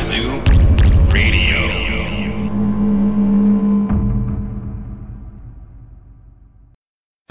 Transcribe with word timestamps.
Ubazoo 0.00 1.12
Radio. 1.12 1.60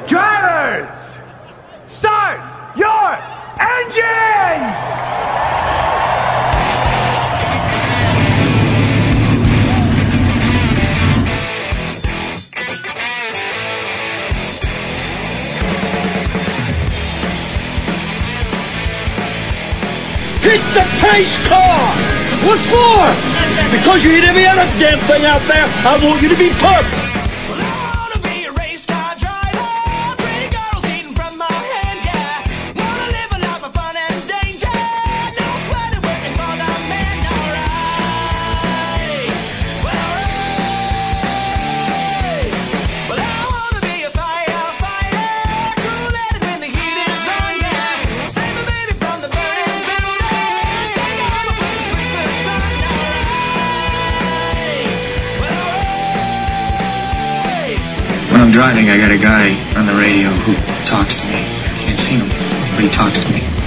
Drivers, 0.06 1.18
start 1.88 2.38
your 2.78 3.18
engines! 3.60 4.76
Hit 20.44 20.62
the 20.76 20.86
pace 21.02 21.48
car! 21.48 22.19
What 22.46 22.60
for? 22.72 23.04
Because 23.72 24.04
you 24.04 24.12
hit 24.12 24.24
every 24.24 24.46
other 24.48 24.66
damn 24.80 25.00
thing 25.08 25.26
out 25.26 25.42
there, 25.48 25.66
I 25.86 26.00
want 26.04 26.22
you 26.22 26.30
to 26.30 26.38
be 26.38 26.50
perfect. 26.52 27.09
I'm 58.70 58.76
driving, 58.76 58.92
I 58.92 58.98
got 58.98 59.12
a 59.12 59.18
guy 59.18 59.80
on 59.80 59.88
the 59.88 59.94
radio 59.94 60.30
who 60.30 60.54
talks 60.86 61.16
to 61.16 61.26
me. 61.26 61.34
I 61.34 61.74
can't 61.80 62.00
see 62.00 62.18
him, 62.18 62.30
but 62.76 62.84
he 62.84 62.90
talks 62.90 63.24
to 63.24 63.34
me. 63.34 63.59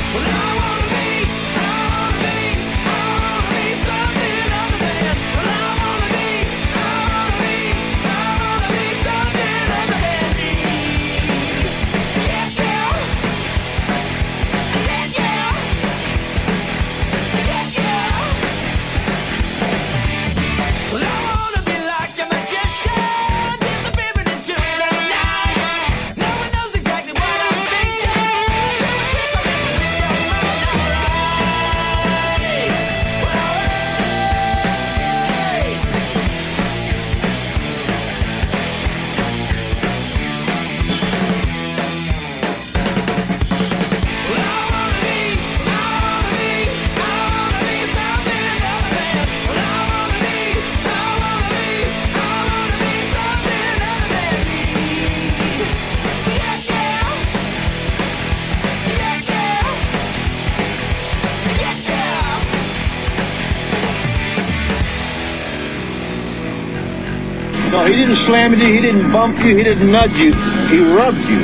He 67.92 67.98
didn't 67.98 68.24
slam 68.24 68.58
you, 68.58 68.66
he 68.66 68.80
didn't 68.80 69.12
bump 69.12 69.38
you, 69.44 69.54
he 69.54 69.62
didn't 69.62 69.92
nudge 69.92 70.12
you, 70.12 70.32
he 70.68 70.80
rubbed 70.96 71.18
you. 71.28 71.40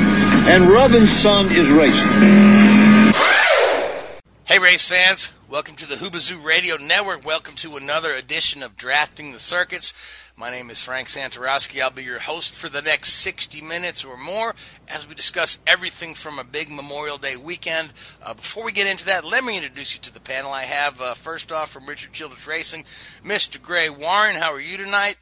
And 0.49 0.67
rubbing, 0.67 1.05
son, 1.21 1.45
is 1.51 1.69
racing. 1.69 3.13
Hey, 4.45 4.57
race 4.57 4.83
fans. 4.83 5.31
Welcome 5.47 5.75
to 5.75 5.87
the 5.87 5.95
Hoobazoo 5.95 6.43
Radio 6.43 6.77
Network. 6.77 7.23
Welcome 7.23 7.55
to 7.57 7.75
another 7.75 8.13
edition 8.13 8.63
of 8.63 8.75
Drafting 8.75 9.31
the 9.31 9.39
Circuits. 9.39 9.93
My 10.35 10.49
name 10.49 10.71
is 10.71 10.81
Frank 10.81 11.09
Santorowski. 11.09 11.83
I'll 11.83 11.91
be 11.91 12.03
your 12.03 12.17
host 12.17 12.55
for 12.55 12.67
the 12.67 12.81
next 12.81 13.13
60 13.13 13.61
minutes 13.61 14.03
or 14.03 14.17
more 14.17 14.55
as 14.87 15.07
we 15.07 15.13
discuss 15.13 15.59
everything 15.67 16.15
from 16.15 16.39
a 16.39 16.43
big 16.43 16.71
Memorial 16.71 17.19
Day 17.19 17.37
weekend. 17.37 17.93
Uh, 18.23 18.33
before 18.33 18.65
we 18.65 18.71
get 18.71 18.89
into 18.89 19.05
that, 19.05 19.23
let 19.23 19.43
me 19.43 19.55
introduce 19.55 19.93
you 19.93 20.01
to 20.01 20.13
the 20.13 20.19
panel. 20.19 20.51
I 20.51 20.63
have, 20.63 20.99
uh, 20.99 21.13
first 21.13 21.51
off, 21.51 21.69
from 21.69 21.85
Richard 21.85 22.13
Childress 22.13 22.47
Racing, 22.47 22.85
Mr. 23.23 23.61
Gray 23.61 23.91
Warren. 23.91 24.35
How 24.35 24.51
are 24.51 24.59
you 24.59 24.77
tonight? 24.77 25.17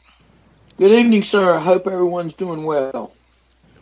Good 0.77 0.91
evening, 0.91 1.23
sir. 1.23 1.55
I 1.55 1.59
hope 1.59 1.87
everyone's 1.87 2.35
doing 2.35 2.63
well. 2.63 3.11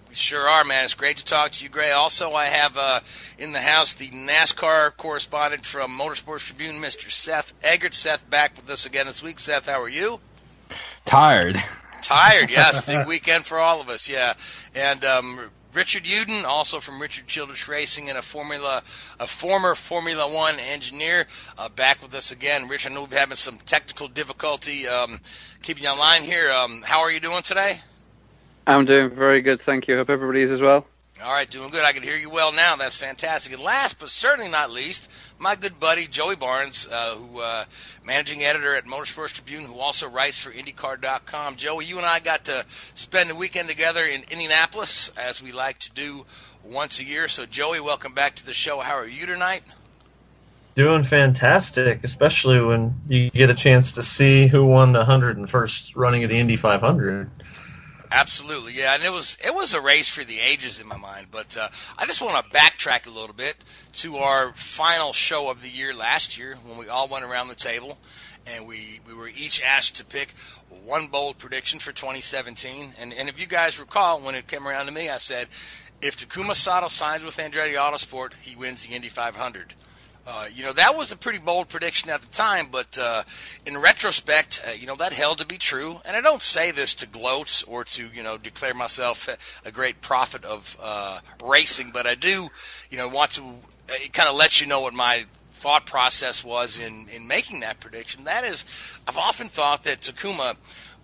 We 0.08 0.16
sure 0.16 0.48
are, 0.48 0.64
man. 0.64 0.86
It's 0.86 0.94
great 0.94 1.18
to 1.18 1.26
talk 1.26 1.52
to 1.52 1.64
you, 1.66 1.70
Gray. 1.70 1.92
Also, 1.92 2.32
I 2.32 2.46
have 2.46 2.78
uh, 2.78 3.02
in 3.38 3.52
the 3.52 3.60
house 3.60 3.96
the 3.96 4.08
NASCAR 4.08 4.96
correspondent 4.96 5.66
from 5.66 5.92
Motorsports 6.00 6.46
Tribune, 6.46 6.82
Mr. 6.82 7.12
Seth 7.12 7.52
Eggert. 7.62 7.94
Seth, 7.94 8.30
back 8.30 8.56
with 8.56 8.70
us 8.70 8.86
again 8.86 9.08
this 9.08 9.22
week. 9.22 9.40
Seth, 9.40 9.68
how 9.68 9.82
are 9.82 9.90
you? 9.90 10.22
Tired. 11.04 11.62
Tired, 12.02 12.50
yes. 12.50 12.86
Big 12.86 13.06
weekend 13.06 13.44
for 13.44 13.60
all 13.60 13.82
of 13.82 13.90
us, 13.90 14.08
yeah. 14.08 14.36
And 14.74 15.04
um, 15.04 15.50
Richard 15.76 16.06
Uden, 16.06 16.46
also 16.46 16.80
from 16.80 17.02
Richard 17.02 17.28
Childress 17.28 17.68
Racing, 17.68 18.08
and 18.08 18.18
a 18.18 18.22
Formula, 18.22 18.82
a 19.20 19.28
former 19.28 19.76
Formula 19.76 20.34
One 20.34 20.58
engineer, 20.60 21.28
uh, 21.58 21.68
back 21.68 22.02
with 22.02 22.14
us 22.14 22.32
again. 22.32 22.70
Rich, 22.70 22.90
I 22.90 22.94
know 22.94 23.02
we've 23.02 23.10
been 23.10 23.20
having 23.20 23.36
some 23.36 23.58
technical 23.66 24.08
difficulty 24.08 24.88
um, 24.88 25.20
keeping 25.66 25.84
you 25.84 25.90
online 25.90 26.22
here. 26.22 26.52
Um, 26.52 26.84
how 26.84 27.00
are 27.00 27.12
you 27.12 27.20
doing 27.20 27.42
today? 27.42 27.80
I'm 28.68 28.86
doing 28.86 29.10
very 29.10 29.42
good, 29.42 29.60
thank 29.60 29.88
you. 29.88 29.96
Hope 29.98 30.12
everybody 30.12 30.44
is 30.44 30.52
as 30.52 30.62
well. 30.62 30.86
All 31.24 31.32
right, 31.32 31.50
doing 31.50 31.72
good. 31.72 31.84
I 31.84 31.92
can 31.92 32.04
hear 32.04 32.18
you 32.18 32.30
well 32.30 32.52
now. 32.52 32.76
That's 32.76 32.96
fantastic. 32.96 33.52
And 33.52 33.64
last 33.64 34.00
but 34.00 34.12
certainly 34.12 34.52
not 34.52 34.70
least, 34.70 35.10
my 35.40 35.56
good 35.56 35.80
buddy 35.80 36.06
Joey 36.06 36.36
Barnes, 36.36 36.88
uh, 36.92 37.16
who 37.16 37.40
uh, 37.40 37.66
managing 38.06 38.44
editor 38.44 38.76
at 38.76 38.86
Motorsports 38.86 39.34
Tribune, 39.34 39.64
who 39.64 39.80
also 39.80 40.08
writes 40.08 40.38
for 40.38 40.52
IndyCar.com. 40.52 41.56
Joey, 41.56 41.86
you 41.86 41.98
and 41.98 42.06
I 42.06 42.20
got 42.20 42.46
to 42.46 42.64
spend 42.68 43.32
the 43.32 43.36
weekend 43.36 43.68
together 43.68 44.06
in 44.06 44.22
Indianapolis, 44.30 45.10
as 45.18 45.42
we 45.42 45.52
like 45.52 45.80
to 45.80 45.92
do 45.94 46.28
once 46.64 47.00
a 47.00 47.04
year. 47.04 47.28
So, 47.28 47.48
Joey, 47.48 47.80
welcome 47.80 48.14
back 48.14 48.36
to 48.36 48.46
the 48.46 48.54
show. 48.54 48.82
How 48.82 48.94
are 48.94 49.08
you 49.08 49.26
tonight? 49.26 49.64
Doing 50.76 51.04
fantastic, 51.04 52.04
especially 52.04 52.60
when 52.60 52.94
you 53.08 53.30
get 53.30 53.50
a 53.50 53.54
chance 53.54 53.94
to 53.94 54.04
see 54.04 54.48
who 54.48 54.66
won 54.66 54.92
the 54.92 55.06
101st 55.06 55.96
running 55.96 56.24
of 56.26 56.30
the 56.30 56.38
Indy 56.38 56.58
500. 56.58 57.30
Absolutely, 58.12 58.74
yeah, 58.74 58.96
and 58.96 59.04
it 59.04 59.12
was 59.12 59.38
it 59.44 59.54
was 59.54 59.74
a 59.74 59.82
race 59.82 60.08
for 60.08 60.24
the 60.24 60.40
ages 60.40 60.80
in 60.80 60.88
my 60.88 60.98
mind. 60.98 61.28
But 61.32 61.58
uh, 61.58 61.70
I 61.98 62.06
just 62.06 62.22
want 62.22 62.36
to 62.36 62.58
backtrack 62.58 63.08
a 63.08 63.10
little 63.10 63.36
bit 63.36 63.56
to 63.94 64.18
our 64.18 64.54
final 64.54 65.12
show 65.12 65.50
of 65.50 65.62
the 65.62 65.70
year 65.70 65.94
last 65.94 66.38
year 66.38 66.58
when 66.66 66.78
we 66.78 66.88
all 66.88 67.08
went 67.08 67.26
around 67.26 67.48
the 67.48 67.56
table 67.56 67.98
and 68.48 68.68
we, 68.68 69.00
we 69.08 69.14
were 69.14 69.28
each 69.28 69.62
asked 69.62 69.96
to 69.96 70.06
pick 70.06 70.34
one 70.84 71.08
bold 71.08 71.38
prediction 71.38 71.80
for 71.80 71.92
2017. 71.92 72.94
And 73.00 73.14
and 73.14 73.28
if 73.28 73.40
you 73.40 73.48
guys 73.48 73.80
recall, 73.80 74.20
when 74.20 74.36
it 74.36 74.48
came 74.48 74.68
around 74.68 74.86
to 74.86 74.92
me, 74.92 75.10
I 75.10 75.18
said 75.18 75.48
if 76.02 76.18
Takuma 76.18 76.54
Sato 76.54 76.88
signs 76.88 77.24
with 77.24 77.38
Andretti 77.38 77.76
Autosport, 77.76 78.34
he 78.42 78.56
wins 78.56 78.86
the 78.86 78.96
Indy 78.96 79.08
500. 79.08 79.74
Uh, 80.28 80.48
you 80.52 80.64
know, 80.64 80.74
that 80.74 80.98
was 80.98 81.12
a 81.12 81.18
pretty 81.18 81.38
bold 81.38 81.70
prediction 81.70 82.10
at 82.10 82.22
the 82.22 82.28
time, 82.28 82.68
but 82.72 82.98
uh, 83.00 83.22
in 83.68 83.78
retrospect, 83.78 84.60
uh, 84.68 84.72
you 84.72 84.88
know, 84.88 84.96
that 84.96 85.14
held 85.14 85.38
to 85.38 85.46
be 85.46 85.58
true. 85.58 86.02
And 86.04 86.18
I 86.18 86.22
don't 86.22 86.42
say 86.42 86.72
this 86.72 86.96
to 86.96 87.06
gloat 87.06 87.64
or 87.68 87.84
to, 87.84 88.10
you 88.12 88.24
know, 88.24 88.38
declare 88.38 88.74
myself 88.74 89.30
a 89.64 89.72
great 89.72 90.02
prophet 90.02 90.44
of 90.44 90.78
uh, 90.82 91.20
racing, 91.44 91.92
but 91.94 92.08
I 92.08 92.16
do, 92.16 92.50
you 92.90 92.98
know, 92.98 93.08
want 93.08 93.32
to 93.34 93.42
uh, 93.42 93.94
kind 94.14 94.28
of 94.28 94.36
let 94.36 94.60
you 94.60 94.68
know 94.68 94.82
what 94.82 94.96
my 94.96 95.26
thought 95.52 95.86
process 95.86 96.44
was 96.44 96.80
in, 96.80 97.08
in 97.10 97.28
making 97.28 97.60
that 97.60 97.80
prediction. 97.80 98.24
That 98.24 98.44
is, 98.44 98.66
I've 99.08 99.18
often 99.18 99.48
thought 99.48 99.84
that 99.84 100.02
Takuma 100.02 100.58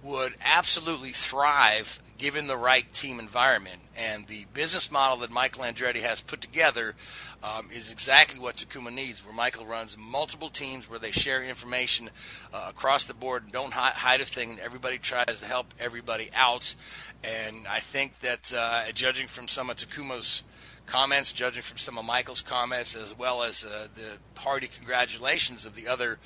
would 0.04 0.34
absolutely 0.44 1.10
thrive 1.10 2.00
given 2.18 2.48
the 2.48 2.58
right 2.58 2.92
team 2.94 3.20
environment. 3.20 3.82
And 3.98 4.28
the 4.28 4.46
business 4.54 4.92
model 4.92 5.18
that 5.18 5.32
Michael 5.32 5.64
Andretti 5.64 6.02
has 6.02 6.22
put 6.22 6.42
together 6.42 6.96
um, 7.44 7.70
is 7.72 7.92
exactly 7.92 8.40
what 8.40 8.58
Takuma 8.58 8.94
needs, 8.94 9.26
where 9.26 9.34
Michael 9.34 9.66
runs 9.66 9.98
multiple 9.98 10.50
teams 10.50 10.90
where 10.90 11.00
they 11.00 11.12
share 11.12 11.44
information 11.44 12.10
uh, 12.54 12.68
across 12.70 13.06
the 13.06 13.14
board 13.14 13.44
and 13.44 13.52
don't 13.52 13.74
hide, 13.74 13.94
hide 13.94 14.22
a 14.22 14.26
thing, 14.26 14.52
and 14.52 14.60
everybody 14.60 14.98
tries 14.98 15.40
to 15.42 15.46
help 15.46 15.74
everybody 15.80 16.30
out. 16.36 16.76
And 17.24 17.68
I 17.68 17.80
think 17.80 18.20
that, 18.20 18.54
uh, 18.56 18.92
judging 18.94 19.28
from 19.28 19.48
some 19.48 19.70
of 19.70 19.78
Takuma's 19.78 20.44
comments, 20.86 21.32
judging 21.32 21.62
from 21.62 21.78
some 21.78 21.98
of 21.98 22.06
Michael's 22.06 22.42
comments, 22.42 22.96
as 22.96 23.18
well 23.18 23.44
as 23.44 23.64
uh, 23.64 23.88
the 23.96 24.18
hearty 24.40 24.68
congratulations 24.68 25.66
of 25.66 25.76
the 25.76 25.88
other 25.88 26.20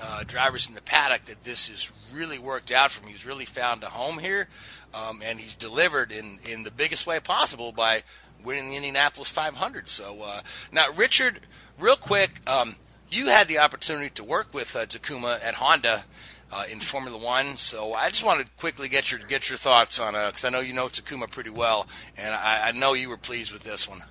uh, 0.00 0.22
drivers 0.24 0.68
in 0.68 0.74
the 0.74 0.82
paddock, 0.82 1.24
that 1.24 1.42
this 1.44 1.68
has 1.68 1.90
really 2.12 2.38
worked 2.38 2.70
out 2.70 2.90
for 2.90 3.02
him. 3.02 3.12
He's 3.12 3.26
really 3.26 3.46
found 3.46 3.82
a 3.82 3.88
home 3.88 4.18
here, 4.18 4.48
um, 4.92 5.22
and 5.24 5.40
he's 5.40 5.54
delivered 5.54 6.12
in, 6.12 6.38
in 6.48 6.62
the 6.62 6.70
biggest 6.70 7.06
way 7.06 7.18
possible 7.20 7.72
by 7.72 8.02
winning 8.46 8.70
the 8.70 8.76
Indianapolis 8.76 9.28
500. 9.28 9.88
So 9.88 10.22
uh, 10.24 10.40
now, 10.72 10.86
Richard, 10.96 11.40
real 11.78 11.96
quick, 11.96 12.30
um, 12.48 12.76
you 13.10 13.26
had 13.26 13.48
the 13.48 13.58
opportunity 13.58 14.10
to 14.10 14.24
work 14.24 14.54
with 14.54 14.74
uh, 14.76 14.86
Takuma 14.86 15.44
at 15.44 15.54
Honda. 15.54 16.04
Uh, 16.48 16.62
in 16.70 16.78
Formula 16.78 17.18
One, 17.18 17.56
so 17.56 17.92
I 17.92 18.08
just 18.08 18.24
wanted 18.24 18.44
to 18.44 18.50
quickly 18.60 18.88
get 18.88 19.10
your 19.10 19.18
get 19.18 19.48
your 19.48 19.56
thoughts 19.58 19.98
on 19.98 20.12
because 20.12 20.44
I 20.44 20.50
know 20.50 20.60
you 20.60 20.74
know 20.74 20.86
Takuma 20.86 21.28
pretty 21.28 21.50
well, 21.50 21.88
and 22.16 22.32
I, 22.32 22.68
I, 22.68 22.70
know 22.70 22.92
you 22.94 23.08
were 23.08 23.16
pleased 23.16 23.50
with 23.50 23.64
this 23.64 23.88
one. 23.88 24.04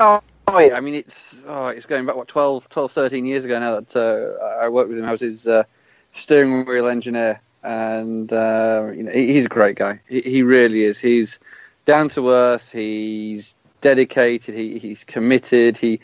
Oh, 0.00 0.20
oh 0.48 0.58
yeah, 0.58 0.74
I 0.76 0.80
mean 0.80 0.94
it's 0.94 1.36
oh, 1.46 1.68
it's 1.68 1.86
going 1.86 2.04
back 2.04 2.16
what 2.16 2.26
12, 2.26 2.68
12, 2.68 2.90
13 2.90 3.26
years 3.26 3.44
ago 3.44 3.60
now 3.60 3.78
that 3.78 3.94
uh, 3.94 4.44
I 4.60 4.68
worked 4.68 4.88
with 4.88 4.98
him. 4.98 5.04
I 5.04 5.12
was 5.12 5.20
his 5.20 5.46
uh, 5.46 5.62
steering 6.10 6.64
wheel 6.64 6.88
engineer, 6.88 7.40
and 7.62 8.32
uh, 8.32 8.90
you 8.92 9.04
know 9.04 9.12
he's 9.12 9.46
a 9.46 9.48
great 9.48 9.76
guy. 9.76 10.00
He, 10.08 10.20
he 10.20 10.42
really 10.42 10.82
is. 10.82 10.98
He's 10.98 11.38
down 11.84 12.08
to 12.10 12.30
earth. 12.30 12.72
He's 12.72 13.54
dedicated. 13.80 14.54
He, 14.54 14.78
he's 14.78 15.04
committed. 15.04 15.78
He 15.78 16.00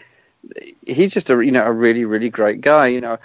he's 0.86 1.12
just 1.12 1.30
a 1.30 1.44
you 1.44 1.52
know 1.52 1.64
a 1.64 1.72
really 1.72 2.04
really 2.04 2.30
great 2.30 2.60
guy. 2.60 2.88
You 2.88 3.00
know, 3.00 3.18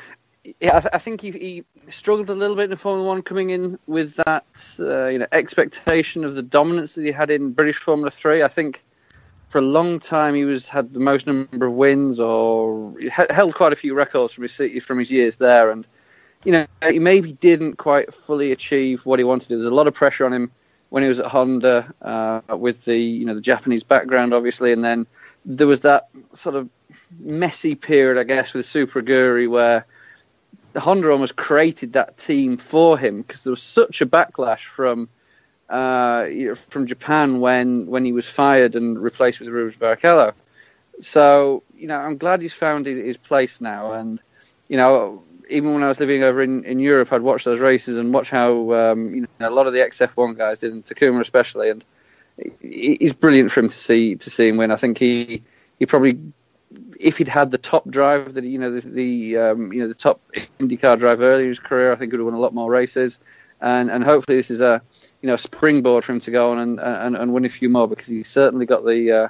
I, 0.46 0.52
th- 0.80 0.94
I 0.94 0.98
think 0.98 1.22
he, 1.22 1.32
he, 1.32 1.64
struggled 1.90 2.30
a 2.30 2.34
little 2.34 2.56
bit 2.56 2.72
in 2.72 2.78
Formula 2.78 3.08
One 3.08 3.22
coming 3.22 3.52
in 3.52 3.80
with 3.88 4.16
that 4.16 4.46
uh, 4.80 5.08
you 5.08 5.20
know 5.20 5.28
expectation 5.32 6.24
of 6.24 6.36
the 6.36 6.42
dominance 6.42 6.96
that 6.96 7.04
he 7.04 7.12
had 7.12 7.30
in 7.30 7.52
British 7.52 7.78
Formula 7.78 8.12
Three. 8.12 8.44
I 8.44 8.48
think 8.48 8.84
for 9.50 9.60
a 9.60 9.62
long 9.62 10.00
time 10.00 10.36
he 10.36 10.46
was 10.46 10.68
had 10.68 10.94
the 10.94 11.00
most 11.00 11.28
number 11.28 11.66
of 11.66 11.74
wins 11.74 12.20
or 12.20 12.94
held 13.10 13.56
quite 13.56 13.74
a 13.74 13.78
few 13.78 13.94
records 13.94 14.34
from 14.34 14.44
his 14.44 14.84
from 14.84 15.00
his 15.00 15.12
years 15.12 15.38
there, 15.38 15.72
and 15.72 15.88
you 16.44 16.52
know 16.52 16.66
he 16.90 17.00
maybe 17.00 17.34
didn't 17.34 17.78
quite 17.78 18.14
fully 18.14 18.52
achieve 18.52 19.06
what 19.06 19.20
he 19.20 19.26
wanted. 19.26 19.50
There's 19.50 19.64
a 19.64 19.74
lot 19.74 19.88
of 19.88 19.94
pressure 19.94 20.26
on 20.26 20.34
him 20.34 20.52
when 20.90 21.04
he 21.04 21.10
was 21.10 21.20
at 21.20 21.26
Honda 21.26 21.94
uh, 22.02 22.56
with 22.56 22.86
the 22.86 22.98
you 22.98 23.26
know 23.26 23.34
the 23.34 23.42
Japanese 23.42 23.84
background, 23.84 24.34
obviously, 24.34 24.72
and 24.72 24.84
then 24.84 25.08
there 25.46 25.68
was 25.68 25.82
that 25.82 26.10
sort 26.34 26.56
of 26.56 26.70
messy 27.20 27.76
period, 27.76 28.20
I 28.20 28.24
guess, 28.24 28.54
with 28.54 28.66
Super 28.66 29.02
Aguri 29.02 29.50
where 29.50 29.86
Honda 30.76 31.12
almost 31.12 31.36
created 31.36 31.94
that 31.94 32.18
team 32.18 32.58
for 32.58 32.98
him 32.98 33.22
because 33.22 33.44
there 33.44 33.52
was 33.52 33.62
such 33.62 34.02
a 34.02 34.06
backlash 34.06 34.66
from 34.66 35.10
uh, 35.70 36.28
from 36.70 36.88
Japan 36.88 37.40
when 37.40 37.88
when 37.88 38.06
he 38.06 38.12
was 38.12 38.28
fired 38.28 38.76
and 38.76 39.02
replaced 39.02 39.40
with 39.40 39.50
Rubens 39.50 39.78
Barrichello. 39.78 40.34
So 41.02 41.64
you 41.76 41.88
know, 41.88 41.98
I'm 41.98 42.18
glad 42.18 42.42
he's 42.42 42.54
found 42.54 42.86
his, 42.86 42.98
his 42.98 43.18
place 43.18 43.62
now, 43.62 43.94
and 43.94 44.22
you 44.68 44.78
know, 44.78 45.24
even 45.50 45.74
when 45.74 45.84
I 45.84 45.88
was 45.88 46.00
living 46.00 46.24
over 46.24 46.42
in, 46.42 46.64
in 46.64 46.80
Europe, 46.80 47.12
I'd 47.12 47.22
watch 47.22 47.44
those 47.44 47.60
races 47.60 47.98
and 47.98 48.14
watch 48.14 48.30
how 48.30 48.74
um, 48.74 49.14
you 49.14 49.22
know 49.22 49.50
a 49.50 49.50
lot 49.50 49.68
of 49.68 49.74
the 49.74 49.80
XF1 49.80 50.38
guys 50.38 50.60
did, 50.60 50.74
and 50.74 50.84
Takuma 50.84 51.22
especially, 51.22 51.70
and 51.70 51.84
he's 52.62 53.14
brilliant 53.14 53.52
for 53.52 53.60
him 53.62 53.70
to 53.70 53.78
see 53.78 54.16
to 54.16 54.30
see 54.30 54.48
him 54.48 54.58
win. 54.58 54.72
I 54.72 54.76
think 54.76 54.98
he 54.98 55.44
he 55.80 55.86
probably 55.86 56.20
if 57.00 57.18
he'd 57.18 57.28
had 57.28 57.52
the 57.52 57.58
top 57.58 57.88
drive 57.90 58.34
that 58.34 58.44
you 58.44 58.58
know 58.58 58.72
the, 58.72 58.88
the 58.88 59.38
um, 59.38 59.74
you 59.74 59.82
know 59.82 59.88
the 59.88 59.94
top 59.94 60.22
IndyCar 60.60 61.00
drive 61.00 61.22
earlier 61.22 61.44
in 61.44 61.50
his 61.50 61.60
career, 61.60 61.92
I 61.92 61.96
think 61.96 62.12
he 62.12 62.18
would 62.18 62.26
have 62.26 62.34
won 62.34 62.40
a 62.40 62.42
lot 62.42 62.54
more 62.54 62.70
races, 62.70 63.20
and 63.62 63.90
and 63.90 64.04
hopefully 64.04 64.38
this 64.38 64.52
is 64.52 64.62
a 64.62 64.82
you 65.22 65.28
know 65.28 65.36
springboard 65.36 66.04
for 66.04 66.14
him 66.14 66.22
to 66.22 66.32
go 66.32 66.52
on 66.52 66.60
and 66.60 66.80
and, 66.80 67.16
and 67.16 67.34
win 67.34 67.46
a 67.46 67.50
few 67.50 67.70
more 67.70 67.88
because 67.88 68.08
he's 68.08 68.28
certainly 68.28 68.66
got 68.66 68.86
the 68.86 69.12
uh, 69.12 69.28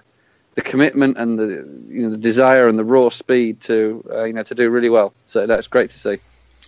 the 0.56 0.62
commitment 0.62 1.18
and 1.18 1.38
the 1.38 1.48
you 1.90 2.02
know 2.02 2.10
the 2.10 2.18
desire 2.18 2.68
and 2.68 2.80
the 2.80 2.84
raw 2.84 3.10
speed 3.10 3.62
to 3.62 4.04
uh, 4.12 4.24
you 4.24 4.34
know 4.34 4.44
to 4.44 4.56
do 4.56 4.70
really 4.70 4.90
well. 4.90 5.14
So 5.28 5.46
that's 5.46 5.68
great 5.68 5.92
to 5.92 6.00
see. 6.00 6.18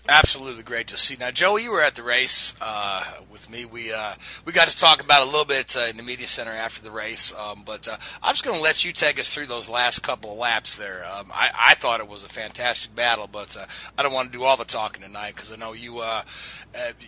Absolutely 0.10 0.64
great 0.64 0.88
to 0.88 0.98
see. 0.98 1.18
Now, 1.20 1.32
Joey, 1.32 1.64
you 1.64 1.72
were 1.72 1.82
at 1.82 1.96
the 1.96 2.04
race 2.04 2.56
uh, 2.62 3.04
with 3.30 3.50
me. 3.50 3.66
We 3.66 3.92
uh, 3.92 4.14
we 4.46 4.54
got 4.54 4.70
to 4.70 4.78
talk 4.78 5.04
about 5.04 5.22
a 5.22 5.26
little 5.26 5.44
bit 5.44 5.76
uh, 5.76 5.88
in 5.90 5.98
the 5.98 6.04
media 6.04 6.28
center 6.28 6.52
after 6.52 6.82
the 6.82 6.92
race, 6.92 7.34
um, 7.38 7.64
but 7.66 7.90
uh, 7.90 7.98
I'm 8.24 8.34
just 8.34 8.46
going 8.46 8.56
to 8.56 8.64
let 8.64 8.86
you 8.86 8.94
take 8.94 9.20
us 9.20 9.34
through 9.34 9.48
those 9.48 9.68
last 9.68 10.04
couple 10.04 10.32
of 10.32 10.38
laps 10.38 10.78
there. 10.78 11.06
Um, 11.14 11.30
I, 11.34 11.50
I 11.54 11.74
thought 11.74 12.00
it 12.00 12.08
was 12.08 12.24
a 12.24 12.30
fantastic 12.30 12.96
battle, 12.96 13.28
but 13.30 13.58
uh, 13.58 13.66
I 13.98 14.04
don't 14.04 14.14
want 14.14 14.32
to 14.32 14.38
do 14.38 14.46
all 14.46 14.56
the 14.56 14.64
talking 14.64 15.04
tonight 15.04 15.36
because 15.36 15.52
I 15.52 15.58
know 15.58 15.74
you 15.74 16.00
uh, 16.00 16.22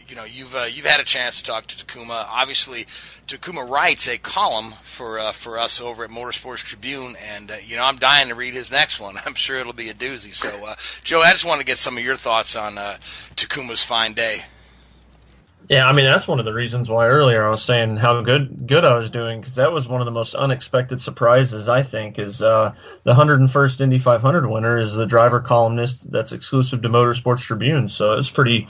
you 0.09 0.17
know 0.17 0.25
you've 0.25 0.53
you've 0.69 0.85
had 0.85 0.99
a 0.99 1.05
chance 1.05 1.41
to 1.41 1.45
talk 1.45 1.67
to 1.67 1.85
Takuma. 1.85 2.25
Obviously, 2.29 2.83
Takuma 3.27 3.65
writes 3.67 4.09
a 4.09 4.17
column 4.17 4.73
for 4.81 5.21
for 5.31 5.57
us 5.57 5.79
over 5.79 6.03
at 6.03 6.09
Motorsports 6.09 6.65
Tribune, 6.65 7.15
and 7.33 7.49
you 7.63 7.77
know 7.77 7.85
I'm 7.85 7.97
dying 7.97 8.27
to 8.27 8.35
read 8.35 8.55
his 8.55 8.69
next 8.69 8.99
one. 8.99 9.15
I'm 9.25 9.35
sure 9.35 9.57
it'll 9.57 9.71
be 9.71 9.89
a 9.89 9.93
doozy. 9.93 10.35
So, 10.35 10.73
Joe, 11.05 11.21
I 11.21 11.31
just 11.31 11.45
want 11.45 11.61
to 11.61 11.65
get 11.65 11.77
some 11.77 11.97
of 11.97 12.03
your 12.03 12.17
thoughts 12.17 12.57
on 12.57 12.77
uh, 12.89 12.97
Takuma's 13.35 13.83
fine 13.83 14.13
day. 14.13 14.41
Yeah, 15.69 15.87
I 15.87 15.93
mean 15.93 16.05
that's 16.05 16.27
one 16.27 16.39
of 16.39 16.45
the 16.45 16.53
reasons 16.53 16.89
why 16.89 17.07
earlier 17.07 17.45
I 17.45 17.51
was 17.51 17.61
saying 17.61 17.97
how 17.97 18.21
good 18.21 18.65
good 18.65 18.83
I 18.83 18.95
was 18.95 19.11
doing 19.11 19.39
because 19.39 19.55
that 19.55 19.71
was 19.71 19.87
one 19.87 20.01
of 20.01 20.05
the 20.05 20.11
most 20.11 20.33
unexpected 20.33 20.99
surprises 20.99 21.69
I 21.69 21.83
think 21.83 22.17
is 22.17 22.41
uh, 22.41 22.73
the 23.03 23.13
101st 23.13 23.81
Indy 23.81 23.99
500 23.99 24.47
winner 24.47 24.79
is 24.79 24.95
the 24.95 25.05
driver 25.05 25.39
columnist 25.39 26.11
that's 26.11 26.31
exclusive 26.31 26.81
to 26.81 26.89
Motorsports 26.89 27.41
Tribune, 27.41 27.87
so 27.87 28.13
it's 28.13 28.31
pretty 28.31 28.67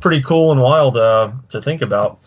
pretty 0.00 0.22
cool 0.22 0.50
and 0.50 0.60
wild 0.60 0.96
uh, 0.96 1.30
to 1.50 1.62
think 1.62 1.82
about. 1.82 2.18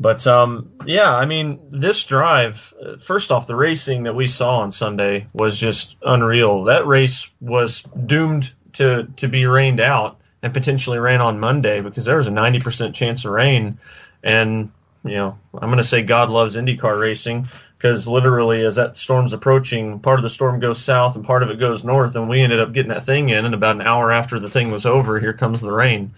But 0.00 0.26
um, 0.26 0.70
yeah, 0.86 1.14
I 1.14 1.26
mean 1.26 1.60
this 1.70 2.02
drive. 2.04 2.72
First 3.00 3.30
off, 3.30 3.46
the 3.46 3.56
racing 3.56 4.04
that 4.04 4.14
we 4.14 4.26
saw 4.26 4.60
on 4.60 4.72
Sunday 4.72 5.26
was 5.34 5.58
just 5.58 5.98
unreal. 6.00 6.64
That 6.64 6.86
race 6.86 7.30
was 7.42 7.82
doomed 7.82 8.54
to 8.74 9.08
to 9.16 9.28
be 9.28 9.44
rained 9.44 9.80
out 9.80 10.18
and 10.42 10.52
potentially 10.52 10.98
rain 10.98 11.20
on 11.20 11.40
Monday 11.40 11.80
because 11.80 12.04
there 12.04 12.16
was 12.16 12.26
a 12.26 12.30
90% 12.30 12.94
chance 12.94 13.24
of 13.24 13.32
rain. 13.32 13.78
And, 14.22 14.70
you 15.04 15.14
know, 15.14 15.38
I'm 15.54 15.68
going 15.68 15.78
to 15.78 15.84
say 15.84 16.02
God 16.02 16.30
loves 16.30 16.56
IndyCar 16.56 16.98
racing 16.98 17.48
because 17.78 18.06
literally 18.06 18.64
as 18.64 18.76
that 18.76 18.96
storm's 18.96 19.32
approaching, 19.32 20.00
part 20.00 20.18
of 20.18 20.22
the 20.22 20.30
storm 20.30 20.60
goes 20.60 20.82
south 20.82 21.16
and 21.16 21.24
part 21.24 21.42
of 21.42 21.50
it 21.50 21.58
goes 21.58 21.84
north. 21.84 22.16
And 22.16 22.28
we 22.28 22.40
ended 22.40 22.60
up 22.60 22.72
getting 22.72 22.90
that 22.90 23.04
thing 23.04 23.28
in. 23.28 23.44
And 23.44 23.54
about 23.54 23.76
an 23.76 23.82
hour 23.82 24.12
after 24.12 24.38
the 24.38 24.50
thing 24.50 24.70
was 24.70 24.86
over, 24.86 25.18
here 25.18 25.32
comes 25.32 25.60
the 25.60 25.72
rain. 25.72 26.12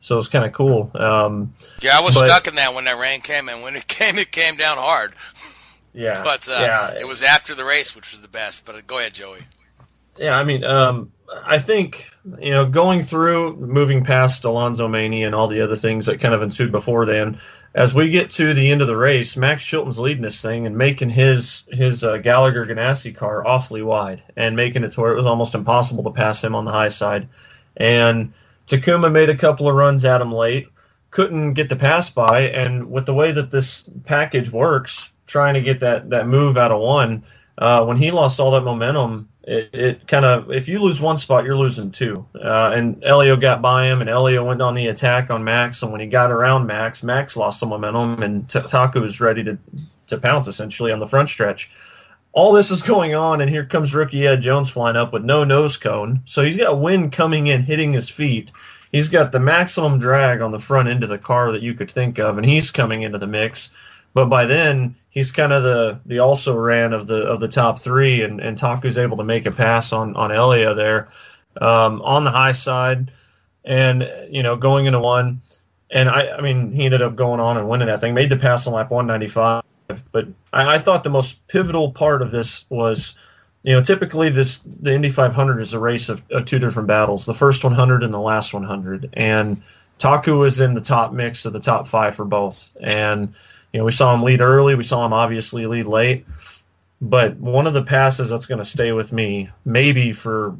So 0.00 0.18
it's 0.18 0.28
kind 0.28 0.44
of 0.44 0.52
cool. 0.52 0.90
Um, 0.94 1.54
yeah, 1.80 1.98
I 1.98 2.00
was 2.00 2.16
but, 2.16 2.26
stuck 2.26 2.46
in 2.46 2.54
that 2.56 2.74
when 2.74 2.84
that 2.84 2.98
rain 2.98 3.20
came. 3.20 3.48
And 3.48 3.62
when 3.62 3.76
it 3.76 3.86
came, 3.88 4.18
it 4.18 4.30
came 4.30 4.56
down 4.56 4.78
hard. 4.78 5.14
Yeah. 5.92 6.22
but 6.22 6.46
uh, 6.48 6.58
yeah. 6.60 7.00
it 7.00 7.08
was 7.08 7.22
after 7.22 7.54
the 7.54 7.64
race, 7.64 7.96
which 7.96 8.12
was 8.12 8.20
the 8.20 8.28
best. 8.28 8.66
But 8.66 8.74
uh, 8.74 8.80
go 8.86 8.98
ahead, 8.98 9.14
Joey. 9.14 9.40
Yeah, 10.18 10.38
I 10.38 10.44
mean, 10.44 10.62
um, 10.62 11.12
I 11.44 11.58
think 11.58 12.10
you 12.38 12.50
know 12.50 12.66
going 12.66 13.02
through 13.02 13.56
moving 13.56 14.04
past 14.04 14.44
Alonso 14.44 14.88
Mania 14.88 15.26
and 15.26 15.34
all 15.34 15.48
the 15.48 15.60
other 15.60 15.76
things 15.76 16.06
that 16.06 16.20
kind 16.20 16.34
of 16.34 16.42
ensued 16.42 16.72
before 16.72 17.06
then, 17.06 17.38
as 17.74 17.94
we 17.94 18.08
get 18.08 18.30
to 18.30 18.54
the 18.54 18.70
end 18.70 18.80
of 18.80 18.88
the 18.88 18.96
race, 18.96 19.36
Max 19.36 19.64
Chilton's 19.64 19.98
leading 19.98 20.22
this 20.22 20.40
thing 20.40 20.66
and 20.66 20.76
making 20.76 21.10
his 21.10 21.62
his 21.70 22.02
uh, 22.04 22.18
Gallagher 22.18 22.66
Ganassi 22.66 23.14
car 23.14 23.46
awfully 23.46 23.82
wide 23.82 24.22
and 24.36 24.56
making 24.56 24.84
it 24.84 24.92
to 24.92 25.00
where 25.00 25.12
it 25.12 25.16
was 25.16 25.26
almost 25.26 25.54
impossible 25.54 26.04
to 26.04 26.10
pass 26.10 26.42
him 26.42 26.54
on 26.54 26.64
the 26.64 26.72
high 26.72 26.88
side. 26.88 27.28
And 27.76 28.32
Takuma 28.66 29.12
made 29.12 29.28
a 29.28 29.36
couple 29.36 29.68
of 29.68 29.76
runs 29.76 30.04
at 30.04 30.20
him 30.20 30.32
late, 30.32 30.68
couldn't 31.10 31.54
get 31.54 31.68
the 31.68 31.76
pass 31.76 32.10
by, 32.10 32.48
and 32.48 32.90
with 32.90 33.06
the 33.06 33.14
way 33.14 33.32
that 33.32 33.50
this 33.50 33.88
package 34.04 34.50
works, 34.50 35.10
trying 35.26 35.54
to 35.54 35.60
get 35.60 35.80
that 35.80 36.10
that 36.10 36.28
move 36.28 36.56
out 36.56 36.72
of 36.72 36.80
one, 36.80 37.24
uh, 37.58 37.84
when 37.84 37.96
he 37.96 38.10
lost 38.10 38.40
all 38.40 38.52
that 38.52 38.64
momentum 38.64 39.28
it, 39.46 39.70
it 39.72 40.08
kind 40.08 40.24
of 40.24 40.50
if 40.50 40.68
you 40.68 40.80
lose 40.80 41.00
one 41.00 41.18
spot, 41.18 41.44
you're 41.44 41.56
losing 41.56 41.90
two. 41.92 42.26
Uh, 42.34 42.72
and 42.74 43.02
Helio 43.02 43.36
got 43.36 43.62
by 43.62 43.86
him, 43.86 44.00
and 44.00 44.10
Helio 44.10 44.44
went 44.44 44.60
on 44.60 44.74
the 44.74 44.88
attack 44.88 45.30
on 45.30 45.44
Max. 45.44 45.82
And 45.82 45.92
when 45.92 46.00
he 46.00 46.06
got 46.08 46.32
around 46.32 46.66
Max, 46.66 47.02
Max 47.02 47.36
lost 47.36 47.60
some 47.60 47.68
momentum, 47.70 48.22
and 48.22 48.48
T- 48.50 48.60
Taku 48.60 49.00
was 49.00 49.20
ready 49.20 49.44
to 49.44 49.56
to 50.08 50.18
pounce 50.18 50.46
essentially 50.48 50.92
on 50.92 51.00
the 51.00 51.06
front 51.06 51.28
stretch. 51.28 51.70
all 52.36 52.52
this 52.52 52.70
is 52.70 52.82
going 52.82 53.14
on, 53.14 53.40
and 53.40 53.48
here 53.48 53.64
comes 53.64 53.94
rookie 53.94 54.26
Ed 54.26 54.42
Jones 54.42 54.68
flying 54.68 54.94
up 54.94 55.10
with 55.12 55.24
no 55.24 55.42
nose 55.42 55.78
cone. 55.78 56.20
So 56.26 56.42
he's 56.42 56.56
got 56.58 56.78
wind 56.78 57.12
coming 57.12 57.46
in, 57.46 57.62
hitting 57.62 57.94
his 57.94 58.10
feet. 58.10 58.52
He's 58.92 59.08
got 59.08 59.32
the 59.32 59.40
maximum 59.40 59.98
drag 59.98 60.42
on 60.42 60.52
the 60.52 60.58
front 60.58 60.88
end 60.88 61.02
of 61.02 61.08
the 61.08 61.18
car 61.18 61.50
that 61.52 61.62
you 61.62 61.72
could 61.72 61.90
think 61.90 62.18
of, 62.18 62.36
and 62.36 62.46
he's 62.46 62.70
coming 62.70 63.02
into 63.02 63.18
the 63.18 63.26
mix. 63.26 63.70
But 64.16 64.30
by 64.30 64.46
then, 64.46 64.96
he's 65.10 65.30
kind 65.30 65.52
of 65.52 65.62
the 65.62 66.00
the 66.06 66.20
also 66.20 66.56
ran 66.56 66.94
of 66.94 67.06
the 67.06 67.18
of 67.26 67.38
the 67.38 67.48
top 67.48 67.78
three, 67.78 68.22
and 68.22 68.40
and 68.40 68.56
Taku's 68.56 68.96
able 68.96 69.18
to 69.18 69.24
make 69.24 69.44
a 69.44 69.50
pass 69.50 69.92
on 69.92 70.16
on 70.16 70.30
Helio 70.30 70.72
there 70.72 71.08
um, 71.60 72.00
on 72.00 72.24
the 72.24 72.30
high 72.30 72.52
side, 72.52 73.12
and 73.62 74.10
you 74.30 74.42
know 74.42 74.56
going 74.56 74.86
into 74.86 75.00
one, 75.00 75.42
and 75.90 76.08
I 76.08 76.30
I 76.30 76.40
mean 76.40 76.70
he 76.70 76.86
ended 76.86 77.02
up 77.02 77.14
going 77.14 77.40
on 77.40 77.58
and 77.58 77.68
winning 77.68 77.88
that 77.88 78.00
thing, 78.00 78.14
made 78.14 78.30
the 78.30 78.38
pass 78.38 78.66
on 78.66 78.72
lap 78.72 78.90
195 78.90 79.62
but 80.12 80.28
I, 80.50 80.76
I, 80.76 80.78
thought 80.78 81.04
the 81.04 81.10
most 81.10 81.46
pivotal 81.46 81.92
part 81.92 82.22
of 82.22 82.30
this 82.30 82.64
was, 82.70 83.16
you 83.64 83.74
know, 83.74 83.82
typically 83.82 84.30
this 84.30 84.62
the 84.80 84.94
Indy 84.94 85.10
500 85.10 85.60
is 85.60 85.74
a 85.74 85.78
race 85.78 86.08
of, 86.08 86.22
of 86.30 86.46
two 86.46 86.58
different 86.58 86.88
battles: 86.88 87.26
the 87.26 87.34
first 87.34 87.62
100 87.62 88.02
and 88.02 88.14
the 88.14 88.18
last 88.18 88.54
100. 88.54 89.10
And 89.12 89.62
Taku 89.98 90.38
was 90.38 90.58
in 90.58 90.72
the 90.72 90.80
top 90.80 91.12
mix 91.12 91.44
of 91.44 91.52
the 91.52 91.60
top 91.60 91.86
five 91.86 92.14
for 92.14 92.24
both. 92.24 92.74
And 92.80 93.34
you 93.76 93.80
know, 93.80 93.84
we 93.84 93.92
saw 93.92 94.14
him 94.14 94.22
lead 94.22 94.40
early. 94.40 94.74
We 94.74 94.84
saw 94.84 95.04
him 95.04 95.12
obviously 95.12 95.66
lead 95.66 95.86
late. 95.86 96.24
But 97.02 97.36
one 97.36 97.66
of 97.66 97.74
the 97.74 97.82
passes 97.82 98.30
that's 98.30 98.46
going 98.46 98.56
to 98.56 98.64
stay 98.64 98.92
with 98.92 99.12
me, 99.12 99.50
maybe 99.66 100.14
for 100.14 100.56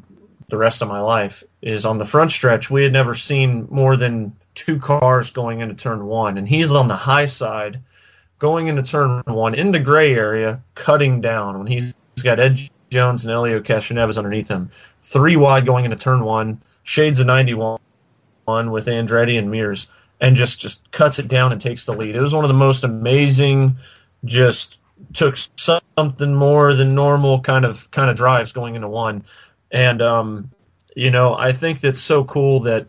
the 0.50 0.58
rest 0.58 0.82
of 0.82 0.88
my 0.88 1.00
life, 1.00 1.42
is 1.62 1.86
on 1.86 1.96
the 1.96 2.04
front 2.04 2.30
stretch. 2.30 2.68
We 2.68 2.82
had 2.82 2.92
never 2.92 3.14
seen 3.14 3.68
more 3.70 3.96
than 3.96 4.36
two 4.54 4.78
cars 4.78 5.30
going 5.30 5.60
into 5.60 5.74
turn 5.74 6.04
one, 6.04 6.36
and 6.36 6.46
he's 6.46 6.70
on 6.70 6.88
the 6.88 6.94
high 6.94 7.24
side 7.24 7.80
going 8.38 8.68
into 8.68 8.82
turn 8.82 9.22
one 9.24 9.54
in 9.54 9.70
the 9.70 9.80
gray 9.80 10.14
area, 10.14 10.60
cutting 10.74 11.22
down 11.22 11.56
when 11.56 11.66
he's, 11.66 11.94
got 12.22 12.38
Ed 12.38 12.60
Jones 12.90 13.24
and 13.24 13.32
Helio 13.32 13.60
Castroneves 13.60 14.18
underneath 14.18 14.48
him. 14.48 14.68
Three 15.04 15.36
wide 15.36 15.64
going 15.64 15.86
into 15.86 15.96
turn 15.96 16.22
one, 16.22 16.60
shades 16.82 17.18
of 17.18 17.26
91 17.26 17.80
with 18.46 18.88
Andretti 18.88 19.38
and 19.38 19.50
Mears, 19.50 19.88
and 20.20 20.36
just, 20.36 20.60
just 20.60 20.90
cuts 20.90 21.18
it 21.18 21.28
down 21.28 21.52
and 21.52 21.60
takes 21.60 21.86
the 21.86 21.92
lead. 21.92 22.16
It 22.16 22.20
was 22.20 22.34
one 22.34 22.44
of 22.44 22.48
the 22.48 22.54
most 22.54 22.84
amazing, 22.84 23.76
just 24.24 24.78
took 25.12 25.36
something 25.56 26.34
more 26.34 26.74
than 26.74 26.94
normal 26.94 27.40
kind 27.40 27.64
of 27.64 27.90
kind 27.90 28.10
of 28.10 28.16
drives 28.16 28.52
going 28.52 28.74
into 28.74 28.88
one. 28.88 29.24
And 29.70 30.00
um, 30.02 30.50
you 30.94 31.10
know, 31.10 31.34
I 31.34 31.52
think 31.52 31.80
that's 31.80 32.00
so 32.00 32.24
cool 32.24 32.60
that 32.60 32.86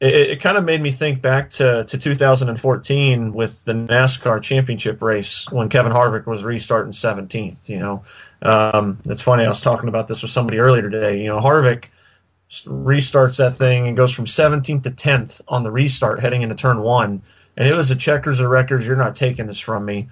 it, 0.00 0.14
it 0.14 0.40
kind 0.40 0.58
of 0.58 0.64
made 0.64 0.80
me 0.80 0.90
think 0.90 1.22
back 1.22 1.50
to, 1.50 1.84
to 1.84 1.98
2014 1.98 3.32
with 3.32 3.64
the 3.64 3.72
NASCAR 3.72 4.42
championship 4.42 5.02
race 5.02 5.50
when 5.50 5.68
Kevin 5.68 5.92
Harvick 5.92 6.26
was 6.26 6.44
restarting 6.44 6.92
17th. 6.92 7.68
You 7.68 7.78
know, 7.78 8.02
um, 8.42 8.98
it's 9.06 9.22
funny. 9.22 9.44
I 9.44 9.48
was 9.48 9.60
talking 9.60 9.88
about 9.88 10.08
this 10.08 10.22
with 10.22 10.30
somebody 10.30 10.58
earlier 10.58 10.90
today. 10.90 11.20
You 11.20 11.28
know, 11.28 11.40
Harvick 11.40 11.86
restarts 12.50 13.38
that 13.38 13.54
thing 13.54 13.88
and 13.88 13.96
goes 13.96 14.12
from 14.12 14.24
17th 14.24 14.84
to 14.84 14.90
10th 14.90 15.42
on 15.48 15.62
the 15.62 15.70
restart 15.70 16.20
heading 16.20 16.42
into 16.42 16.54
turn 16.54 16.80
one. 16.80 17.22
And 17.56 17.66
it 17.66 17.74
was 17.74 17.88
the 17.88 17.96
checkers 17.96 18.40
of 18.40 18.48
records. 18.48 18.86
You're 18.86 18.96
not 18.96 19.14
taking 19.14 19.46
this 19.46 19.58
from 19.58 19.84
me 19.84 20.08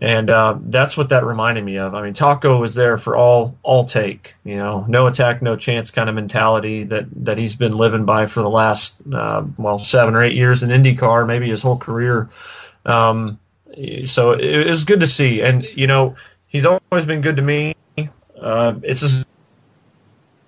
and 0.00 0.30
uh, 0.30 0.56
that's 0.60 0.96
what 0.96 1.08
that 1.08 1.24
reminded 1.24 1.64
me 1.64 1.78
of. 1.78 1.94
I 1.94 2.02
mean, 2.02 2.14
Taku 2.14 2.56
was 2.58 2.74
there 2.74 2.98
for 2.98 3.16
all 3.16 3.56
all 3.62 3.84
take, 3.84 4.36
you 4.44 4.56
know, 4.56 4.84
no 4.86 5.08
attack, 5.08 5.42
no 5.42 5.56
chance 5.56 5.90
kind 5.90 6.08
of 6.08 6.14
mentality 6.14 6.84
that 6.84 7.06
that 7.24 7.36
he's 7.36 7.56
been 7.56 7.72
living 7.72 8.04
by 8.04 8.26
for 8.26 8.40
the 8.40 8.48
last 8.48 8.96
uh, 9.12 9.44
well 9.56 9.78
seven 9.78 10.14
or 10.14 10.22
eight 10.22 10.36
years 10.36 10.62
in 10.62 10.70
IndyCar, 10.70 11.26
maybe 11.26 11.48
his 11.48 11.62
whole 11.62 11.76
career. 11.76 12.28
Um, 12.86 13.40
so 14.06 14.32
it, 14.32 14.44
it, 14.44 14.70
was 14.70 14.84
good 14.84 15.00
to 15.00 15.06
see, 15.06 15.42
and 15.42 15.64
you 15.64 15.88
know, 15.88 16.14
he's 16.46 16.64
always 16.64 17.04
been 17.04 17.20
good 17.20 17.36
to 17.36 17.42
me. 17.42 17.74
Uh, 18.40 18.74
it's 18.84 19.24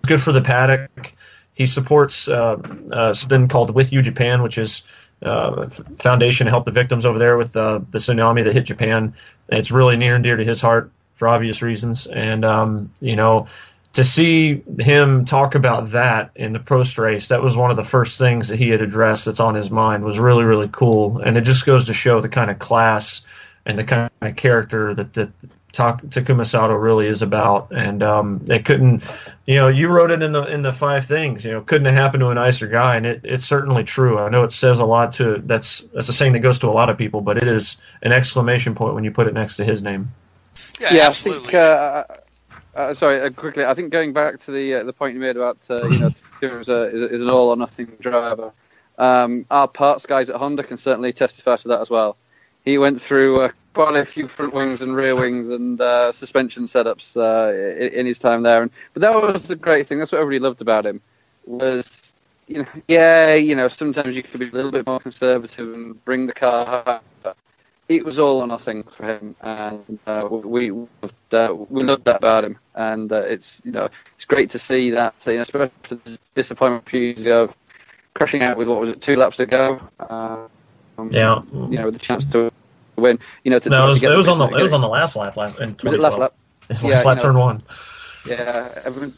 good 0.06 0.22
for 0.22 0.30
the 0.30 0.40
paddock. 0.40 1.12
He 1.60 1.66
supports 1.66 2.26
uh, 2.26 2.56
uh, 2.90 3.12
something 3.12 3.46
called 3.46 3.74
With 3.74 3.92
You 3.92 4.00
Japan, 4.00 4.42
which 4.42 4.56
is 4.56 4.80
uh, 5.20 5.68
foundation 5.98 6.46
to 6.46 6.50
help 6.50 6.64
the 6.64 6.70
victims 6.70 7.04
over 7.04 7.18
there 7.18 7.36
with 7.36 7.54
uh, 7.54 7.80
the 7.90 7.98
tsunami 7.98 8.42
that 8.44 8.54
hit 8.54 8.62
Japan. 8.62 9.12
It's 9.50 9.70
really 9.70 9.98
near 9.98 10.14
and 10.14 10.24
dear 10.24 10.38
to 10.38 10.44
his 10.44 10.62
heart 10.62 10.90
for 11.16 11.28
obvious 11.28 11.60
reasons. 11.60 12.06
And, 12.06 12.46
um, 12.46 12.90
you 13.02 13.14
know, 13.14 13.46
to 13.92 14.04
see 14.04 14.62
him 14.78 15.26
talk 15.26 15.54
about 15.54 15.90
that 15.90 16.30
in 16.34 16.54
the 16.54 16.60
post 16.60 16.96
race, 16.96 17.28
that 17.28 17.42
was 17.42 17.58
one 17.58 17.70
of 17.70 17.76
the 17.76 17.84
first 17.84 18.18
things 18.18 18.48
that 18.48 18.56
he 18.56 18.70
had 18.70 18.80
addressed 18.80 19.26
that's 19.26 19.38
on 19.38 19.54
his 19.54 19.70
mind 19.70 20.02
was 20.02 20.18
really, 20.18 20.44
really 20.44 20.70
cool. 20.72 21.18
And 21.18 21.36
it 21.36 21.42
just 21.42 21.66
goes 21.66 21.84
to 21.88 21.92
show 21.92 22.22
the 22.22 22.30
kind 22.30 22.50
of 22.50 22.58
class 22.58 23.20
and 23.66 23.78
the 23.78 23.84
kind 23.84 24.10
of 24.22 24.34
character 24.36 24.94
that, 24.94 25.12
that 25.12 25.30
Takuma 25.72 26.46
Sato 26.46 26.74
really 26.74 27.06
is 27.06 27.22
about, 27.22 27.70
and 27.70 28.02
um, 28.02 28.44
it 28.48 28.64
couldn't, 28.64 29.04
you 29.46 29.54
know, 29.54 29.68
you 29.68 29.88
wrote 29.88 30.10
it 30.10 30.22
in 30.22 30.32
the 30.32 30.42
in 30.44 30.62
the 30.62 30.72
five 30.72 31.06
things, 31.06 31.44
you 31.44 31.52
know, 31.52 31.60
couldn't 31.60 31.86
have 31.86 31.94
happened 31.94 32.20
to 32.22 32.28
a 32.28 32.34
nicer 32.34 32.66
guy, 32.66 32.96
and 32.96 33.06
it, 33.06 33.20
it's 33.24 33.44
certainly 33.44 33.84
true. 33.84 34.18
I 34.18 34.28
know 34.28 34.44
it 34.44 34.52
says 34.52 34.78
a 34.78 34.84
lot 34.84 35.12
to 35.12 35.42
that's 35.44 35.80
that's 35.94 36.08
a 36.08 36.12
saying 36.12 36.32
that 36.32 36.40
goes 36.40 36.58
to 36.60 36.68
a 36.68 36.70
lot 36.72 36.90
of 36.90 36.98
people, 36.98 37.20
but 37.20 37.36
it 37.36 37.46
is 37.48 37.76
an 38.02 38.12
exclamation 38.12 38.74
point 38.74 38.94
when 38.94 39.04
you 39.04 39.10
put 39.10 39.26
it 39.26 39.34
next 39.34 39.56
to 39.56 39.64
his 39.64 39.82
name. 39.82 40.12
Yeah, 40.80 40.94
yeah 40.94 41.06
absolutely. 41.06 41.48
I 41.48 41.50
think, 41.50 41.54
uh, 41.54 42.04
uh, 42.74 42.94
sorry, 42.94 43.20
uh, 43.20 43.30
quickly. 43.30 43.64
I 43.64 43.74
think 43.74 43.90
going 43.90 44.12
back 44.12 44.38
to 44.40 44.52
the 44.52 44.74
uh, 44.74 44.84
the 44.84 44.92
point 44.92 45.14
you 45.14 45.20
made 45.20 45.36
about 45.36 45.58
uh, 45.70 45.88
you 45.88 45.98
know 45.98 46.10
is, 46.42 46.68
a, 46.68 46.82
is, 46.90 47.22
an 47.22 47.30
all 47.30 47.50
or 47.50 47.56
nothing 47.56 47.86
driver. 48.00 48.52
Um, 48.98 49.46
our 49.50 49.66
parts 49.66 50.06
guys 50.06 50.30
at 50.30 50.36
Honda 50.36 50.62
can 50.62 50.76
certainly 50.76 51.12
testify 51.12 51.56
to 51.56 51.68
that 51.68 51.80
as 51.80 51.90
well. 51.90 52.16
He 52.64 52.78
went 52.78 53.00
through 53.00 53.40
uh, 53.40 53.50
quite 53.74 53.96
a 53.96 54.04
few 54.04 54.28
front 54.28 54.52
wings 54.52 54.82
and 54.82 54.94
rear 54.94 55.16
wings 55.16 55.48
and 55.48 55.80
uh, 55.80 56.12
suspension 56.12 56.64
setups 56.64 57.16
uh, 57.16 57.52
in, 57.82 58.00
in, 58.00 58.06
his 58.06 58.18
time 58.18 58.42
there. 58.42 58.62
And, 58.62 58.70
but 58.92 59.02
that 59.02 59.14
was 59.14 59.48
the 59.48 59.56
great 59.56 59.86
thing. 59.86 59.98
That's 59.98 60.12
what 60.12 60.20
everybody 60.20 60.40
loved 60.40 60.60
about 60.60 60.86
him. 60.86 61.00
Was 61.46 62.12
you 62.50 62.58
know, 62.58 62.66
yeah, 62.88 63.34
you 63.34 63.54
know, 63.54 63.68
sometimes 63.68 64.16
you 64.16 64.22
could 64.22 64.40
be 64.40 64.48
a 64.48 64.52
little 64.52 64.72
bit 64.72 64.86
more 64.86 64.98
conservative 64.98 65.72
and 65.72 66.04
bring 66.04 66.26
the 66.26 66.32
car. 66.32 67.00
It 67.88 68.04
was 68.04 68.18
all 68.18 68.40
or 68.40 68.46
nothing 68.46 68.82
for 68.84 69.06
him, 69.06 69.34
and 69.40 69.98
uh, 70.06 70.28
we 70.30 70.70
uh, 70.70 71.54
we 71.68 71.82
loved 71.82 72.04
that 72.04 72.16
about 72.16 72.44
him. 72.44 72.56
And 72.74 73.10
uh, 73.10 73.22
it's 73.22 73.60
you 73.64 73.72
know 73.72 73.88
it's 74.14 74.24
great 74.24 74.50
to 74.50 74.58
see 74.58 74.90
that. 74.90 75.14
You 75.26 75.34
know, 75.34 75.40
especially 75.40 75.70
the 75.88 76.18
disappointment 76.34 76.86
a 76.86 76.90
few 76.90 77.00
years 77.00 77.20
ago, 77.20 77.44
of 77.44 77.56
crashing 78.14 78.42
out 78.42 78.56
with 78.56 78.68
what 78.68 78.80
was 78.80 78.90
it 78.90 79.00
two 79.00 79.16
laps 79.16 79.38
to 79.38 79.46
go. 79.46 79.80
Um, 81.00 81.12
yeah, 81.12 81.42
you 81.52 81.78
know, 81.78 81.86
with 81.86 81.94
the 81.94 82.00
chance 82.00 82.24
to 82.26 82.52
win. 82.96 83.18
You 83.44 83.50
know, 83.50 83.58
to, 83.58 83.68
no, 83.70 83.86
it 83.86 83.88
was, 83.88 84.02
it 84.02 84.16
was 84.16 84.28
on 84.28 84.38
the 84.38 84.48
it 84.56 84.62
was 84.62 84.72
on 84.72 84.80
the 84.80 84.88
last 84.88 85.16
lap 85.16 85.36
last 85.36 85.58
in 85.58 85.76
was 85.82 85.92
it 85.92 86.00
last 86.00 86.18
lap? 86.18 86.34
It's 86.68 86.82
yeah, 86.82 86.90
last 86.90 87.04
lap 87.04 87.16
know, 87.16 87.22
turn 87.22 87.38
one. 87.38 87.62
Yeah, 88.26 88.68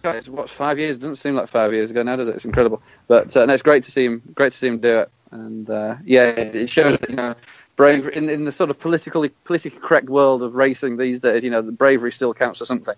it's 0.04 0.28
what 0.28 0.48
five 0.48 0.78
years? 0.78 0.96
It 0.96 1.00
doesn't 1.00 1.16
seem 1.16 1.34
like 1.34 1.48
five 1.48 1.72
years 1.72 1.90
ago 1.90 2.02
now, 2.02 2.16
does 2.16 2.28
it? 2.28 2.36
It's 2.36 2.44
incredible. 2.44 2.82
But 3.08 3.36
uh, 3.36 3.46
no, 3.46 3.54
it's 3.54 3.62
great 3.62 3.82
to 3.84 3.90
see 3.90 4.04
him. 4.04 4.22
Great 4.34 4.52
to 4.52 4.58
see 4.58 4.68
him 4.68 4.78
do 4.78 5.00
it. 5.00 5.10
And 5.32 5.68
uh, 5.68 5.96
yeah, 6.04 6.28
it 6.28 6.70
shows 6.70 7.00
that 7.00 7.10
you 7.10 7.16
know 7.16 7.34
bravery 7.76 8.16
in, 8.16 8.28
in 8.28 8.44
the 8.44 8.52
sort 8.52 8.70
of 8.70 8.78
politically 8.78 9.30
politically 9.44 9.80
correct 9.80 10.08
world 10.08 10.42
of 10.42 10.54
racing 10.54 10.96
these 10.98 11.20
days. 11.20 11.42
You 11.42 11.50
know, 11.50 11.62
the 11.62 11.72
bravery 11.72 12.12
still 12.12 12.32
counts 12.32 12.58
for 12.58 12.64
something. 12.64 12.94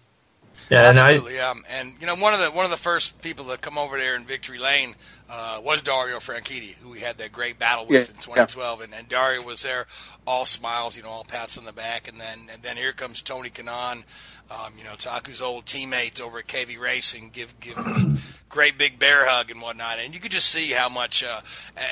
Yeah, 0.71 0.79
absolutely. 0.79 1.41
I, 1.41 1.51
um, 1.51 1.65
and 1.71 1.95
you 2.01 2.07
know, 2.07 2.17
one 2.17 2.35
of 2.35 2.41
the 2.41 2.47
one 2.47 2.65
of 2.65 2.71
the 2.71 2.77
first 2.77 3.21
people 3.23 3.47
to 3.47 3.59
come 3.59 3.79
over 3.79 3.99
there 3.99 4.15
in 4.15 4.25
Victory 4.25 4.59
Lane 4.59 4.95
uh, 5.29 5.61
was 5.65 5.83
Dario 5.83 6.19
Franchitti, 6.19 6.77
who 6.77 6.91
we 6.91 7.01
had 7.01 7.19
that 7.19 7.33
great 7.33 7.59
battle 7.59 7.87
with 7.87 8.09
yeah, 8.09 8.15
in 8.15 8.21
2012, 8.21 8.79
yeah. 8.79 8.85
and, 8.85 8.95
and 8.95 9.09
Dario 9.09 9.43
was 9.43 9.63
there, 9.63 9.87
all 10.27 10.45
smiles, 10.45 10.97
you 10.97 11.03
know, 11.03 11.09
all 11.09 11.25
pats 11.25 11.57
on 11.59 11.65
the 11.65 11.73
back, 11.73 12.09
and 12.09 12.21
then 12.21 12.39
and 12.53 12.63
then 12.63 12.77
here 12.77 12.93
comes 12.93 13.23
Tony 13.23 13.51
Kanaan, 13.51 14.05
um, 14.51 14.75
you 14.77 14.85
know, 14.85 14.93
Taku's 14.93 15.41
old 15.41 15.65
teammates 15.65 16.21
over 16.21 16.39
at 16.39 16.47
KV 16.47 16.79
Racing, 16.79 17.31
give 17.33 17.59
give 17.61 17.79
him 17.79 17.87
a 17.87 18.19
great 18.51 18.77
big 18.77 18.99
bear 18.99 19.27
hug 19.27 19.51
and 19.51 19.63
whatnot, 19.63 19.99
and 19.99 20.13
you 20.13 20.21
could 20.21 20.31
just 20.31 20.51
see 20.51 20.73
how 20.73 20.91
much. 20.91 21.25
Uh, 21.25 21.41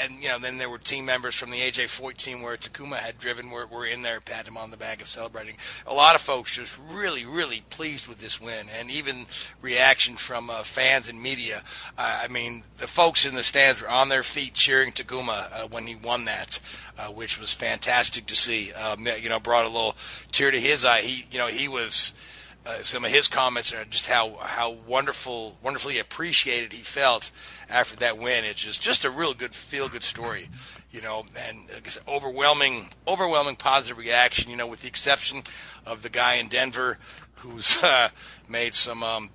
and 0.04 0.22
you 0.22 0.28
know, 0.28 0.38
then 0.38 0.58
there 0.58 0.68
were 0.68 0.78
team 0.78 1.06
members 1.06 1.34
from 1.34 1.50
the 1.50 1.58
AJ 1.58 2.16
team 2.18 2.42
where 2.42 2.56
Takuma 2.58 2.96
had 2.96 3.18
driven, 3.18 3.50
were, 3.50 3.66
were 3.66 3.86
in 3.86 4.02
there, 4.02 4.20
patting 4.20 4.52
him 4.52 4.58
on 4.58 4.70
the 4.70 4.76
back 4.76 4.98
and 4.98 5.06
celebrating. 5.06 5.56
A 5.86 5.94
lot 5.94 6.14
of 6.14 6.20
folks 6.20 6.56
just 6.56 6.78
really, 6.90 7.24
really 7.24 7.62
pleased 7.70 8.06
with 8.06 8.18
this 8.18 8.38
win, 8.38 8.66
and 8.78 8.90
even 8.90 9.24
reaction 9.62 10.16
from 10.16 10.50
uh, 10.50 10.62
fans 10.62 11.08
and 11.08 11.22
media. 11.22 11.62
I 11.96 12.28
mean, 12.28 12.64
the 12.76 12.86
folks 12.86 13.24
in 13.24 13.31
the 13.36 13.42
stands 13.42 13.82
were 13.82 13.88
on 13.88 14.08
their 14.08 14.22
feet 14.22 14.54
cheering 14.54 14.92
Takuma 14.92 15.52
uh, 15.52 15.68
when 15.68 15.86
he 15.86 15.94
won 15.94 16.24
that, 16.26 16.60
uh, 16.98 17.08
which 17.08 17.40
was 17.40 17.52
fantastic 17.52 18.26
to 18.26 18.36
see. 18.36 18.72
Um, 18.72 19.06
you 19.20 19.28
know, 19.28 19.40
brought 19.40 19.64
a 19.64 19.68
little 19.68 19.96
tear 20.30 20.50
to 20.50 20.60
his 20.60 20.84
eye. 20.84 21.00
He, 21.00 21.26
you 21.30 21.38
know, 21.38 21.46
he 21.46 21.68
was 21.68 22.14
uh, 22.64 22.78
some 22.82 23.04
of 23.04 23.10
his 23.10 23.26
comments 23.26 23.74
are 23.74 23.84
just 23.84 24.06
how 24.06 24.36
how 24.40 24.70
wonderful, 24.70 25.58
wonderfully 25.62 25.98
appreciated 25.98 26.72
he 26.72 26.82
felt 26.82 27.32
after 27.68 27.96
that 27.96 28.18
win. 28.18 28.44
It's 28.44 28.62
just 28.62 28.80
just 28.80 29.04
a 29.04 29.10
real 29.10 29.34
good 29.34 29.54
feel 29.54 29.88
good 29.88 30.04
story, 30.04 30.48
you 30.90 31.02
know, 31.02 31.24
and 31.36 31.58
overwhelming 32.06 32.90
overwhelming 33.08 33.56
positive 33.56 33.98
reaction. 33.98 34.50
You 34.50 34.56
know, 34.56 34.68
with 34.68 34.82
the 34.82 34.88
exception 34.88 35.42
of 35.84 36.02
the 36.02 36.08
guy 36.08 36.34
in 36.34 36.48
Denver 36.48 36.98
who's 37.36 37.78
uh, 37.82 38.10
made 38.48 38.74
some. 38.74 39.02
Um, 39.02 39.30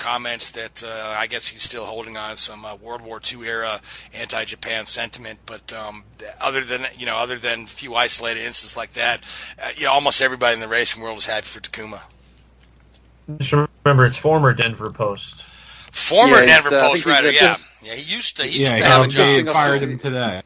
comments 0.00 0.50
that 0.52 0.82
uh, 0.82 1.14
I 1.16 1.26
guess 1.28 1.46
he's 1.48 1.62
still 1.62 1.84
holding 1.84 2.16
on 2.16 2.34
some 2.36 2.64
uh, 2.64 2.74
World 2.74 3.02
War 3.02 3.20
II 3.20 3.46
era 3.46 3.80
anti-Japan 4.12 4.86
sentiment. 4.86 5.38
But 5.46 5.72
um, 5.72 6.04
other 6.40 6.62
than 6.62 6.86
you 6.96 7.06
know, 7.06 7.16
other 7.16 7.36
than 7.36 7.64
a 7.64 7.66
few 7.66 7.94
isolated 7.94 8.40
instances 8.40 8.76
like 8.76 8.94
that, 8.94 9.24
uh, 9.62 9.68
yeah, 9.76 9.88
almost 9.88 10.20
everybody 10.22 10.54
in 10.54 10.60
the 10.60 10.68
racing 10.68 11.02
world 11.02 11.18
is 11.18 11.26
happy 11.26 11.46
for 11.46 11.60
Takuma. 11.60 12.00
Just 13.38 13.52
remember, 13.84 14.04
it's 14.04 14.16
former 14.16 14.52
Denver 14.54 14.90
Post. 14.90 15.44
Former 15.92 16.40
Yeah, 16.40 16.46
Denver 16.46 16.74
uh, 16.74 16.80
Post 16.80 17.04
think 17.04 17.04
he's 17.04 17.06
writer, 17.06 17.30
yeah. 17.30 17.56
Yeah, 17.82 17.94
he 17.94 18.14
used 18.14 18.36
to, 18.38 18.44
he 18.44 18.60
used 18.60 18.72
Yeah, 18.72 18.78
to 18.78 18.84
have 18.84 19.04
a 19.04 19.08
job. 19.08 19.46
job. 19.46 19.54
fired 19.54 19.82
him 19.82 19.98
today. 19.98 20.42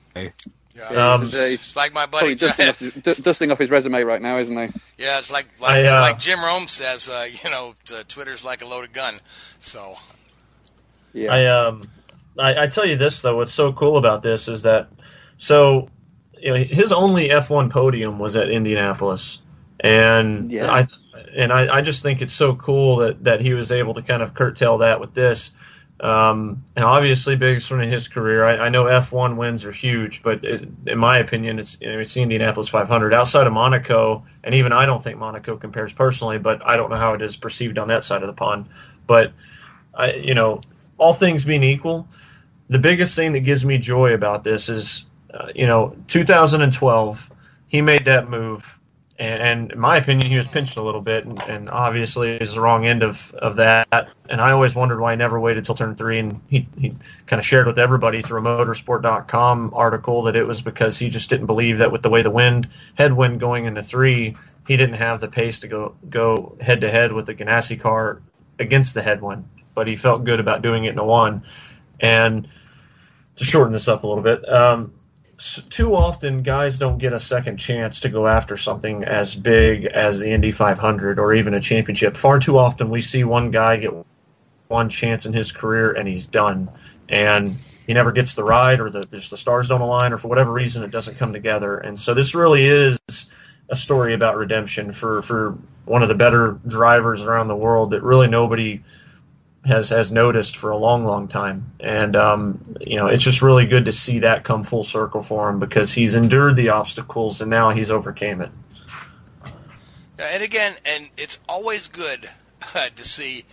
Yeah, 0.76 1.12
Um, 1.14 1.22
He's, 1.22 1.34
uh, 1.34 1.38
it's 1.38 1.76
like 1.76 1.92
my 1.94 2.06
buddy. 2.06 2.34
dusting 2.34 2.68
off, 2.68 2.78
his, 2.80 3.18
dusting 3.18 3.50
off 3.52 3.58
his 3.58 3.70
resume 3.70 4.02
right 4.02 4.20
now, 4.20 4.38
isn't 4.38 4.56
he? 4.56 4.80
Yeah, 4.98 5.18
it's 5.20 5.30
like 5.32 5.46
like, 5.60 5.84
I, 5.84 5.88
uh, 5.88 5.98
uh, 5.98 6.00
like 6.00 6.18
Jim 6.18 6.42
Rome 6.42 6.66
says, 6.66 7.08
uh, 7.08 7.28
you 7.44 7.50
know, 7.50 7.74
Twitter's 8.08 8.44
like 8.44 8.62
a 8.62 8.66
loaded 8.66 8.92
gun. 8.92 9.20
So 9.60 9.94
Yeah. 11.12 11.32
I 11.32 11.46
um, 11.46 11.82
I, 12.38 12.64
I 12.64 12.66
tell 12.66 12.84
you 12.86 12.96
this 12.96 13.22
though, 13.22 13.36
what's 13.36 13.52
so 13.52 13.72
cool 13.72 13.96
about 13.98 14.22
this 14.22 14.48
is 14.48 14.62
that 14.62 14.88
so 15.36 15.88
you 16.40 16.50
know 16.50 16.56
his 16.56 16.92
only 16.92 17.28
F1 17.28 17.70
podium 17.70 18.18
was 18.18 18.34
at 18.36 18.50
Indianapolis, 18.50 19.40
and 19.80 20.50
Yeah. 20.50 20.72
I 20.72 20.86
and 21.36 21.52
I, 21.52 21.76
I 21.76 21.82
just 21.82 22.02
think 22.02 22.20
it's 22.22 22.32
so 22.32 22.56
cool 22.56 22.96
that 22.96 23.22
that 23.24 23.40
he 23.40 23.54
was 23.54 23.70
able 23.70 23.94
to 23.94 24.02
kind 24.02 24.22
of 24.22 24.34
curtail 24.34 24.78
that 24.78 24.98
with 25.00 25.14
this. 25.14 25.52
Um, 26.00 26.64
and 26.74 26.84
obviously, 26.84 27.36
biggest 27.36 27.70
one 27.70 27.80
in 27.80 27.88
his 27.88 28.08
career. 28.08 28.44
I, 28.44 28.66
I 28.66 28.68
know 28.68 28.84
F1 28.84 29.36
wins 29.36 29.64
are 29.64 29.72
huge, 29.72 30.22
but 30.22 30.44
it, 30.44 30.68
in 30.86 30.98
my 30.98 31.18
opinion, 31.18 31.58
it's 31.58 31.78
it's 31.80 32.14
the 32.14 32.22
Indianapolis 32.22 32.68
500. 32.68 33.14
Outside 33.14 33.46
of 33.46 33.52
Monaco, 33.52 34.24
and 34.42 34.54
even 34.54 34.72
I 34.72 34.86
don't 34.86 35.02
think 35.02 35.18
Monaco 35.18 35.56
compares 35.56 35.92
personally, 35.92 36.38
but 36.38 36.66
I 36.66 36.76
don't 36.76 36.90
know 36.90 36.96
how 36.96 37.14
it 37.14 37.22
is 37.22 37.36
perceived 37.36 37.78
on 37.78 37.88
that 37.88 38.04
side 38.04 38.22
of 38.22 38.26
the 38.26 38.32
pond. 38.32 38.66
But 39.06 39.32
I, 39.94 40.14
you 40.14 40.34
know, 40.34 40.62
all 40.98 41.14
things 41.14 41.44
being 41.44 41.62
equal, 41.62 42.08
the 42.68 42.78
biggest 42.78 43.14
thing 43.14 43.32
that 43.32 43.40
gives 43.40 43.64
me 43.64 43.78
joy 43.78 44.14
about 44.14 44.42
this 44.44 44.68
is, 44.68 45.06
uh, 45.32 45.48
you 45.54 45.66
know, 45.66 45.96
2012, 46.08 47.30
he 47.68 47.82
made 47.82 48.04
that 48.06 48.28
move, 48.28 48.78
and, 49.16 49.70
in 49.70 49.78
my 49.78 49.96
opinion, 49.96 50.28
he 50.28 50.36
was 50.36 50.48
pinched 50.48 50.76
a 50.76 50.82
little 50.82 51.00
bit, 51.00 51.24
and, 51.24 51.40
and 51.44 51.70
obviously 51.70 52.32
is 52.36 52.54
the 52.54 52.60
wrong 52.60 52.84
end 52.84 53.04
of, 53.04 53.32
of 53.34 53.56
that. 53.56 54.08
And 54.28 54.40
I 54.40 54.50
always 54.50 54.74
wondered 54.74 54.98
why 54.98 55.12
he 55.12 55.16
never 55.16 55.38
waited 55.38 55.64
till 55.64 55.76
turn 55.76 55.94
three, 55.94 56.18
and 56.18 56.40
he, 56.48 56.66
he 56.76 56.96
kind 57.26 57.38
of 57.38 57.46
shared 57.46 57.68
with 57.68 57.78
everybody 57.78 58.22
through 58.22 58.40
a 58.40 58.42
motorsport.com 58.42 59.72
article 59.72 60.22
that 60.22 60.34
it 60.34 60.44
was 60.44 60.62
because 60.62 60.98
he 60.98 61.08
just 61.08 61.30
didn't 61.30 61.46
believe 61.46 61.78
that 61.78 61.92
with 61.92 62.02
the 62.02 62.10
way 62.10 62.22
the 62.22 62.30
wind, 62.30 62.68
headwind 62.96 63.38
going 63.38 63.66
into 63.66 63.84
three, 63.84 64.36
he 64.66 64.76
didn't 64.76 64.96
have 64.96 65.20
the 65.20 65.28
pace 65.28 65.60
to 65.60 65.68
go 65.68 65.94
go 66.08 66.56
head 66.60 66.80
to 66.80 66.90
head 66.90 67.12
with 67.12 67.26
the 67.26 67.34
Ganassi 67.34 67.78
car 67.78 68.20
against 68.58 68.94
the 68.94 69.02
headwind, 69.02 69.48
but 69.74 69.86
he 69.86 69.94
felt 69.94 70.24
good 70.24 70.40
about 70.40 70.62
doing 70.62 70.86
it 70.86 70.90
in 70.90 70.98
a 70.98 71.04
one. 71.04 71.44
And 72.00 72.48
to 73.36 73.44
shorten 73.44 73.72
this 73.72 73.86
up 73.86 74.02
a 74.02 74.06
little 74.06 74.22
bit, 74.22 74.48
um, 74.48 74.92
too 75.38 75.94
often 75.94 76.42
guys 76.42 76.78
don't 76.78 76.98
get 76.98 77.12
a 77.12 77.20
second 77.20 77.56
chance 77.56 78.00
to 78.00 78.08
go 78.08 78.26
after 78.26 78.56
something 78.56 79.04
as 79.04 79.34
big 79.34 79.84
as 79.86 80.18
the 80.18 80.30
Indy 80.30 80.50
500 80.50 81.18
or 81.18 81.34
even 81.34 81.54
a 81.54 81.60
championship. 81.60 82.16
Far 82.16 82.38
too 82.38 82.58
often 82.58 82.90
we 82.90 83.00
see 83.00 83.24
one 83.24 83.50
guy 83.50 83.76
get 83.76 83.92
one 84.68 84.88
chance 84.88 85.26
in 85.26 85.32
his 85.32 85.52
career 85.52 85.92
and 85.92 86.08
he's 86.08 86.26
done, 86.26 86.70
and 87.08 87.56
he 87.86 87.94
never 87.94 88.12
gets 88.12 88.34
the 88.34 88.44
ride 88.44 88.80
or 88.80 88.90
the 88.90 89.00
the 89.00 89.20
stars 89.20 89.68
don't 89.68 89.80
align 89.80 90.12
or 90.12 90.18
for 90.18 90.28
whatever 90.28 90.52
reason 90.52 90.82
it 90.82 90.90
doesn't 90.90 91.16
come 91.16 91.32
together. 91.32 91.78
And 91.78 91.98
so 91.98 92.14
this 92.14 92.34
really 92.34 92.66
is 92.66 92.98
a 93.68 93.76
story 93.76 94.14
about 94.14 94.36
redemption 94.36 94.92
for 94.92 95.22
for 95.22 95.58
one 95.84 96.02
of 96.02 96.08
the 96.08 96.14
better 96.14 96.58
drivers 96.66 97.22
around 97.22 97.48
the 97.48 97.56
world 97.56 97.90
that 97.90 98.02
really 98.02 98.28
nobody 98.28 98.82
has 99.66 99.88
has 99.88 100.12
noticed 100.12 100.56
for 100.56 100.70
a 100.70 100.76
long, 100.76 101.04
long 101.04 101.28
time. 101.28 101.72
And 101.80 102.16
um, 102.16 102.76
you 102.80 102.96
know, 102.96 103.06
it's 103.06 103.22
just 103.22 103.42
really 103.42 103.66
good 103.66 103.86
to 103.86 103.92
see 103.92 104.20
that 104.20 104.44
come 104.44 104.64
full 104.64 104.84
circle 104.84 105.22
for 105.22 105.48
him 105.48 105.58
because 105.58 105.92
he's 105.92 106.14
endured 106.14 106.56
the 106.56 106.70
obstacles 106.70 107.40
and 107.40 107.50
now 107.50 107.70
he's 107.70 107.90
overcame 107.90 108.40
it. 108.40 108.50
And 110.18 110.42
again, 110.42 110.74
and 110.84 111.10
it's 111.16 111.38
always 111.48 111.88
good 111.88 112.30
uh, 112.74 112.88
to 112.94 113.04
see 113.04 113.44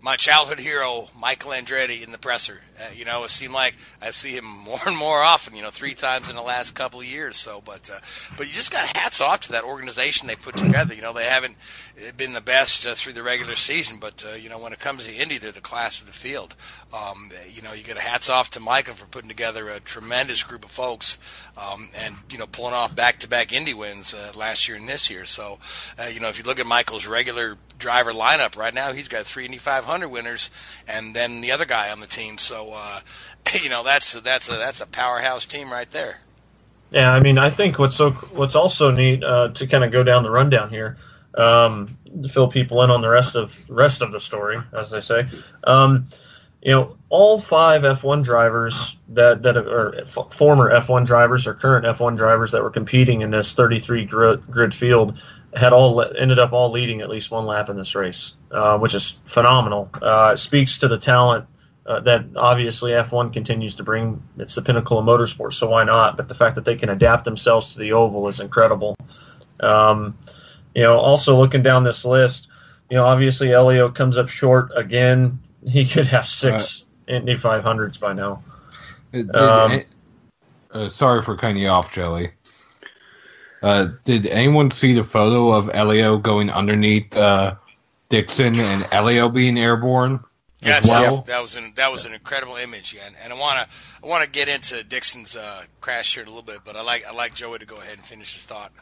my 0.00 0.16
childhood 0.16 0.60
hero 0.60 1.08
Michael 1.18 1.52
Andretti 1.52 2.04
in 2.04 2.12
the 2.12 2.18
presser. 2.18 2.62
Uh, 2.78 2.90
you 2.94 3.04
know, 3.04 3.24
it 3.24 3.30
seemed 3.30 3.54
like 3.54 3.76
I 4.02 4.10
see 4.10 4.36
him 4.36 4.44
more 4.64 4.80
and 4.86 4.96
more 4.96 5.22
often. 5.22 5.54
You 5.54 5.62
know, 5.62 5.70
three 5.70 5.94
times 5.94 6.30
in 6.30 6.36
the 6.36 6.42
last 6.42 6.74
couple 6.74 7.00
of 7.00 7.06
years. 7.06 7.36
So, 7.36 7.62
but 7.64 7.90
uh, 7.90 8.00
but 8.36 8.46
you 8.46 8.52
just 8.52 8.72
got 8.72 8.96
hats 8.96 9.20
off 9.20 9.40
to 9.42 9.52
that 9.52 9.64
organization 9.64 10.26
they 10.26 10.36
put 10.36 10.56
together. 10.66 10.94
You 10.94 11.02
know, 11.02 11.12
they 11.12 11.24
haven't 11.24 11.56
been 12.16 12.34
the 12.34 12.40
best 12.40 12.86
uh, 12.86 12.94
through 12.94 13.14
the 13.14 13.22
regular 13.22 13.56
season, 13.56 13.98
but 13.98 14.24
uh, 14.26 14.34
you 14.34 14.48
know, 14.48 14.58
when 14.58 14.72
it 14.72 14.78
comes 14.78 15.06
to 15.06 15.14
Indy, 15.14 15.38
they're 15.38 15.52
the 15.52 15.60
class 15.60 16.00
of 16.00 16.06
the 16.06 16.12
field. 16.12 16.54
Um, 16.92 17.30
you 17.50 17.62
know, 17.62 17.72
you 17.72 17.82
get 17.82 17.96
a 17.96 18.00
hats 18.00 18.28
off 18.28 18.50
to 18.50 18.60
Michael 18.60 18.94
for 18.94 19.06
putting 19.06 19.28
together 19.28 19.68
a 19.68 19.80
tremendous 19.80 20.42
group 20.42 20.64
of 20.64 20.70
folks, 20.70 21.18
um, 21.56 21.88
and 21.96 22.16
you 22.30 22.38
know, 22.38 22.46
pulling 22.46 22.74
off 22.74 22.94
back-to-back 22.94 23.52
Indy 23.52 23.74
wins 23.74 24.14
uh, 24.14 24.32
last 24.34 24.68
year 24.68 24.76
and 24.76 24.88
this 24.88 25.10
year. 25.10 25.24
So, 25.24 25.58
uh, 25.98 26.08
you 26.12 26.20
know, 26.20 26.28
if 26.28 26.38
you 26.38 26.44
look 26.44 26.60
at 26.60 26.66
Michael's 26.66 27.06
regular 27.06 27.56
driver 27.78 28.12
lineup 28.12 28.56
right 28.56 28.74
now, 28.74 28.92
he's 28.92 29.08
got 29.08 29.24
three 29.24 29.44
Indy 29.44 29.58
500 29.58 30.08
winners, 30.08 30.50
and 30.86 31.14
then 31.14 31.40
the 31.40 31.52
other 31.52 31.64
guy 31.64 31.90
on 31.90 32.00
the 32.00 32.06
team. 32.06 32.38
So, 32.38 32.65
uh, 32.74 33.00
you 33.62 33.70
know, 33.70 33.82
that's 33.82 34.12
that's 34.20 34.48
a 34.48 34.52
that's 34.52 34.80
a 34.80 34.86
powerhouse 34.86 35.46
team 35.46 35.70
right 35.70 35.90
there. 35.90 36.20
Yeah, 36.90 37.12
I 37.12 37.20
mean, 37.20 37.38
I 37.38 37.50
think 37.50 37.78
what's 37.78 37.96
so 37.96 38.10
what's 38.10 38.54
also 38.54 38.90
neat 38.90 39.24
uh, 39.24 39.48
to 39.48 39.66
kind 39.66 39.84
of 39.84 39.90
go 39.90 40.02
down 40.02 40.22
the 40.22 40.30
rundown 40.30 40.70
here, 40.70 40.96
um, 41.34 41.98
to 42.22 42.28
fill 42.28 42.48
people 42.48 42.82
in 42.82 42.90
on 42.90 43.02
the 43.02 43.08
rest 43.08 43.36
of 43.36 43.56
rest 43.68 44.02
of 44.02 44.12
the 44.12 44.20
story, 44.20 44.58
as 44.72 44.90
they 44.90 45.00
say. 45.00 45.26
Um, 45.64 46.06
you 46.62 46.72
know, 46.72 46.96
all 47.10 47.38
five 47.40 47.82
F1 47.82 48.24
drivers 48.24 48.96
that 49.10 49.42
that 49.42 49.56
are 49.56 50.00
f- 50.00 50.32
former 50.32 50.70
F1 50.72 51.06
drivers 51.06 51.46
or 51.46 51.54
current 51.54 51.86
F1 51.86 52.16
drivers 52.16 52.52
that 52.52 52.62
were 52.62 52.70
competing 52.70 53.22
in 53.22 53.30
this 53.30 53.54
33 53.54 54.04
grid, 54.06 54.50
grid 54.50 54.74
field 54.74 55.22
had 55.54 55.72
all 55.72 55.94
le- 55.94 56.12
ended 56.16 56.38
up 56.38 56.52
all 56.52 56.70
leading 56.70 57.02
at 57.02 57.08
least 57.08 57.30
one 57.30 57.46
lap 57.46 57.68
in 57.68 57.76
this 57.76 57.94
race, 57.94 58.34
uh, 58.50 58.78
which 58.78 58.94
is 58.94 59.18
phenomenal. 59.26 59.88
Uh, 60.02 60.30
it 60.34 60.38
speaks 60.38 60.78
to 60.78 60.88
the 60.88 60.98
talent 60.98 61.46
uh, 61.86 62.00
that 62.00 62.24
obviously 62.36 62.92
F1 62.92 63.32
continues 63.32 63.76
to 63.76 63.82
bring. 63.82 64.22
It's 64.38 64.54
the 64.54 64.62
pinnacle 64.62 64.98
of 64.98 65.06
motorsport, 65.06 65.52
so 65.52 65.70
why 65.70 65.84
not? 65.84 66.16
But 66.16 66.28
the 66.28 66.34
fact 66.34 66.56
that 66.56 66.64
they 66.64 66.76
can 66.76 66.88
adapt 66.88 67.24
themselves 67.24 67.74
to 67.74 67.80
the 67.80 67.92
oval 67.92 68.26
is 68.28 68.40
incredible. 68.40 68.96
Um, 69.60 70.18
you 70.74 70.82
know, 70.82 70.98
also 70.98 71.36
looking 71.36 71.62
down 71.62 71.84
this 71.84 72.04
list, 72.04 72.48
you 72.90 72.96
know, 72.96 73.04
obviously 73.04 73.48
Helio 73.48 73.88
comes 73.90 74.18
up 74.18 74.28
short 74.28 74.70
again. 74.74 75.40
He 75.66 75.84
could 75.84 76.06
have 76.06 76.28
six 76.28 76.84
Indy 77.08 77.34
500s 77.34 77.98
by 77.98 78.12
now. 78.12 78.44
Did, 79.10 79.34
Um, 79.34 79.82
uh, 80.70 80.88
sorry 80.88 81.22
for 81.22 81.36
cutting 81.36 81.56
you 81.56 81.66
off, 81.68 81.90
Joey. 81.92 82.30
Uh, 83.62 83.88
did 84.04 84.26
anyone 84.26 84.70
see 84.70 84.92
the 84.92 85.02
photo 85.02 85.50
of 85.50 85.72
Helio 85.74 86.18
going 86.18 86.50
underneath 86.50 87.16
uh, 87.16 87.56
Dixon 88.10 88.56
and 88.60 88.84
Helio 88.92 89.28
being 89.28 89.58
airborne? 89.58 90.20
Yes, 90.60 90.88
well? 90.88 91.16
yeah, 91.16 91.22
that 91.26 91.42
was 91.42 91.56
an 91.56 91.72
that 91.76 91.92
was 91.92 92.06
an 92.06 92.14
incredible 92.14 92.56
image, 92.56 92.94
yeah. 92.94 93.06
And, 93.06 93.16
and 93.22 93.32
I 93.32 93.38
want 93.38 93.68
to 93.68 93.76
I 94.02 94.06
want 94.08 94.24
to 94.24 94.30
get 94.30 94.48
into 94.48 94.82
Dixon's 94.84 95.36
uh, 95.36 95.64
crash 95.80 96.14
here 96.14 96.22
in 96.22 96.28
a 96.28 96.30
little 96.30 96.44
bit, 96.44 96.60
but 96.64 96.76
I 96.76 96.82
like 96.82 97.06
I 97.06 97.12
like 97.12 97.34
Joey 97.34 97.58
to 97.58 97.66
go 97.66 97.76
ahead 97.76 97.98
and 97.98 98.06
finish 98.06 98.34
his 98.34 98.44
thought. 98.44 98.72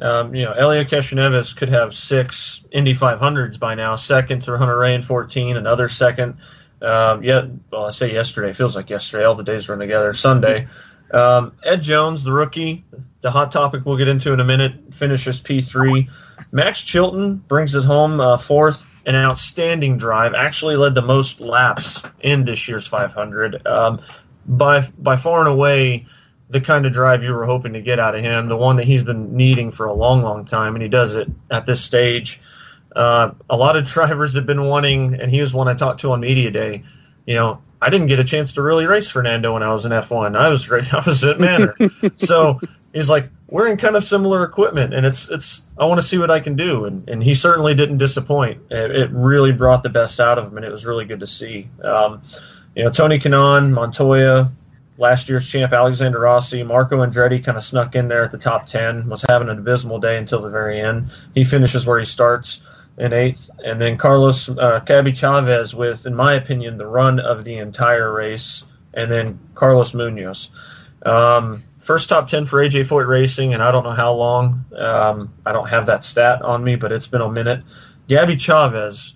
Um, 0.00 0.32
you 0.34 0.44
know, 0.44 0.54
Helio 0.54 0.84
Castroneves 0.84 1.56
could 1.56 1.68
have 1.70 1.92
six 1.92 2.62
Indy 2.70 2.94
500s 2.94 3.58
by 3.58 3.74
now. 3.74 3.96
Second 3.96 4.42
to 4.42 4.56
Hunter-Reay 4.56 4.94
in 4.94 5.02
14, 5.02 5.56
another 5.56 5.88
second. 5.88 6.36
Um, 6.80 7.24
yeah, 7.24 7.46
well, 7.72 7.86
I 7.86 7.90
say 7.90 8.12
yesterday. 8.12 8.50
It 8.50 8.56
feels 8.56 8.76
like 8.76 8.90
yesterday. 8.90 9.24
All 9.24 9.34
the 9.34 9.42
days 9.42 9.68
run 9.68 9.80
together. 9.80 10.12
Sunday. 10.12 10.68
Um, 11.10 11.52
Ed 11.64 11.82
Jones, 11.82 12.22
the 12.22 12.32
rookie, 12.32 12.84
the 13.22 13.30
hot 13.30 13.50
topic 13.50 13.84
we'll 13.84 13.96
get 13.96 14.08
into 14.08 14.32
in 14.32 14.40
a 14.40 14.44
minute, 14.44 14.94
finishes 14.94 15.40
P3. 15.40 16.08
Max 16.52 16.82
Chilton 16.82 17.36
brings 17.36 17.74
it 17.74 17.84
home 17.84 18.20
uh, 18.20 18.36
fourth. 18.36 18.84
An 19.08 19.16
outstanding 19.16 19.96
drive. 19.96 20.34
Actually 20.34 20.76
led 20.76 20.94
the 20.94 21.02
most 21.02 21.40
laps 21.40 22.02
in 22.20 22.44
this 22.44 22.68
year's 22.68 22.86
500. 22.86 23.66
Um, 23.66 24.00
by 24.46 24.86
by 24.98 25.16
far 25.16 25.40
and 25.40 25.48
away 25.48 26.06
the 26.50 26.60
kind 26.60 26.86
of 26.86 26.92
drive 26.92 27.22
you 27.22 27.32
were 27.32 27.44
hoping 27.44 27.74
to 27.74 27.80
get 27.80 27.98
out 27.98 28.14
of 28.14 28.22
him, 28.22 28.48
the 28.48 28.56
one 28.56 28.76
that 28.76 28.84
he's 28.84 29.02
been 29.02 29.36
needing 29.36 29.70
for 29.70 29.86
a 29.86 29.92
long, 29.92 30.22
long 30.22 30.44
time, 30.44 30.74
and 30.74 30.82
he 30.82 30.88
does 30.88 31.14
it 31.14 31.28
at 31.50 31.66
this 31.66 31.84
stage. 31.84 32.40
Uh, 32.94 33.32
a 33.50 33.56
lot 33.56 33.76
of 33.76 33.84
drivers 33.84 34.34
have 34.34 34.46
been 34.46 34.64
wanting, 34.64 35.20
and 35.20 35.30
he 35.30 35.40
was 35.40 35.52
one 35.52 35.68
I 35.68 35.74
talked 35.74 36.00
to 36.00 36.12
on 36.12 36.20
media 36.20 36.50
day. 36.50 36.84
You 37.26 37.34
know, 37.34 37.62
I 37.80 37.90
didn't 37.90 38.06
get 38.06 38.18
a 38.18 38.24
chance 38.24 38.54
to 38.54 38.62
really 38.62 38.86
race 38.86 39.10
Fernando 39.10 39.52
when 39.52 39.62
I 39.62 39.72
was 39.72 39.84
in 39.84 39.92
F1. 39.92 40.36
I 40.36 40.48
was 40.48 40.70
I 40.70 41.02
was 41.04 41.24
at 41.24 41.38
Manor, 41.38 41.76
so 42.16 42.60
he's 42.92 43.10
like, 43.10 43.30
we're 43.48 43.66
in 43.66 43.76
kind 43.76 43.96
of 43.96 44.04
similar 44.04 44.44
equipment, 44.44 44.94
and 44.94 45.06
it's 45.06 45.30
it's 45.30 45.62
I 45.78 45.86
want 45.86 46.00
to 46.00 46.06
see 46.06 46.18
what 46.18 46.30
I 46.30 46.40
can 46.40 46.54
do, 46.54 46.84
and 46.84 47.08
and 47.08 47.22
he 47.22 47.34
certainly 47.34 47.74
didn't 47.74 47.98
disappoint. 47.98 48.60
It, 48.70 48.90
it 48.90 49.10
really 49.10 49.52
brought 49.52 49.82
the 49.82 49.88
best 49.88 50.20
out 50.20 50.38
of 50.38 50.46
him, 50.46 50.56
and 50.56 50.66
it 50.66 50.70
was 50.70 50.84
really 50.84 51.04
good 51.04 51.20
to 51.20 51.26
see. 51.26 51.68
Um, 51.82 52.22
you 52.74 52.84
know, 52.84 52.90
Tony 52.90 53.18
Kanaan, 53.18 53.70
Montoya, 53.72 54.50
last 54.98 55.28
year's 55.28 55.48
champ 55.48 55.72
Alexander 55.72 56.20
Rossi, 56.20 56.62
Marco 56.62 56.98
Andretti 56.98 57.42
kind 57.42 57.56
of 57.56 57.64
snuck 57.64 57.94
in 57.94 58.08
there 58.08 58.22
at 58.22 58.32
the 58.32 58.38
top 58.38 58.66
10, 58.66 59.08
was 59.08 59.24
having 59.28 59.48
an 59.48 59.58
abysmal 59.58 59.98
day 59.98 60.18
until 60.18 60.42
the 60.42 60.50
very 60.50 60.80
end. 60.80 61.10
He 61.34 61.44
finishes 61.44 61.86
where 61.86 61.98
he 61.98 62.04
starts 62.04 62.60
in 62.98 63.12
eighth. 63.12 63.50
And 63.64 63.80
then 63.80 63.96
Carlos 63.96 64.48
uh, 64.48 64.80
Gabby 64.84 65.12
Chaves 65.12 65.72
with, 65.72 66.04
in 66.06 66.14
my 66.14 66.34
opinion, 66.34 66.76
the 66.76 66.86
run 66.86 67.20
of 67.20 67.44
the 67.44 67.58
entire 67.58 68.12
race. 68.12 68.64
And 68.94 69.10
then 69.10 69.38
Carlos 69.54 69.94
Munoz. 69.94 70.50
Um, 71.06 71.62
first 71.88 72.10
top 72.10 72.28
10 72.28 72.44
for 72.44 72.62
AJ 72.62 72.86
Foyt 72.86 73.08
Racing, 73.08 73.54
and 73.54 73.62
I 73.62 73.72
don't 73.72 73.82
know 73.82 73.92
how 73.92 74.12
long. 74.12 74.62
Um, 74.76 75.32
I 75.46 75.52
don't 75.52 75.70
have 75.70 75.86
that 75.86 76.04
stat 76.04 76.42
on 76.42 76.62
me, 76.62 76.76
but 76.76 76.92
it's 76.92 77.08
been 77.08 77.22
a 77.22 77.32
minute. 77.32 77.64
Gabby 78.08 78.36
Chaves, 78.36 79.14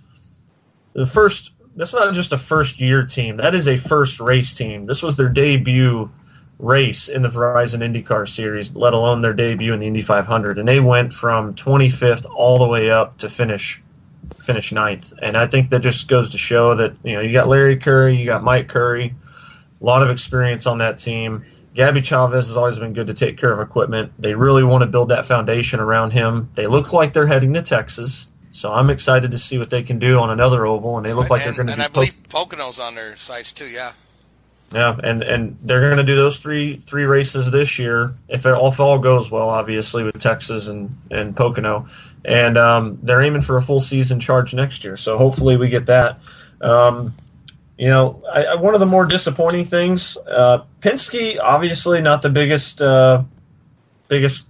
the 0.94 1.04
first. 1.04 1.52
That's 1.76 1.92
not 1.92 2.14
just 2.14 2.32
a 2.32 2.38
first 2.38 2.80
year 2.80 3.02
team. 3.04 3.36
That 3.36 3.54
is 3.54 3.68
a 3.68 3.76
first 3.76 4.20
race 4.20 4.54
team. 4.54 4.86
This 4.86 5.02
was 5.02 5.16
their 5.16 5.28
debut 5.28 6.10
race 6.58 7.10
in 7.10 7.20
the 7.20 7.28
Verizon 7.28 7.80
IndyCar 7.80 8.26
Series, 8.26 8.74
let 8.74 8.94
alone 8.94 9.20
their 9.20 9.34
debut 9.34 9.74
in 9.74 9.80
the 9.80 9.86
Indy 9.86 10.00
500, 10.00 10.58
and 10.58 10.66
they 10.66 10.80
went 10.80 11.12
from 11.12 11.54
25th 11.54 12.24
all 12.34 12.58
the 12.58 12.66
way 12.66 12.90
up 12.90 13.18
to 13.18 13.28
finish 13.28 13.82
finish 14.38 14.72
ninth. 14.72 15.12
And 15.20 15.36
I 15.36 15.46
think 15.46 15.68
that 15.70 15.80
just 15.80 16.08
goes 16.08 16.30
to 16.30 16.38
show 16.38 16.74
that 16.76 16.94
you 17.04 17.12
know 17.12 17.20
you 17.20 17.34
got 17.34 17.48
Larry 17.48 17.76
Curry, 17.76 18.16
you 18.16 18.24
got 18.24 18.42
Mike 18.42 18.68
Curry, 18.68 19.14
a 19.78 19.84
lot 19.84 20.02
of 20.02 20.08
experience 20.08 20.66
on 20.66 20.78
that 20.78 20.96
team. 20.96 21.44
Gabby 21.74 22.02
Chaves 22.02 22.34
has 22.34 22.56
always 22.56 22.78
been 22.78 22.92
good 22.92 23.06
to 23.06 23.14
take 23.14 23.38
care 23.38 23.52
of 23.52 23.60
equipment. 23.60 24.12
They 24.18 24.34
really 24.34 24.62
want 24.62 24.82
to 24.82 24.86
build 24.86 25.08
that 25.08 25.26
foundation 25.26 25.80
around 25.80 26.12
him. 26.12 26.50
They 26.54 26.66
look 26.66 26.92
like 26.92 27.14
they're 27.14 27.26
heading 27.26 27.54
to 27.54 27.62
Texas. 27.62 28.28
So 28.52 28.72
I'm 28.72 28.90
excited 28.90 29.30
to 29.30 29.38
see 29.38 29.58
what 29.58 29.70
they 29.70 29.82
can 29.82 29.98
do 29.98 30.18
on 30.18 30.28
another 30.28 30.66
oval, 30.66 30.98
and 30.98 31.06
they 31.06 31.14
look 31.14 31.30
like 31.30 31.46
and, 31.46 31.56
they're 31.56 31.64
going 31.64 31.68
to. 31.68 31.72
And 31.72 31.80
be 31.80 31.84
I 31.84 31.88
believe 31.88 32.16
Pocono's 32.28 32.78
on 32.78 32.94
their 32.94 33.16
sights 33.16 33.52
too. 33.52 33.66
Yeah. 33.66 33.92
Yeah, 34.74 34.96
and 35.02 35.22
and 35.22 35.58
they're 35.62 35.80
going 35.80 35.98
to 35.98 36.02
do 36.02 36.16
those 36.16 36.38
three 36.38 36.78
three 36.78 37.04
races 37.04 37.50
this 37.50 37.78
year 37.78 38.14
if 38.28 38.46
it 38.46 38.54
all, 38.54 38.68
if 38.72 38.80
all 38.80 38.98
goes 38.98 39.30
well, 39.30 39.50
obviously 39.50 40.02
with 40.02 40.18
Texas 40.18 40.68
and 40.68 40.96
and 41.10 41.36
Pocono, 41.36 41.86
and 42.24 42.56
um, 42.56 42.98
they're 43.02 43.20
aiming 43.20 43.42
for 43.42 43.58
a 43.58 43.62
full 43.62 43.80
season 43.80 44.18
charge 44.18 44.54
next 44.54 44.82
year. 44.82 44.96
So 44.96 45.18
hopefully 45.18 45.58
we 45.58 45.68
get 45.68 45.86
that. 45.86 46.20
Um, 46.62 47.14
you 47.78 47.88
know, 47.88 48.22
I, 48.32 48.44
I, 48.44 48.54
one 48.54 48.74
of 48.74 48.80
the 48.80 48.86
more 48.86 49.06
disappointing 49.06 49.64
things, 49.64 50.16
uh, 50.28 50.64
Penske 50.80 51.38
obviously 51.42 52.00
not 52.00 52.22
the 52.22 52.30
biggest 52.30 52.80
uh, 52.80 53.22
biggest 54.08 54.46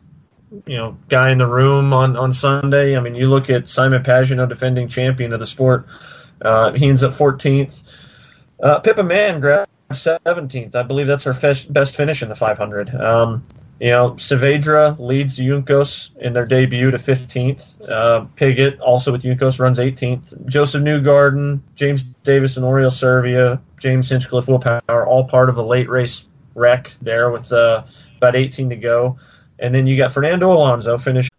you 0.66 0.76
know 0.76 0.96
guy 1.08 1.30
in 1.30 1.38
the 1.38 1.46
room 1.46 1.92
on 1.92 2.16
on 2.16 2.32
Sunday. 2.32 2.96
I 2.96 3.00
mean, 3.00 3.14
you 3.14 3.28
look 3.28 3.48
at 3.48 3.68
Simon 3.68 4.02
Pagenaud, 4.02 4.48
defending 4.48 4.88
champion 4.88 5.32
of 5.32 5.40
the 5.40 5.46
sport. 5.46 5.87
Uh, 6.40 6.72
he 6.72 6.88
ends 6.88 7.04
up 7.04 7.12
14th. 7.12 7.85
Uh, 8.61 8.80
Pippa 8.80 9.02
Mann 9.02 9.40
grabbed 9.40 9.70
17th. 9.90 10.74
I 10.74 10.82
believe 10.82 11.06
that's 11.06 11.24
her 11.24 11.35
best 11.70 11.96
finish 11.96 12.22
in 12.22 12.28
the 12.28 12.35
500. 12.35 12.94
Um, 12.94 13.44
you 13.83 13.90
know, 13.90 14.12
Saavedra 14.12 14.97
leads 15.01 15.40
Juncos 15.40 16.16
in 16.18 16.35
their 16.35 16.45
debut 16.45 16.92
to 16.92 16.99
15th. 16.99 17.90
Uh, 17.90 18.27
Pigot, 18.37 18.79
also 18.79 19.11
with 19.11 19.25
Juncos, 19.25 19.59
runs 19.59 19.81
18th. 19.81 20.47
Josef 20.47 20.81
Newgarden, 20.83 21.59
James 21.75 22.03
Davis, 22.23 22.57
and 22.57 22.64
Oriol 22.64 22.92
Servia, 22.92 23.61
James 23.81 24.09
Hinchcliffe, 24.09 24.47
Will 24.47 24.61
Power, 24.61 25.05
all 25.05 25.25
part 25.25 25.49
of 25.49 25.57
the 25.57 25.64
late 25.64 25.88
race 25.88 26.27
wreck 26.55 26.92
there 27.03 27.33
with 27.33 27.53
uh, 27.53 27.83
about 28.18 28.37
18 28.37 28.71
to 28.71 28.77
go. 28.77 29.18
And 29.59 29.75
then 29.75 29.88
you 29.88 29.97
got 29.97 30.12
Fernando 30.12 30.53
Alonso 30.53 30.97
finish. 30.97 31.29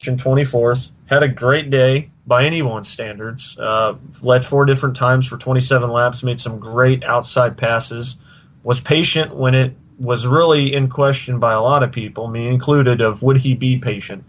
24th. 0.00 0.90
Had 1.06 1.22
a 1.22 1.28
great 1.28 1.70
day 1.70 2.10
by 2.26 2.44
anyone's 2.44 2.88
standards. 2.88 3.56
Uh, 3.58 3.94
led 4.22 4.44
four 4.44 4.64
different 4.64 4.96
times 4.96 5.26
for 5.26 5.36
27 5.36 5.90
laps. 5.90 6.22
Made 6.22 6.40
some 6.40 6.58
great 6.58 7.04
outside 7.04 7.56
passes. 7.56 8.16
Was 8.62 8.80
patient 8.80 9.34
when 9.34 9.54
it 9.54 9.74
was 9.98 10.26
really 10.26 10.74
in 10.74 10.88
question 10.88 11.38
by 11.38 11.52
a 11.52 11.60
lot 11.60 11.82
of 11.82 11.92
people, 11.92 12.28
me 12.28 12.48
included, 12.48 13.00
of 13.00 13.22
would 13.22 13.36
he 13.36 13.54
be 13.54 13.78
patient? 13.78 14.24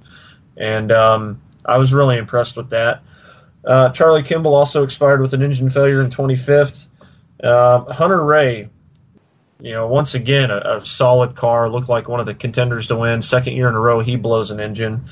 And 0.57 0.91
um, 0.91 1.41
I 1.65 1.77
was 1.77 1.93
really 1.93 2.17
impressed 2.17 2.57
with 2.57 2.69
that. 2.69 3.01
Uh, 3.63 3.89
Charlie 3.89 4.23
Kimball 4.23 4.53
also 4.53 4.83
expired 4.83 5.21
with 5.21 5.33
an 5.33 5.41
engine 5.41 5.69
failure 5.69 6.01
in 6.01 6.09
25th. 6.09 6.87
Uh, 7.43 7.91
Hunter-Reay, 7.91 8.69
you 9.59 9.71
know, 9.71 9.87
once 9.87 10.13
again, 10.13 10.51
a, 10.51 10.77
a, 10.77 10.85
solid 10.85 11.35
car, 11.35 11.69
looked 11.69 11.89
like 11.89 12.07
one 12.07 12.19
of 12.19 12.25
the 12.25 12.33
contenders 12.33 12.87
to 12.87 12.95
win. 12.95 13.21
Second 13.21 13.53
year 13.53 13.67
in 13.67 13.75
a 13.75 13.79
row, 13.79 13.99
he 14.01 14.15
blows 14.15 14.51
an 14.51 14.59
engine. 14.59 15.03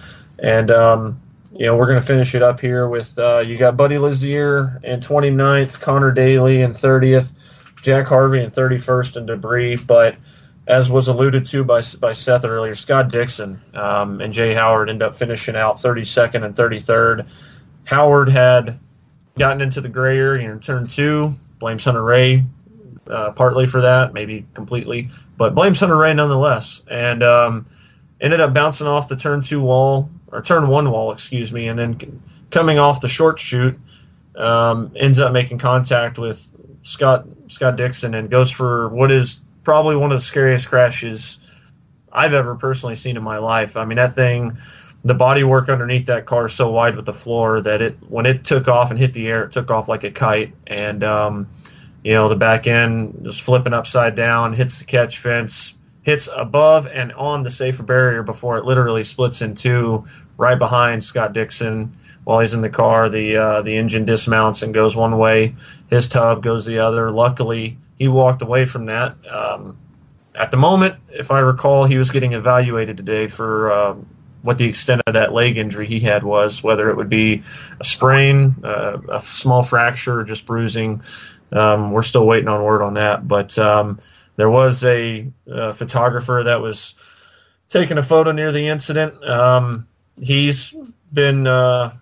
And, 0.44 0.70
um, 0.70 1.22
you 1.54 1.66
know, 1.66 1.78
we're 1.78 1.88
going 1.88 2.00
to 2.00 2.06
finish 2.06 2.36
it 2.36 2.44
up 2.44 2.60
here 2.60 2.88
with 2.88 3.18
uh, 3.18 3.40
you 3.40 3.58
got 3.58 3.78
Buddy 3.78 3.98
Lazier 3.98 4.80
in 4.84 5.00
29th, 5.00 5.80
Conor 5.80 6.12
Daly 6.12 6.62
in 6.62 6.72
30th, 6.72 7.34
Jack 7.82 8.08
Harvey 8.08 8.44
in 8.44 8.52
31st, 8.52 9.16
and 9.16 9.28
debris. 9.28 9.78
But 9.78 10.18
as 10.68 10.90
was 10.90 11.08
alluded 11.08 11.46
to 11.48 11.64
by, 11.64 11.82
by 12.00 12.12
Seth 12.12 12.46
earlier, 12.46 12.76
Scott 12.76 13.10
Dixon 13.10 13.62
um, 13.74 14.20
and 14.20 14.34
Jay 14.34 14.54
Howard 14.54 14.90
end 14.90 15.02
up 15.02 15.16
finishing 15.16 15.56
out 15.56 15.78
32nd 15.78 16.44
and 16.44 16.56
33rd. 16.56 17.30
Howard 17.86 18.30
had 18.30 18.80
gotten 19.38 19.62
into 19.62 19.82
the 19.82 19.90
gray 19.90 20.18
area 20.18 20.52
in 20.52 20.60
turn 20.60 20.88
two, 20.88 21.36
blames 21.60 21.84
Hunter-Reay 21.84 22.46
uh, 23.08 23.32
partly 23.32 23.66
for 23.66 23.82
that, 23.82 24.14
maybe 24.14 24.46
completely, 24.54 25.10
but 25.38 25.56
blames 25.56 25.80
Hunter-Reay 25.80 26.16
nonetheless. 26.16 26.82
And 26.90 27.24
um, 27.24 27.66
ended 28.22 28.40
up 28.40 28.54
bouncing 28.54 28.88
off 28.88 29.10
the 29.10 29.16
turn 29.16 29.42
two 29.42 29.62
wall, 29.62 30.10
or 30.34 30.42
turn 30.42 30.68
one 30.68 30.90
wall, 30.92 31.12
excuse 31.12 31.54
me, 31.54 31.68
and 31.68 31.78
then 31.78 32.22
coming 32.50 32.80
off 32.80 33.02
the 33.02 33.08
short 33.08 33.40
chute 33.40 33.80
um, 34.36 34.92
ends 34.96 35.20
up 35.20 35.32
making 35.32 35.60
contact 35.60 36.18
with 36.18 36.50
Scott 36.82 37.26
Scott 37.48 37.76
Dixon 37.76 38.14
and 38.16 38.30
goes 38.30 38.50
for 38.52 38.90
what 38.90 39.12
is 39.12 39.40
probably 39.64 39.96
one 39.96 40.12
of 40.12 40.18
the 40.18 40.26
scariest 40.26 40.68
crashes 40.68 41.38
I've 42.12 42.34
ever 42.34 42.56
personally 42.56 42.96
seen 42.96 43.16
in 43.16 43.24
my 43.24 43.38
life. 43.38 43.78
I 43.78 43.86
mean, 43.86 43.96
that 43.98 44.14
thing, 44.14 44.58
the 45.04 45.14
body 45.14 45.44
work 45.44 45.70
underneath 45.70 46.06
that 46.08 46.26
car 46.26 46.46
is 46.46 46.54
so 46.54 46.70
wide 46.72 46.96
with 46.96 47.06
the 47.06 47.14
floor 47.14 47.62
that 47.62 47.82
it 47.82 47.98
when 48.10 48.26
it 48.26 48.44
took 48.44 48.68
off 48.68 48.90
and 48.90 49.00
hit 49.00 49.14
the 49.14 49.28
air, 49.28 49.44
it 49.44 49.52
took 49.52 49.72
off 49.72 49.88
like 49.88 50.04
a 50.04 50.12
kite, 50.12 50.54
and 50.68 51.04
um, 51.04 51.48
you 52.04 52.14
know 52.14 52.28
the 52.28 52.36
back 52.36 52.68
end 52.68 53.22
just 53.24 53.42
flipping 53.42 53.74
upside 53.74 54.16
down, 54.16 54.54
hits 54.54 54.80
the 54.80 54.86
catch 54.86 55.20
fence, 55.20 55.76
hits 56.04 56.30
above 56.36 56.88
and 56.88 57.12
on 57.14 57.44
the 57.44 57.50
safer 57.50 57.84
barrier 57.84 58.24
before 58.24 58.58
it 58.58 58.66
literally 58.66 59.04
splits 59.04 59.42
in 59.42 59.56
two, 59.56 60.06
right 60.38 60.60
behind 60.60 61.04
Scott 61.04 61.34
Dixon. 61.34 61.96
While 62.26 62.40
he's 62.40 62.54
in 62.54 62.62
the 62.62 62.70
car, 62.70 63.10
the 63.10 63.36
uh, 63.36 63.62
the 63.64 63.76
engine 63.76 64.06
dismounts 64.06 64.62
and 64.62 64.74
goes 64.74 64.96
one 64.96 65.18
way. 65.18 65.56
His 65.90 66.08
tub 66.08 66.42
goes 66.42 66.66
the 66.66 66.80
other. 66.80 67.12
Luckily, 67.12 67.78
he 67.98 68.08
walked 68.08 68.42
away 68.42 68.66
from 68.66 68.86
that. 68.86 69.16
Um, 69.30 69.78
at 70.36 70.50
the 70.50 70.58
moment, 70.58 70.96
if 71.10 71.32
I 71.32 71.40
recall, 71.40 71.86
he 71.86 71.98
was 71.98 72.12
getting 72.12 72.34
evaluated 72.34 72.98
today 72.98 73.28
for 73.28 73.72
uh, 73.72 73.96
what 74.42 74.58
the 74.58 74.66
extent 74.66 75.02
of 75.06 75.14
that 75.14 75.34
leg 75.34 75.58
injury 75.58 75.88
he 75.88 76.00
had 76.00 76.24
was, 76.24 76.64
whether 76.64 76.90
it 76.90 76.98
would 76.98 77.10
be 77.10 77.44
a 77.80 77.84
sprain, 77.84 78.56
uh, 78.64 79.00
a 79.12 79.20
small 79.20 79.64
fracture, 79.64 80.20
or 80.20 80.24
just 80.24 80.46
bruising. 80.46 81.02
Um, 81.52 81.92
we're 81.92 82.04
still 82.04 82.26
waiting 82.26 82.48
on 82.48 82.64
word 82.64 82.82
on 82.82 82.96
that, 82.96 83.28
but 83.28 83.58
um, 83.60 84.00
there 84.36 84.50
was 84.50 84.84
a, 84.84 85.28
a, 85.48 85.74
photographer 85.74 86.44
that 86.46 86.62
was 86.62 86.96
taking 87.70 87.98
a 87.98 88.04
photo 88.04 88.32
near 88.32 88.52
the 88.52 88.68
incident. 88.68 89.24
Um, 89.24 89.88
he's 90.20 90.76
been 91.12 91.48
uh, 91.48 91.94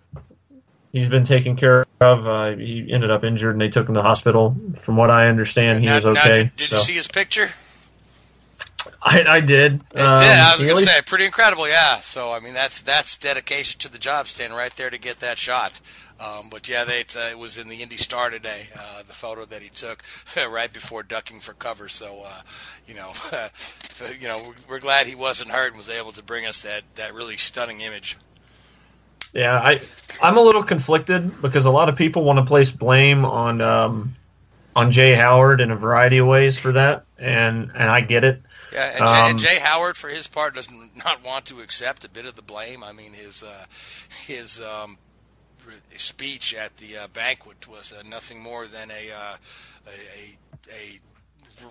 he's 0.92 1.10
been 1.10 1.24
taken 1.24 1.56
care 1.56 1.86
of. 2.00 2.28
Uh, 2.28 2.56
he 2.56 2.92
ended 2.92 3.12
up 3.12 3.24
injured, 3.24 3.54
and 3.54 3.62
they 3.62 3.70
took 3.70 3.88
him 3.88 3.96
to 3.96 4.00
the 4.00 4.08
hospital. 4.08 4.56
From 4.78 4.96
what 4.98 5.12
I 5.12 5.28
understand, 5.28 5.80
he 5.80 5.86
now, 5.86 5.96
was 5.96 6.06
okay. 6.06 6.44
Now, 6.44 6.52
did, 6.56 6.68
so. 6.68 6.76
you 6.78 6.82
see 6.82 6.94
his 6.94 7.08
picture? 7.08 7.50
I, 9.02 9.24
I 9.24 9.40
did. 9.42 9.74
Um, 9.74 9.82
I 9.96 10.56
was 10.58 10.66
gonna 10.66 10.78
say, 10.78 11.02
pretty 11.06 11.26
incredible, 11.26 11.68
yeah. 11.68 12.00
So 12.00 12.32
I 12.32 12.40
mean, 12.40 12.54
that's 12.54 12.82
that's 12.82 13.18
dedication 13.18 13.80
to 13.80 13.92
the 13.92 13.98
job, 13.98 14.28
standing 14.28 14.58
right 14.58 14.76
there 14.76 14.90
to 14.90 14.98
get 14.98 15.20
that 15.20 15.38
shot. 15.38 15.80
Um, 16.22 16.50
but 16.52 16.70
yeah, 16.70 16.84
they, 16.84 17.02
uh, 17.02 17.30
it 17.32 17.40
was 17.40 17.58
in 17.58 17.68
the 17.68 17.82
Indy 17.82 17.98
Star 17.98 18.30
today, 18.30 18.68
uh, 18.78 19.04
the 19.08 19.14
photo 19.14 19.46
that 19.46 19.62
he 19.62 19.70
took 19.70 20.04
right 20.50 20.72
before 20.72 21.04
ducking 21.04 21.40
for 21.40 21.54
cover. 21.54 21.90
So, 21.90 22.22
uh, 22.26 22.42
you 22.86 22.94
know, 22.94 23.14
so, 23.94 24.06
you 24.06 24.28
know, 24.28 24.54
we're 24.70 24.80
glad 24.80 25.08
he 25.08 25.16
wasn't 25.16 25.50
hurt 25.50 25.70
and 25.70 25.78
was 25.78 25.90
able 25.90 26.12
to 26.12 26.24
bring 26.24 26.46
us 26.46 26.62
that, 26.62 26.84
that 26.96 27.14
really 27.16 27.38
stunning 27.38 27.82
image. 27.82 28.18
Yeah, 29.34 29.58
I 29.58 29.82
I'm 30.22 30.38
a 30.38 30.42
little 30.42 30.64
conflicted 30.64 31.42
because 31.42 31.66
a 31.66 31.72
lot 31.72 31.88
of 31.88 31.96
people 31.96 32.24
want 32.24 32.40
to 32.40 32.46
place 32.46 32.72
blame 32.72 33.24
on 33.24 33.62
um, 33.62 34.14
on 34.76 34.92
Jay 34.92 35.14
Howard 35.14 35.62
in 35.62 35.72
a 35.72 35.76
variety 35.76 36.18
of 36.18 36.28
ways 36.28 36.60
for 36.60 36.74
that, 36.74 37.06
and 37.18 37.72
and 37.74 37.90
I 37.90 38.02
get 38.02 38.26
it. 38.26 38.42
Yeah, 38.74 38.90
and, 38.90 39.00
Jay, 39.00 39.30
and 39.30 39.40
Jay 39.40 39.60
Howard, 39.60 39.96
for 39.96 40.10
his 40.10 40.28
part, 40.28 40.56
does 40.56 40.68
not 40.98 41.24
want 41.24 41.46
to 41.46 41.62
accept 41.62 42.04
a 42.04 42.10
bit 42.10 42.26
of 42.26 42.36
the 42.36 42.42
blame. 42.42 42.84
I 42.84 42.92
mean, 42.92 43.14
his 43.14 43.42
uh, 43.42 43.66
his 44.28 44.60
um, 44.60 44.98
speech 45.96 46.54
at 46.54 46.78
the 46.78 46.98
uh, 46.98 47.08
banquet 47.08 47.68
was 47.68 47.94
uh, 47.94 48.04
nothing 48.08 48.42
more 48.42 48.68
than 48.68 48.92
a, 48.92 49.12
uh, 49.12 49.36
a, 49.88 50.72
a 50.72 51.00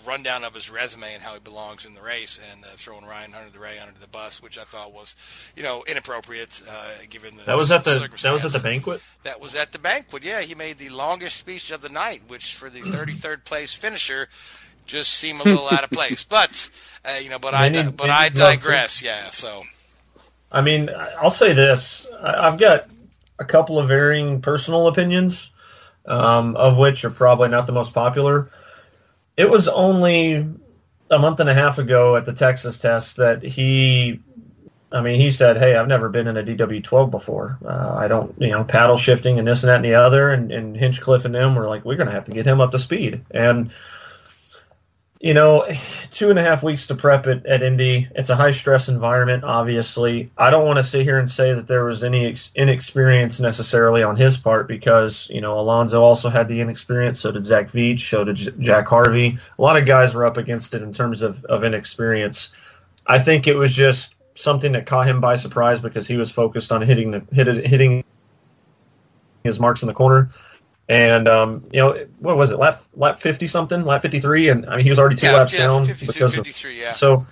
rundown 0.07 0.45
of 0.45 0.55
his 0.55 0.71
resume 0.71 1.15
and 1.15 1.23
how 1.23 1.35
he 1.35 1.41
belongs 1.41 1.85
in 1.85 1.95
the 1.95 2.03
race, 2.03 2.41
and 2.53 2.65
uh, 2.65 2.69
throwing 2.75 3.07
Ryan 3.07 3.33
Hunter 3.33 3.51
the 3.51 3.59
Ray 3.59 3.79
under 3.79 3.99
the 3.99 4.07
bus, 4.07 4.43
which 4.43 4.59
I 4.59 4.65
thought 4.65 4.93
was, 4.93 5.17
you 5.57 5.63
know, 5.63 5.85
inappropriate 5.87 6.63
uh, 6.69 6.89
given 7.09 7.37
the 7.37 7.45
that 7.45 7.57
was 7.57 7.73
at 7.73 7.85
the 7.85 8.09
that 8.23 8.33
was 8.33 8.45
at 8.45 8.53
the 8.53 8.61
banquet. 8.61 9.01
That 9.23 9.41
was 9.41 9.55
at 9.55 9.73
the 9.73 9.79
banquet. 9.79 10.23
Yeah, 10.23 10.41
he 10.43 10.55
made 10.55 10.79
the 10.79 10.91
longest 10.91 11.37
speech 11.37 11.71
of 11.71 11.83
the 11.83 11.89
night, 11.89 12.23
which 12.29 12.55
for 12.55 12.71
the 12.71 12.81
33rd 12.81 13.45
place 13.45 13.75
finisher 13.75 14.29
just 14.87 15.13
seemed 15.13 15.41
a 15.41 15.45
little 15.45 15.69
out 15.69 15.85
of 15.85 15.91
place. 15.91 16.25
But 16.29 16.71
uh, 17.05 17.19
you 17.21 17.31
know, 17.31 17.39
but 17.39 17.55
I 17.55 17.91
but 17.91 18.11
I 18.11 18.29
digress. 18.29 19.03
Yeah, 19.03 19.31
so. 19.31 19.65
I 20.53 20.63
mean, 20.63 20.91
I'll 21.21 21.31
say 21.31 21.53
this: 21.53 22.07
I've 22.23 22.59
got 22.59 22.87
a 23.41 23.45
couple 23.45 23.79
of 23.79 23.89
varying 23.89 24.41
personal 24.43 24.87
opinions, 24.87 25.51
um, 26.07 26.55
of 26.57 26.77
which 26.77 27.05
are 27.05 27.11
probably 27.11 27.49
not 27.49 27.67
the 27.67 27.73
most 27.73 27.93
popular. 27.93 28.51
It 29.37 29.51
was 29.51 29.67
only 29.67 30.47
a 31.11 31.19
month 31.19 31.41
and 31.41 31.49
a 31.49 31.55
half 31.55 31.79
ago 31.79 32.17
at 32.17 32.27
the 32.27 32.35
Texas 32.35 32.79
test 32.79 33.17
that 33.17 33.43
he, 33.43 34.21
I 34.93 35.01
mean, 35.01 35.19
he 35.19 35.31
said, 35.31 35.57
"Hey, 35.57 35.75
I've 35.75 35.89
never 35.89 36.09
been 36.11 36.29
in 36.29 36.37
a 36.37 36.43
DW12 36.43 37.11
before. 37.11 37.59
Uh, 37.65 37.95
I 37.97 38.07
don't, 38.07 38.35
you 38.39 38.51
know, 38.51 38.63
paddle 38.63 38.97
shifting 38.97 39.39
and 39.39 39.49
this 39.49 39.63
and 39.63 39.71
that 39.71 39.77
and 39.77 39.85
the 39.85 39.95
other." 39.95 40.31
And, 40.31 40.53
and 40.53 40.77
Hinchcliffe 40.77 41.25
and 41.25 41.35
them 41.35 41.55
were 41.55 41.67
like, 41.67 41.85
"We're 41.85 41.97
going 41.97 42.09
to 42.09 42.15
have 42.15 42.27
to 42.27 42.33
get 42.33 42.47
him 42.47 42.61
up 42.61 42.73
to 42.73 42.79
speed." 42.79 43.25
And 43.31 43.73
you 45.21 45.35
know, 45.35 45.67
two 46.11 46.31
and 46.31 46.39
a 46.39 46.43
half 46.43 46.63
weeks 46.63 46.87
to 46.87 46.95
prep 46.95 47.27
it 47.27 47.45
at 47.45 47.63
Indy. 47.63 48.09
It's 48.15 48.31
a 48.31 48.37
high 48.37 48.53
stress 48.53 48.89
environment, 48.89 49.45
obviously. 49.45 50.31
I 50.39 50.49
don't 50.49 50.65
want 50.65 50.79
to 50.79 50.85
sit 50.85 51.03
here 51.03 51.19
and 51.19 51.31
say 51.31 51.53
that 51.53 51.69
there 51.69 51.85
was 51.85 52.03
any 52.03 52.27
ex- 52.27 52.51
inexperience 52.55 53.39
necessarily 53.39 54.03
on 54.03 54.17
his 54.17 54.39
part 54.39 54.67
because, 54.67 55.29
you 55.29 55.43
know, 55.43 55.61
Alonso 55.61 56.03
also 56.03 56.31
had 56.31 56.49
the 56.49 56.63
inexperience. 56.63 57.21
So 57.21 57.33
did 57.33 57.45
Zach 57.45 57.71
Veach, 57.71 58.09
so 58.09 58.25
did 58.25 58.37
J- 58.37 58.53
Jack 58.61 58.89
Harvey. 58.89 59.37
A 59.59 59.63
lot 59.63 59.77
of 59.77 59.85
guys 59.85 60.15
were 60.15 60.25
up 60.25 60.39
against 60.39 60.75
it 60.75 60.81
in 60.83 60.93
terms 60.93 61.21
of, 61.21 61.45
of 61.45 61.65
inexperience. 61.65 62.49
I 63.07 63.19
think 63.19 63.47
it 63.47 63.57
was 63.57 63.75
just 63.75 64.15
something 64.37 64.73
that 64.73 64.87
caught 64.87 65.07
him 65.07 65.21
by 65.21 65.35
surprise 65.35 65.83
because 65.83 66.07
he 66.07 66.17
was 66.17 66.31
focused 66.31 66.73
on 66.73 66.81
hitting 66.81 67.11
the, 67.11 67.23
hit, 67.31 67.47
hitting 67.67 68.05
his 69.45 69.61
marks 69.61 69.83
in 69.83 69.87
the 69.87 69.95
corner 69.95 70.31
and 70.91 71.29
um, 71.29 71.63
you 71.73 71.79
know 71.79 72.07
what 72.19 72.37
was 72.37 72.51
it? 72.51 72.59
Lap 72.59 72.81
lap 72.95 73.21
fifty 73.21 73.47
something 73.47 73.85
lap 73.85 74.03
fifty 74.03 74.19
three 74.19 74.49
and 74.49 74.67
I 74.67 74.77
mean 74.77 74.85
he 74.85 74.91
was 74.91 74.99
already 74.99 75.15
two 75.15 75.27
yeah, 75.27 75.35
laps 75.35 75.53
yeah, 75.53 75.61
down 75.61 75.85
52, 75.85 76.07
because 76.07 76.35
53, 76.35 76.73
of, 76.73 76.79
yeah. 76.79 76.91
so 76.91 77.27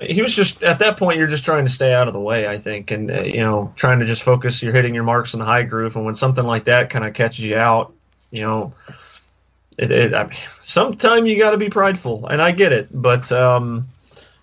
he 0.00 0.22
was 0.22 0.32
just 0.32 0.62
at 0.62 0.78
that 0.78 0.96
point 0.96 1.18
you're 1.18 1.26
just 1.26 1.44
trying 1.44 1.64
to 1.64 1.70
stay 1.70 1.92
out 1.92 2.06
of 2.06 2.14
the 2.14 2.20
way 2.20 2.46
I 2.46 2.58
think 2.58 2.92
and 2.92 3.10
uh, 3.10 3.24
you 3.24 3.40
know 3.40 3.72
trying 3.74 3.98
to 3.98 4.04
just 4.06 4.22
focus 4.22 4.62
you're 4.62 4.72
hitting 4.72 4.94
your 4.94 5.02
marks 5.02 5.34
in 5.34 5.40
the 5.40 5.46
high 5.46 5.64
groove. 5.64 5.96
And 5.96 6.04
when 6.04 6.14
something 6.14 6.44
like 6.44 6.64
that 6.66 6.88
kind 6.90 7.04
of 7.04 7.12
catches 7.12 7.44
you 7.44 7.56
out 7.56 7.92
you 8.30 8.42
know 8.42 8.72
it, 9.76 9.90
it 9.90 10.14
I 10.14 10.28
mean, 10.28 10.38
sometime 10.62 11.26
you 11.26 11.36
got 11.38 11.50
to 11.50 11.58
be 11.58 11.68
prideful 11.68 12.28
and 12.28 12.40
I 12.40 12.52
get 12.52 12.72
it 12.72 12.88
but 12.92 13.32
um 13.32 13.88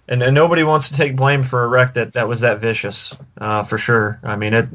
and, 0.05 0.21
and 0.21 0.35
nobody 0.35 0.63
wants 0.63 0.89
to 0.89 0.95
take 0.95 1.15
blame 1.15 1.43
for 1.43 1.63
a 1.63 1.67
wreck 1.69 1.93
that 1.93 2.11
that 2.13 2.27
was 2.27 2.41
that 2.41 2.59
vicious 2.59 3.15
uh, 3.37 3.63
for 3.63 3.77
sure. 3.77 4.19
I 4.21 4.35
mean 4.35 4.53
it 4.53 4.67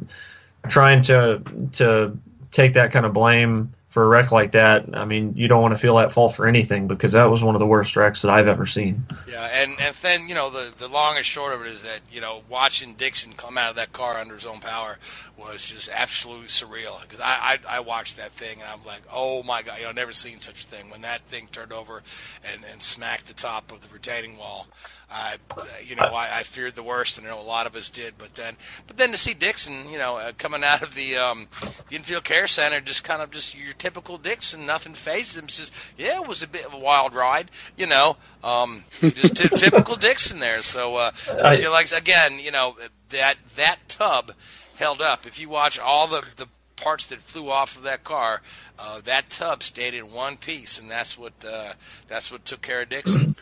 trying 0.70 1.02
to 1.02 1.42
to 1.74 2.16
take 2.50 2.74
that 2.74 2.92
kind 2.92 3.06
of 3.06 3.12
blame 3.12 3.72
for 3.88 4.04
a 4.04 4.06
wreck 4.06 4.30
like 4.30 4.52
that, 4.52 4.84
I 4.92 5.06
mean, 5.06 5.32
you 5.34 5.48
don't 5.48 5.62
want 5.62 5.72
to 5.72 5.78
feel 5.78 5.96
that 5.96 6.12
fault 6.12 6.37
for 6.37 6.46
anything 6.46 6.88
because 6.88 7.12
that 7.12 7.24
was 7.24 7.42
one 7.42 7.54
of 7.54 7.58
the 7.58 7.66
worst 7.66 7.96
wrecks 7.96 8.20
that 8.22 8.30
I've 8.30 8.46
ever 8.46 8.66
seen. 8.66 9.06
Yeah, 9.28 9.44
and 9.44 9.80
and 9.80 9.94
then 9.94 10.28
you 10.28 10.34
know 10.34 10.50
the 10.50 10.72
the 10.76 10.88
long 10.88 11.16
and 11.16 11.24
short 11.24 11.54
of 11.54 11.62
it 11.62 11.68
is 11.68 11.82
that 11.82 12.00
you 12.11 12.20
know 12.20 12.42
watching 12.50 12.92
Dixon 12.94 13.32
come 13.32 13.56
out 13.56 13.70
of 13.70 13.76
that 13.76 13.94
car 13.94 14.18
under 14.18 14.34
his 14.34 14.44
own 14.44 14.61
power 14.61 14.98
was 15.38 15.66
just 15.66 15.88
absolutely 15.92 16.48
surreal 16.48 17.00
because 17.00 17.20
I, 17.20 17.58
I 17.68 17.76
I 17.76 17.80
watched 17.80 18.18
that 18.18 18.30
thing 18.30 18.61
and 18.61 18.70
I'm 18.70 18.84
like, 18.87 19.02
oh 19.11 19.42
my 19.42 19.62
god, 19.62 19.78
you 19.78 19.84
know, 19.84 19.92
never 19.92 20.12
seen 20.12 20.38
such 20.38 20.64
a 20.64 20.66
thing 20.66 20.90
when 20.90 21.00
that 21.00 21.22
thing 21.22 21.48
turned 21.50 21.72
over 21.72 22.02
and 22.44 22.64
and 22.70 22.82
smacked 22.82 23.26
the 23.26 23.34
top 23.34 23.72
of 23.72 23.80
the 23.80 23.92
retaining 23.92 24.37
wall. 24.37 24.68
I, 25.11 25.37
you 25.85 25.97
know, 25.97 26.05
I, 26.05 26.40
I 26.40 26.42
feared 26.42 26.75
the 26.75 26.83
worst, 26.83 27.16
and 27.16 27.27
I 27.27 27.31
know 27.31 27.40
a 27.40 27.42
lot 27.42 27.66
of 27.66 27.75
us 27.75 27.88
did. 27.88 28.14
But 28.18 28.35
then, 28.35 28.57
but 28.87 28.99
then 28.99 29.11
to 29.12 29.16
see 29.16 29.33
Dixon, 29.33 29.88
you 29.90 29.99
know, 29.99 30.18
uh, 30.18 30.33
coming 30.37 30.62
out 30.62 30.83
of 30.83 30.94
the 30.94 31.16
um, 31.16 31.49
the 31.88 31.97
infield 31.97 32.25
care 32.25 32.47
center, 32.47 32.81
just 32.81 33.05
kind 33.05 33.23
of 33.23 33.31
just 33.31 33.57
your 33.57 33.73
typical 33.73 34.18
Dixon, 34.18 34.66
nothing 34.66 34.92
fazes 34.92 35.38
him. 35.38 35.44
It's 35.44 35.59
just, 35.59 35.94
yeah, 35.97 36.21
it 36.21 36.29
was 36.29 36.42
a 36.42 36.49
bit 36.49 36.66
of 36.66 36.75
a 36.75 36.79
wild 36.79 37.14
ride, 37.14 37.51
you 37.77 37.87
know, 37.87 38.16
um, 38.44 38.85
just 39.01 39.37
t- 39.37 39.49
typical 39.57 39.97
Dixon 39.97 40.40
there. 40.40 40.62
So, 40.62 40.97
uh, 40.97 41.11
I 41.42 41.57
feel 41.57 41.71
like 41.71 41.90
again, 41.90 42.38
you 42.38 42.51
know, 42.51 42.77
that 43.09 43.37
that 43.57 43.79
tub 43.88 44.33
held 44.77 45.01
up. 45.01 45.27
If 45.27 45.40
you 45.40 45.49
watch 45.49 45.79
all 45.79 46.07
the 46.07 46.23
the 46.37 46.49
parts 46.77 47.07
that 47.07 47.21
flew 47.21 47.51
off 47.51 47.77
of 47.77 47.83
that 47.85 48.05
car, 48.05 48.42
uh, 48.79 49.01
that 49.05 49.31
tub 49.31 49.62
stayed 49.62 49.94
in 49.94 50.12
one 50.12 50.37
piece, 50.37 50.79
and 50.79 50.90
that's 50.90 51.18
what 51.18 51.33
uh, 51.49 51.73
that's 52.09 52.31
what 52.31 52.44
took 52.44 52.61
care 52.61 52.83
of 52.83 52.90
Dixon. 52.90 53.37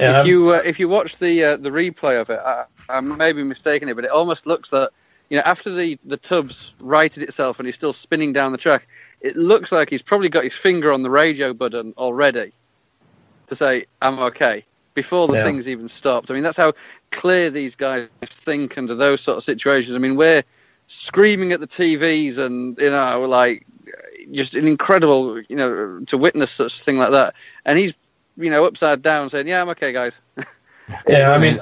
Yeah, 0.00 0.20
if 0.20 0.26
you 0.26 0.50
uh, 0.50 0.62
if 0.64 0.80
you 0.80 0.88
watch 0.88 1.18
the 1.18 1.44
uh, 1.44 1.56
the 1.56 1.70
replay 1.70 2.20
of 2.20 2.30
it, 2.30 2.38
I, 2.44 2.64
I 2.88 3.00
may 3.00 3.32
be 3.32 3.42
mistaken 3.42 3.88
it, 3.88 3.96
but 3.96 4.04
it 4.04 4.10
almost 4.10 4.46
looks 4.46 4.70
that 4.70 4.90
you 5.28 5.36
know 5.36 5.42
after 5.44 5.74
the 5.74 5.98
the 6.04 6.16
tub's 6.16 6.72
righted 6.80 7.22
itself 7.22 7.58
and 7.58 7.66
he's 7.66 7.74
still 7.74 7.92
spinning 7.92 8.32
down 8.32 8.52
the 8.52 8.58
track, 8.58 8.86
it 9.20 9.36
looks 9.36 9.72
like 9.72 9.90
he's 9.90 10.02
probably 10.02 10.28
got 10.28 10.44
his 10.44 10.54
finger 10.54 10.92
on 10.92 11.02
the 11.02 11.10
radio 11.10 11.52
button 11.52 11.94
already 11.96 12.52
to 13.48 13.56
say 13.56 13.86
I'm 14.00 14.18
okay 14.20 14.64
before 14.94 15.28
the 15.28 15.34
Yeah. 15.34 15.44
thing's 15.44 15.68
even 15.68 15.88
stopped. 15.88 16.30
I 16.30 16.34
mean 16.34 16.42
that's 16.42 16.56
how 16.56 16.74
clear 17.10 17.50
these 17.50 17.76
guys 17.76 18.08
think 18.24 18.78
under 18.78 18.94
those 18.94 19.20
sort 19.20 19.38
of 19.38 19.44
situations. 19.44 19.96
I 19.96 19.98
mean 19.98 20.16
we're 20.16 20.44
screaming 20.86 21.52
at 21.52 21.60
the 21.60 21.66
TVs 21.66 22.38
and 22.38 22.78
you 22.78 22.90
know 22.90 23.22
like 23.28 23.66
just 24.30 24.54
an 24.54 24.66
incredible 24.66 25.40
you 25.48 25.56
know 25.56 26.00
to 26.06 26.18
witness 26.18 26.50
such 26.50 26.80
a 26.80 26.84
thing 26.84 26.98
like 26.98 27.12
that, 27.12 27.34
and 27.64 27.78
he's 27.78 27.94
you 28.38 28.50
know 28.50 28.64
upside 28.64 29.02
down 29.02 29.28
saying 29.30 29.48
yeah 29.48 29.60
I'm 29.60 29.68
okay 29.70 29.92
guys. 29.92 30.20
Yeah, 31.06 31.32
I 31.32 31.38
mean, 31.38 31.58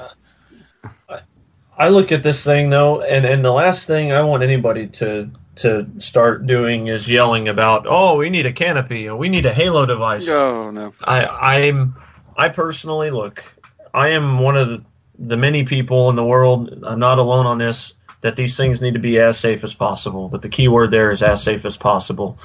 I- 1.77 1.89
look 1.89 2.12
at 2.12 2.23
this 2.23 2.45
thing 2.45 2.71
though, 2.71 3.03
and, 3.03 3.27
and 3.27 3.45
the 3.45 3.53
last 3.53 3.87
thing 3.87 4.12
I 4.12 4.23
want 4.23 4.43
anybody 4.45 4.87
to 4.89 5.31
to 5.57 5.87
start 5.99 6.47
doing 6.47 6.89
is 6.89 7.09
yelling 7.09 7.49
about, 7.49 7.87
oh, 7.89 8.17
we 8.19 8.29
need 8.29 8.45
a 8.47 8.53
canopy 8.53 9.09
or 9.09 9.17
we 9.17 9.29
need 9.31 9.47
a 9.47 9.53
halo 9.53 9.87
device. 9.87 10.29
Oh 10.31 10.71
no. 10.71 10.95
I 11.03 11.27
I'm 11.27 11.97
I 12.37 12.51
personally 12.51 13.11
look. 13.11 13.43
I 13.95 14.09
am 14.11 14.39
one 14.39 14.57
of 14.57 14.69
the, 14.69 14.85
the 15.19 15.37
many 15.37 15.65
people 15.65 16.11
in 16.11 16.17
the 16.17 16.25
world. 16.25 16.85
I'm 16.87 16.99
not 16.99 17.19
alone 17.19 17.47
on 17.47 17.59
this. 17.59 17.95
That 18.23 18.37
these 18.37 18.57
things 18.57 18.83
need 18.83 18.95
to 18.95 19.01
be 19.01 19.19
as 19.19 19.39
safe 19.39 19.62
as 19.65 19.75
possible. 19.75 20.29
But 20.29 20.43
the 20.43 20.49
key 20.49 20.69
word 20.69 20.91
there 20.91 21.11
is 21.11 21.23
as 21.23 21.43
safe 21.43 21.65
as 21.65 21.77
possible. 21.77 22.39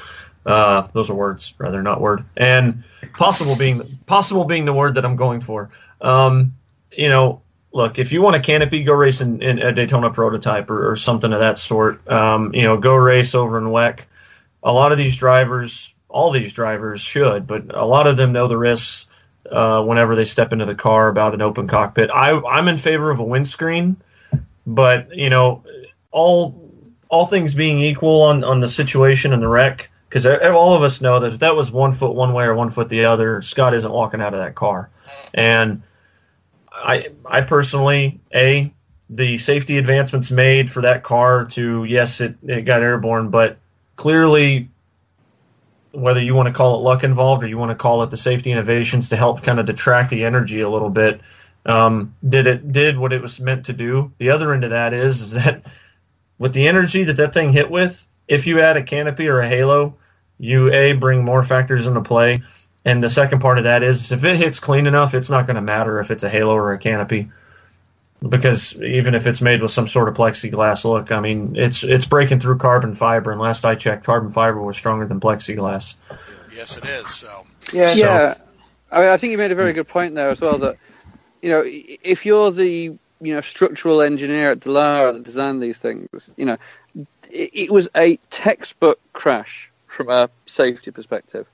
Uh, 0.46 0.88
those 0.94 1.10
are 1.10 1.14
words, 1.14 1.54
rather 1.58 1.84
not 1.84 2.02
word. 2.02 2.24
And 2.36 2.84
possible 3.14 3.56
being 3.56 4.00
possible 4.06 4.46
being 4.46 4.66
the 4.66 4.74
word 4.74 4.96
that 4.96 5.06
I'm 5.06 5.16
going 5.16 5.42
for. 5.42 5.70
Um, 6.02 6.56
you 6.92 7.10
know, 7.10 7.42
look, 7.72 8.00
if 8.00 8.12
you 8.12 8.22
want 8.22 8.36
a 8.36 8.40
canopy, 8.40 8.84
go 8.84 8.94
race 8.94 9.22
in, 9.22 9.42
in 9.42 9.60
a 9.60 9.72
Daytona 9.72 10.10
prototype 10.10 10.70
or, 10.70 10.92
or 10.92 10.96
something 10.96 11.32
of 11.32 11.40
that 11.40 11.58
sort. 11.58 12.08
Um, 12.10 12.54
you 12.54 12.64
know, 12.64 12.78
go 12.78 12.96
race 12.96 13.36
over 13.36 13.58
in 13.58 13.66
WEC. 13.66 14.06
A 14.64 14.74
lot 14.74 14.92
of 14.92 14.98
these 14.98 15.18
drivers, 15.18 15.94
all 16.10 16.32
these 16.32 16.54
drivers 16.54 17.02
should, 17.02 17.48
but 17.48 17.76
a 17.76 17.86
lot 17.86 18.08
of 18.08 18.18
them 18.18 18.32
know 18.32 18.48
the 18.48 18.58
risks 18.58 19.08
uh, 19.52 19.84
whenever 19.84 20.16
they 20.16 20.26
step 20.26 20.54
into 20.54 20.66
the 20.66 20.76
car 20.76 21.08
about 21.08 21.34
an 21.34 21.42
open 21.42 21.68
cockpit. 21.68 22.10
I, 22.12 22.40
I'm 22.42 22.68
in 22.68 22.78
favor 22.78 23.10
of 23.10 23.20
a 23.20 23.24
windscreen, 23.24 23.98
but 24.66 25.16
you 25.16 25.30
know, 25.30 25.64
all 26.12 26.62
all 27.10 27.26
things 27.26 27.54
being 27.54 27.80
equal 27.80 28.22
on, 28.22 28.44
on 28.44 28.62
the 28.62 28.68
situation 28.68 29.34
and 29.34 29.44
the 29.44 29.48
wreck, 29.48 29.91
because 30.12 30.26
all 30.26 30.76
of 30.76 30.84
us 30.84 31.00
know 31.00 31.22
that 31.22 31.32
if 31.32 31.40
that 31.40 31.56
was 31.56 31.72
one 31.72 31.94
foot 31.94 32.14
one 32.14 32.34
way 32.34 32.44
or 32.44 32.54
one 32.54 32.70
foot 32.70 32.90
the 32.90 33.06
other, 33.06 33.42
Scott 33.42 33.74
isn't 33.74 33.92
walking 33.92 34.20
out 34.20 34.34
of 34.34 34.42
that 34.42 34.56
car. 34.56 34.90
And 35.34 35.84
I 36.70 37.12
I 37.26 37.40
personally 37.42 38.20
a 38.36 38.74
the 39.10 39.38
safety 39.38 39.78
advancements 39.78 40.30
made 40.30 40.70
for 40.70 40.82
that 40.82 41.04
car 41.04 41.46
to 41.46 41.86
yes 41.86 42.20
it, 42.20 42.36
it 42.44 42.64
got 42.64 42.82
airborne, 42.82 43.30
but 43.30 43.58
clearly 43.96 44.70
whether 45.94 46.22
you 46.22 46.36
want 46.36 46.48
to 46.48 46.54
call 46.54 46.76
it 46.76 46.84
luck 46.84 47.06
involved 47.06 47.46
or 47.46 47.48
you 47.48 47.58
want 47.58 47.72
to 47.72 47.76
call 47.76 48.04
it 48.04 48.10
the 48.10 48.18
safety 48.18 48.52
innovations 48.52 49.08
to 49.10 49.16
help 49.16 49.42
kind 49.44 49.62
of 49.62 49.66
detract 49.66 50.10
the 50.10 50.26
energy 50.26 50.60
a 50.60 50.70
little 50.70 50.90
bit, 50.90 51.22
um, 51.66 52.14
did 52.28 52.48
it 52.48 52.70
did 52.74 52.98
what 52.98 53.14
it 53.14 53.22
was 53.22 53.40
meant 53.40 53.64
to 53.64 53.74
do. 53.74 54.12
The 54.18 54.32
other 54.32 54.54
end 54.54 54.66
of 54.66 54.72
that 54.72 54.94
is, 54.94 55.22
is 55.22 55.32
that 55.36 55.66
with 56.38 56.52
the 56.52 56.68
energy 56.68 57.06
that 57.06 57.16
that 57.16 57.34
thing 57.34 57.54
hit 57.54 57.72
with, 57.72 58.06
if 58.32 58.48
you 58.48 58.60
add 58.62 58.78
a 58.78 58.84
canopy 58.84 59.28
or 59.28 59.42
a 59.42 59.48
halo, 59.48 59.96
you 60.40 60.72
a 60.74 60.94
bring 60.94 61.24
more 61.24 61.44
factors 61.44 61.86
into 61.86 62.02
play, 62.02 62.42
and 62.86 63.04
the 63.04 63.10
second 63.10 63.40
part 63.42 63.58
of 63.58 63.66
that 63.66 63.84
is 63.84 64.12
if 64.12 64.24
it 64.24 64.38
hits 64.38 64.60
clean 64.60 64.88
enough, 64.88 65.14
it's 65.14 65.30
not 65.30 65.46
going 65.46 65.56
to 65.56 65.62
matter 65.62 66.00
if 66.00 66.10
it's 66.12 66.24
a 66.24 66.30
halo 66.30 66.54
or 66.56 66.74
a 66.74 66.78
canopy. 66.78 67.30
because 68.28 68.80
even 68.82 69.16
if 69.16 69.26
it's 69.26 69.42
made 69.42 69.62
with 69.62 69.72
some 69.72 69.88
sort 69.88 70.08
of 70.08 70.16
plexiglass 70.16 70.86
look, 70.86 71.12
I 71.12 71.20
mean, 71.20 71.56
it's 71.56 71.84
it's 71.84 72.06
breaking 72.06 72.40
through 72.40 72.58
carbon 72.60 72.94
fiber, 72.96 73.32
and 73.32 73.42
last 73.42 73.66
I 73.66 73.76
checked, 73.76 74.04
carbon 74.06 74.32
fiber 74.32 74.62
was 74.62 74.78
stronger 74.78 75.08
than 75.08 75.20
plexiglass. 75.20 75.96
Yes, 76.56 76.78
it 76.78 76.86
is. 76.86 77.14
So 77.14 77.46
Yeah, 77.74 77.92
So- 77.94 78.00
yeah. 78.00 78.36
I 78.92 79.00
mean, 79.00 79.10
I 79.10 79.18
think 79.18 79.32
you 79.32 79.38
made 79.38 79.52
a 79.52 79.56
very 79.56 79.74
good 79.74 79.88
point 79.88 80.16
there 80.16 80.30
as 80.30 80.42
well. 80.42 80.58
That 80.58 80.78
you 81.42 81.50
know, 81.50 81.64
if 81.66 82.26
you're 82.26 82.52
the 82.52 82.98
you 83.24 83.34
know 83.36 83.42
structural 83.42 84.02
engineer 84.02 84.52
at 84.52 84.60
Dallara 84.60 85.14
that 85.14 85.24
designed 85.24 85.62
these 85.62 85.78
things, 85.78 86.30
you 86.38 86.46
know, 86.46 86.58
it, 87.32 87.52
it 87.54 87.72
was 87.72 87.90
a 87.96 88.18
textbook 88.30 89.00
crash 89.14 89.72
from 89.88 90.10
a 90.10 90.30
safety 90.46 90.92
perspective. 90.92 91.50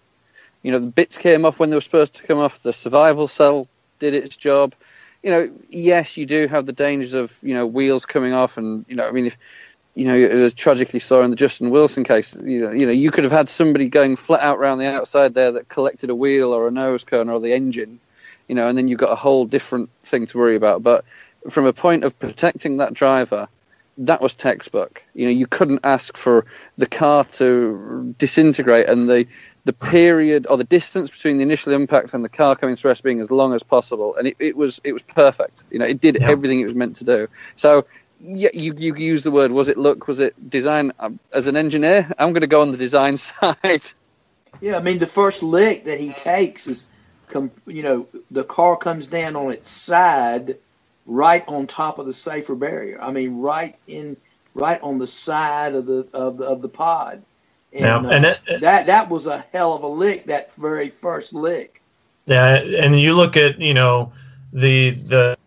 You 0.64 0.72
know, 0.72 0.80
the 0.80 0.88
bits 0.88 1.18
came 1.18 1.46
off 1.46 1.60
when 1.60 1.70
they 1.70 1.78
were 1.78 1.82
supposed 1.82 2.16
to 2.16 2.24
come 2.24 2.40
off. 2.40 2.62
The 2.62 2.74
survival 2.74 3.28
cell 3.28 3.68
did 4.00 4.14
its 4.14 4.36
job. 4.36 4.76
You 5.24 5.32
know, 5.32 5.52
yes, 5.70 6.18
you 6.18 6.26
do 6.26 6.48
have 6.48 6.66
the 6.66 6.74
dangers 6.74 7.14
of 7.14 7.38
you 7.42 7.54
know 7.54 7.66
wheels 7.66 8.06
coming 8.06 8.34
off, 8.34 8.58
and 8.58 8.86
you 8.88 8.96
know, 8.96 9.08
I 9.08 9.12
mean, 9.12 9.28
if 9.28 9.38
you 9.96 10.06
know, 10.06 10.16
as 10.16 10.54
tragically 10.54 11.00
saw 11.00 11.24
in 11.24 11.32
the 11.32 11.36
Justin 11.36 11.72
Wilson 11.72 12.04
case, 12.04 12.36
you 12.36 12.62
know, 12.62 12.72
you 12.72 12.86
know, 12.86 12.92
you 12.92 13.10
could 13.10 13.24
have 13.24 13.34
had 13.34 13.50
somebody 13.50 13.88
going 13.88 14.16
flat 14.16 14.42
out 14.42 14.60
around 14.60 14.78
the 14.78 14.86
outside 14.86 15.34
there 15.34 15.54
that 15.54 15.70
collected 15.70 16.12
a 16.12 16.16
wheel 16.16 16.54
or 16.54 16.68
a 16.68 16.72
nose 16.72 17.04
cone 17.04 17.30
or 17.30 17.40
the 17.40 17.54
engine, 17.54 18.00
you 18.48 18.54
know, 18.54 18.70
and 18.70 18.78
then 18.78 18.88
you've 18.88 19.00
got 19.00 19.12
a 19.12 19.16
whole 19.16 19.46
different 19.46 19.90
thing 20.04 20.28
to 20.28 20.38
worry 20.38 20.56
about. 20.56 20.84
But 20.84 21.04
from 21.50 21.66
a 21.66 21.74
point 21.74 22.04
of 22.04 22.18
protecting 22.20 22.78
that 22.78 22.94
driver, 22.94 23.48
that 24.00 24.22
was 24.22 24.36
textbook. 24.36 25.04
You 25.14 25.26
know, 25.26 25.32
you 25.32 25.48
couldn't 25.48 25.82
ask 25.84 26.18
for 26.18 26.46
the 26.78 26.86
car 26.88 27.24
to 27.34 28.16
disintegrate 28.18 28.88
and 28.88 29.08
the 29.10 29.28
the 29.66 29.74
period 29.74 30.48
or 30.50 30.56
the 30.58 30.64
distance 30.64 31.10
between 31.10 31.38
the 31.38 31.44
initial 31.44 31.74
impact 31.74 32.14
and 32.14 32.24
the 32.24 32.30
car 32.30 32.56
coming 32.56 32.76
to 32.78 32.88
rest 32.88 33.04
being 33.04 33.20
as 33.20 33.30
long 33.30 33.54
as 33.54 33.64
possible, 33.64 34.16
and 34.16 34.28
it, 34.28 34.38
it 34.40 34.56
was 34.56 34.80
it 34.84 34.94
was 34.94 35.02
perfect. 35.04 35.64
You 35.72 35.80
know, 35.80 35.86
it 35.86 36.00
did 36.00 36.18
Yeah. 36.20 36.30
everything 36.30 36.60
it 36.62 36.66
was 36.66 36.76
meant 36.76 36.98
to 36.98 37.04
do. 37.04 37.28
So 37.56 37.86
yeah, 38.20 38.50
you 38.54 38.74
you 38.78 38.96
use 38.96 39.24
the 39.24 39.32
word. 39.32 39.52
Was 39.52 39.68
it 39.68 39.78
look? 39.78 40.08
Was 40.08 40.20
it 40.20 40.50
design? 40.50 40.94
Um, 41.00 41.20
As 41.34 41.48
an 41.48 41.58
engineer, 41.58 42.10
I'm 42.18 42.32
going 42.34 42.42
to 42.42 42.48
go 42.48 42.62
on 42.62 42.72
the 42.72 42.78
design 42.78 43.18
side. 43.30 43.84
Yeah, 44.62 44.78
I 44.78 44.82
mean 44.82 45.00
the 45.00 45.08
first 45.08 45.44
lick 45.44 45.86
that 45.86 46.00
he 46.00 46.14
takes 46.14 46.68
is, 46.68 46.88
you 47.68 47.84
know, 47.84 48.08
the 48.32 48.44
car 48.44 48.78
comes 48.78 49.08
down 49.08 49.36
on 49.36 49.52
its 49.52 49.70
side, 49.70 50.58
right 51.08 51.44
on 51.48 51.66
top 51.66 51.98
of 51.98 52.06
the 52.06 52.14
safer 52.14 52.54
barrier. 52.54 53.00
I 53.02 53.12
mean, 53.12 53.40
right 53.40 53.76
in, 53.88 54.18
right 54.54 54.80
on 54.84 55.00
the 55.00 55.08
side 55.08 55.74
of 55.74 55.86
the 55.88 56.08
of 56.14 56.38
the, 56.38 56.44
of 56.46 56.62
the 56.62 56.70
pod. 56.70 57.24
And, 57.74 57.82
Yeah, 57.82 57.98
uh, 57.98 58.10
and 58.10 58.26
it- 58.26 58.62
that 58.62 58.86
that 58.88 59.10
was 59.10 59.26
a 59.26 59.44
hell 59.52 59.74
of 59.74 59.84
a 59.84 59.88
lick. 59.88 60.26
That 60.28 60.54
very 60.56 60.90
first 60.90 61.34
lick. 61.34 61.82
Yeah, 62.28 62.56
and 62.58 63.00
you 63.00 63.16
look 63.16 63.38
at 63.38 63.60
you 63.60 63.74
know 63.74 64.12
the 64.54 64.92
the 64.92 65.38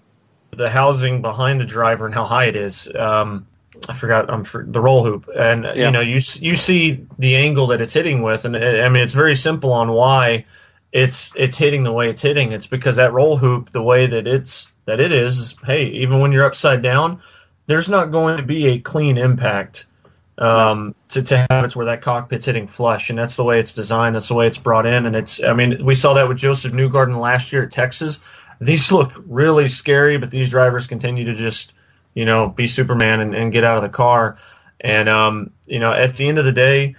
the 0.52 0.70
housing 0.70 1.22
behind 1.22 1.60
the 1.60 1.64
driver 1.64 2.06
and 2.06 2.14
how 2.14 2.24
high 2.24 2.46
it 2.46 2.56
is. 2.56 2.88
Um, 2.98 3.46
I 3.88 3.92
forgot 3.94 4.30
I'm 4.30 4.44
for, 4.44 4.64
the 4.66 4.80
roll 4.80 5.04
hoop, 5.04 5.28
and 5.36 5.64
Yeah. 5.64 5.86
you 5.86 5.90
know 5.90 6.00
you 6.00 6.20
you 6.40 6.56
see 6.56 7.06
the 7.18 7.36
angle 7.36 7.66
that 7.68 7.80
it's 7.80 7.92
hitting 7.92 8.22
with, 8.22 8.44
and 8.44 8.56
uh, 8.56 8.58
I 8.58 8.88
mean 8.88 9.02
it's 9.02 9.14
very 9.14 9.34
simple 9.34 9.72
on 9.72 9.92
why 9.92 10.44
it's 10.92 11.32
it's 11.36 11.56
hitting 11.56 11.84
the 11.84 11.92
way 11.92 12.08
it's 12.08 12.22
hitting. 12.22 12.52
It's 12.52 12.66
because 12.66 12.96
that 12.96 13.12
roll 13.12 13.36
hoop, 13.36 13.70
the 13.70 13.82
way 13.82 14.06
that 14.06 14.26
it's 14.26 14.66
that 14.90 14.98
it 14.98 15.12
is, 15.12 15.54
hey, 15.64 15.86
even 15.86 16.18
when 16.18 16.32
you're 16.32 16.44
upside 16.44 16.82
down, 16.82 17.22
there's 17.66 17.88
not 17.88 18.10
going 18.10 18.36
to 18.36 18.42
be 18.42 18.66
a 18.66 18.80
clean 18.80 19.16
impact 19.16 19.86
um, 20.38 20.96
to, 21.10 21.22
to 21.22 21.46
have 21.48 21.64
it 21.64 21.76
where 21.76 21.86
that 21.86 22.02
cockpit's 22.02 22.46
hitting 22.46 22.66
flush, 22.66 23.08
and 23.08 23.16
that's 23.16 23.36
the 23.36 23.44
way 23.44 23.60
it's 23.60 23.72
designed. 23.72 24.16
That's 24.16 24.26
the 24.26 24.34
way 24.34 24.48
it's 24.48 24.58
brought 24.58 24.86
in, 24.86 25.06
and 25.06 25.14
it's. 25.14 25.40
I 25.40 25.52
mean, 25.52 25.84
we 25.84 25.94
saw 25.94 26.14
that 26.14 26.26
with 26.28 26.38
Josef 26.38 26.72
Newgarden 26.72 27.20
last 27.20 27.52
year 27.52 27.62
at 27.62 27.70
Texas. 27.70 28.18
These 28.60 28.90
look 28.90 29.12
really 29.26 29.68
scary, 29.68 30.18
but 30.18 30.32
these 30.32 30.50
drivers 30.50 30.88
continue 30.88 31.24
to 31.24 31.34
just, 31.34 31.72
you 32.14 32.24
know, 32.24 32.48
be 32.48 32.66
Superman 32.66 33.20
and, 33.20 33.32
and 33.32 33.52
get 33.52 33.62
out 33.62 33.76
of 33.76 33.82
the 33.82 33.88
car. 33.88 34.38
And 34.80 35.08
um, 35.08 35.50
you 35.66 35.78
know, 35.78 35.92
at 35.92 36.16
the 36.16 36.26
end 36.26 36.40
of 36.40 36.44
the 36.44 36.52
day, 36.52 36.96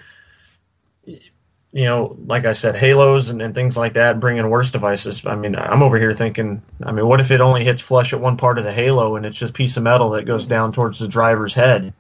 you 1.74 1.86
know, 1.86 2.18
like 2.26 2.46
I 2.46 2.52
said, 2.52 2.76
halos 2.76 3.30
and, 3.30 3.42
and 3.42 3.56
things 3.56 3.78
like 3.78 3.94
that 3.94 4.20
bring 4.20 4.38
in 4.38 4.50
worse 4.50 4.72
devices. 4.72 5.26
I 5.26 5.36
mean, 5.36 5.56
I'm 5.56 5.82
over 5.82 5.98
here 5.98 6.14
thinking, 6.14 6.62
I 6.84 6.92
mean, 6.92 7.08
what 7.08 7.22
if 7.22 7.32
it 7.32 7.40
only 7.40 7.64
hits 7.64 7.82
flush 7.82 8.12
at 8.14 8.20
one 8.20 8.36
part 8.36 8.58
of 8.58 8.66
the 8.66 8.74
halo 8.74 9.16
and 9.16 9.26
it's 9.26 9.38
just 9.38 9.52
a 9.52 9.54
piece 9.54 9.78
of 9.78 9.84
metal 9.84 10.10
that 10.12 10.26
goes 10.26 10.46
down 10.46 10.74
towards 10.74 11.00
the 11.00 11.08
driver's 11.08 11.54
head? 11.54 11.94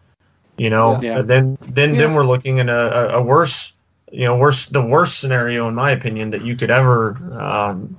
You 0.58 0.70
know, 0.70 1.02
Yeah. 1.02 1.22
Then 1.22 1.58
then 1.62 1.98
then 1.98 2.14
we're 2.14 2.26
looking 2.26 2.60
at 2.60 2.68
a, 2.68 3.16
a, 3.16 3.20
a 3.20 3.22
worse, 3.22 3.72
you 4.12 4.26
know, 4.26 4.38
worse 4.38 4.66
the 4.66 4.82
worst 4.82 5.20
scenario 5.20 5.70
in 5.70 5.76
my 5.76 5.92
opinion 5.92 6.32
that 6.32 6.44
you 6.44 6.58
could 6.58 6.70
ever 6.70 7.18
um, 7.34 7.96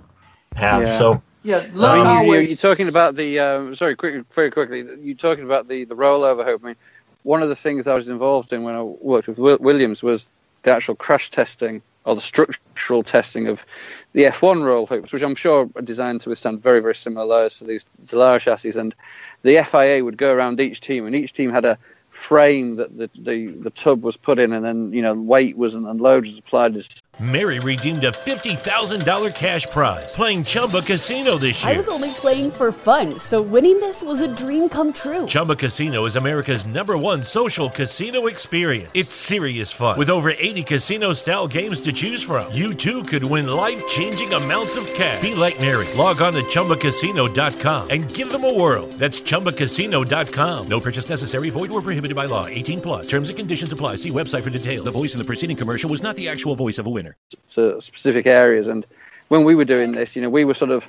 have. 0.55 0.83
Yeah. 0.83 0.99
So 0.99 1.23
Yeah, 1.43 1.57
I 1.59 1.97
mean, 1.97 2.05
you, 2.05 2.13
always, 2.13 2.43
you, 2.43 2.49
you're 2.49 2.57
talking 2.57 2.89
about 2.89 3.17
the 3.17 3.39
um, 3.39 3.75
sorry, 3.75 3.97
quick, 3.97 4.27
very 4.33 4.51
quickly. 4.51 4.87
You're 5.01 5.17
talking 5.17 5.45
about 5.45 5.69
the 5.69 5.85
the 5.85 5.97
rollover 5.97 6.45
hoop. 6.45 6.61
I 6.63 6.67
mean, 6.67 6.77
one 7.23 7.43
of 7.43 7.49
the 7.49 7.57
things 7.57 7.87
I 7.87 7.95
was 7.95 8.09
involved 8.09 8.53
in 8.53 8.63
when 8.63 8.75
I 8.75 8.83
worked 8.83 9.29
with 9.29 9.39
Wi- 9.39 9.59
Williams 9.59 10.03
was 10.03 10.31
the 10.62 10.72
actual 10.72 10.94
crash 10.94 11.31
testing 11.31 11.83
or 12.05 12.14
the 12.14 12.20
structural 12.20 13.03
testing 13.03 13.48
of 13.48 13.64
the 14.12 14.25
F1 14.25 14.64
roll 14.64 14.87
hoops, 14.87 15.12
which 15.12 15.22
I'm 15.22 15.35
sure 15.35 15.68
are 15.77 15.83
designed 15.83 16.20
to 16.22 16.31
withstand 16.31 16.62
very, 16.62 16.81
very 16.81 16.94
similar 16.94 17.27
loads 17.27 17.59
to 17.59 17.64
these 17.64 17.87
Dallara 18.07 18.40
chassis. 18.40 18.79
And 18.79 18.94
the 19.42 19.62
FIA 19.62 20.05
would 20.05 20.16
go 20.16 20.33
around 20.33 20.61
each 20.61 20.81
team, 20.81 21.07
and 21.07 21.14
each 21.14 21.33
team 21.33 21.51
had 21.51 21.64
a 21.64 21.79
frame 22.12 22.77
that 22.77 22.94
the 22.94 23.11
the, 23.18 23.46
the 23.62 23.70
tub 23.70 24.05
was 24.05 24.16
put 24.16 24.38
in, 24.38 24.53
and 24.53 24.64
then 24.64 24.92
you 24.92 25.03
know 25.03 25.14
weight 25.14 25.57
was 25.57 25.75
and, 25.75 25.87
and 25.87 26.01
load 26.01 26.25
was 26.25 26.38
applied. 26.38 26.77
As, 26.77 26.88
Mary 27.20 27.61
redeemed 27.61 28.05
a 28.05 28.11
$50,000 28.11 29.37
cash 29.37 29.66
prize 29.66 30.14
playing 30.14 30.42
Chumba 30.44 30.81
Casino 30.81 31.37
this 31.37 31.62
year. 31.62 31.75
I 31.75 31.77
was 31.77 31.88
only 31.88 32.11
playing 32.14 32.51
for 32.51 32.72
fun, 32.72 33.18
so 33.18 33.42
winning 33.42 33.79
this 33.81 34.03
was 34.03 34.22
a 34.22 34.35
dream 34.35 34.68
come 34.70 34.94
true. 34.94 35.27
Chumba 35.27 35.55
Casino 35.55 36.07
is 36.07 36.16
America's 36.16 36.64
number 36.64 36.96
one 36.96 37.22
social 37.22 37.68
casino 37.68 38.29
experience. 38.29 38.90
It's 38.94 39.11
serious 39.11 39.70
fun. 39.70 39.98
With 39.98 40.09
over 40.09 40.31
80 40.31 40.62
casino 40.62 41.12
style 41.12 41.46
games 41.46 41.81
to 41.81 41.92
choose 41.92 42.22
from, 42.22 42.51
you 42.51 42.72
too 42.72 43.05
could 43.05 43.25
win 43.25 43.46
life 43.46 43.87
changing 43.88 44.33
amounts 44.33 44.79
of 44.79 44.87
cash. 44.94 45.20
Be 45.20 45.35
like 45.35 45.61
Mary. 45.61 45.87
Log 45.98 46.22
on 46.22 46.33
to 46.33 46.42
chumbacasino.com 46.42 47.90
and 47.90 48.14
give 48.14 48.33
them 48.33 48.44
a 48.44 48.59
whirl. 48.59 48.87
That's 48.96 49.20
chumbacasino.com. 49.20 50.66
No 50.66 50.81
purchase 50.81 51.11
necessary, 51.11 51.51
void 51.51 51.70
or 51.70 51.83
prohibited 51.83 52.02
by 52.11 52.27
law. 52.27 52.47
18 52.47 52.81
plus. 52.81 53.09
Terms 53.09 53.29
and 53.29 53.38
conditions 53.38 53.73
apply. 53.73 53.97
See 53.97 54.11
website 54.11 54.43
for 54.43 54.51
details. 54.51 54.85
The 54.85 54.91
voice 54.91 55.15
in 55.15 55.19
the 55.19 55.25
preceding 55.25 55.57
commercial 55.57 55.88
was 55.88 56.03
not 56.03 56.17
the 56.17 56.29
actual 56.29 56.57
voice 56.57 56.79
of 56.79 56.87
a 56.87 56.91
winner. 56.91 57.17
to 57.51 57.81
specific 57.81 58.27
areas. 58.27 58.67
And 58.67 58.85
when 59.29 59.45
we 59.45 59.55
were 59.55 59.65
doing 59.65 59.93
this, 59.93 60.15
you 60.15 60.23
know, 60.23 60.29
we 60.29 60.45
were 60.45 60.55
sort 60.55 60.71
of 60.71 60.87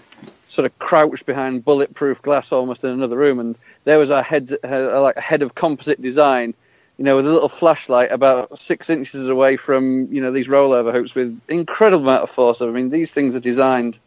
sort 0.49 0.65
of 0.65 0.77
crouched 0.77 1.25
behind 1.25 1.63
bulletproof 1.63 2.21
glass 2.21 2.51
almost 2.51 2.83
in 2.83 2.89
another 2.89 3.17
room, 3.17 3.39
and 3.39 3.55
there 3.85 3.97
was 3.97 4.11
our 4.11 4.21
head, 4.21 4.51
uh, 4.63 5.01
like 5.01 5.15
a 5.15 5.21
head 5.21 5.41
of 5.41 5.55
composite 5.55 6.01
design, 6.01 6.53
you 6.97 7.05
know, 7.05 7.15
with 7.15 7.25
a 7.25 7.31
little 7.31 7.49
flashlight 7.49 8.11
about 8.11 8.59
six 8.59 8.89
inches 8.89 9.29
away 9.29 9.55
from 9.55 10.11
you 10.11 10.21
know 10.21 10.31
these 10.31 10.47
rollover 10.47 10.91
hoops 10.91 11.15
with 11.15 11.39
incredible 11.47 12.03
amount 12.03 12.23
of 12.23 12.29
force. 12.29 12.61
I 12.61 12.67
mean, 12.67 12.89
these 12.89 13.13
things 13.13 13.33
are 13.35 13.39
designed, 13.39 13.97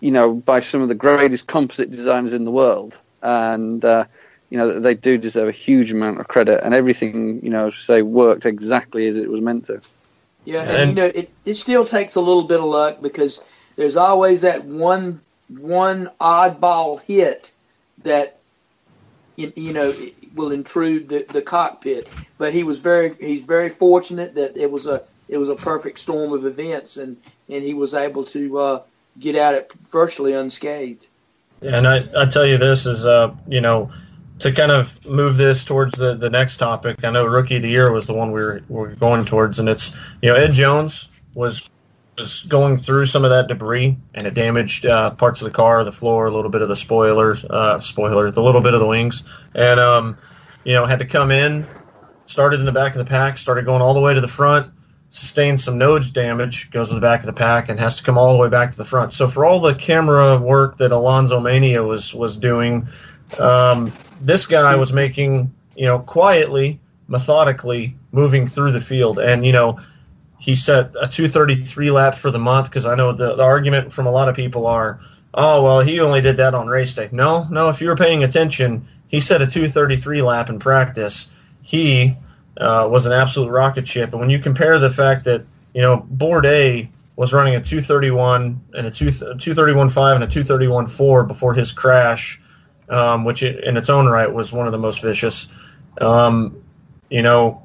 you 0.00 0.10
know, 0.10 0.32
by 0.32 0.60
some 0.60 0.80
of 0.80 0.88
the 0.88 0.94
greatest 0.94 1.46
composite 1.46 1.90
designers 1.90 2.32
in 2.32 2.44
the 2.44 2.50
world, 2.50 2.98
and 3.22 3.84
uh, 3.84 4.06
you 4.50 4.58
know 4.58 4.80
they 4.80 4.94
do 4.94 5.18
deserve 5.18 5.48
a 5.48 5.52
huge 5.52 5.90
amount 5.92 6.20
of 6.20 6.28
credit. 6.28 6.64
And 6.64 6.74
everything, 6.74 7.42
you 7.42 7.50
know, 7.50 7.70
say, 7.70 8.02
worked 8.02 8.46
exactly 8.46 9.06
as 9.08 9.16
it 9.16 9.30
was 9.30 9.40
meant 9.40 9.66
to. 9.66 9.80
Yeah, 10.44 10.62
and, 10.62 10.70
And- 10.70 10.88
you 10.90 10.94
know, 10.94 11.06
it, 11.06 11.30
it 11.44 11.54
still 11.54 11.84
takes 11.84 12.14
a 12.14 12.20
little 12.20 12.44
bit 12.44 12.60
of 12.60 12.66
luck 12.66 13.02
because 13.02 13.40
there's 13.76 13.96
always 13.96 14.42
that 14.42 14.64
one 14.64 15.20
one 15.48 16.10
oddball 16.20 17.00
hit 17.02 17.52
that 18.04 18.38
you, 19.36 19.52
you 19.54 19.72
know 19.72 19.94
will 20.34 20.52
intrude 20.52 21.08
the, 21.08 21.26
the 21.28 21.42
cockpit. 21.42 22.08
But 22.38 22.52
he 22.52 22.62
was 22.64 22.78
very 22.78 23.14
he's 23.18 23.42
very 23.42 23.68
fortunate 23.68 24.34
that 24.34 24.56
it 24.56 24.70
was 24.70 24.86
a 24.86 25.02
it 25.28 25.38
was 25.38 25.48
a 25.48 25.56
perfect 25.56 25.98
storm 25.98 26.32
of 26.32 26.46
events 26.46 26.96
and 26.96 27.16
and 27.48 27.62
he 27.62 27.74
was 27.74 27.94
able 27.94 28.24
to 28.26 28.58
uh, 28.58 28.82
get 29.18 29.36
out 29.36 29.54
it 29.54 29.72
virtually 29.90 30.32
unscathed. 30.32 31.06
Yeah, 31.60 31.76
And 31.76 31.88
I, 31.88 32.04
I 32.16 32.26
tell 32.26 32.44
you 32.46 32.58
this 32.58 32.86
is, 32.86 33.06
uh, 33.06 33.34
you 33.48 33.60
know, 33.60 33.90
to 34.38 34.52
kind 34.52 34.70
of 34.70 35.04
move 35.06 35.36
this 35.36 35.64
towards 35.64 35.94
the, 35.98 36.14
the 36.14 36.30
next 36.30 36.58
topic. 36.58 37.04
I 37.04 37.10
know 37.10 37.26
Rookie 37.26 37.56
of 37.56 37.62
the 37.62 37.70
Year 37.70 37.90
was 37.90 38.06
the 38.06 38.14
one 38.14 38.32
we 38.32 38.42
were, 38.42 38.62
we 38.68 38.76
were 38.76 38.88
going 38.94 39.24
towards, 39.24 39.58
and 39.58 39.68
it's, 39.68 39.94
you 40.22 40.30
know, 40.30 40.36
Ed 40.36 40.52
Jones 40.52 41.08
was 41.34 41.68
was 42.18 42.40
going 42.44 42.78
through 42.78 43.04
some 43.04 43.24
of 43.24 43.30
that 43.30 43.46
debris, 43.46 43.96
and 44.14 44.26
it 44.26 44.32
damaged 44.32 44.86
uh, 44.86 45.10
parts 45.10 45.42
of 45.42 45.44
the 45.44 45.50
car, 45.50 45.84
the 45.84 45.92
floor, 45.92 46.26
a 46.26 46.30
little 46.30 46.50
bit 46.50 46.62
of 46.62 46.68
the 46.68 46.76
spoilers, 46.76 47.44
uh, 47.44 47.78
spoiler, 47.78 48.30
the 48.30 48.42
little 48.42 48.62
bit 48.62 48.72
of 48.72 48.80
the 48.80 48.86
wings, 48.86 49.22
and 49.54 49.78
um, 49.78 50.16
you 50.64 50.72
know, 50.72 50.86
had 50.86 50.98
to 50.98 51.04
come 51.04 51.30
in, 51.30 51.66
started 52.24 52.58
in 52.60 52.66
the 52.66 52.72
back 52.72 52.92
of 52.92 52.98
the 52.98 53.04
pack, 53.04 53.36
started 53.36 53.66
going 53.66 53.82
all 53.82 53.92
the 53.92 54.00
way 54.00 54.14
to 54.14 54.20
the 54.22 54.28
front, 54.28 54.72
sustained 55.10 55.60
some 55.60 55.76
nose 55.76 56.10
damage, 56.10 56.70
goes 56.70 56.88
to 56.88 56.94
the 56.94 57.00
back 57.00 57.20
of 57.20 57.26
the 57.26 57.32
pack, 57.34 57.68
and 57.68 57.78
has 57.78 57.96
to 57.96 58.02
come 58.02 58.16
all 58.16 58.32
the 58.32 58.38
way 58.38 58.48
back 58.48 58.72
to 58.72 58.78
the 58.78 58.84
front. 58.84 59.12
So 59.12 59.28
for 59.28 59.44
all 59.44 59.60
the 59.60 59.74
camera 59.74 60.38
work 60.38 60.78
that 60.78 60.92
Alonso 60.92 61.38
Mania 61.38 61.82
was 61.82 62.14
was 62.14 62.38
doing, 62.38 62.88
um, 63.38 63.92
this 64.20 64.46
guy 64.46 64.76
was 64.76 64.92
making 64.92 65.52
you 65.76 65.86
know 65.86 65.98
quietly, 65.98 66.80
methodically 67.08 67.96
moving 68.12 68.48
through 68.48 68.72
the 68.72 68.80
field, 68.80 69.18
and 69.18 69.44
you 69.44 69.52
know. 69.52 69.78
he 70.38 70.54
set 70.54 70.92
a 71.00 71.08
233 71.08 71.90
lap 71.90 72.14
for 72.14 72.30
the 72.30 72.38
month 72.38 72.68
because 72.68 72.84
I 72.84 72.94
know 72.94 73.12
the, 73.12 73.36
the 73.36 73.42
argument 73.42 73.90
from 73.90 74.06
a 74.06 74.10
lot 74.10 74.28
of 74.28 74.36
people 74.36 74.66
are, 74.66 75.00
oh 75.32 75.62
well, 75.62 75.80
he 75.80 75.98
only 76.00 76.20
did 76.20 76.36
that 76.36 76.54
on 76.54 76.66
race 76.68 76.94
day. 76.94 77.08
No, 77.10 77.48
no, 77.50 77.70
if 77.70 77.80
you 77.80 77.88
were 77.88 77.96
paying 77.96 78.22
attention, 78.22 78.86
he 79.08 79.18
set 79.18 79.40
a 79.40 79.46
233 79.46 80.20
lap 80.20 80.50
in 80.50 80.58
practice. 80.58 81.28
He 81.62 82.16
uh, 82.58 82.86
was 82.90 83.06
an 83.06 83.12
absolute 83.12 83.50
rocket 83.50 83.88
ship, 83.88 84.12
and 84.12 84.20
when 84.20 84.30
you 84.30 84.38
compare 84.38 84.78
the 84.78 84.90
fact 84.90 85.24
that 85.24 85.42
you 85.72 85.80
know 85.80 86.06
Bourdais 86.14 86.88
was 87.16 87.32
running 87.32 87.54
a 87.54 87.60
231 87.62 88.60
and 88.74 88.86
a 88.86 88.90
2 88.90 89.06
231.5 89.06 90.14
and 90.16 90.24
a 90.24 90.26
231.4 90.26 91.26
before 91.26 91.54
his 91.54 91.72
crash, 91.72 92.40
um, 92.88 93.24
which 93.24 93.42
in 93.42 93.76
its 93.76 93.90
own 93.90 94.06
right 94.06 94.32
was 94.32 94.52
one 94.52 94.66
of 94.66 94.72
the 94.72 94.78
most 94.78 95.02
vicious. 95.02 95.48
Um, 96.00 96.62
you 97.10 97.22
know, 97.22 97.62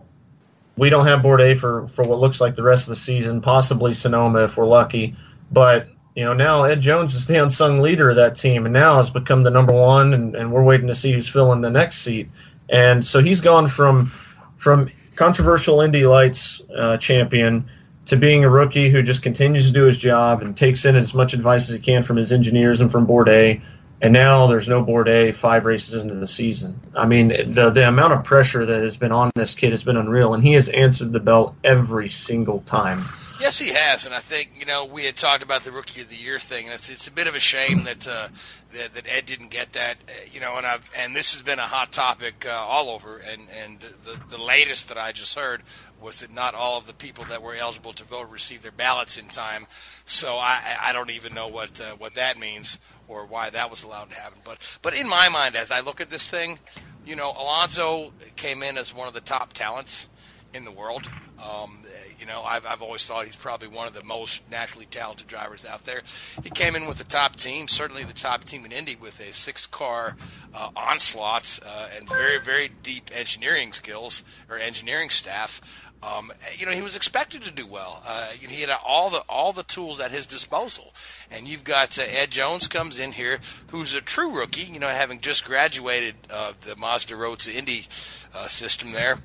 we 0.78 0.90
don't 0.90 1.06
have 1.06 1.22
Bourdais 1.22 1.58
for, 1.58 1.88
for 1.88 2.04
what 2.04 2.20
looks 2.20 2.42
like 2.42 2.56
the 2.56 2.64
rest 2.64 2.84
of 2.84 2.90
the 2.90 2.96
season, 2.96 3.42
possibly 3.42 3.94
Sonoma 3.94 4.44
if 4.46 4.58
we're 4.58 4.66
lucky. 4.66 5.16
But, 5.52 5.88
you 6.16 6.24
know, 6.24 6.34
now 6.34 6.64
Ed 6.64 6.82
Jones 6.82 7.14
is 7.14 7.26
the 7.26 7.38
unsung 7.38 7.80
leader 7.80 8.10
of 8.10 8.16
that 8.16 8.36
team 8.36 8.66
and 8.66 8.74
now 8.74 8.98
has 8.98 9.10
become 9.10 9.44
the 9.44 9.50
number 9.50 9.74
one, 9.74 10.14
and, 10.14 10.36
and 10.36 10.52
we're 10.52 10.64
waiting 10.64 10.88
to 10.88 10.96
see 10.96 11.12
who's 11.12 11.28
filling 11.28 11.62
the 11.62 11.70
next 11.70 11.98
seat. 11.98 12.30
And 12.70 13.06
so 13.06 13.22
he's 13.22 13.42
gone 13.42 13.68
from 13.68 14.12
from 14.58 14.90
controversial 15.16 15.82
Indy 15.82 16.06
Lights 16.06 16.62
uh, 16.76 16.98
champion 16.98 17.68
to 18.06 18.16
being 18.16 18.44
a 18.44 18.50
rookie 18.50 18.90
who 18.90 19.02
just 19.02 19.22
continues 19.22 19.68
to 19.68 19.74
do 19.74 19.86
his 19.86 19.98
job 19.98 20.42
and 20.42 20.56
takes 20.56 20.86
in 20.86 20.96
as 20.96 21.14
much 21.14 21.34
advice 21.34 21.70
as 21.70 21.76
he 21.76 21.82
can 21.82 22.04
from 22.04 22.18
his 22.18 22.32
engineers 22.32 22.82
and 22.82 22.92
from 22.92 23.06
Bourdais 23.06 23.62
and 24.02 24.14
now 24.14 24.48
there's 24.48 24.68
no 24.68 24.84
Bourdais 24.84 25.36
five 25.36 25.66
races 25.66 26.04
into 26.04 26.16
the 26.16 26.28
season. 26.28 26.80
I 26.96 27.06
mean, 27.06 27.28
the 27.28 27.70
the 27.70 27.88
amount 27.88 28.14
of 28.14 28.24
pressure 28.24 28.66
that 28.66 28.84
has 28.84 28.98
been 28.98 29.12
on 29.12 29.32
this 29.36 29.54
kid 29.54 29.72
has 29.72 29.84
been 29.84 29.98
unreal, 29.98 30.34
and 30.34 30.44
he 30.44 30.54
has 30.54 30.70
answered 30.70 31.14
the 31.14 31.20
bell 31.20 31.56
every 31.64 32.10
single 32.10 32.62
time. 32.62 33.00
Yes, 33.40 33.58
he 33.58 33.74
has, 33.74 34.06
and 34.06 34.14
I 34.14 34.20
think 34.20 34.52
you 34.60 34.66
know 34.66 34.86
we 34.86 35.06
had 35.06 35.16
talked 35.16 35.44
about 35.44 35.62
the 35.62 35.72
rookie 35.72 36.02
of 36.02 36.10
the 36.10 36.16
year 36.16 36.40
thing, 36.40 36.66
and 36.66 36.74
it's 36.74 36.90
it's 36.90 37.08
a 37.08 37.12
bit 37.12 37.28
of 37.28 37.36
a 37.36 37.40
shame 37.40 37.84
that 37.84 38.08
uh, 38.08 38.28
that, 38.72 38.94
that 38.94 39.06
Ed 39.08 39.26
didn't 39.26 39.50
get 39.50 39.74
that, 39.74 39.96
you 40.32 40.40
know, 40.40 40.58
and 40.58 40.66
I've 40.66 40.90
and 40.98 41.16
this 41.16 41.34
has 41.34 41.42
been 41.42 41.60
a 41.60 41.64
hot 41.64 41.92
topic 41.92 42.46
uh, 42.48 42.52
all 42.52 42.90
over, 42.90 43.18
and 43.18 43.44
and 43.64 43.80
the, 43.80 44.12
the 44.12 44.38
the 44.38 44.44
latest 44.44 44.90
that 44.90 44.98
I 44.98 45.12
just 45.12 45.38
heard 45.38 45.62
was 46.00 46.22
that 46.22 46.34
not 46.34 46.56
all 46.56 46.78
of 46.78 46.88
the 46.88 46.94
people 46.94 47.24
that 47.26 47.44
were 47.44 47.54
eligible 47.54 47.94
to 47.94 48.04
vote 48.04 48.30
received 48.30 48.64
their 48.64 48.72
ballots 48.72 49.18
in 49.18 49.28
time, 49.28 49.68
so 50.06 50.38
I 50.38 50.78
I 50.80 50.94
don't 50.94 51.12
even 51.12 51.34
know 51.34 51.48
what 51.48 51.82
uh, 51.82 51.96
what 51.98 52.16
that 52.16 52.40
means 52.40 52.80
or 53.08 53.26
why 53.26 53.50
that 53.50 53.70
was 53.70 53.84
allowed 53.84 54.10
to 54.12 54.16
happen. 54.16 54.40
But 54.44 54.80
but 54.82 54.94
in 54.98 55.08
my 55.08 55.30
mind, 55.30 55.56
as 55.56 55.72
I 55.72 55.82
look 55.82 56.02
at 56.02 56.10
this 56.10 56.30
thing, 56.30 56.60
you 57.06 57.16
know, 57.16 57.32
Alonso 57.32 58.14
came 58.36 58.64
in 58.64 58.78
as 58.78 58.94
one 58.94 59.08
of 59.08 59.14
the 59.14 59.22
top 59.22 59.54
talents 59.54 60.10
in 60.54 60.66
the 60.66 60.72
world. 60.72 61.10
Um, 61.42 61.80
you 62.20 62.26
know, 62.28 62.44
I've, 62.44 62.68
I've 62.68 62.82
always 62.82 63.06
thought 63.06 63.26
he's 63.26 63.36
probably 63.36 63.68
one 63.68 63.88
of 63.88 63.94
the 63.94 64.04
most 64.04 64.48
naturally 64.52 64.86
talented 64.86 65.28
drivers 65.28 65.66
out 65.66 65.86
there. 65.86 66.02
He 66.44 66.52
came 66.52 66.76
in 66.76 66.88
with 66.88 66.98
the 66.98 67.04
top 67.04 67.36
team, 67.36 67.68
certainly 67.68 68.04
the 68.04 68.14
top 68.14 68.44
team 68.44 68.64
in 68.66 68.72
Indy, 68.72 68.96
with 68.96 69.20
a 69.20 69.34
six-car 69.34 70.18
uh, 70.54 70.70
onslaught 70.76 71.60
uh, 71.66 71.88
and 71.96 72.08
very, 72.08 72.40
very 72.40 72.70
deep 72.84 73.10
engineering 73.14 73.74
skills 73.74 74.24
or 74.50 74.58
engineering 74.58 75.10
staff. 75.10 75.62
Um, 76.04 76.32
you 76.58 76.66
know, 76.66 76.72
he 76.72 76.82
was 76.82 76.96
expected 76.96 77.44
to 77.44 77.52
do 77.52 77.68
well. 77.68 78.02
Uh, 78.06 78.30
he 78.30 78.62
had 78.62 78.72
all 78.84 79.10
the 79.10 79.24
all 79.30 79.54
the 79.54 79.64
tools 79.64 80.00
at 80.00 80.12
his 80.12 80.26
disposal, 80.26 80.94
and 81.30 81.48
you've 81.48 81.64
got 81.64 82.00
uh, 82.00 82.04
Ed 82.08 82.32
Jones 82.32 82.68
comes 82.68 83.00
in 83.00 83.12
here, 83.12 83.40
who's 83.68 83.94
a 83.94 84.02
true 84.02 84.32
rookie. 84.32 84.72
You 84.72 84.80
know, 84.80 84.88
having 84.88 85.20
just 85.20 85.46
graduated 85.46 86.16
uh, 86.32 86.54
the 86.62 86.76
Mazda 86.76 87.16
Road 87.16 87.40
to 87.40 87.54
Indy 87.54 87.86
uh, 88.34 88.48
system 88.48 88.94
there. 88.94 89.20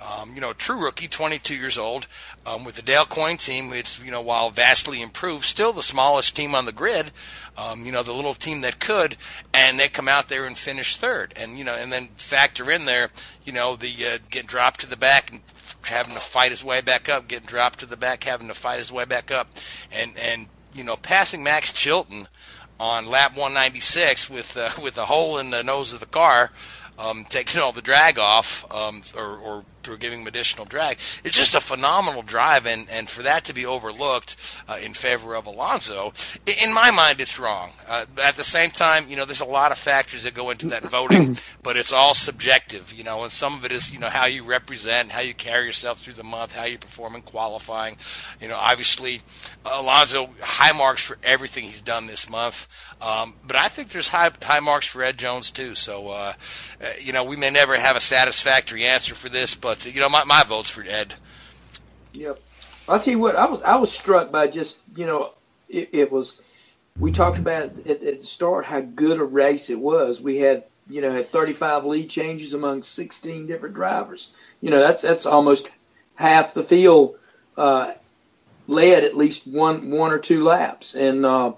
Um, 0.00 0.34
you 0.34 0.40
know, 0.40 0.52
true 0.52 0.82
rookie, 0.82 1.08
22 1.08 1.54
years 1.54 1.78
old, 1.78 2.06
um, 2.46 2.64
with 2.64 2.76
the 2.76 2.82
Dale 2.82 3.04
Coyne 3.04 3.36
team. 3.36 3.72
It's 3.72 4.02
you 4.02 4.10
know, 4.10 4.20
while 4.22 4.50
vastly 4.50 5.02
improved, 5.02 5.44
still 5.44 5.72
the 5.72 5.82
smallest 5.82 6.36
team 6.36 6.54
on 6.54 6.66
the 6.66 6.72
grid. 6.72 7.12
Um, 7.56 7.84
you 7.84 7.92
know, 7.92 8.02
the 8.02 8.14
little 8.14 8.34
team 8.34 8.62
that 8.62 8.80
could, 8.80 9.16
and 9.52 9.78
they 9.78 9.88
come 9.88 10.08
out 10.08 10.28
there 10.28 10.46
and 10.46 10.56
finish 10.56 10.96
third. 10.96 11.32
And 11.36 11.58
you 11.58 11.64
know, 11.64 11.74
and 11.74 11.92
then 11.92 12.08
factor 12.14 12.70
in 12.70 12.84
there, 12.84 13.10
you 13.44 13.52
know, 13.52 13.76
the 13.76 13.92
uh, 14.06 14.18
get 14.30 14.46
dropped 14.46 14.80
to 14.80 14.88
the 14.88 14.96
back 14.96 15.30
and 15.30 15.40
having 15.84 16.14
to 16.14 16.20
fight 16.20 16.50
his 16.50 16.64
way 16.64 16.80
back 16.80 17.08
up, 17.08 17.28
getting 17.28 17.46
dropped 17.46 17.80
to 17.80 17.86
the 17.86 17.96
back, 17.96 18.24
having 18.24 18.48
to 18.48 18.54
fight 18.54 18.78
his 18.78 18.92
way 18.92 19.04
back 19.04 19.30
up, 19.30 19.48
and 19.92 20.12
and 20.18 20.46
you 20.74 20.84
know 20.84 20.96
passing 20.96 21.42
Max 21.42 21.72
Chilton 21.72 22.28
on 22.78 23.06
lap 23.06 23.32
196 23.32 24.30
with 24.30 24.56
uh, 24.56 24.70
with 24.82 24.98
a 24.98 25.06
hole 25.06 25.38
in 25.38 25.50
the 25.50 25.62
nose 25.62 25.92
of 25.92 26.00
the 26.00 26.06
car, 26.06 26.50
um, 26.98 27.24
taking 27.28 27.60
all 27.60 27.72
the 27.72 27.82
drag 27.82 28.18
off, 28.18 28.70
um, 28.74 29.02
or, 29.16 29.36
or 29.36 29.64
through 29.82 29.98
giving 29.98 30.20
him 30.20 30.26
additional 30.26 30.64
drag. 30.64 30.98
It's 31.24 31.36
just 31.36 31.54
a 31.54 31.60
phenomenal 31.60 32.22
drive, 32.22 32.66
and, 32.66 32.88
and 32.90 33.08
for 33.08 33.22
that 33.22 33.44
to 33.44 33.54
be 33.54 33.66
overlooked 33.66 34.36
uh, 34.68 34.78
in 34.82 34.94
favor 34.94 35.34
of 35.34 35.46
Alonso, 35.46 36.12
in 36.62 36.72
my 36.72 36.90
mind, 36.90 37.20
it's 37.20 37.38
wrong. 37.38 37.72
Uh, 37.86 38.06
at 38.22 38.36
the 38.36 38.44
same 38.44 38.70
time, 38.70 39.06
you 39.08 39.16
know, 39.16 39.24
there's 39.24 39.40
a 39.40 39.44
lot 39.44 39.72
of 39.72 39.78
factors 39.78 40.24
that 40.24 40.34
go 40.34 40.50
into 40.50 40.66
that 40.68 40.82
voting, 40.90 41.36
but 41.62 41.76
it's 41.76 41.92
all 41.92 42.14
subjective, 42.14 42.92
you 42.92 43.04
know, 43.04 43.22
and 43.22 43.32
some 43.32 43.54
of 43.54 43.64
it 43.64 43.72
is, 43.72 43.92
you 43.92 44.00
know, 44.00 44.08
how 44.08 44.26
you 44.26 44.44
represent, 44.44 45.10
how 45.10 45.20
you 45.20 45.34
carry 45.34 45.66
yourself 45.66 46.00
through 46.00 46.14
the 46.14 46.24
month, 46.24 46.56
how 46.56 46.64
you 46.64 46.78
perform 46.78 47.14
in 47.14 47.22
qualifying. 47.22 47.96
You 48.40 48.48
know, 48.48 48.56
obviously, 48.56 49.22
Alonso, 49.64 50.30
high 50.40 50.76
marks 50.76 51.02
for 51.02 51.18
everything 51.22 51.64
he's 51.64 51.82
done 51.82 52.06
this 52.06 52.28
month. 52.28 52.68
Um, 53.00 53.34
but 53.46 53.56
I 53.56 53.68
think 53.68 53.88
there's 53.88 54.08
high 54.08 54.30
high 54.42 54.60
marks 54.60 54.86
for 54.86 55.02
Ed 55.02 55.18
Jones 55.18 55.50
too. 55.50 55.74
So, 55.74 56.08
uh, 56.08 56.32
uh 56.82 56.90
you 57.00 57.12
know, 57.12 57.24
we 57.24 57.36
may 57.36 57.50
never 57.50 57.76
have 57.76 57.96
a 57.96 58.00
satisfactory 58.00 58.84
answer 58.84 59.14
for 59.14 59.28
this, 59.28 59.54
but 59.54 59.69
but 59.70 59.94
you 59.94 60.00
know, 60.00 60.08
my, 60.08 60.24
my 60.24 60.42
vote's 60.42 60.68
for 60.68 60.82
Ed. 60.82 61.14
Yep. 62.12 62.40
I'll 62.88 62.98
tell 62.98 63.14
you 63.14 63.20
what, 63.20 63.36
I 63.36 63.46
was 63.46 63.62
I 63.62 63.76
was 63.76 63.92
struck 63.92 64.32
by 64.32 64.48
just 64.48 64.80
you 64.96 65.06
know, 65.06 65.34
it, 65.68 65.90
it 65.92 66.10
was. 66.10 66.42
We 66.98 67.12
talked 67.12 67.38
about 67.38 67.62
at, 67.86 68.00
the 68.00 68.18
start 68.20 68.64
how 68.64 68.80
good 68.80 69.20
a 69.20 69.24
race 69.24 69.70
it 69.70 69.78
was. 69.78 70.20
We 70.20 70.38
had 70.38 70.64
you 70.88 71.00
know 71.00 71.12
had 71.12 71.28
35 71.28 71.84
lead 71.84 72.10
changes 72.10 72.52
among 72.52 72.82
16 72.82 73.46
different 73.46 73.76
drivers. 73.76 74.32
You 74.60 74.70
know 74.70 74.80
that's 74.80 75.02
that's 75.02 75.24
almost 75.24 75.70
half 76.16 76.52
the 76.52 76.64
field 76.64 77.16
uh, 77.56 77.92
led 78.66 79.04
at 79.04 79.16
least 79.16 79.46
one 79.46 79.92
one 79.92 80.12
or 80.12 80.18
two 80.18 80.42
laps, 80.42 80.96
and 80.96 81.24
uh, 81.24 81.52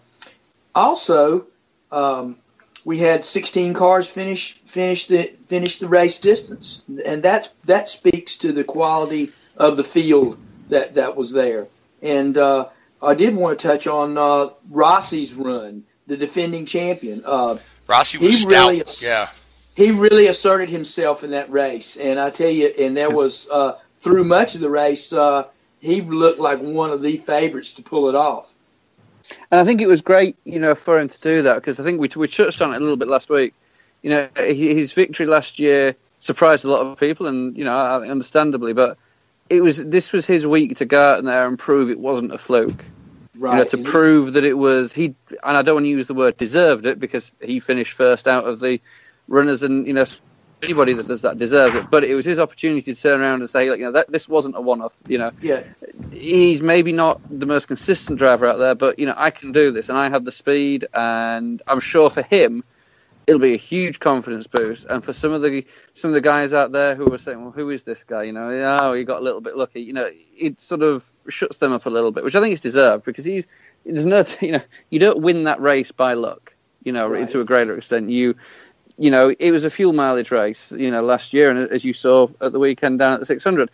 also 0.74 1.46
um, 1.90 2.36
we 2.84 2.98
had 2.98 3.24
16 3.24 3.74
cars 3.74 4.08
finish 4.08 4.54
finish 4.64 5.06
the 5.06 5.32
finish 5.48 5.78
the 5.78 5.88
race 5.88 6.18
distance, 6.18 6.84
and 7.04 7.22
that's 7.22 7.48
that 7.64 7.88
speaks 7.88 8.36
to 8.38 8.52
the 8.52 8.64
quality 8.64 9.32
of 9.56 9.76
the 9.76 9.84
field 9.84 10.38
that 10.68 10.94
that 10.94 11.16
was 11.16 11.32
there. 11.32 11.68
And 12.02 12.36
uh, 12.36 12.68
I 13.00 13.14
did 13.14 13.34
want 13.36 13.58
to 13.58 13.68
touch 13.68 13.86
on 13.86 14.18
uh, 14.18 14.50
Rossi's 14.70 15.34
run, 15.34 15.84
the 16.06 16.16
defending 16.16 16.66
champion. 16.66 17.22
Uh, 17.24 17.58
Rossi 17.86 18.18
was 18.18 18.42
stout. 18.42 18.70
Really, 18.70 18.82
yeah, 19.00 19.28
he 19.76 19.90
really 19.92 20.26
asserted 20.26 20.68
himself 20.68 21.22
in 21.22 21.30
that 21.30 21.50
race, 21.50 21.96
and 21.96 22.18
I 22.18 22.30
tell 22.30 22.50
you, 22.50 22.72
and 22.78 22.96
there 22.96 23.10
was 23.10 23.48
uh, 23.50 23.78
through 23.98 24.24
much 24.24 24.54
of 24.56 24.60
the 24.60 24.70
race, 24.70 25.12
uh, 25.12 25.44
he 25.80 26.00
looked 26.00 26.40
like 26.40 26.58
one 26.58 26.90
of 26.90 27.02
the 27.02 27.18
favorites 27.18 27.74
to 27.74 27.82
pull 27.82 28.08
it 28.08 28.14
off. 28.16 28.52
And 29.50 29.60
I 29.60 29.64
think 29.64 29.80
it 29.80 29.88
was 29.88 30.00
great, 30.02 30.36
you 30.44 30.58
know, 30.58 30.74
for 30.74 30.98
him 30.98 31.08
to 31.08 31.20
do 31.20 31.42
that 31.42 31.56
because 31.56 31.78
I 31.78 31.84
think 31.84 32.00
we 32.00 32.08
we 32.16 32.28
touched 32.28 32.62
on 32.62 32.72
it 32.72 32.76
a 32.76 32.80
little 32.80 32.96
bit 32.96 33.08
last 33.08 33.28
week. 33.28 33.54
You 34.02 34.10
know, 34.10 34.28
his 34.36 34.92
victory 34.92 35.26
last 35.26 35.58
year 35.58 35.94
surprised 36.18 36.64
a 36.64 36.68
lot 36.68 36.86
of 36.86 36.98
people, 36.98 37.26
and 37.26 37.56
you 37.56 37.64
know, 37.64 38.02
understandably, 38.02 38.72
but 38.72 38.96
it 39.50 39.62
was 39.62 39.76
this 39.76 40.12
was 40.12 40.26
his 40.26 40.46
week 40.46 40.76
to 40.76 40.84
go 40.84 41.00
out 41.00 41.18
in 41.18 41.24
there 41.24 41.46
and 41.46 41.58
prove 41.58 41.90
it 41.90 41.98
wasn't 41.98 42.32
a 42.32 42.38
fluke. 42.38 42.84
Right. 43.34 43.52
You 43.52 43.58
know, 43.58 43.64
to 43.70 43.78
prove 43.78 44.34
that 44.34 44.44
it 44.44 44.56
was 44.56 44.92
he, 44.92 45.14
and 45.30 45.56
I 45.56 45.62
don't 45.62 45.76
want 45.76 45.84
to 45.84 45.90
use 45.90 46.06
the 46.06 46.14
word 46.14 46.36
deserved 46.36 46.86
it 46.86 47.00
because 47.00 47.32
he 47.40 47.60
finished 47.60 47.94
first 47.94 48.28
out 48.28 48.44
of 48.44 48.60
the 48.60 48.80
runners, 49.28 49.62
and 49.62 49.86
you 49.86 49.94
know, 49.94 50.04
anybody 50.62 50.92
that 50.94 51.08
does 51.08 51.22
that 51.22 51.38
deserves 51.38 51.76
it. 51.76 51.90
But 51.90 52.04
it 52.04 52.14
was 52.14 52.24
his 52.24 52.38
opportunity 52.38 52.94
to 52.94 53.00
turn 53.00 53.20
around 53.20 53.40
and 53.40 53.50
say, 53.50 53.70
like, 53.70 53.78
you 53.78 53.86
know, 53.86 53.92
that 53.92 54.10
this 54.10 54.28
wasn't 54.28 54.56
a 54.56 54.60
one-off. 54.60 55.00
You 55.06 55.18
know, 55.18 55.30
yeah, 55.40 55.62
he's 56.12 56.62
maybe 56.62 56.92
not 56.92 57.20
the 57.28 57.46
most 57.46 57.66
consistent 57.68 58.18
driver 58.18 58.46
out 58.46 58.58
there, 58.58 58.74
but 58.74 58.98
you 58.98 59.06
know, 59.06 59.14
I 59.16 59.30
can 59.30 59.52
do 59.52 59.70
this, 59.70 59.88
and 59.88 59.98
I 59.98 60.08
have 60.08 60.24
the 60.24 60.32
speed, 60.32 60.86
and 60.94 61.60
I'm 61.66 61.80
sure 61.80 62.10
for 62.10 62.22
him, 62.22 62.64
it'll 63.26 63.40
be 63.40 63.54
a 63.54 63.58
huge 63.58 64.00
confidence 64.00 64.46
boost. 64.46 64.86
And 64.86 65.04
for 65.04 65.12
some 65.12 65.32
of 65.32 65.42
the 65.42 65.66
some 65.94 66.10
of 66.10 66.14
the 66.14 66.20
guys 66.20 66.52
out 66.52 66.72
there 66.72 66.94
who 66.94 67.12
are 67.12 67.18
saying, 67.18 67.42
well, 67.42 67.52
who 67.52 67.70
is 67.70 67.82
this 67.82 68.04
guy? 68.04 68.24
You 68.24 68.32
know, 68.32 68.50
oh, 68.50 68.94
he 68.94 69.04
got 69.04 69.20
a 69.20 69.24
little 69.24 69.40
bit 69.40 69.56
lucky. 69.56 69.82
You 69.82 69.92
know, 69.92 70.10
it 70.38 70.60
sort 70.60 70.82
of 70.82 71.10
shuts 71.28 71.58
them 71.58 71.72
up 71.72 71.86
a 71.86 71.90
little 71.90 72.12
bit, 72.12 72.24
which 72.24 72.34
I 72.34 72.40
think 72.40 72.52
is 72.52 72.60
deserved 72.60 73.04
because 73.04 73.24
he's 73.24 73.46
there's 73.84 74.04
no, 74.04 74.24
you 74.40 74.52
know, 74.52 74.62
you 74.90 74.98
don't 74.98 75.20
win 75.20 75.44
that 75.44 75.60
race 75.60 75.92
by 75.92 76.14
luck. 76.14 76.54
You 76.84 76.90
know, 76.90 77.08
right. 77.08 77.28
to 77.28 77.40
a 77.40 77.44
greater 77.44 77.76
extent, 77.76 78.10
you 78.10 78.34
you 78.98 79.10
know, 79.10 79.34
it 79.38 79.50
was 79.50 79.64
a 79.64 79.70
fuel 79.70 79.92
mileage 79.92 80.30
race, 80.30 80.72
you 80.72 80.90
know, 80.90 81.02
last 81.02 81.32
year, 81.32 81.50
and 81.50 81.70
as 81.70 81.84
you 81.84 81.92
saw 81.92 82.28
at 82.40 82.52
the 82.52 82.58
weekend 82.58 82.98
down 82.98 83.14
at 83.14 83.20
the 83.20 83.26
600, 83.26 83.70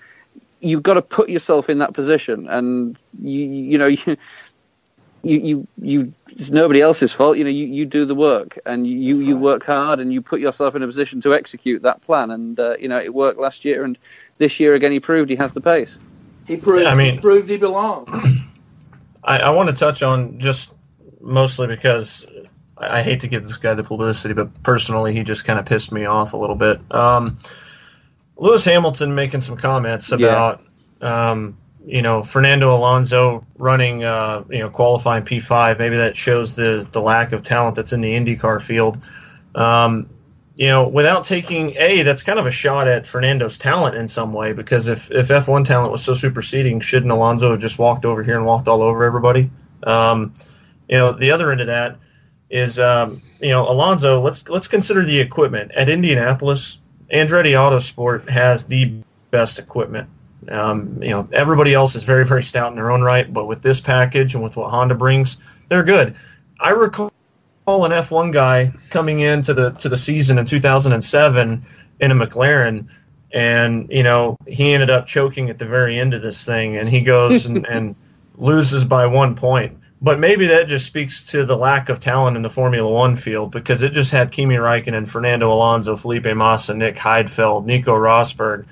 you've 0.60 0.82
got 0.82 0.94
to 0.94 1.02
put 1.02 1.28
yourself 1.28 1.68
in 1.68 1.78
that 1.78 1.92
position, 1.94 2.48
and 2.48 2.98
you, 3.20 3.40
you 3.40 3.78
know, 3.78 3.86
you, 3.86 4.16
you, 5.22 5.38
you, 5.38 5.66
you 5.80 6.12
it's 6.28 6.50
nobody 6.50 6.80
else's 6.80 7.12
fault. 7.12 7.36
You 7.36 7.44
know, 7.44 7.50
you, 7.50 7.66
you 7.66 7.84
do 7.84 8.04
the 8.04 8.14
work, 8.14 8.58
and 8.64 8.86
you, 8.86 9.18
you 9.18 9.36
work 9.36 9.64
hard, 9.64 10.00
and 10.00 10.12
you 10.12 10.22
put 10.22 10.40
yourself 10.40 10.74
in 10.74 10.82
a 10.82 10.86
position 10.86 11.20
to 11.22 11.34
execute 11.34 11.82
that 11.82 12.00
plan, 12.02 12.30
and 12.30 12.58
uh, 12.58 12.76
you 12.78 12.88
know, 12.88 12.98
it 12.98 13.12
worked 13.12 13.38
last 13.38 13.64
year, 13.64 13.84
and 13.84 13.98
this 14.38 14.60
year 14.60 14.74
again, 14.74 14.92
he 14.92 15.00
proved 15.00 15.30
he 15.30 15.36
has 15.36 15.52
the 15.52 15.60
pace. 15.60 15.98
He 16.46 16.56
proved. 16.56 16.86
I 16.86 16.94
mean- 16.94 17.16
he 17.16 17.20
proved 17.20 17.50
he 17.50 17.56
belongs. 17.56 18.08
I, 19.24 19.40
I 19.40 19.50
want 19.50 19.68
to 19.68 19.74
touch 19.74 20.02
on 20.02 20.38
just 20.38 20.74
mostly 21.20 21.66
because 21.66 22.24
I, 22.80 23.02
hate 23.02 23.20
to 23.20 23.28
give 23.28 23.42
this 23.42 23.56
guy 23.56 23.74
the 23.74 23.84
publicity, 23.84 24.34
but 24.34 24.62
personally, 24.62 25.14
he 25.14 25.22
just 25.22 25.44
kind 25.44 25.58
of 25.58 25.66
pissed 25.66 25.92
me 25.92 26.04
off 26.04 26.32
a 26.32 26.36
little 26.36 26.56
bit. 26.56 26.80
Um, 26.90 27.38
Lewis 28.36 28.64
Hamilton 28.64 29.14
making 29.14 29.40
some 29.40 29.56
comments 29.56 30.12
about, 30.12 30.62
um, 31.00 31.56
you 31.84 32.02
know, 32.02 32.22
Fernando 32.22 32.76
Alonso 32.76 33.44
running, 33.56 34.04
uh, 34.04 34.44
you 34.48 34.58
know, 34.58 34.70
qualifying 34.70 35.24
P5. 35.24 35.78
Maybe 35.78 35.96
that 35.96 36.16
shows 36.16 36.54
the 36.54 36.86
the 36.92 37.00
lack 37.00 37.32
of 37.32 37.42
talent 37.42 37.76
that's 37.76 37.92
in 37.92 38.00
the 38.00 38.14
IndyCar 38.14 38.62
field. 38.62 38.98
Um, 39.54 40.08
you 40.54 40.66
know, 40.66 40.88
without 40.88 41.22
taking 41.22 41.76
a, 41.78 42.02
that's 42.02 42.24
kind 42.24 42.38
of 42.38 42.46
a 42.46 42.50
shot 42.50 42.88
at 42.88 43.06
Fernando's 43.06 43.58
talent 43.58 43.94
in 43.94 44.08
some 44.08 44.32
way 44.32 44.52
because 44.52 44.88
if 44.88 45.10
if 45.10 45.28
F1 45.28 45.64
talent 45.64 45.92
was 45.92 46.02
so 46.02 46.14
superseding, 46.14 46.80
shouldn't 46.80 47.12
Alonso 47.12 47.52
have 47.52 47.60
just 47.60 47.78
walked 47.78 48.04
over 48.04 48.22
here 48.22 48.36
and 48.36 48.44
walked 48.44 48.66
all 48.66 48.82
over 48.82 49.04
everybody? 49.04 49.50
Um, 49.84 50.34
you 50.88 50.98
know, 50.98 51.12
the 51.12 51.30
other 51.30 51.52
end 51.52 51.60
of 51.60 51.68
that 51.68 51.96
is, 52.50 52.78
um, 52.78 53.22
you 53.40 53.50
know, 53.50 53.68
Alonso. 53.68 54.20
Let's 54.20 54.48
let's 54.48 54.68
consider 54.68 55.04
the 55.04 55.20
equipment 55.20 55.72
at 55.72 55.88
Indianapolis. 55.88 56.80
Andretti 57.12 57.52
Autosport 57.52 58.28
has 58.28 58.64
the 58.64 58.92
best 59.30 59.58
equipment. 59.58 60.08
Um, 60.48 61.02
you 61.02 61.10
know, 61.10 61.28
everybody 61.32 61.74
else 61.74 61.94
is 61.94 62.04
very 62.04 62.24
very 62.24 62.42
stout 62.42 62.70
in 62.70 62.76
their 62.76 62.90
own 62.90 63.02
right, 63.02 63.30
but 63.32 63.46
with 63.46 63.62
this 63.62 63.80
package 63.80 64.34
and 64.34 64.42
with 64.42 64.56
what 64.56 64.70
Honda 64.70 64.94
brings, 64.94 65.36
they're 65.68 65.84
good. 65.84 66.16
I 66.60 66.70
recall 66.70 67.12
an 67.66 67.92
F1 67.92 68.32
guy 68.32 68.72
coming 68.90 69.20
into 69.20 69.54
the 69.54 69.70
to 69.72 69.88
the 69.88 69.96
season 69.96 70.38
in 70.38 70.46
2007 70.46 71.66
in 72.00 72.10
a 72.10 72.14
McLaren, 72.14 72.88
and 73.32 73.88
you 73.90 74.02
know 74.02 74.38
he 74.46 74.72
ended 74.72 74.90
up 74.90 75.06
choking 75.06 75.50
at 75.50 75.58
the 75.58 75.66
very 75.66 75.98
end 75.98 76.14
of 76.14 76.22
this 76.22 76.44
thing, 76.44 76.76
and 76.76 76.88
he 76.88 77.02
goes 77.02 77.46
and, 77.46 77.66
and 77.70 77.94
loses 78.36 78.84
by 78.84 79.06
one 79.06 79.34
point. 79.34 79.77
But 80.00 80.20
maybe 80.20 80.46
that 80.46 80.68
just 80.68 80.86
speaks 80.86 81.24
to 81.26 81.44
the 81.44 81.56
lack 81.56 81.88
of 81.88 81.98
talent 81.98 82.36
in 82.36 82.42
the 82.42 82.50
Formula 82.50 82.88
One 82.88 83.16
field 83.16 83.50
because 83.50 83.82
it 83.82 83.92
just 83.92 84.12
had 84.12 84.30
Kimi 84.30 84.54
Räikkönen, 84.54 85.08
Fernando 85.08 85.52
Alonso, 85.52 85.96
Felipe 85.96 86.32
Massa, 86.36 86.74
Nick 86.74 86.96
Heidfeld, 86.96 87.64
Nico 87.64 87.94
Rosberg. 87.94 88.66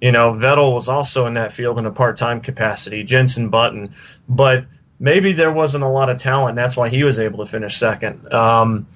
You 0.00 0.10
know, 0.10 0.32
Vettel 0.32 0.74
was 0.74 0.88
also 0.88 1.26
in 1.26 1.34
that 1.34 1.52
field 1.52 1.78
in 1.78 1.86
a 1.86 1.92
part-time 1.92 2.40
capacity. 2.40 3.04
Jenson 3.04 3.48
Button, 3.48 3.94
but 4.28 4.64
maybe 4.98 5.32
there 5.32 5.52
wasn't 5.52 5.84
a 5.84 5.88
lot 5.88 6.10
of 6.10 6.18
talent. 6.18 6.56
That's 6.56 6.76
why 6.76 6.88
he 6.88 7.04
was 7.04 7.20
able 7.20 7.44
to 7.44 7.50
finish 7.50 7.76
second. 7.76 8.32
Um, 8.32 8.88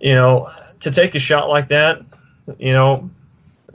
you 0.00 0.14
know, 0.14 0.48
to 0.80 0.92
take 0.92 1.16
a 1.16 1.18
shot 1.18 1.48
like 1.48 1.68
that, 1.68 2.02
you 2.58 2.72
know, 2.72 3.10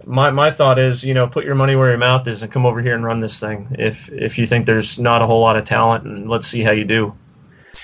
my 0.06 0.32
my 0.32 0.52
thought 0.52 0.80
is, 0.80 1.04
you 1.04 1.14
know, 1.14 1.28
put 1.28 1.44
your 1.44 1.56
money 1.56 1.76
where 1.76 1.90
your 1.90 1.98
mouth 1.98 2.26
is 2.28 2.44
and 2.44 2.52
come 2.52 2.66
over 2.66 2.82
here 2.82 2.96
and 2.96 3.04
run 3.04 3.20
this 3.20 3.40
thing. 3.40 3.76
If 3.78 4.10
if 4.10 4.38
you 4.38 4.48
think 4.48 4.66
there's 4.66 4.98
not 4.98 5.22
a 5.22 5.26
whole 5.26 5.42
lot 5.42 5.58
of 5.58 5.66
talent, 5.66 6.06
and 6.06 6.30
let's 6.30 6.48
see 6.48 6.62
how 6.62 6.72
you 6.72 6.86
do. 6.86 7.14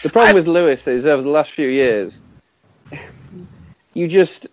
The 0.04 0.10
problem 0.10 0.36
with 0.36 0.48
Lewis 0.48 0.88
is 0.88 1.06
over 1.06 1.22
the 1.22 1.30
last 1.30 1.52
few 1.52 1.68
years, 1.68 2.22
you 3.94 4.08
just 4.08 4.48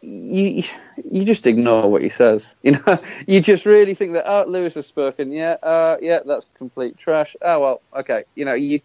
you 0.00 0.64
you 1.10 1.24
just 1.24 1.46
ignore 1.46 1.90
what 1.90 2.02
he 2.02 2.08
says. 2.08 2.54
You 2.62 2.72
know, 2.72 2.98
you 3.26 3.40
just 3.40 3.66
really 3.66 3.94
think 3.94 4.14
that 4.14 4.24
oh, 4.26 4.44
Lewis 4.48 4.74
has 4.74 4.86
spoken. 4.86 5.30
Yeah, 5.32 5.56
uh, 5.62 5.96
yeah, 6.00 6.20
that's 6.24 6.46
complete 6.54 6.96
trash. 6.96 7.36
Oh 7.42 7.60
well, 7.60 7.82
okay. 7.94 8.24
You 8.34 8.44
know, 8.44 8.54
you 8.54 8.80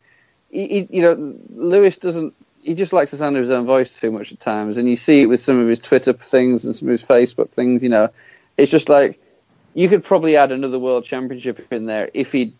you, 0.51 0.88
you 0.89 1.01
know, 1.01 1.35
Lewis 1.55 1.97
doesn't. 1.97 2.33
He 2.61 2.73
just 2.73 2.91
likes 2.91 3.11
the 3.11 3.17
sound 3.17 3.38
of 3.38 3.41
his 3.41 3.49
own 3.49 3.65
voice 3.65 3.97
too 3.97 4.11
much 4.11 4.31
at 4.33 4.39
times, 4.41 4.77
and 4.77 4.89
you 4.89 4.97
see 4.97 5.21
it 5.21 5.27
with 5.27 5.41
some 5.41 5.59
of 5.59 5.67
his 5.67 5.79
Twitter 5.79 6.11
things 6.13 6.65
and 6.65 6.75
some 6.75 6.89
of 6.89 6.91
his 6.91 7.05
Facebook 7.05 7.49
things. 7.51 7.81
You 7.81 7.89
know, 7.89 8.09
it's 8.57 8.71
just 8.71 8.89
like 8.89 9.21
you 9.73 9.88
could 9.88 10.03
probably 10.03 10.35
add 10.35 10.51
another 10.51 10.79
world 10.79 11.05
championship 11.05 11.71
in 11.71 11.85
there 11.85 12.09
if 12.13 12.31
he, 12.31 12.53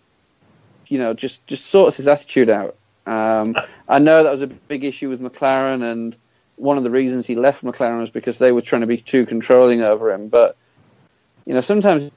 you 0.88 0.98
know, 0.98 1.14
just 1.14 1.46
just 1.46 1.66
sorts 1.66 1.98
his 1.98 2.08
attitude 2.08 2.50
out. 2.50 2.78
Um, 3.08 3.56
I 3.88 4.00
know 4.00 4.24
that 4.24 4.32
was 4.32 4.42
a 4.42 4.48
big 4.48 4.84
issue 4.84 5.10
with 5.10 5.22
McLaren, 5.22 5.82
and 5.84 6.16
one 6.56 6.78
of 6.78 6.84
the 6.84 6.92
reasons 6.92 7.26
he 7.26 7.36
left 7.36 7.64
McLaren 7.64 8.00
was 8.00 8.12
because 8.12 8.38
they 8.38 8.52
were 8.52 8.62
trying 8.62 8.82
to 8.82 8.88
be 8.88 8.98
too 8.98 9.26
controlling 9.26 9.82
over 9.82 10.12
him. 10.12 10.28
But 10.28 10.58
you 11.46 11.54
know, 11.54 11.62
sometimes 11.62 12.12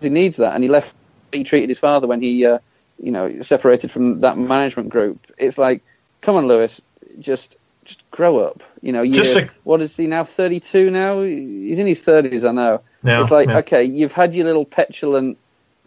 he 0.00 0.08
needs 0.08 0.38
that, 0.38 0.54
and 0.54 0.62
he 0.62 0.68
left. 0.68 0.94
He 1.32 1.44
treated 1.44 1.68
his 1.68 1.78
father 1.78 2.06
when 2.06 2.20
he, 2.22 2.44
uh, 2.44 2.58
you 3.00 3.12
know, 3.12 3.42
separated 3.42 3.90
from 3.90 4.20
that 4.20 4.36
management 4.38 4.88
group. 4.88 5.26
It's 5.38 5.58
like, 5.58 5.82
come 6.22 6.36
on, 6.36 6.48
Lewis, 6.48 6.80
just 7.18 7.56
just 7.84 8.08
grow 8.10 8.38
up. 8.38 8.62
You 8.82 8.92
know, 8.92 9.02
you 9.02 9.22
a- 9.36 9.50
what 9.64 9.82
is 9.82 9.96
he 9.96 10.06
now? 10.06 10.24
Thirty-two 10.24 10.90
now. 10.90 11.22
He's 11.22 11.78
in 11.78 11.86
his 11.86 12.00
thirties, 12.00 12.44
I 12.44 12.52
know. 12.52 12.82
It's 13.22 13.30
like, 13.30 13.48
yeah. 13.48 13.58
okay, 13.58 13.84
you've 13.84 14.12
had 14.12 14.34
your 14.34 14.44
little 14.46 14.64
petulant, 14.64 15.38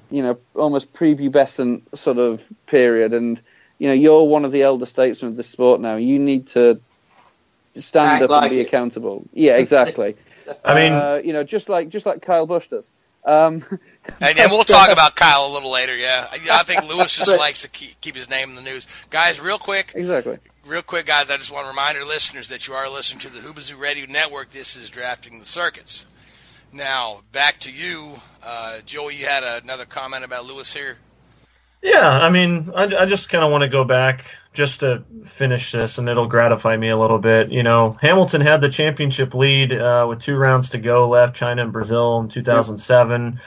you 0.09 0.23
know, 0.23 0.37
almost 0.55 0.93
prepubescent 0.93 1.81
sort 1.97 2.17
of 2.17 2.43
period, 2.67 3.13
and 3.13 3.41
you 3.79 3.87
know, 3.87 3.93
you're 3.93 4.23
one 4.23 4.45
of 4.45 4.51
the 4.51 4.63
elder 4.63 4.85
statesmen 4.85 5.31
of 5.31 5.37
the 5.37 5.43
sport 5.43 5.81
now. 5.81 5.95
You 5.97 6.19
need 6.19 6.47
to 6.49 6.79
stand 7.75 8.07
Act 8.09 8.23
up 8.23 8.29
like 8.29 8.43
and 8.43 8.51
be 8.51 8.59
it. 8.61 8.67
accountable. 8.67 9.23
Yeah, 9.33 9.57
exactly. 9.57 10.15
I 10.65 10.75
mean- 10.75 10.93
uh, 10.93 11.21
you 11.23 11.33
know, 11.33 11.43
just 11.43 11.69
like 11.69 11.89
just 11.89 12.05
like 12.05 12.21
Kyle 12.21 12.45
Busch 12.45 12.67
does. 12.67 12.89
Um, 13.25 13.63
And, 14.19 14.37
and 14.37 14.51
we'll 14.51 14.65
talk 14.65 14.91
about 14.91 15.15
Kyle 15.15 15.47
a 15.47 15.53
little 15.53 15.71
later. 15.71 15.95
Yeah, 15.95 16.27
I, 16.29 16.35
I 16.59 16.63
think 16.63 16.83
Lewis 16.89 17.15
just 17.17 17.31
But- 17.31 17.39
likes 17.39 17.61
to 17.61 17.69
keep, 17.69 17.99
keep 18.01 18.15
his 18.15 18.29
name 18.29 18.49
in 18.49 18.55
the 18.55 18.61
news. 18.61 18.85
Guys, 19.09 19.39
real 19.39 19.57
quick, 19.57 19.93
exactly. 19.95 20.39
real 20.65 20.81
quick, 20.81 21.05
guys. 21.05 21.31
I 21.31 21.37
just 21.37 21.49
want 21.51 21.63
to 21.63 21.69
remind 21.69 21.97
our 21.97 22.03
listeners 22.05 22.49
that 22.49 22.67
you 22.67 22.73
are 22.73 22.89
listening 22.89 23.19
to 23.21 23.29
the 23.29 23.39
Hoobazoo 23.39 23.79
Radio 23.79 24.05
Network. 24.11 24.49
This 24.49 24.75
is 24.75 24.89
drafting 24.89 25.39
the 25.39 25.45
circuits. 25.45 26.05
Now 26.73 27.21
back 27.31 27.59
to 27.61 27.71
you, 27.71 28.15
uh, 28.45 28.79
Joey. 28.85 29.15
You 29.15 29.25
had 29.27 29.43
another 29.63 29.85
comment 29.85 30.25
about 30.25 30.43
Lewis 30.45 30.73
here. 30.73 30.97
Yeah, 31.83 32.09
I 32.09 32.29
mean, 32.29 32.71
I, 32.73 32.83
I 32.83 33.05
just 33.05 33.27
kind 33.27 33.43
of 33.43 33.51
want 33.51 33.63
to 33.63 33.67
go 33.67 33.83
back 33.83 34.23
just 34.53 34.79
to 34.79 35.03
finish 35.25 35.73
this, 35.73 35.97
and 35.97 36.07
it'll 36.07 36.27
gratify 36.27 36.77
me 36.77 36.87
a 36.87 36.97
little 36.97 37.19
bit. 37.19 37.51
You 37.51 37.61
know, 37.61 37.97
Hamilton 38.01 38.39
had 38.39 38.61
the 38.61 38.69
championship 38.69 39.35
lead 39.35 39.73
uh, 39.73 40.05
with 40.07 40.19
two 40.19 40.37
rounds 40.37 40.69
to 40.69 40.77
go 40.77 41.09
left, 41.09 41.35
China 41.35 41.61
and 41.61 41.73
Brazil 41.73 42.21
in 42.21 42.29
2007. 42.29 43.37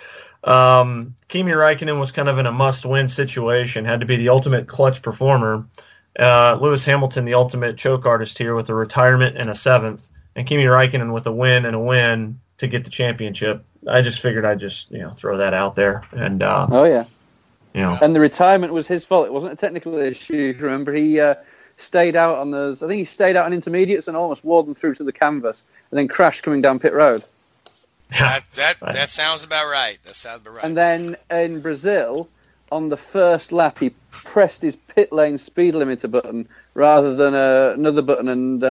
Um, 0.45 1.15
Kimi 1.29 1.53
Räikkönen 1.53 1.99
was 1.99 2.13
kind 2.13 2.29
of 2.29 2.39
in 2.39 2.45
a 2.45 2.53
must-win 2.53 3.09
situation, 3.09 3.87
had 3.87 4.01
to 4.01 4.07
be 4.07 4.17
the 4.17 4.29
ultimate 4.29 4.69
clutch 4.69 5.01
performer. 5.01 5.67
Uh, 6.19 6.59
Lewis 6.61 6.85
Hamilton, 6.85 7.25
the 7.25 7.35
ultimate 7.35 7.79
choke 7.79 8.05
artist 8.05 8.37
here, 8.37 8.55
with 8.55 8.69
a 8.69 8.75
retirement 8.75 9.39
and 9.39 9.49
a 9.49 9.55
seventh, 9.55 10.11
and 10.35 10.47
Kimi 10.47 10.65
Räikkönen 10.65 11.11
with 11.11 11.27
a 11.27 11.33
win 11.33 11.65
and 11.65 11.75
a 11.75 11.81
win 11.81 12.39
to 12.59 12.67
get 12.67 12.85
the 12.85 12.91
championship. 12.91 13.65
I 13.89 14.03
just 14.03 14.21
figured 14.21 14.45
I'd 14.45 14.61
just 14.61 14.91
you 14.91 14.99
know 14.99 15.13
throw 15.13 15.39
that 15.39 15.55
out 15.55 15.75
there, 15.75 16.05
and 16.13 16.43
uh, 16.43 16.67
Oh 16.71 16.85
yeah. 16.85 17.05
You 17.77 17.83
know. 17.83 17.99
And 18.01 18.15
the 18.15 18.21
retirement 18.21 18.73
was 18.73 18.87
his 18.87 19.05
fault. 19.05 19.27
It 19.27 19.33
wasn't 19.33 19.53
a 19.53 19.57
technical 19.57 19.97
issue. 19.99 20.57
Remember, 20.59 20.93
he 20.93 21.21
uh, 21.21 21.35
stayed 21.77 22.17
out 22.17 22.39
on 22.39 22.51
those. 22.51 22.83
I 22.83 22.89
think 22.89 22.99
he 22.99 23.05
stayed 23.05 23.37
out 23.37 23.45
on 23.45 23.53
intermediates 23.53 24.09
and 24.09 24.17
almost 24.17 24.45
wore 24.45 24.63
them 24.63 24.75
through 24.75 24.95
to 24.95 25.05
the 25.05 25.13
canvas, 25.13 25.63
and 25.91 25.99
then 25.99 26.09
crashed 26.09 26.43
coming 26.43 26.63
down 26.63 26.79
pit 26.79 26.95
road. 26.95 27.23
That 28.11 28.45
that 28.53 28.77
that 28.81 29.11
sounds 29.11 29.45
about 29.45 29.67
right. 29.67 29.99
That 30.05 30.15
sounds 30.15 30.41
about 30.41 30.55
right. 30.55 30.65
And 30.65 30.77
then 30.77 31.17
in 31.31 31.61
Brazil, 31.61 32.29
on 32.73 32.89
the 32.89 32.97
first 32.97 33.53
lap, 33.53 33.79
he 33.79 33.91
pressed 34.11 34.63
his 34.63 34.77
pit 34.77 35.13
lane 35.13 35.39
speed 35.39 35.75
limiter 35.75 36.11
button 36.11 36.49
rather 36.75 37.15
than 37.15 37.35
uh, 37.35 37.75
another 37.75 38.03
button, 38.03 38.29
and 38.29 38.65
uh, 38.65 38.71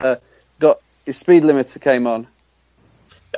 Uh, 0.00 0.16
got 0.58 0.80
his 1.04 1.16
speed 1.16 1.42
limiter 1.42 1.80
came 1.80 2.06
on. 2.06 2.26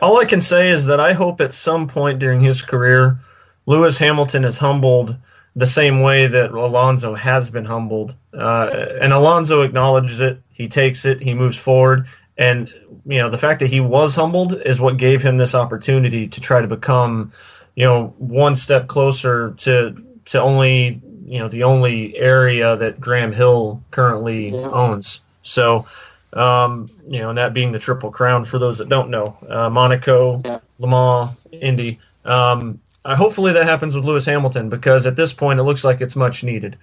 All 0.02 0.18
I 0.18 0.24
can 0.24 0.40
say 0.40 0.70
is 0.70 0.86
that 0.86 1.00
I 1.00 1.12
hope 1.12 1.40
at 1.40 1.52
some 1.52 1.88
point 1.88 2.18
during 2.18 2.40
his 2.40 2.62
career, 2.62 3.18
Lewis 3.66 3.98
Hamilton 3.98 4.44
is 4.44 4.58
humbled 4.58 5.16
the 5.56 5.66
same 5.66 6.00
way 6.00 6.26
that 6.26 6.52
Alonso 6.52 7.14
has 7.14 7.50
been 7.50 7.64
humbled. 7.64 8.14
Uh, 8.32 8.86
and 9.00 9.12
Alonso 9.12 9.62
acknowledges 9.62 10.20
it, 10.20 10.40
he 10.52 10.68
takes 10.68 11.04
it, 11.04 11.20
he 11.20 11.34
moves 11.34 11.56
forward. 11.56 12.06
And, 12.38 12.72
you 13.04 13.18
know, 13.18 13.28
the 13.28 13.38
fact 13.38 13.60
that 13.60 13.66
he 13.70 13.80
was 13.80 14.14
humbled 14.14 14.60
is 14.62 14.80
what 14.80 14.96
gave 14.96 15.22
him 15.22 15.36
this 15.36 15.54
opportunity 15.54 16.28
to 16.28 16.40
try 16.40 16.60
to 16.60 16.68
become, 16.68 17.32
you 17.74 17.84
know, 17.84 18.14
one 18.18 18.56
step 18.56 18.86
closer 18.86 19.52
to 19.58 20.02
to 20.26 20.40
only, 20.40 21.00
you 21.26 21.38
know, 21.40 21.48
the 21.48 21.64
only 21.64 22.16
area 22.16 22.76
that 22.76 23.00
Graham 23.00 23.32
Hill 23.32 23.82
currently 23.90 24.54
owns. 24.54 25.20
So, 25.42 25.86
um, 26.32 26.88
you 27.08 27.20
know, 27.20 27.30
and 27.30 27.38
that 27.38 27.52
being 27.54 27.72
the 27.72 27.78
Triple 27.78 28.10
Crown 28.10 28.44
for 28.44 28.58
those 28.58 28.78
that 28.78 28.88
don't 28.88 29.10
know, 29.10 29.36
uh, 29.48 29.68
Monaco, 29.70 30.60
Le 30.78 30.86
Mans, 30.88 31.30
Indy. 31.52 31.98
Um, 32.24 32.80
uh, 33.04 33.16
hopefully 33.16 33.52
that 33.52 33.64
happens 33.64 33.96
with 33.96 34.04
Lewis 34.04 34.26
Hamilton 34.26 34.68
because 34.68 35.06
at 35.06 35.16
this 35.16 35.32
point 35.32 35.58
it 35.58 35.62
looks 35.62 35.84
like 35.84 36.00
it's 36.00 36.16
much 36.16 36.44
needed. 36.44 36.76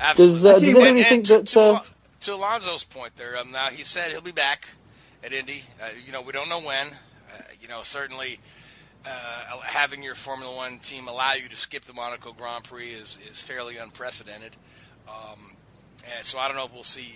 Absolutely. 0.00 0.34
Does, 0.34 0.44
uh, 0.44 0.58
does 0.58 0.86
And- 0.86 1.00
think 1.00 1.24
to, 1.26 1.32
that, 1.38 1.46
to, 1.48 1.60
uh, 1.60 1.80
to 2.22 2.34
Alonso's 2.34 2.84
point 2.84 3.16
there, 3.16 3.36
um, 3.36 3.52
now 3.52 3.66
he 3.68 3.84
said 3.84 4.10
he'll 4.10 4.20
be 4.20 4.32
back 4.32 4.70
at 5.22 5.32
Indy. 5.32 5.62
Uh, 5.80 5.88
you 6.04 6.12
know, 6.12 6.22
we 6.22 6.32
don't 6.32 6.48
know 6.48 6.60
when. 6.60 6.88
Uh, 6.88 7.42
you 7.60 7.68
know, 7.68 7.82
certainly 7.82 8.38
uh, 9.04 9.60
having 9.62 10.02
your 10.02 10.14
Formula 10.14 10.54
One 10.54 10.78
team 10.78 11.08
allow 11.08 11.34
you 11.34 11.48
to 11.48 11.56
skip 11.56 11.82
the 11.82 11.92
Monaco 11.92 12.32
Grand 12.32 12.64
Prix 12.64 12.88
is, 12.88 13.18
is 13.30 13.40
fairly 13.40 13.76
unprecedented. 13.76 14.56
Um, 15.08 15.52
and 16.16 16.24
so 16.24 16.38
I 16.38 16.48
don't 16.48 16.56
know 16.56 16.64
if 16.64 16.72
we'll 16.72 16.82
see. 16.82 17.12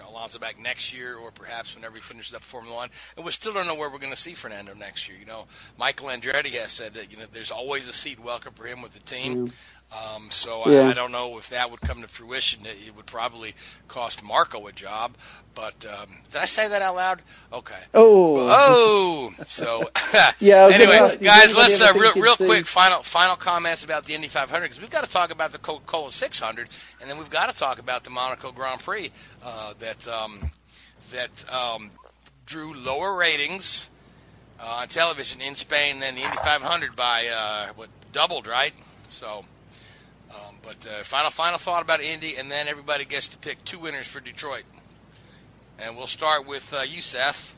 You 0.00 0.06
know, 0.06 0.12
Alonso 0.12 0.38
back 0.38 0.58
next 0.58 0.94
year, 0.94 1.16
or 1.16 1.30
perhaps 1.30 1.74
whenever 1.74 1.96
he 1.96 2.00
finishes 2.00 2.34
up 2.34 2.42
Formula 2.42 2.74
One, 2.74 2.88
and 3.16 3.24
we 3.24 3.32
still 3.32 3.52
don't 3.52 3.66
know 3.66 3.74
where 3.74 3.90
we're 3.90 3.98
going 3.98 4.12
to 4.12 4.18
see 4.18 4.32
Fernando 4.32 4.72
next 4.72 5.08
year. 5.08 5.18
You 5.18 5.26
know, 5.26 5.46
Michael 5.78 6.08
Andretti 6.08 6.52
has 6.52 6.72
said 6.72 6.94
that 6.94 7.12
you 7.12 7.18
know 7.18 7.26
there's 7.32 7.50
always 7.50 7.86
a 7.88 7.92
seat 7.92 8.18
welcome 8.18 8.54
for 8.54 8.64
him 8.64 8.80
with 8.80 8.92
the 8.92 9.00
team. 9.00 9.52
Um, 9.92 10.30
so 10.30 10.68
Yeah. 10.70 10.82
I, 10.82 10.90
I 10.90 10.94
don't 10.94 11.12
know 11.12 11.38
if 11.38 11.48
that 11.48 11.70
would 11.70 11.80
come 11.80 12.02
to 12.02 12.08
fruition. 12.08 12.64
It, 12.64 12.76
it 12.88 12.96
would 12.96 13.06
probably 13.06 13.54
cost 13.88 14.22
Marco 14.22 14.66
a 14.66 14.72
job. 14.72 15.16
But 15.54 15.84
um, 15.84 16.08
did 16.30 16.36
I 16.36 16.44
say 16.44 16.68
that 16.68 16.80
out 16.80 16.94
loud? 16.94 17.22
Okay. 17.52 17.80
Oh. 17.92 18.36
Oh. 18.50 19.34
So 19.46 19.90
Yeah, 20.38 20.70
anyway, 20.72 21.18
guys, 21.20 21.54
let's 21.56 21.80
uh, 21.80 21.92
real, 21.94 22.14
real 22.14 22.36
quick 22.36 22.66
final 22.66 23.02
final 23.02 23.34
comments 23.36 23.84
about 23.84 24.04
the 24.04 24.14
Indy 24.14 24.28
500 24.28 24.62
because 24.62 24.80
we've 24.80 24.90
got 24.90 25.04
to 25.04 25.10
talk 25.10 25.32
about 25.32 25.50
the 25.52 25.58
Coca-Cola 25.58 26.12
600, 26.12 26.68
and 27.00 27.10
then 27.10 27.18
we've 27.18 27.30
got 27.30 27.52
to 27.52 27.58
talk 27.58 27.78
about 27.80 28.04
the 28.04 28.10
Monaco 28.10 28.52
Grand 28.52 28.80
Prix 28.80 29.10
uh, 29.44 29.74
that 29.80 30.06
um, 30.06 30.52
that 31.10 31.44
um, 31.52 31.90
drew 32.46 32.72
lower 32.72 33.14
ratings 33.16 33.90
uh, 34.60 34.78
on 34.82 34.88
television 34.88 35.40
in 35.40 35.56
Spain 35.56 35.98
than 35.98 36.14
the 36.14 36.22
Indy 36.22 36.36
500 36.36 36.94
by 36.94 37.26
uh, 37.26 37.72
what 37.74 37.88
doubled, 38.12 38.46
right? 38.46 38.72
So. 39.08 39.44
But 40.62 40.86
uh, 40.86 41.02
final 41.02 41.30
final 41.30 41.58
thought 41.58 41.82
about 41.82 42.00
Indy, 42.00 42.36
and 42.36 42.50
then 42.50 42.68
everybody 42.68 43.04
gets 43.04 43.28
to 43.28 43.38
pick 43.38 43.64
two 43.64 43.78
winners 43.78 44.06
for 44.06 44.20
Detroit. 44.20 44.64
And 45.78 45.96
we'll 45.96 46.06
start 46.06 46.46
with 46.46 46.74
uh, 46.74 46.82
you, 46.82 47.00
Seth. 47.00 47.56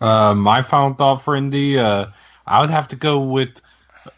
Uh, 0.00 0.34
my 0.34 0.62
final 0.62 0.94
thought 0.94 1.22
for 1.22 1.36
Indy, 1.36 1.78
uh, 1.78 2.06
I 2.46 2.60
would 2.60 2.70
have 2.70 2.88
to 2.88 2.96
go 2.96 3.20
with 3.20 3.60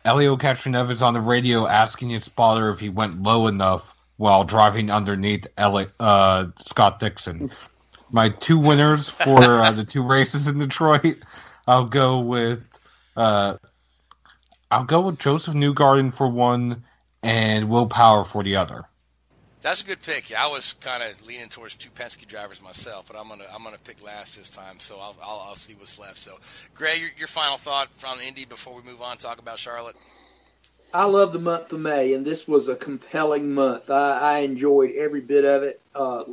Helio 0.04 0.36
Castroneves 0.36 1.02
on 1.02 1.14
the 1.14 1.20
radio 1.20 1.66
asking 1.66 2.10
his 2.10 2.24
spotter 2.24 2.70
if 2.70 2.80
he 2.80 2.88
went 2.88 3.22
low 3.22 3.46
enough 3.46 3.94
while 4.16 4.44
driving 4.44 4.90
underneath 4.90 5.46
uh, 5.58 6.46
Scott 6.64 7.00
Dixon. 7.00 7.50
My 8.10 8.28
two 8.30 8.58
winners 8.58 9.08
for 9.08 9.42
uh, 9.42 9.72
the 9.72 9.84
two 9.84 10.02
races 10.02 10.46
in 10.46 10.58
Detroit, 10.58 11.18
I'll 11.66 11.86
go 11.86 12.20
with 12.20 12.62
uh, 13.16 13.56
I'll 14.70 14.84
go 14.84 15.00
with 15.02 15.18
Josef 15.18 15.54
Newgarden 15.54 16.14
for 16.14 16.28
one 16.28 16.84
and 17.24 17.68
Will 17.70 17.86
Power 17.86 18.24
for 18.24 18.44
the 18.44 18.56
other. 18.56 18.84
That's 19.62 19.82
a 19.82 19.86
good 19.86 20.02
pick. 20.02 20.30
I 20.36 20.46
was 20.46 20.74
kind 20.74 21.02
of 21.02 21.26
leaning 21.26 21.48
towards 21.48 21.74
two 21.74 21.88
Penske 21.88 22.26
drivers 22.26 22.62
myself, 22.62 23.06
but 23.08 23.18
I'm 23.18 23.28
gonna 23.28 23.46
I'm 23.52 23.64
gonna 23.64 23.78
pick 23.78 24.04
last 24.04 24.36
this 24.36 24.50
time, 24.50 24.78
so 24.78 24.98
I'll 25.00 25.16
I'll, 25.22 25.46
I'll 25.48 25.54
see 25.54 25.72
what's 25.74 25.98
left. 25.98 26.18
So, 26.18 26.38
Gray, 26.74 26.98
your, 26.98 27.08
your 27.16 27.28
final 27.28 27.56
thought 27.56 27.88
from 27.94 28.20
Indy 28.20 28.44
before 28.44 28.74
we 28.74 28.82
move 28.82 29.00
on 29.00 29.16
talk 29.16 29.38
about 29.38 29.58
Charlotte. 29.58 29.96
I 30.92 31.04
love 31.04 31.32
the 31.32 31.38
month 31.38 31.72
of 31.72 31.80
May, 31.80 32.12
and 32.12 32.26
this 32.26 32.46
was 32.46 32.68
a 32.68 32.76
compelling 32.76 33.54
month. 33.54 33.88
I, 33.88 34.18
I 34.18 34.38
enjoyed 34.40 34.92
every 34.92 35.22
bit 35.22 35.46
of 35.46 35.62
it. 35.62 35.80
Uh, 35.94 36.24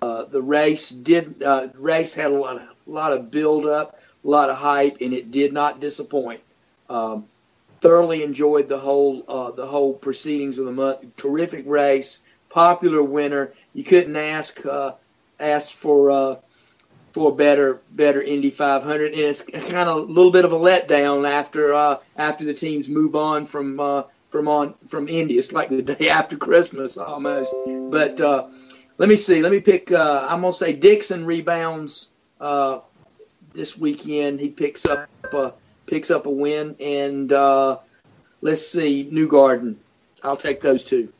uh, 0.00 0.24
the 0.24 0.40
race 0.40 0.88
did 0.88 1.42
uh, 1.42 1.68
race 1.74 2.14
had 2.14 2.30
a 2.30 2.34
lot 2.34 2.56
of, 2.56 2.62
lot 2.86 3.12
of 3.12 3.32
build 3.32 3.66
up, 3.66 3.98
a 4.24 4.28
lot 4.28 4.50
of 4.50 4.56
hype, 4.56 4.98
and 5.00 5.12
it 5.12 5.32
did 5.32 5.52
not 5.52 5.80
disappoint. 5.80 6.42
Um, 6.88 7.26
thoroughly 7.80 8.22
enjoyed 8.22 8.68
the 8.68 8.78
whole 8.78 9.24
uh, 9.28 9.50
the 9.52 9.66
whole 9.66 9.94
proceedings 9.94 10.58
of 10.58 10.66
the 10.66 10.72
month. 10.72 11.16
Terrific 11.16 11.64
race, 11.66 12.20
popular 12.50 13.02
winner. 13.02 13.52
You 13.74 13.84
couldn't 13.84 14.16
ask 14.16 14.64
uh, 14.64 14.92
ask 15.40 15.74
for 15.74 16.10
uh, 16.10 16.36
for 17.12 17.32
a 17.32 17.34
better 17.34 17.80
better 17.90 18.22
Indy 18.22 18.50
500, 18.50 19.12
and 19.12 19.20
it's 19.20 19.42
kind 19.42 19.88
of 19.88 19.96
a 19.96 20.00
little 20.00 20.32
bit 20.32 20.44
of 20.44 20.52
a 20.52 20.58
letdown 20.58 21.28
after 21.28 21.74
uh, 21.74 21.98
after 22.16 22.44
the 22.44 22.54
teams 22.54 22.88
move 22.88 23.14
on 23.16 23.44
from 23.46 23.80
uh, 23.80 24.02
from 24.28 24.48
on 24.48 24.74
from 24.86 25.08
Indy. 25.08 25.38
It's 25.38 25.52
like 25.52 25.68
the 25.68 25.82
day 25.82 26.08
after 26.10 26.36
Christmas 26.36 26.98
almost. 26.98 27.52
But 27.90 28.20
uh, 28.20 28.48
let 28.98 29.08
me 29.08 29.16
see. 29.16 29.42
Let 29.42 29.52
me 29.52 29.60
pick. 29.60 29.90
Uh, 29.90 30.26
I'm 30.28 30.42
gonna 30.42 30.52
say 30.52 30.72
Dixon 30.72 31.24
rebounds 31.24 32.10
uh, 32.40 32.80
this 33.52 33.76
weekend. 33.76 34.40
He 34.40 34.50
picks 34.50 34.86
up 34.86 35.08
uh, 35.32 35.50
picks 35.88 36.10
up 36.10 36.26
a 36.26 36.30
win, 36.30 36.76
and 36.80 37.32
uh, 37.32 37.78
let's 38.40 38.66
see 38.66 39.08
Newgarden. 39.10 39.76
I'll 40.22 40.36
take 40.36 40.60
those 40.60 40.84
two. 40.84 41.12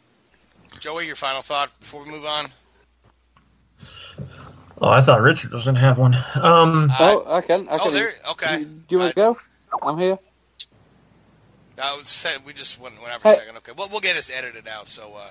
Joey, 0.79 1.07
your 1.07 1.16
final 1.16 1.43
thought 1.43 1.73
before 1.81 2.05
we 2.05 2.11
move 2.11 2.25
on. 2.25 2.47
Oh, 4.81 4.89
I 4.89 5.01
thought 5.01 5.23
Richard 5.23 5.53
was 5.53 5.64
going 5.64 5.75
to 5.75 5.81
have 5.81 5.99
one. 5.99 6.14
Um, 6.14 6.93
oh, 7.01 7.25
I 7.27 7.41
can. 7.41 7.69
I 7.69 7.73
oh, 7.73 7.79
can. 7.79 7.93
there. 7.93 8.12
Okay. 8.31 8.64
Do 8.64 8.83
you 8.91 8.99
want 8.99 9.11
to 9.11 9.16
go? 9.16 9.39
I'm 9.83 9.99
here. 9.99 10.19
I 11.83 11.97
would 11.97 12.07
say 12.07 12.35
we 12.45 12.53
just 12.53 12.81
went, 12.81 13.01
went 13.01 13.12
out 13.12 13.21
for 13.21 13.29
a 13.29 13.35
second. 13.35 13.57
Okay, 13.59 13.73
well, 13.77 13.89
we'll 13.91 14.01
get 14.01 14.16
this 14.16 14.31
edited 14.31 14.66
out. 14.66 14.89
So, 14.89 15.12
uh, 15.14 15.29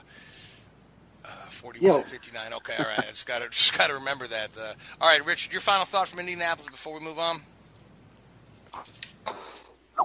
uh, 1.25 1.29
41, 1.49 1.97
Yeah. 1.97 2.03
59. 2.03 2.53
Okay, 2.53 2.75
all 2.77 2.85
right. 2.85 2.99
I 2.99 3.09
just 3.09 3.25
got 3.25 3.39
to 3.39 3.49
just 3.51 3.77
got 3.77 3.87
to 3.87 3.95
remember 3.95 4.27
that. 4.27 4.51
Uh, 4.57 4.73
all 5.01 5.09
right, 5.09 5.25
Richard, 5.25 5.51
your 5.51 5.61
final 5.61 5.85
thought 5.85 6.07
from 6.07 6.19
Indianapolis 6.19 6.67
before 6.67 6.93
we 6.93 6.99
move 6.99 7.19
on. 7.19 7.41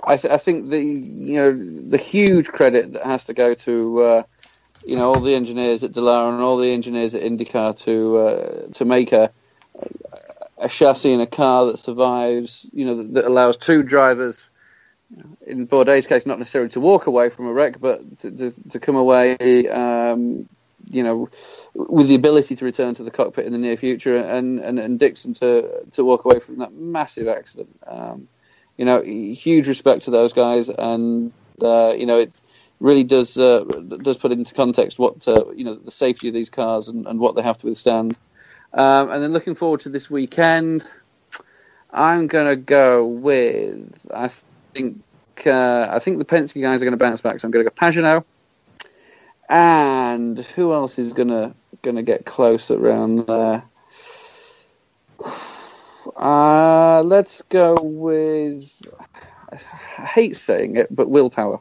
I, 0.04 0.16
th- 0.16 0.32
I 0.32 0.38
think 0.38 0.68
the 0.68 0.80
you 0.80 1.34
know 1.34 1.52
the 1.88 1.98
huge 1.98 2.48
credit 2.48 2.94
that 2.94 3.04
has 3.04 3.26
to 3.26 3.34
go 3.34 3.54
to 3.54 4.02
uh, 4.02 4.22
you 4.84 4.96
know 4.96 5.14
all 5.14 5.20
the 5.20 5.34
engineers 5.34 5.84
at 5.84 5.92
Dallara 5.92 6.32
and 6.32 6.42
all 6.42 6.56
the 6.56 6.72
engineers 6.72 7.14
at 7.14 7.22
IndyCar 7.22 7.78
to 7.84 8.16
uh, 8.18 8.72
to 8.74 8.84
make 8.84 9.12
a 9.12 9.30
a 10.58 10.68
chassis 10.68 11.12
and 11.12 11.22
a 11.22 11.26
car 11.26 11.66
that 11.66 11.78
survives. 11.78 12.66
You 12.72 12.86
know 12.86 12.96
that, 12.96 13.14
that 13.14 13.24
allows 13.24 13.56
two 13.56 13.82
drivers. 13.82 14.48
In 15.46 15.68
Bourdais' 15.68 16.08
case, 16.08 16.24
not 16.24 16.38
necessarily 16.38 16.70
to 16.70 16.80
walk 16.80 17.06
away 17.06 17.28
from 17.28 17.46
a 17.46 17.52
wreck, 17.52 17.78
but 17.78 18.20
to, 18.20 18.30
to, 18.30 18.70
to 18.70 18.80
come 18.80 18.96
away, 18.96 19.68
um, 19.68 20.48
you 20.88 21.02
know, 21.02 21.28
with 21.74 22.08
the 22.08 22.14
ability 22.14 22.56
to 22.56 22.64
return 22.64 22.94
to 22.94 23.02
the 23.02 23.10
cockpit 23.10 23.44
in 23.44 23.52
the 23.52 23.58
near 23.58 23.76
future, 23.76 24.16
and, 24.16 24.58
and, 24.58 24.78
and 24.78 24.98
Dixon 24.98 25.34
to 25.34 25.84
to 25.92 26.04
walk 26.04 26.24
away 26.24 26.40
from 26.40 26.58
that 26.58 26.72
massive 26.72 27.28
accident. 27.28 27.78
Um, 27.86 28.26
you 28.82 28.86
know, 28.86 29.00
huge 29.00 29.68
respect 29.68 30.02
to 30.02 30.10
those 30.10 30.32
guys, 30.32 30.68
and 30.68 31.32
uh, 31.62 31.94
you 31.96 32.04
know, 32.04 32.18
it 32.18 32.32
really 32.80 33.04
does 33.04 33.38
uh, 33.38 33.60
does 34.02 34.16
put 34.16 34.32
into 34.32 34.52
context 34.54 34.98
what 34.98 35.28
uh, 35.28 35.44
you 35.52 35.62
know 35.62 35.76
the 35.76 35.92
safety 35.92 36.26
of 36.26 36.34
these 36.34 36.50
cars 36.50 36.88
and, 36.88 37.06
and 37.06 37.20
what 37.20 37.36
they 37.36 37.42
have 37.42 37.56
to 37.58 37.68
withstand. 37.68 38.16
Um, 38.72 39.08
and 39.12 39.22
then 39.22 39.32
looking 39.32 39.54
forward 39.54 39.78
to 39.82 39.88
this 39.88 40.10
weekend, 40.10 40.84
I'm 41.92 42.26
going 42.26 42.48
to 42.48 42.56
go 42.56 43.06
with 43.06 43.88
I 44.12 44.26
think 44.74 45.00
uh, 45.46 45.86
I 45.88 46.00
think 46.00 46.18
the 46.18 46.24
Penske 46.24 46.60
guys 46.60 46.82
are 46.82 46.84
going 46.84 46.90
to 46.90 46.96
bounce 46.96 47.20
back, 47.20 47.38
so 47.38 47.46
I'm 47.46 47.52
going 47.52 47.64
to 47.64 47.70
go 47.70 47.76
Pagenaud. 47.76 48.24
And 49.48 50.40
who 50.40 50.72
else 50.72 50.98
is 50.98 51.12
going 51.12 51.28
to 51.28 51.54
going 51.82 51.94
to 51.94 52.02
get 52.02 52.26
close 52.26 52.68
around 52.68 53.28
there? 53.28 53.62
Uh, 56.22 57.02
let's 57.02 57.42
go 57.48 57.80
with. 57.82 58.70
I 59.52 59.56
hate 60.06 60.36
saying 60.36 60.76
it, 60.76 60.94
but 60.94 61.10
Will 61.10 61.30
Power. 61.30 61.60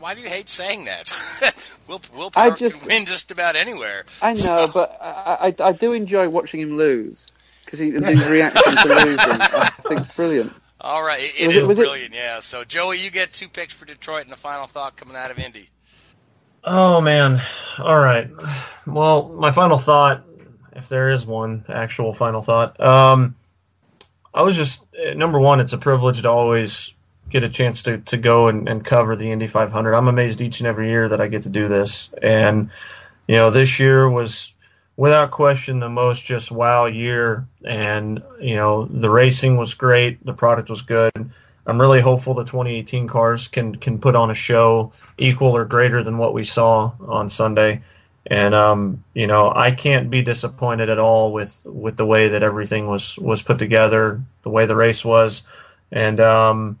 Why 0.00 0.14
do 0.14 0.20
you 0.20 0.28
hate 0.28 0.48
saying 0.48 0.84
that? 0.84 1.10
Will 1.88 2.00
willpower 2.14 2.52
I 2.52 2.56
just- 2.56 2.80
can 2.80 2.88
win 2.88 3.04
just 3.06 3.30
about 3.32 3.56
anywhere. 3.56 4.04
I 4.22 4.34
know, 4.34 4.68
but 4.72 4.96
I, 5.02 5.48
I, 5.48 5.54
I 5.68 5.72
do 5.72 5.92
enjoy 5.92 6.28
watching 6.28 6.60
him 6.60 6.76
lose 6.76 7.32
because 7.64 7.78
he, 7.80 7.90
his 7.90 8.02
reaction 8.30 8.76
to 8.76 8.88
losing, 8.88 9.18
I 9.18 9.70
think, 9.88 10.00
is 10.02 10.06
brilliant. 10.14 10.52
All 10.80 11.02
right, 11.02 11.18
it, 11.20 11.40
it 11.40 11.46
Was 11.48 11.56
is 11.56 11.62
it- 11.64 11.68
was 11.68 11.78
it- 11.78 11.82
brilliant. 11.82 12.14
Yeah. 12.14 12.38
So, 12.40 12.62
Joey, 12.62 12.98
you 12.98 13.10
get 13.10 13.32
two 13.32 13.48
picks 13.48 13.72
for 13.72 13.86
Detroit, 13.86 14.22
and 14.22 14.30
the 14.30 14.36
final 14.36 14.66
thought 14.68 14.96
coming 14.96 15.16
out 15.16 15.30
of 15.32 15.38
Indy. 15.40 15.68
Oh 16.62 17.00
man. 17.00 17.40
All 17.78 17.98
right. 17.98 18.30
Well, 18.86 19.30
my 19.30 19.50
final 19.50 19.78
thought, 19.78 20.24
if 20.76 20.88
there 20.88 21.08
is 21.08 21.26
one 21.26 21.64
actual 21.68 22.12
final 22.12 22.40
thought, 22.42 22.78
um, 22.78 23.34
I 24.38 24.42
was 24.42 24.54
just 24.54 24.86
uh, 24.94 25.14
number 25.14 25.40
one. 25.40 25.58
It's 25.58 25.72
a 25.72 25.78
privilege 25.78 26.22
to 26.22 26.30
always 26.30 26.94
get 27.28 27.42
a 27.42 27.48
chance 27.48 27.82
to 27.82 27.98
to 27.98 28.16
go 28.16 28.46
and, 28.46 28.68
and 28.68 28.84
cover 28.84 29.16
the 29.16 29.32
Indy 29.32 29.48
500. 29.48 29.92
I'm 29.92 30.06
amazed 30.06 30.40
each 30.40 30.60
and 30.60 30.68
every 30.68 30.90
year 30.90 31.08
that 31.08 31.20
I 31.20 31.26
get 31.26 31.42
to 31.42 31.48
do 31.48 31.66
this, 31.66 32.08
and 32.22 32.70
you 33.26 33.34
know 33.34 33.50
this 33.50 33.80
year 33.80 34.08
was 34.08 34.54
without 34.96 35.32
question 35.32 35.80
the 35.80 35.88
most 35.88 36.24
just 36.24 36.52
wow 36.52 36.86
year, 36.86 37.48
and 37.64 38.22
you 38.40 38.54
know 38.54 38.84
the 38.84 39.10
racing 39.10 39.56
was 39.56 39.74
great, 39.74 40.24
the 40.24 40.32
product 40.32 40.70
was 40.70 40.82
good. 40.82 41.12
I'm 41.66 41.80
really 41.80 42.00
hopeful 42.00 42.34
the 42.34 42.44
2018 42.44 43.08
cars 43.08 43.48
can 43.48 43.74
can 43.74 43.98
put 43.98 44.14
on 44.14 44.30
a 44.30 44.34
show 44.34 44.92
equal 45.18 45.56
or 45.56 45.64
greater 45.64 46.04
than 46.04 46.16
what 46.16 46.32
we 46.32 46.44
saw 46.44 46.92
on 47.08 47.28
Sunday. 47.28 47.82
And 48.30 48.54
um, 48.54 49.04
you 49.14 49.26
know, 49.26 49.50
I 49.54 49.70
can't 49.70 50.10
be 50.10 50.20
disappointed 50.20 50.90
at 50.90 50.98
all 50.98 51.32
with 51.32 51.64
with 51.64 51.96
the 51.96 52.04
way 52.04 52.28
that 52.28 52.42
everything 52.42 52.86
was 52.86 53.18
was 53.18 53.40
put 53.40 53.58
together, 53.58 54.20
the 54.42 54.50
way 54.50 54.66
the 54.66 54.76
race 54.76 55.02
was, 55.02 55.42
and 55.90 56.20
um, 56.20 56.78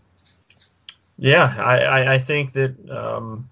yeah, 1.16 1.54
I, 1.58 1.78
I, 1.78 2.14
I 2.14 2.18
think 2.18 2.52
that 2.52 2.90
um, 2.90 3.48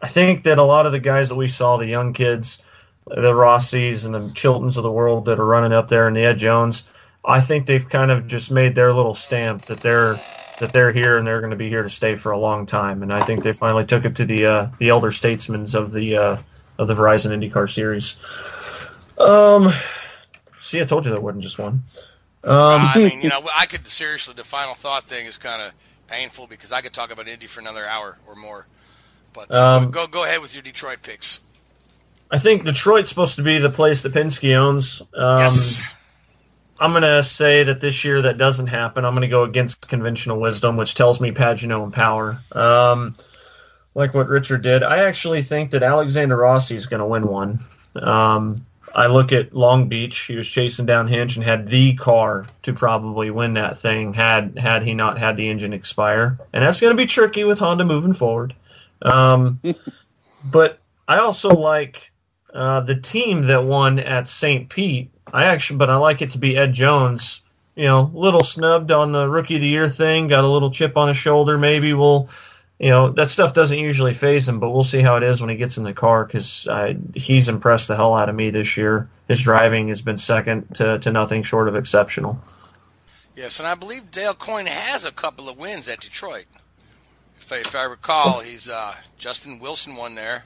I 0.00 0.06
think 0.06 0.44
that 0.44 0.58
a 0.58 0.62
lot 0.62 0.86
of 0.86 0.92
the 0.92 1.00
guys 1.00 1.28
that 1.28 1.34
we 1.34 1.48
saw, 1.48 1.76
the 1.76 1.86
young 1.86 2.12
kids, 2.12 2.58
the 3.06 3.32
Rossies 3.32 4.06
and 4.06 4.14
the 4.14 4.20
Chiltons 4.30 4.76
of 4.76 4.84
the 4.84 4.90
world 4.90 5.24
that 5.24 5.40
are 5.40 5.46
running 5.46 5.72
up 5.72 5.88
there, 5.88 6.06
and 6.06 6.16
the 6.16 6.24
Ed 6.24 6.38
Jones, 6.38 6.84
I 7.24 7.40
think 7.40 7.66
they've 7.66 7.88
kind 7.88 8.12
of 8.12 8.28
just 8.28 8.52
made 8.52 8.76
their 8.76 8.92
little 8.92 9.14
stamp 9.14 9.66
that 9.66 9.82
they're 9.82 10.22
that 10.60 10.72
they're 10.72 10.92
here 10.92 11.18
and 11.18 11.26
they're 11.26 11.40
going 11.40 11.50
to 11.50 11.56
be 11.56 11.68
here 11.68 11.82
to 11.82 11.90
stay 11.90 12.16
for 12.16 12.30
a 12.30 12.38
long 12.38 12.64
time. 12.64 13.02
And 13.02 13.12
I 13.12 13.22
think 13.22 13.42
they 13.42 13.52
finally 13.52 13.84
took 13.84 14.04
it 14.04 14.14
to 14.16 14.24
the 14.24 14.46
uh, 14.46 14.68
the 14.78 14.88
elder 14.90 15.10
statesmen 15.10 15.66
of 15.74 15.92
the 15.92 16.16
uh, 16.16 16.36
of 16.78 16.88
the 16.88 16.94
Verizon 16.94 17.30
IndyCar 17.32 17.70
series. 17.72 18.16
Um, 19.18 19.72
see, 20.60 20.80
I 20.80 20.84
told 20.84 21.04
you 21.04 21.10
there 21.12 21.20
wasn't 21.20 21.42
just 21.42 21.58
one. 21.58 21.82
Um, 22.44 22.80
I 22.94 22.94
mean, 22.98 23.20
you 23.22 23.28
know, 23.30 23.42
I 23.56 23.66
could 23.66 23.86
seriously. 23.86 24.34
The 24.34 24.44
final 24.44 24.74
thought 24.74 25.04
thing 25.04 25.26
is 25.26 25.36
kind 25.36 25.62
of 25.62 25.72
painful 26.06 26.46
because 26.46 26.72
I 26.72 26.80
could 26.80 26.92
talk 26.92 27.12
about 27.12 27.26
Indy 27.28 27.46
for 27.46 27.60
another 27.60 27.86
hour 27.86 28.18
or 28.26 28.36
more. 28.36 28.66
But 29.32 29.52
uh, 29.52 29.78
Um, 29.84 29.90
go 29.90 30.06
go 30.06 30.24
ahead 30.24 30.40
with 30.40 30.54
your 30.54 30.62
Detroit 30.62 30.98
picks. 31.02 31.40
I 32.30 32.38
think 32.38 32.64
Detroit's 32.64 33.08
supposed 33.08 33.36
to 33.36 33.42
be 33.42 33.58
the 33.58 33.70
place 33.70 34.02
that 34.02 34.12
Penske 34.12 34.56
owns. 34.56 35.00
Um, 35.14 35.38
Yes. 35.40 35.80
I'm 36.78 36.90
going 36.90 37.04
to 37.04 37.22
say 37.22 37.62
that 37.62 37.80
this 37.80 38.04
year 38.04 38.20
that 38.22 38.36
doesn't 38.36 38.66
happen. 38.66 39.06
I'm 39.06 39.14
going 39.14 39.22
to 39.22 39.28
go 39.28 39.44
against 39.44 39.88
conventional 39.88 40.38
wisdom, 40.38 40.76
which 40.76 40.94
tells 40.94 41.22
me 41.22 41.30
Pagenaud 41.30 41.84
and 41.84 41.92
Power. 41.92 42.38
Um, 42.52 43.14
like 43.96 44.12
what 44.12 44.28
Richard 44.28 44.60
did. 44.60 44.82
I 44.82 45.04
actually 45.04 45.42
think 45.42 45.70
that 45.70 45.82
Alexander 45.82 46.36
Rossi 46.36 46.76
is 46.76 46.86
going 46.86 47.00
to 47.00 47.06
win 47.06 47.26
one. 47.26 47.64
Um, 47.94 48.64
I 48.94 49.06
look 49.06 49.32
at 49.32 49.54
Long 49.54 49.88
Beach. 49.88 50.18
He 50.20 50.36
was 50.36 50.46
chasing 50.46 50.84
down 50.84 51.08
Hinch 51.08 51.36
and 51.36 51.44
had 51.44 51.66
the 51.66 51.94
car 51.94 52.44
to 52.62 52.74
probably 52.74 53.30
win 53.30 53.54
that 53.54 53.78
thing 53.78 54.12
had 54.12 54.58
had 54.58 54.82
he 54.82 54.92
not 54.92 55.18
had 55.18 55.38
the 55.38 55.48
engine 55.48 55.72
expire. 55.72 56.38
And 56.52 56.62
that's 56.62 56.78
going 56.78 56.94
to 56.94 56.96
be 56.96 57.06
tricky 57.06 57.44
with 57.44 57.58
Honda 57.58 57.86
moving 57.86 58.12
forward. 58.12 58.54
Um, 59.00 59.60
but 60.44 60.78
I 61.08 61.18
also 61.18 61.54
like 61.54 62.12
uh, 62.52 62.80
the 62.80 62.96
team 62.96 63.42
that 63.44 63.64
won 63.64 63.98
at 63.98 64.28
St. 64.28 64.68
Pete. 64.68 65.10
I 65.32 65.44
actually, 65.44 65.78
but 65.78 65.88
I 65.88 65.96
like 65.96 66.20
it 66.20 66.30
to 66.30 66.38
be 66.38 66.58
Ed 66.58 66.74
Jones. 66.74 67.42
You 67.76 67.86
know, 67.86 68.10
a 68.14 68.18
little 68.18 68.44
snubbed 68.44 68.90
on 68.90 69.12
the 69.12 69.28
rookie 69.28 69.54
of 69.56 69.62
the 69.62 69.66
year 69.66 69.88
thing, 69.88 70.28
got 70.28 70.44
a 70.44 70.48
little 70.48 70.70
chip 70.70 70.98
on 70.98 71.08
his 71.08 71.16
shoulder. 71.16 71.56
Maybe 71.58 71.92
we'll, 71.94 72.28
you 72.78 72.90
know, 72.90 73.10
that 73.12 73.30
stuff 73.30 73.54
doesn't 73.54 73.78
usually 73.78 74.12
faze 74.12 74.48
him, 74.48 74.60
but 74.60 74.70
we'll 74.70 74.84
see 74.84 75.00
how 75.00 75.16
it 75.16 75.22
is 75.22 75.40
when 75.40 75.48
he 75.50 75.56
gets 75.56 75.78
in 75.78 75.84
the 75.84 75.92
car 75.94 76.24
because 76.24 76.68
he's 77.14 77.48
impressed 77.48 77.88
the 77.88 77.96
hell 77.96 78.14
out 78.14 78.28
of 78.28 78.34
me 78.34 78.50
this 78.50 78.76
year. 78.76 79.08
His 79.28 79.40
driving 79.40 79.88
has 79.88 80.02
been 80.02 80.18
second 80.18 80.74
to, 80.76 80.98
to 80.98 81.10
nothing 81.12 81.42
short 81.42 81.68
of 81.68 81.76
exceptional. 81.76 82.38
Yes, 83.34 83.58
and 83.58 83.66
I 83.68 83.74
believe 83.74 84.10
Dale 84.10 84.34
Coyne 84.34 84.66
has 84.66 85.04
a 85.04 85.12
couple 85.12 85.48
of 85.48 85.58
wins 85.58 85.88
at 85.88 86.00
Detroit. 86.00 86.44
If 87.38 87.52
I, 87.52 87.56
if 87.56 87.74
I 87.76 87.84
recall, 87.84 88.40
he's 88.44 88.68
uh, 88.68 88.94
Justin 89.18 89.58
Wilson 89.58 89.96
won 89.96 90.14
there. 90.14 90.44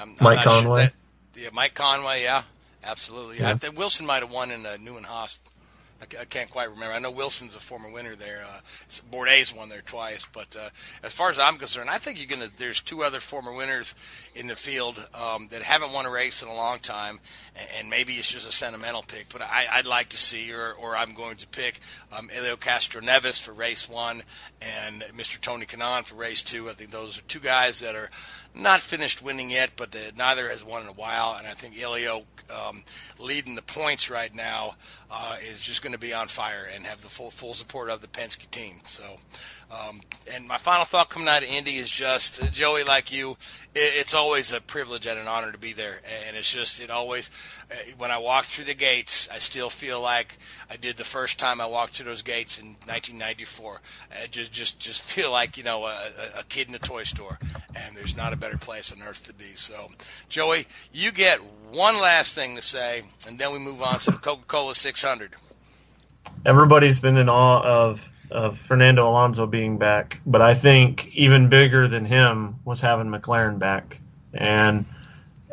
Um, 0.00 0.14
I'm 0.20 0.24
Mike 0.24 0.38
sure 0.40 0.52
Conway. 0.62 0.82
that- 0.84 0.94
yeah, 1.36 1.48
Mike 1.52 1.74
Conway. 1.74 2.22
Yeah, 2.24 2.42
absolutely. 2.84 3.38
Yeah. 3.38 3.50
I 3.50 3.54
think 3.54 3.78
Wilson 3.78 4.04
might 4.06 4.22
have 4.22 4.32
won 4.32 4.50
in 4.50 4.66
uh, 4.66 4.76
Newman 4.80 5.04
Haas. 5.04 5.40
I, 6.00 6.22
I 6.22 6.24
can't 6.24 6.50
quite 6.50 6.70
remember. 6.70 6.94
I 6.94 6.98
know 6.98 7.10
Wilson's 7.10 7.56
a 7.56 7.60
former 7.60 7.90
winner 7.90 8.14
there. 8.14 8.44
Uh, 8.46 8.60
Bourdais 9.10 9.54
won 9.54 9.68
there 9.68 9.82
twice. 9.82 10.26
But 10.26 10.56
uh, 10.56 10.70
as 11.02 11.12
far 11.12 11.30
as 11.30 11.38
I'm 11.38 11.56
concerned, 11.56 11.90
I 11.90 11.98
think 11.98 12.18
you're 12.18 12.28
gonna. 12.38 12.50
There's 12.56 12.80
two 12.80 13.02
other 13.02 13.20
former 13.20 13.52
winners 13.52 13.94
in 14.34 14.46
the 14.46 14.56
field 14.56 15.06
um, 15.14 15.48
that 15.48 15.62
haven't 15.62 15.92
won 15.92 16.06
a 16.06 16.10
race 16.10 16.42
in 16.42 16.48
a 16.48 16.54
long 16.54 16.78
time, 16.78 17.20
and, 17.56 17.68
and 17.78 17.90
maybe 17.90 18.14
it's 18.14 18.32
just 18.32 18.48
a 18.48 18.52
sentimental 18.52 19.02
pick. 19.02 19.28
But 19.32 19.42
I, 19.42 19.66
I'd 19.72 19.86
like 19.86 20.10
to 20.10 20.16
see, 20.16 20.52
or, 20.52 20.72
or 20.72 20.96
I'm 20.96 21.12
going 21.12 21.36
to 21.36 21.46
pick 21.46 21.80
um, 22.16 22.28
Helio 22.28 22.56
Castroneves 22.56 23.40
for 23.40 23.52
race 23.52 23.88
one, 23.88 24.22
and 24.62 25.02
Mr. 25.16 25.40
Tony 25.40 25.66
Kanaan 25.66 26.04
for 26.04 26.14
race 26.14 26.42
two. 26.42 26.68
I 26.68 26.72
think 26.72 26.90
those 26.90 27.18
are 27.18 27.22
two 27.22 27.40
guys 27.40 27.80
that 27.80 27.94
are 27.94 28.10
not 28.54 28.80
finished 28.80 29.22
winning 29.22 29.50
yet, 29.50 29.70
but 29.76 29.92
the, 29.92 30.12
neither 30.16 30.48
has 30.48 30.64
won 30.64 30.82
in 30.82 30.88
a 30.88 30.92
while. 30.92 31.36
And 31.38 31.46
I 31.46 31.52
think 31.52 31.74
Helio 31.74 32.24
um, 32.50 32.82
leading 33.18 33.54
the 33.54 33.62
points 33.62 34.10
right 34.10 34.34
now 34.34 34.74
uh, 35.10 35.36
is 35.42 35.60
just 35.60 35.82
going 35.82 35.92
to 35.92 35.98
be 35.98 36.12
on 36.12 36.28
fire 36.28 36.68
and 36.74 36.84
have 36.84 37.02
the 37.02 37.08
full 37.08 37.30
full 37.30 37.54
support 37.54 37.90
of 37.90 38.00
the 38.00 38.08
Penske 38.08 38.50
team. 38.50 38.80
So, 38.84 39.18
um, 39.70 40.00
and 40.34 40.48
my 40.48 40.56
final 40.58 40.84
thought 40.84 41.10
coming 41.10 41.28
out 41.28 41.42
of 41.42 41.48
Indy 41.48 41.72
is 41.72 41.90
just 41.90 42.42
uh, 42.42 42.46
Joey, 42.48 42.82
like 42.82 43.12
you, 43.12 43.32
it, 43.74 43.92
it's 44.00 44.14
always 44.14 44.52
a 44.52 44.60
privilege 44.60 45.06
and 45.06 45.18
an 45.18 45.28
honor 45.28 45.52
to 45.52 45.58
be 45.58 45.72
there, 45.72 46.00
and 46.26 46.36
it's 46.36 46.52
just 46.52 46.80
it 46.80 46.90
always 46.90 47.30
uh, 47.70 47.74
when 47.98 48.10
I 48.10 48.18
walk 48.18 48.46
through 48.46 48.64
the 48.64 48.74
gates, 48.74 49.28
I 49.32 49.38
still 49.38 49.70
feel 49.70 50.00
like 50.00 50.38
I 50.70 50.76
did 50.76 50.96
the 50.96 51.04
first 51.04 51.38
time 51.38 51.60
I 51.60 51.66
walked 51.66 51.96
through 51.96 52.06
those 52.06 52.22
gates 52.22 52.58
in 52.58 52.66
1994. 52.86 53.80
I 54.22 54.26
just 54.26 54.52
just 54.52 54.80
just 54.80 55.02
feel 55.02 55.30
like 55.30 55.56
you 55.56 55.62
know 55.64 55.84
a, 55.84 55.94
a- 56.38 56.44
kid 56.48 56.68
in 56.68 56.74
a 56.74 56.78
toy 56.80 57.04
store, 57.04 57.38
and 57.76 57.96
there's 57.96 58.16
not 58.16 58.32
a 58.32 58.36
better 58.36 58.58
place 58.58 58.92
on 58.92 59.02
earth 59.02 59.24
to 59.26 59.32
be. 59.34 59.52
So, 59.54 59.88
Joey, 60.28 60.64
you 60.92 61.12
get 61.12 61.38
one 61.70 61.94
last 61.94 62.34
thing 62.34 62.56
to 62.56 62.62
say, 62.62 63.02
and 63.28 63.38
then 63.38 63.52
we 63.52 63.60
move 63.60 63.80
on 63.82 64.00
to 64.00 64.10
the 64.10 64.16
Coca-Cola 64.16 64.74
600. 64.74 65.34
everybody's 66.44 66.98
been 66.98 67.16
in 67.16 67.28
awe 67.28 67.62
of 67.62 68.04
of 68.30 68.58
Fernando 68.58 69.08
Alonso 69.08 69.46
being 69.46 69.78
back, 69.78 70.20
but 70.26 70.42
I 70.42 70.54
think 70.54 71.08
even 71.14 71.48
bigger 71.48 71.88
than 71.88 72.04
him 72.04 72.56
was 72.64 72.80
having 72.80 73.06
McLaren 73.06 73.58
back, 73.58 74.00
and 74.32 74.84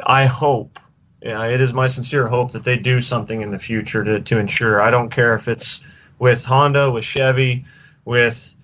I 0.05 0.25
hope, 0.25 0.79
yeah, 1.21 1.45
it 1.45 1.61
is 1.61 1.73
my 1.73 1.87
sincere 1.87 2.27
hope 2.27 2.51
that 2.51 2.63
they 2.63 2.77
do 2.77 3.01
something 3.01 3.41
in 3.41 3.51
the 3.51 3.59
future 3.59 4.03
to 4.03 4.19
to 4.19 4.39
ensure. 4.39 4.81
I 4.81 4.91
don't 4.91 5.09
care 5.09 5.33
if 5.33 5.47
it's 5.47 5.83
with 6.19 6.45
Honda, 6.45 6.91
with 6.91 7.03
Chevy, 7.03 7.65
with 8.05 8.55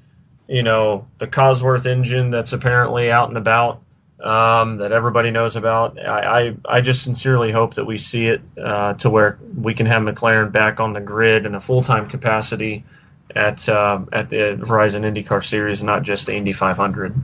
you 0.47 0.63
know 0.63 1.07
the 1.17 1.27
Cosworth 1.27 1.85
engine 1.85 2.31
that's 2.31 2.53
apparently 2.53 3.11
out 3.11 3.29
and 3.29 3.37
about 3.37 3.81
um, 4.23 4.77
that 4.77 4.91
everybody 4.91 5.31
knows 5.31 5.55
about. 5.55 5.99
I, 5.99 6.47
I, 6.47 6.55
I 6.65 6.81
just 6.81 7.03
sincerely 7.03 7.51
hope 7.51 7.75
that 7.75 7.85
we 7.85 7.97
see 7.97 8.27
it 8.27 8.41
uh, 8.61 8.93
to 8.95 9.09
where 9.09 9.37
we 9.57 9.73
can 9.73 9.85
have 9.85 10.01
McLaren 10.01 10.51
back 10.51 10.79
on 10.79 10.93
the 10.93 11.01
grid 11.01 11.45
in 11.45 11.55
a 11.55 11.61
full 11.61 11.83
time 11.83 12.09
capacity 12.09 12.83
at 13.35 13.67
uh, 13.69 14.01
at 14.11 14.29
the 14.29 14.57
Verizon 14.59 15.01
IndyCar 15.01 15.43
Series, 15.43 15.83
not 15.83 16.03
just 16.03 16.27
the 16.27 16.35
Indy 16.35 16.53
500. 16.53 17.15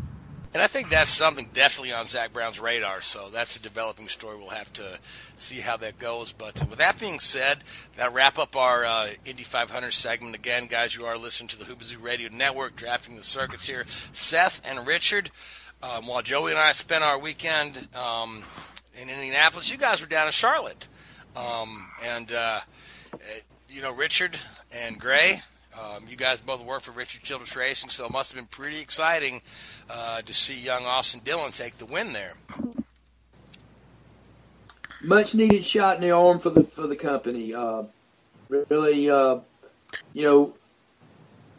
And 0.51 0.63
I 0.63 0.67
think 0.67 0.89
that's 0.89 1.11
something 1.11 1.47
definitely 1.53 1.93
on 1.93 2.07
Zak 2.07 2.33
Brown's 2.33 2.59
radar. 2.59 3.01
So 3.01 3.29
that's 3.29 3.55
a 3.55 3.61
developing 3.61 4.07
story. 4.07 4.37
We'll 4.37 4.49
have 4.49 4.73
to 4.73 4.97
see 5.37 5.59
how 5.59 5.77
that 5.77 5.99
goes. 5.99 6.31
But 6.31 6.59
with 6.67 6.79
that 6.79 6.99
being 6.99 7.19
said, 7.19 7.59
that 7.97 8.13
wrap 8.13 8.39
up 8.39 8.55
our 8.55 8.83
uh, 8.83 9.09
Indy 9.25 9.43
500 9.43 9.91
segment. 9.91 10.35
Again, 10.35 10.65
guys, 10.65 10.95
you 10.95 11.05
are 11.05 11.17
listening 11.17 11.49
to 11.49 11.59
the 11.59 11.65
Hoobazoo 11.65 12.01
Radio 12.01 12.29
Network, 12.31 12.75
drafting 12.75 13.15
the 13.15 13.23
circuits 13.23 13.67
here. 13.67 13.83
Seth 14.11 14.59
and 14.65 14.87
Richard, 14.87 15.29
um, 15.83 16.07
while 16.07 16.23
Joey 16.23 16.51
and 16.51 16.59
I 16.59 16.71
spent 16.71 17.03
our 17.03 17.19
weekend 17.19 17.87
um, 17.95 18.43
in 18.99 19.07
Indianapolis, 19.07 19.71
you 19.71 19.77
guys 19.77 20.01
were 20.01 20.07
down 20.07 20.25
in 20.25 20.33
Charlotte. 20.33 20.87
Um, 21.35 21.87
and, 22.03 22.31
uh, 22.31 22.59
uh, 23.13 23.17
you 23.69 23.83
know, 23.83 23.93
Richard 23.93 24.35
and 24.71 24.99
Gray, 24.99 25.41
um, 25.79 26.05
you 26.09 26.15
guys 26.15 26.41
both 26.41 26.63
work 26.63 26.81
for 26.81 26.91
Richard 26.91 27.23
Childress 27.23 27.55
Racing, 27.55 27.89
so 27.89 28.05
it 28.05 28.11
must 28.11 28.31
have 28.31 28.37
been 28.37 28.47
pretty 28.47 28.81
exciting 28.81 29.41
uh, 29.89 30.21
to 30.21 30.33
see 30.33 30.59
young 30.59 30.85
Austin 30.85 31.21
Dillon 31.23 31.51
take 31.51 31.77
the 31.77 31.85
win 31.85 32.13
there. 32.13 32.33
much 35.03 35.35
needed 35.35 35.63
shot 35.63 35.95
in 35.95 36.01
the 36.01 36.11
arm 36.11 36.39
for 36.39 36.49
the 36.49 36.63
for 36.63 36.87
the 36.87 36.95
company. 36.95 37.53
Uh, 37.53 37.83
really, 38.49 39.09
uh, 39.09 39.39
you 40.13 40.23
know, 40.23 40.53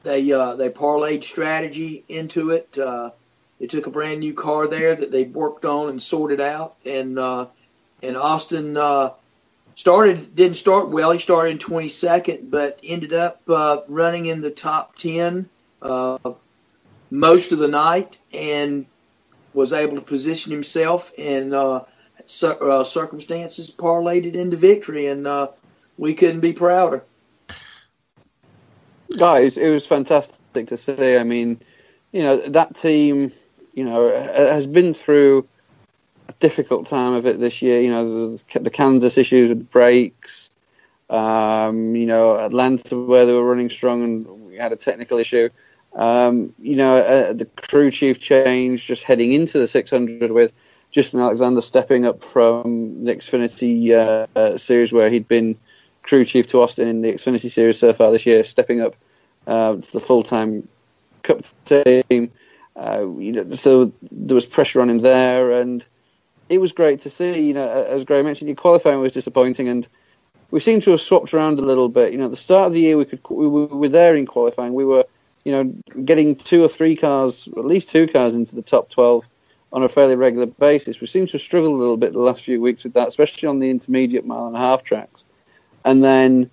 they 0.02 0.30
uh, 0.32 0.54
they 0.56 0.68
parlayed 0.68 1.24
strategy 1.24 2.04
into 2.08 2.50
it. 2.50 2.78
Uh, 2.78 3.10
they 3.58 3.66
took 3.66 3.86
a 3.86 3.90
brand 3.90 4.20
new 4.20 4.34
car 4.34 4.66
there 4.66 4.94
that 4.94 5.10
they 5.10 5.24
worked 5.24 5.64
on 5.64 5.88
and 5.90 6.02
sorted 6.02 6.40
out, 6.40 6.76
and 6.84 7.18
uh, 7.18 7.46
and 8.02 8.16
Austin 8.16 8.76
started 9.80 10.34
didn't 10.34 10.56
start 10.56 10.90
well. 10.90 11.10
He 11.10 11.18
started 11.18 11.52
in 11.52 11.58
22nd, 11.58 12.50
but 12.50 12.80
ended 12.84 13.14
up 13.14 13.40
uh, 13.48 13.78
running 13.88 14.26
in 14.26 14.42
the 14.42 14.50
top 14.50 14.94
10 14.96 15.48
uh, 15.80 16.18
most 17.10 17.52
of 17.52 17.58
the 17.58 17.68
night, 17.68 18.18
and 18.32 18.84
was 19.54 19.72
able 19.72 19.96
to 19.96 20.02
position 20.02 20.52
himself 20.52 21.12
and. 21.18 21.54
Uh, 21.54 21.84
uh, 22.42 22.84
circumstances 22.84 23.74
parlayed 23.74 24.34
into 24.34 24.56
victory, 24.56 25.06
and 25.06 25.26
uh, 25.26 25.48
we 25.98 26.14
couldn't 26.14 26.40
be 26.40 26.52
prouder. 26.52 27.02
Guys, 29.16 29.56
it 29.56 29.70
was 29.70 29.86
fantastic 29.86 30.68
to 30.68 30.76
see. 30.76 31.16
I 31.16 31.24
mean, 31.24 31.60
you 32.12 32.22
know, 32.22 32.36
that 32.36 32.76
team, 32.76 33.32
you 33.74 33.84
know, 33.84 34.14
has 34.14 34.66
been 34.66 34.94
through 34.94 35.48
difficult 36.40 36.86
time 36.86 37.14
of 37.14 37.26
it 37.26 37.38
this 37.38 37.62
year. 37.62 37.80
You 37.80 37.90
know, 37.90 38.36
the, 38.36 38.58
the 38.58 38.70
Kansas 38.70 39.16
issues 39.16 39.48
with 39.48 39.70
brakes, 39.70 40.50
um, 41.08 41.94
you 41.94 42.06
know, 42.06 42.36
Atlanta 42.36 42.96
where 42.96 43.26
they 43.26 43.32
were 43.32 43.44
running 43.44 43.70
strong 43.70 44.02
and 44.02 44.26
we 44.48 44.56
had 44.56 44.72
a 44.72 44.76
technical 44.76 45.18
issue. 45.18 45.48
Um, 45.94 46.54
you 46.58 46.76
know, 46.76 46.96
uh, 46.96 47.32
the 47.32 47.46
crew 47.46 47.90
chief 47.90 48.20
change 48.20 48.86
just 48.86 49.02
heading 49.02 49.32
into 49.32 49.58
the 49.58 49.68
600 49.68 50.30
with 50.30 50.52
Justin 50.90 51.20
Alexander 51.20 51.62
stepping 51.62 52.06
up 52.06 52.22
from 52.22 53.04
the 53.04 53.14
Xfinity 53.14 53.90
uh, 53.90 54.26
uh, 54.38 54.58
series 54.58 54.92
where 54.92 55.10
he'd 55.10 55.28
been 55.28 55.56
crew 56.02 56.24
chief 56.24 56.48
to 56.48 56.62
Austin 56.62 56.88
in 56.88 57.02
the 57.02 57.12
Xfinity 57.12 57.50
series 57.50 57.78
so 57.78 57.92
far 57.92 58.10
this 58.10 58.26
year, 58.26 58.44
stepping 58.44 58.80
up 58.80 58.96
uh, 59.46 59.76
to 59.76 59.92
the 59.92 60.00
full 60.00 60.22
time 60.22 60.68
Cup 61.22 61.44
team. 61.64 62.30
Uh, 62.76 63.06
you 63.18 63.32
know, 63.32 63.54
so 63.54 63.92
there 64.10 64.34
was 64.34 64.46
pressure 64.46 64.80
on 64.80 64.88
him 64.88 65.00
there, 65.00 65.52
and 65.52 65.84
it 66.50 66.58
was 66.58 66.72
great 66.72 67.00
to 67.02 67.10
see. 67.10 67.40
You 67.40 67.54
know, 67.54 67.66
as 67.66 68.04
Gray 68.04 68.20
mentioned, 68.22 68.48
your 68.48 68.56
qualifying 68.56 69.00
was 69.00 69.12
disappointing, 69.12 69.68
and 69.68 69.88
we 70.50 70.60
seem 70.60 70.80
to 70.80 70.90
have 70.90 71.00
swapped 71.00 71.32
around 71.32 71.58
a 71.58 71.62
little 71.62 71.88
bit. 71.88 72.12
You 72.12 72.18
know, 72.18 72.26
at 72.26 72.32
the 72.32 72.36
start 72.36 72.66
of 72.66 72.72
the 72.74 72.80
year, 72.80 72.98
we 72.98 73.06
could 73.06 73.20
we 73.30 73.46
were 73.46 73.88
there 73.88 74.16
in 74.16 74.26
qualifying. 74.26 74.74
We 74.74 74.84
were, 74.84 75.06
you 75.44 75.52
know, 75.52 75.64
getting 76.04 76.36
two 76.36 76.62
or 76.62 76.68
three 76.68 76.96
cars, 76.96 77.48
at 77.56 77.64
least 77.64 77.88
two 77.88 78.08
cars, 78.08 78.34
into 78.34 78.56
the 78.56 78.62
top 78.62 78.90
twelve 78.90 79.24
on 79.72 79.84
a 79.84 79.88
fairly 79.88 80.16
regular 80.16 80.46
basis. 80.46 81.00
We 81.00 81.06
seem 81.06 81.26
to 81.26 81.32
have 81.32 81.40
struggled 81.40 81.72
a 81.72 81.76
little 81.76 81.96
bit 81.96 82.12
the 82.12 82.18
last 82.18 82.42
few 82.42 82.60
weeks 82.60 82.82
with 82.82 82.94
that, 82.94 83.06
especially 83.06 83.48
on 83.48 83.60
the 83.60 83.70
intermediate 83.70 84.26
mile 84.26 84.48
and 84.48 84.56
a 84.56 84.58
half 84.58 84.82
tracks. 84.82 85.22
And 85.84 86.02
then, 86.02 86.50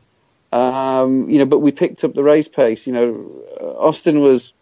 um, 0.52 1.28
you 1.28 1.40
know, 1.40 1.48
but 1.48 1.60
we 1.60 1.72
picked 1.72 2.04
up 2.04 2.14
the 2.14 2.24
race 2.24 2.48
pace. 2.48 2.86
You 2.86 2.94
know, 2.94 3.76
Austin 3.80 4.22
was, 4.22 4.54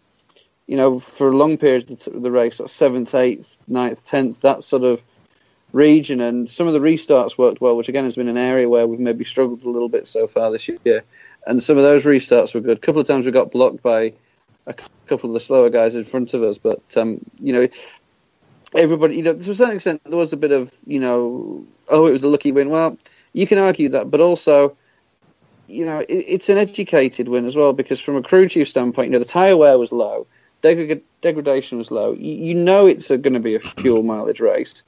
you 0.66 0.78
know, 0.78 0.98
for 0.98 1.28
a 1.28 1.36
long 1.36 1.58
period 1.58 1.90
of 1.90 2.04
the, 2.04 2.10
the 2.18 2.30
race, 2.30 2.56
sort 2.56 2.70
of 2.70 2.74
seventh, 2.74 3.14
eighth, 3.14 3.58
ninth, 3.68 4.02
tenth, 4.04 4.40
that 4.40 4.64
sort 4.64 4.84
of 4.84 5.04
region. 5.76 6.20
And 6.20 6.50
some 6.50 6.66
of 6.66 6.72
the 6.72 6.80
restarts 6.80 7.38
worked 7.38 7.60
well, 7.60 7.76
which 7.76 7.88
again 7.88 8.04
has 8.04 8.16
been 8.16 8.28
an 8.28 8.36
area 8.36 8.68
where 8.68 8.86
we've 8.86 8.98
maybe 8.98 9.24
struggled 9.24 9.62
a 9.64 9.70
little 9.70 9.88
bit 9.88 10.06
so 10.06 10.26
far 10.26 10.50
this 10.50 10.68
year. 10.68 11.04
And 11.46 11.62
some 11.62 11.76
of 11.76 11.84
those 11.84 12.04
restarts 12.04 12.54
were 12.54 12.60
good. 12.60 12.78
A 12.78 12.80
couple 12.80 13.00
of 13.00 13.06
times 13.06 13.24
we 13.24 13.30
got 13.30 13.52
blocked 13.52 13.82
by 13.82 14.14
a 14.66 14.74
couple 15.06 15.30
of 15.30 15.34
the 15.34 15.40
slower 15.40 15.70
guys 15.70 15.94
in 15.94 16.04
front 16.04 16.34
of 16.34 16.42
us, 16.42 16.58
but 16.58 16.82
um, 16.96 17.20
you 17.38 17.52
know, 17.52 17.68
everybody, 18.74 19.16
you 19.16 19.22
know, 19.22 19.34
to 19.34 19.50
a 19.50 19.54
certain 19.54 19.76
extent, 19.76 20.02
there 20.04 20.18
was 20.18 20.32
a 20.32 20.36
bit 20.36 20.50
of, 20.50 20.72
you 20.86 20.98
know, 20.98 21.64
oh, 21.88 22.06
it 22.06 22.12
was 22.12 22.24
a 22.24 22.28
lucky 22.28 22.52
win. 22.52 22.70
Well, 22.70 22.98
you 23.32 23.46
can 23.46 23.58
argue 23.58 23.90
that, 23.90 24.10
but 24.10 24.20
also, 24.20 24.76
you 25.68 25.84
know, 25.84 26.00
it, 26.00 26.08
it's 26.08 26.48
an 26.48 26.58
educated 26.58 27.28
win 27.28 27.46
as 27.46 27.54
well 27.54 27.72
because 27.72 28.00
from 28.00 28.16
a 28.16 28.22
crew 28.22 28.48
chief 28.48 28.68
standpoint, 28.68 29.08
you 29.08 29.12
know, 29.12 29.18
the 29.18 29.24
tyre 29.24 29.56
wear 29.56 29.78
was 29.78 29.92
low, 29.92 30.26
deg- 30.62 31.02
degradation 31.20 31.78
was 31.78 31.90
low. 31.90 32.12
You 32.12 32.54
know, 32.54 32.86
it's 32.86 33.08
going 33.08 33.34
to 33.34 33.40
be 33.40 33.54
a 33.54 33.60
fuel 33.60 34.02
mileage 34.02 34.40
race, 34.40 34.82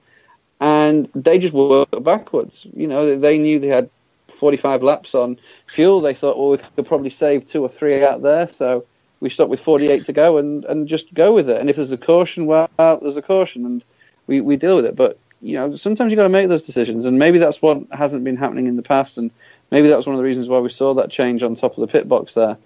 and 0.61 1.09
they 1.15 1.39
just 1.39 1.55
worked 1.55 2.03
backwards. 2.03 2.67
You 2.75 2.87
know, 2.87 3.17
they 3.17 3.39
knew 3.39 3.59
they 3.59 3.69
had 3.69 3.91
45 4.29 4.83
laps 4.83 5.15
on 5.15 5.39
fuel. 5.67 6.01
They 6.01 6.15
thought, 6.15 6.39
well, 6.39 6.51
we 6.51 6.59
could 6.59 6.87
probably 6.87 7.11
save 7.11 7.47
two 7.47 7.63
or 7.63 7.69
three 7.69 8.05
out 8.05 8.23
there, 8.23 8.49
so 8.49 8.85
we 9.21 9.31
stop 9.31 9.49
with 9.49 9.61
48 9.61 10.05
to 10.05 10.13
go 10.13 10.39
and, 10.39 10.65
and 10.65 10.89
just 10.89 11.13
go 11.13 11.33
with 11.33 11.49
it. 11.51 11.61
And 11.61 11.71
if 11.71 11.77
there's 11.77 11.93
a 11.93 11.97
caution, 11.97 12.47
well, 12.47 12.71
there's 12.77 13.17
a 13.17 13.23
caution, 13.23 13.67
and 13.67 13.85
we, 14.27 14.41
we 14.41 14.57
deal 14.57 14.77
with 14.77 14.87
it. 14.87 14.97
But 14.97 15.19
you 15.41 15.55
know, 15.55 15.77
sometimes 15.77 16.11
you've 16.11 16.19
got 16.19 16.25
to 16.25 16.29
make 16.29 16.49
those 16.49 16.65
decisions, 16.65 17.05
and 17.05 17.19
maybe 17.19 17.39
that's 17.39 17.63
what 17.63 17.87
hasn't 17.93 18.25
been 18.25 18.37
happening 18.37 18.67
in 18.67 18.77
the 18.77 18.83
past, 18.83 19.19
and 19.19 19.31
maybe 19.71 19.89
that 19.89 19.97
was 19.97 20.07
one 20.07 20.15
of 20.15 20.19
the 20.19 20.25
reasons 20.25 20.49
why 20.49 20.59
we 20.59 20.69
saw 20.69 20.95
that 20.95 21.11
change 21.11 21.43
on 21.43 21.55
top 21.55 21.77
of 21.77 21.81
the 21.81 21.93
pit 21.93 22.09
box 22.09 22.35
there. 22.35 22.59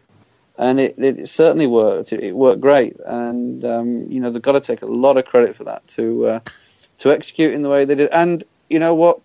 And 0.58 0.78
it, 0.78 0.94
it 0.98 1.28
certainly 1.28 1.66
worked. 1.66 2.12
It, 2.12 2.22
it 2.22 2.36
worked 2.36 2.60
great, 2.60 2.96
and 3.04 3.64
um, 3.64 4.10
you 4.10 4.20
know 4.20 4.30
they've 4.30 4.42
got 4.42 4.52
to 4.52 4.60
take 4.60 4.82
a 4.82 4.86
lot 4.86 5.16
of 5.16 5.24
credit 5.24 5.56
for 5.56 5.64
that 5.64 5.86
to 5.88 6.26
uh, 6.26 6.40
to 6.98 7.10
execute 7.10 7.54
in 7.54 7.62
the 7.62 7.68
way 7.68 7.84
they 7.84 7.94
did. 7.94 8.10
And 8.10 8.44
you 8.68 8.78
know 8.78 8.94
what, 8.94 9.20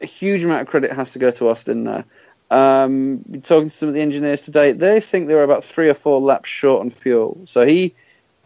a 0.00 0.06
huge 0.06 0.44
amount 0.44 0.62
of 0.62 0.68
credit 0.68 0.92
has 0.92 1.12
to 1.12 1.18
go 1.18 1.30
to 1.30 1.48
Austin 1.48 1.84
there. 1.84 2.04
Um, 2.50 3.24
talking 3.42 3.70
to 3.70 3.74
some 3.74 3.88
of 3.88 3.94
the 3.94 4.00
engineers 4.00 4.42
today, 4.42 4.72
they 4.72 5.00
think 5.00 5.26
they 5.26 5.34
were 5.34 5.42
about 5.42 5.64
three 5.64 5.88
or 5.88 5.94
four 5.94 6.20
laps 6.20 6.48
short 6.48 6.80
on 6.80 6.90
fuel. 6.90 7.40
So 7.46 7.66
he 7.66 7.94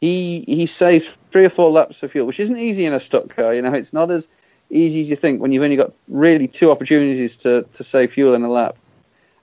he 0.01 0.45
he 0.47 0.67
saved 0.67 1.15
three 1.31 1.45
or 1.45 1.51
four 1.51 1.71
laps 1.71 2.03
of 2.03 2.11
fuel, 2.11 2.27
which 2.27 2.41
isn't 2.41 2.57
easy 2.57 2.85
in 2.87 2.93
a 2.93 3.01
stock 3.01 3.35
car. 3.35 3.55
You 3.55 3.63
know, 3.63 3.75
it's 3.75 3.93
not 3.93 4.11
as 4.11 4.29
easy 4.71 5.01
as 5.01 5.11
you 5.11 5.17
think 5.17 5.41
when 5.41 5.53
you've 5.53 5.63
only 5.63 5.77
got 5.77 5.93
really 6.09 6.47
two 6.47 6.71
opportunities 6.71 7.39
to, 7.39 7.67
to 7.75 7.85
save 7.85 8.13
fuel 8.13 8.35
in 8.35 8.43
a 8.43 8.51
lap. 8.51 8.77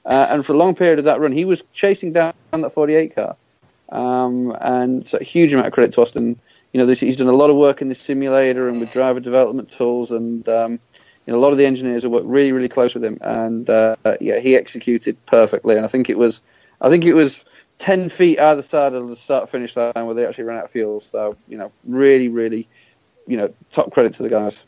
Uh, 0.05 0.28
and 0.30 0.45
for 0.45 0.53
a 0.53 0.57
long 0.57 0.74
period 0.74 0.99
of 0.99 1.05
that 1.05 1.20
run, 1.20 1.34
he 1.34 1.45
was 1.45 1.63
chasing 1.74 2.13
down 2.13 2.34
that 2.51 2.72
48 2.74 3.15
car. 3.15 3.36
Um, 3.89 4.55
and 4.59 5.05
so 5.05 5.18
a 5.20 5.24
huge 5.24 5.51
amount 5.51 5.68
of 5.68 5.74
credit 5.74 5.93
to 5.93 6.01
Austin. 6.01 6.39
You 6.74 6.86
know, 6.86 6.93
he's 6.93 7.18
done 7.18 7.28
a 7.28 7.32
lot 7.32 7.49
of 7.49 7.55
work 7.55 7.82
in 7.82 7.89
the 7.89 7.95
simulator 7.95 8.68
and 8.68 8.80
with 8.80 8.91
driver 8.91 9.20
development 9.20 9.72
tools, 9.72 10.11
and 10.11 10.47
um, 10.49 10.80
you 11.28 11.34
know, 11.34 11.39
a 11.39 11.41
lot 11.41 11.51
of 11.51 11.57
the 11.57 11.65
engineers 11.65 12.03
have 12.03 12.11
worked 12.11 12.26
really, 12.26 12.53
really 12.53 12.70
close 12.70 12.93
with 12.93 13.03
him. 13.03 13.18
And 13.22 13.70
uh, 13.70 13.97
yeah, 14.22 14.39
he 14.39 14.55
executed 14.55 15.24
perfectly. 15.26 15.76
And 15.76 15.84
I 15.84 15.89
think 15.89 16.09
it 16.09 16.18
was, 16.18 16.41
I 16.80 16.89
think 16.89 17.03
it 17.03 17.13
was 17.13 17.43
10 17.80 18.07
feet 18.09 18.39
either 18.39 18.61
side 18.61 18.93
of 18.93 19.09
the 19.09 19.15
start 19.18 19.49
finish 19.49 19.76
line 19.76 19.91
where 19.93 20.13
they 20.13 20.26
actually 20.26 20.45
ran 20.45 20.59
out 20.59 20.65
of 20.65 20.72
fuel. 20.72 21.01
So, 21.01 21.36
you 21.49 21.57
know, 21.57 21.74
really, 21.84 22.30
really, 22.30 22.65
you 23.28 23.36
know, 23.36 23.53
top 23.72 23.91
credit 23.91 24.13
to 24.15 24.24
the 24.24 24.30
guys. 24.30 24.63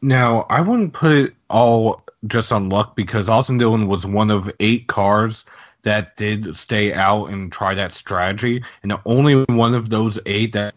Now, 0.00 0.46
I 0.48 0.62
wouldn't 0.62 0.94
put 0.94 1.12
it 1.12 1.34
all 1.50 2.02
just 2.26 2.50
on 2.50 2.70
luck 2.70 2.96
because 2.96 3.28
Austin 3.28 3.58
Dillon 3.58 3.86
was 3.86 4.06
one 4.06 4.30
of 4.30 4.50
eight 4.60 4.86
cars 4.86 5.44
that 5.84 6.16
did 6.16 6.56
stay 6.56 6.92
out 6.92 7.26
and 7.26 7.52
try 7.52 7.74
that 7.74 7.92
strategy. 7.92 8.62
And 8.82 8.90
the 8.90 9.00
only 9.06 9.44
one 9.44 9.74
of 9.74 9.90
those 9.90 10.18
eight 10.26 10.52
that, 10.52 10.74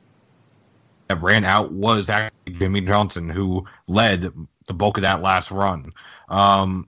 that 1.08 1.22
ran 1.22 1.44
out 1.44 1.72
was 1.72 2.10
actually 2.10 2.54
Jimmie 2.54 2.82
Johnson, 2.82 3.30
who 3.30 3.66
led 3.88 4.32
the 4.68 4.74
bulk 4.74 4.98
of 4.98 5.02
that 5.02 5.22
last 5.22 5.50
run. 5.50 5.94
Um, 6.30 6.88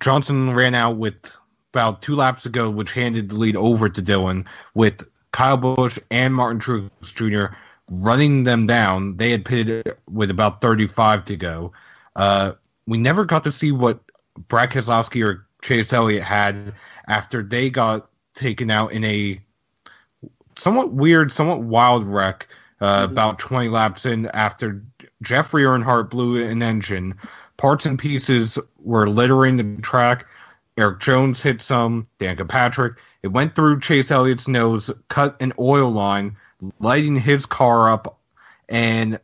Johnson 0.00 0.54
ran 0.54 0.74
out 0.74 0.96
with 0.96 1.36
about 1.72 2.00
two 2.02 2.14
laps 2.14 2.46
ago, 2.46 2.70
which 2.70 2.92
handed 2.92 3.28
the 3.28 3.34
lead 3.34 3.56
over 3.56 3.88
to 3.88 4.00
Dillon 4.00 4.46
with 4.74 5.06
Kyle 5.32 5.56
Busch 5.56 5.98
and 6.10 6.34
Martin 6.34 6.60
Truex 6.60 6.90
Jr. 7.14 7.54
running 7.90 8.44
them 8.44 8.66
down. 8.66 9.16
They 9.16 9.30
had 9.30 9.44
pitted 9.44 9.96
with 10.08 10.30
about 10.30 10.62
35 10.62 11.24
to 11.26 11.36
go. 11.36 11.72
Uh, 12.14 12.52
we 12.86 12.96
never 12.96 13.24
got 13.24 13.44
to 13.44 13.52
see 13.52 13.72
what 13.72 14.00
Brad 14.48 14.70
Keselowski 14.70 15.24
or 15.24 15.45
Chase 15.62 15.92
Elliott 15.92 16.22
had 16.22 16.74
after 17.08 17.42
they 17.42 17.70
got 17.70 18.08
taken 18.34 18.70
out 18.70 18.92
in 18.92 19.04
a 19.04 19.40
somewhat 20.56 20.92
weird, 20.92 21.32
somewhat 21.32 21.60
wild 21.60 22.04
wreck 22.04 22.48
uh, 22.80 23.04
mm-hmm. 23.04 23.12
about 23.12 23.38
20 23.38 23.68
laps 23.68 24.06
in 24.06 24.26
after 24.26 24.82
Jeffrey 25.22 25.62
Earnhardt 25.62 26.10
blew 26.10 26.44
an 26.46 26.62
engine. 26.62 27.14
Parts 27.56 27.86
and 27.86 27.98
pieces 27.98 28.58
were 28.78 29.08
littering 29.08 29.56
the 29.56 29.82
track. 29.82 30.26
Erik 30.76 31.00
Jones 31.00 31.42
hit 31.42 31.62
some, 31.62 32.06
Danica 32.18 32.46
Patrick. 32.46 32.98
It 33.22 33.28
went 33.28 33.54
through 33.54 33.80
Chase 33.80 34.10
Elliott's 34.10 34.46
nose, 34.46 34.90
cut 35.08 35.36
an 35.40 35.54
oil 35.58 35.90
line, 35.90 36.36
lighting 36.80 37.16
his 37.16 37.46
car 37.46 37.90
up, 37.90 38.18
and 38.68 39.18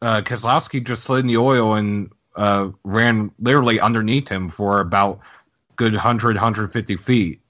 uh, 0.00 0.22
Keselowski 0.22 0.84
just 0.84 1.04
slid 1.04 1.20
in 1.20 1.28
the 1.28 1.36
oil 1.36 1.74
and 1.74 2.10
uh, 2.34 2.70
ran 2.82 3.30
literally 3.38 3.78
underneath 3.78 4.28
him 4.28 4.48
for 4.48 4.80
about 4.80 5.20
good 5.82 5.94
100, 5.94 6.36
150 6.36 6.96
feet. 6.96 7.40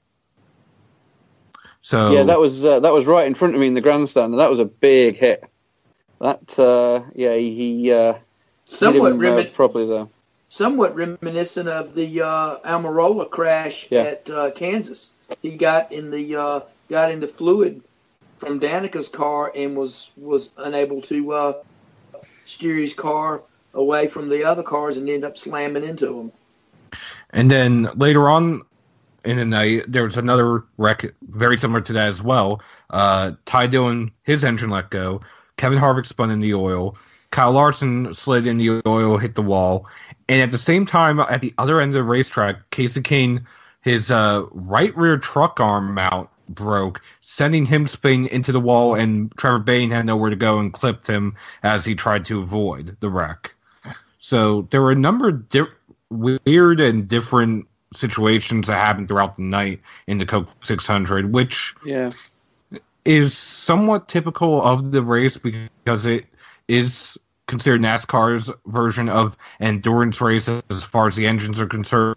So 1.81 2.13
yeah, 2.13 2.23
that 2.25 2.39
was 2.39 2.65
uh, 2.65 2.81
that 2.81 2.93
was 2.93 3.07
right 3.07 3.27
in 3.27 3.35
front 3.35 3.55
of 3.55 3.61
me 3.61 3.67
in 3.67 3.75
the 3.75 3.81
grandstand, 3.81 4.33
and 4.33 4.41
that 4.41 4.51
was 4.51 4.61
a 4.61 4.65
big 4.65 5.17
hit. 5.17 5.45
That 6.21 6.59
uh, 6.59 7.03
yeah, 7.15 7.35
he, 7.35 7.55
he 7.55 7.93
uh, 7.93 8.15
somewhat 8.65 9.21
hit 9.21 9.23
him, 9.23 9.39
uh, 9.39 9.51
properly 9.53 9.87
though 9.87 10.09
somewhat 10.53 10.95
reminiscent 10.95 11.67
of 11.67 11.95
the 11.95 12.21
uh, 12.21 12.59
Almirola 12.59 13.29
crash 13.29 13.89
yeah. 13.91 14.03
at 14.03 14.31
uh, 14.31 14.51
Kansas. 14.51 15.15
He 15.41 15.57
got 15.57 15.93
in 15.93 16.11
the 16.11 16.37
uh, 16.37 16.61
got 16.91 17.11
in 17.11 17.21
the 17.21 17.27
fluid 17.27 17.83
from 18.37 18.61
Danica's 18.61 19.09
car 19.09 19.51
and 19.55 19.77
was 19.77 20.11
was 20.17 20.51
unable 20.57 21.01
to 21.03 21.33
uh, 21.33 21.53
steer 22.45 22.77
his 22.77 22.93
car 22.93 23.43
away 23.73 24.09
from 24.09 24.29
the 24.29 24.45
other 24.45 24.63
cars 24.63 24.99
and 24.99 25.09
ended 25.09 25.25
up 25.25 25.39
slamming 25.39 25.85
into 25.85 26.07
them. 26.07 26.33
And 27.33 27.51
then 27.51 27.89
later 27.97 28.29
on 28.29 28.63
in 29.25 29.37
the 29.37 29.45
night, 29.45 29.85
there 29.89 30.05
was 30.05 30.17
another 30.17 30.65
wreck 30.79 31.05
very 31.29 31.57
similar 31.57 31.81
to 31.83 31.93
that 31.93 32.09
as 32.09 32.23
well. 32.23 32.61
Uh, 32.91 33.33
Ty 33.47 33.69
Dillon, 33.69 34.11
his 34.25 34.45
engine 34.45 34.71
let 34.71 34.91
go. 34.91 35.21
Kevin 35.57 35.79
Harvick 35.79 36.07
spun 36.07 36.31
in 36.31 36.41
the 36.41 36.55
oil. 36.55 36.97
Kyle 37.31 37.53
Larson 37.53 38.13
slid 38.13 38.47
in 38.47 38.59
the 38.59 38.83
oil, 38.87 39.17
hit 39.17 39.35
the 39.35 39.43
wall, 39.43 39.87
and 40.29 40.43
at 40.43 40.53
the 40.53 40.59
same 40.59 40.85
time, 40.85 41.19
at 41.19 41.41
the 41.41 41.55
other 41.57 41.81
end 41.81 41.91
of 41.91 41.95
the 41.95 42.03
racetrack, 42.03 42.71
Kasey 42.71 43.03
Kahne, 43.03 43.45
his 43.81 44.11
uh, 44.11 44.45
right 44.53 44.95
rear 44.97 45.17
truck 45.17 45.59
arm 45.59 45.95
mount 45.95 46.29
broke, 46.51 47.01
sending 47.23 47.65
him 47.65 47.87
spinning 47.87 48.27
into 48.27 48.53
the 48.53 48.61
wall, 48.61 48.95
and 48.95 49.33
Trevor 49.39 49.61
Bayne 49.61 49.91
had 49.91 50.07
nowhere 50.07 50.31
to 50.31 50.37
go 50.37 50.59
and 50.59 50.73
clipped 50.73 51.07
him 51.07 51.35
as 51.63 51.85
he 51.85 51.95
tried 51.95 52.27
to 52.27 52.41
avoid 52.41 52.97
the 53.01 53.09
wreck. 53.09 53.55
So 54.19 54.69
there 54.71 54.83
were 54.83 54.93
a 54.93 54.97
number 54.97 55.29
of 55.31 55.49
di- 55.49 55.63
weird 56.13 56.81
and 56.81 57.09
different 57.09 57.67
situations 57.95 58.67
that 58.67 58.77
happen 58.77 59.07
throughout 59.07 59.37
the 59.37 59.43
night 59.43 59.81
in 60.07 60.19
the 60.19 60.27
Coke 60.27 60.49
600, 60.63 61.33
which 61.33 61.75
yeah. 61.85 62.11
is 63.05 63.37
somewhat 63.37 64.09
typical 64.09 64.63
of 64.63 64.93
the 64.93 65.03
race 65.03 65.37
because 65.37 66.07
it 66.07 66.27
is 66.69 67.19
considered 67.47 67.81
NASCAR's 67.81 68.51
version 68.67 69.09
of 69.09 69.37
endurance 69.61 70.21
race 70.21 70.49
as 70.49 70.85
far 70.85 71.07
as 71.07 71.17
the 71.17 71.27
engines 71.27 71.61
are 71.61 71.67
concerned, 71.67 72.17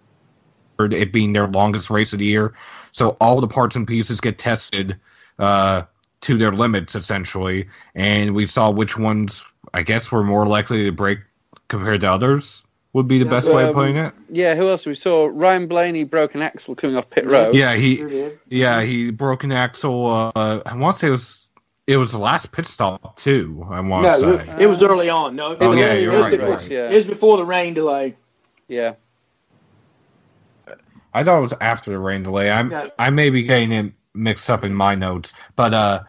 it 0.80 1.12
being 1.12 1.34
their 1.34 1.48
longest 1.48 1.89
race 1.89 2.14
of 2.14 2.20
the 2.20 2.26
year. 2.26 2.54
So 2.91 3.18
all 3.20 3.41
the 3.41 3.48
parts 3.48 3.76
and 3.76 3.88
pieces 3.88 4.22
get 4.22 4.38
tested 4.38 5.00
uh, 5.39 5.84
to 6.22 6.38
their 6.38 6.52
limits, 6.52 6.96
essentially. 6.96 7.68
And 7.93 8.34
we 8.34 8.48
saw 8.48 8.70
which 8.70 8.98
ones, 8.98 9.43
I 9.74 9.84
guess, 9.84 10.12
were 10.12 10.24
more 10.24 10.46
likely 10.46 10.86
to 10.86 10.91
break 10.91 11.20
compared 11.68 12.02
to 12.02 12.12
others. 12.12 12.64
Would 12.96 13.10
be 13.10 13.20
the 13.20 13.26
best 13.26 13.50
way 13.52 13.64
of 13.64 13.70
Um, 13.70 13.76
putting 13.76 13.98
it. 13.98 14.14
Yeah, 14.30 14.56
who 14.56 14.70
else? 14.70 14.86
We 14.86 14.96
saw 14.96 15.30
Ryan 15.30 15.68
Blaney 15.68 16.06
broke 16.06 16.34
an 16.34 16.41
axle 16.41 16.76
coming 16.76 16.96
off 16.96 17.10
pit 17.10 17.26
road. 17.26 17.54
Yeah, 17.54 17.76
he 17.76 18.32
yeah 18.48 18.84
he 18.84 19.12
broke 19.12 19.43
an 19.43 19.52
axle. 19.52 20.32
Uh, 20.34 20.62
I 20.66 20.78
want 20.78 20.96
to 20.96 21.00
say 21.02 21.08
it 21.10 21.12
was 21.12 21.50
it 21.88 21.98
was 21.98 22.14
the 22.14 22.20
last 22.20 22.54
pit 22.54 22.66
stop 22.66 23.18
too. 23.18 23.68
I 23.70 23.82
want 23.82 24.06
to 24.06 24.20
say. 24.46 24.54
it, 24.54 24.62
it 24.62 24.68
was 24.68 24.82
early 24.82 25.10
on. 25.10 25.36
No, 25.36 25.52
it 25.52 25.58
Oh, 25.60 25.72
was, 25.72 25.80
yeah, 25.80 25.91
it 25.91 26.04
you're 26.04 26.14
was 26.14 26.22
right, 26.22 26.32
before, 26.39 26.56
right. 26.56 26.72
Yeah. 26.72 26.89
It 26.89 26.96
was 26.96 27.06
before 27.06 27.36
the 27.36 27.43
rain 27.43 27.74
delay. 27.74 28.16
Yeah. 28.70 28.93
I 31.14 31.24
thought 31.24 31.38
it 31.38 31.41
was 31.41 31.54
after 31.60 31.91
the 31.91 32.00
rain 32.00 32.24
delay. 32.24 32.50
I'm 32.50 32.70
No. 32.70 32.89
I 32.98 33.10
may 33.10 33.30
be 33.30 33.43
getting 33.43 33.74
it 33.74 33.91
mixed 34.14 34.50
up 34.50 34.64
in 34.64 34.74
my 34.74 34.96
notes, 34.96 35.34
but 35.58 35.74
uh, 35.74 36.04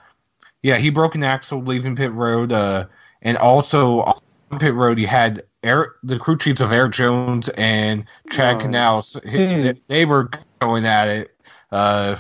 yeah, 0.63 0.77
he 0.77 0.91
broke 0.91 1.17
an 1.17 1.25
axle 1.25 1.61
leaving 1.63 1.97
pit 1.97 2.13
road. 2.13 2.53
Uh, 2.53 2.87
and 3.23 3.37
also 3.39 4.01
on 4.03 4.59
pit 4.61 4.75
road, 4.75 4.99
he 4.99 5.05
had 5.05 5.43
Eric, 5.67 5.93
the 6.03 6.19
crew 6.19 6.39
chiefs 6.39 6.61
of 6.61 6.73
Erik 6.73 6.93
Jones 6.93 7.49
and 7.51 8.05
Chad 8.31 8.63
Oh. 8.63 8.67
Knaus. 8.67 9.21
They, 9.23 9.75
they 9.89 10.05
were 10.05 10.31
going 10.61 10.87
at 10.87 11.09
it 11.09 11.35
uh, 11.73 12.17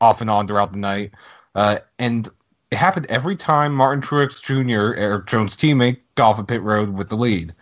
off 0.00 0.20
and 0.20 0.30
on 0.30 0.46
throughout 0.46 0.72
the 0.72 0.78
night, 0.78 1.12
uh, 1.54 1.78
and 1.98 2.28
it 2.70 2.76
happened 2.76 3.06
every 3.08 3.36
time 3.36 3.74
Martin 3.74 4.00
Truex 4.02 4.42
Jr., 4.42 4.98
Erik 4.98 5.26
Jones' 5.26 5.56
teammate, 5.56 5.98
got 6.14 6.30
off 6.30 6.38
a 6.38 6.44
pit 6.44 6.62
road 6.62 6.90
with 6.94 7.08
the 7.08 7.16
lead. 7.16 7.52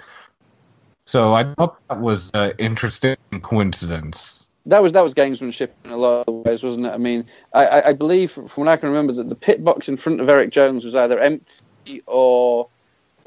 So 1.05 1.35
I 1.35 1.45
thought 1.55 1.77
that 1.89 2.01
was 2.01 2.31
an 2.35 2.53
interesting 2.59 3.17
coincidence. 3.43 4.47
That 4.67 4.83
was 4.83 4.93
that 4.93 5.03
was 5.03 5.15
gamesmanship 5.15 5.71
in 5.85 5.91
a 5.91 5.97
lot 5.97 6.29
of 6.29 6.35
ways, 6.45 6.63
wasn't 6.63 6.87
it? 6.87 6.91
I 6.93 6.99
mean, 6.99 7.25
I, 7.55 7.67
I, 7.67 7.89
I 7.89 7.93
believe 7.95 8.31
from 8.31 8.47
what 8.55 8.69
I 8.69 8.77
can 8.77 8.91
remember 8.91 9.13
that 9.15 9.29
the 9.29 9.35
pit 9.35 9.65
box 9.65 9.89
in 9.89 9.97
front 9.97 10.21
of 10.21 10.29
Erik 10.29 10.51
Jones 10.51 10.85
was 10.85 10.95
either 10.95 11.19
empty 11.19 12.03
or 12.07 12.69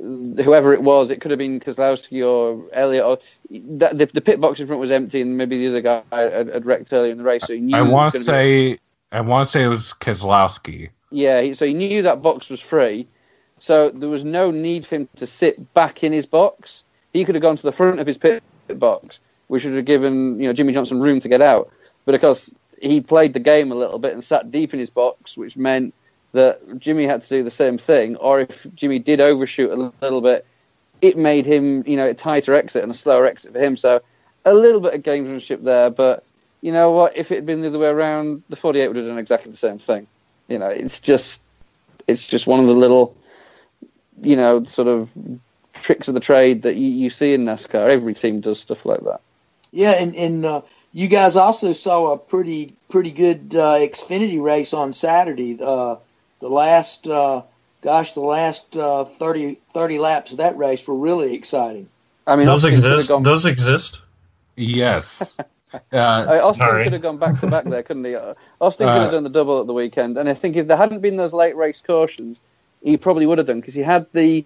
whoever 0.04 0.74
it 0.74 0.82
was. 0.82 1.10
It 1.10 1.22
could 1.22 1.32
have 1.32 1.38
been 1.38 1.60
Keselowski 1.60 2.28
or 2.28 2.70
Elliott. 2.74 3.06
Or, 3.06 3.20
that, 3.50 3.98
the, 3.98 4.06
the 4.08 4.22
pit 4.22 4.42
box 4.42 4.60
in 4.60 4.68
front 4.68 4.80
was 4.80 4.92
empty, 4.92 5.22
and 5.22 5.38
maybe 5.38 5.58
the 5.58 5.68
other 5.70 5.82
guy 5.82 6.04
had, 6.12 6.48
had 6.48 6.66
wrecked 6.66 6.92
earlier 6.92 7.12
in 7.12 7.18
the 7.18 7.24
race. 7.24 7.44
So 7.46 7.54
he 7.54 7.62
knew 7.62 7.76
I 7.76 7.82
want 7.82 8.14
to 8.14 8.20
gonna 8.20 8.38
be- 8.38 8.74
say 8.74 8.80
I 9.12 9.22
want 9.22 9.48
to 9.48 9.52
say 9.52 9.64
it 9.64 9.68
was 9.68 9.94
Keselowski. 9.94 10.90
Yeah, 11.12 11.54
so 11.54 11.66
he 11.66 11.74
knew 11.74 12.02
that 12.04 12.24
box 12.24 12.50
was 12.50 12.60
free, 12.60 13.08
so 13.60 13.92
there 13.92 14.10
was 14.10 14.24
no 14.24 14.50
need 14.50 14.88
for 14.88 14.96
him 14.96 15.10
to 15.18 15.28
sit 15.28 15.74
back 15.76 16.04
in 16.04 16.12
his 16.12 16.26
box. 16.26 16.84
He 17.14 17.24
could 17.24 17.36
have 17.36 17.44
gone 17.44 17.56
to 17.56 17.64
the 17.64 17.72
front 17.72 18.00
of 18.00 18.08
his 18.08 18.18
pit 18.18 18.42
box, 18.68 19.20
which 19.48 19.64
would 19.64 19.76
have 19.76 19.86
given 19.86 20.40
you 20.40 20.48
know 20.48 20.54
Jimmie 20.54 20.74
Johnson 20.74 21.00
room 21.00 21.20
to 21.20 21.30
get 21.30 21.42
out. 21.42 21.72
But 22.06 22.16
of 22.16 22.22
course, 22.22 22.54
he 22.82 23.02
played 23.02 23.34
the 23.34 23.40
game 23.40 23.72
a 23.72 23.76
little 23.76 24.00
bit 24.00 24.14
and 24.14 24.24
sat 24.24 24.52
deep 24.52 24.74
in 24.74 24.80
his 24.80 24.90
box, 24.90 25.38
which 25.38 25.56
meant 25.56 25.94
that 26.34 26.80
Jimmy 26.80 27.06
had 27.06 27.24
to 27.24 27.30
do 27.30 27.44
the 27.44 27.52
same 27.52 27.78
thing. 27.78 28.18
Or 28.18 28.42
if 28.42 28.68
Jimmy 28.76 29.00
did 29.00 29.22
overshoot 29.22 29.72
a 29.72 29.94
little 30.02 30.22
bit, 30.22 30.46
it 31.02 31.18
made 31.18 31.46
him 31.46 31.84
you 31.88 31.96
know 31.96 32.10
a 32.10 32.14
tighter 32.14 32.54
exit 32.54 32.84
and 32.84 32.92
a 32.92 32.96
slower 32.96 33.26
exit 33.26 33.54
for 33.54 33.60
him. 33.60 33.78
So 33.78 34.02
a 34.46 34.54
little 34.54 34.82
bit 34.82 34.94
of 34.94 35.04
gamesmanship 35.04 35.64
there, 35.64 35.90
but 35.90 36.24
you 36.62 36.72
know 36.72 36.92
what? 36.92 37.18
If 37.18 37.32
it 37.32 37.36
had 37.36 37.46
been 37.46 37.62
the 37.62 37.68
other 37.68 37.80
way 37.80 37.88
around, 37.88 38.44
the 38.50 38.56
48 38.56 38.88
would 38.88 38.98
have 38.98 39.06
done 39.06 39.18
exactly 39.18 39.52
the 39.52 39.58
same 39.58 39.80
thing. 39.80 40.08
You 40.48 40.60
know, 40.60 40.68
it's 40.68 41.00
just 41.00 41.42
it's 42.08 42.26
just 42.26 42.48
one 42.48 42.60
of 42.60 42.68
the 42.68 42.74
little, 42.74 43.16
you 44.22 44.36
know, 44.36 44.64
sort 44.66 44.88
of 44.88 45.10
tricks 45.74 46.08
of 46.08 46.14
the 46.14 46.20
trade 46.20 46.64
that 46.64 46.76
you, 46.76 46.88
you 46.88 47.10
see 47.10 47.34
in 47.34 47.46
NASCAR. 47.46 47.90
Every 47.90 48.14
team 48.14 48.42
does 48.42 48.60
stuff 48.60 48.86
like 48.86 49.02
that. 49.02 49.22
Yeah, 49.72 49.92
and 49.92 50.16
and 50.16 50.46
uh, 50.46 50.62
you 50.94 51.08
guys 51.08 51.36
also 51.36 51.74
saw 51.74 52.14
a 52.14 52.18
pretty 52.18 52.76
pretty 52.90 53.12
good 53.12 53.56
uh, 53.56 53.76
Xfinity 53.76 54.42
race 54.42 54.74
on 54.74 54.94
Saturday. 54.94 55.58
Uh, 55.62 55.98
the 56.44 56.50
last, 56.50 57.08
uh, 57.08 57.42
gosh, 57.82 58.12
the 58.12 58.20
last 58.20 58.76
uh, 58.76 59.06
30, 59.06 59.60
30 59.74 60.00
laps 60.00 60.32
of 60.32 60.38
that 60.40 60.58
race 60.58 60.86
were 60.86 60.94
really 60.96 61.34
exciting. 61.36 61.88
I 62.28 62.36
mean, 62.36 62.46
those 62.46 62.66
Austin 62.66 62.76
could 62.76 62.84
have 62.84 62.94
exist. 62.96 63.10
gone- 63.10 63.24
Those 63.24 63.46
exist. 63.46 64.02
Yes. 64.56 65.38
Uh, 65.92 65.98
Uh, 65.98 66.40
Austin 66.44 66.68
Sorry. 66.68 66.84
could 66.84 66.94
have 66.94 67.02
gone 67.02 67.18
back 67.18 67.40
to 67.40 67.48
back 67.50 67.64
there, 67.66 67.82
couldn't 67.82 68.06
he? 68.06 68.14
Uh, 68.14 68.36
Austin 68.62 68.86
could 68.86 68.92
Uh, 68.96 69.02
have 69.06 69.12
done 69.12 69.24
the 69.24 69.30
double 69.32 69.60
at 69.60 69.66
the 69.66 69.74
weekend, 69.74 70.20
and 70.20 70.30
I 70.30 70.36
think 70.36 70.56
if 70.56 70.68
there 70.68 70.78
hadn't 70.78 71.02
been 71.02 71.18
those 71.18 71.34
late 71.34 71.56
race 71.56 71.82
cautions, 71.82 72.42
he 72.84 72.96
probably 72.96 73.26
would 73.26 73.40
have 73.40 73.48
done 73.48 73.60
because 73.60 73.74
he 73.74 73.82
had 73.82 74.06
the, 74.14 74.46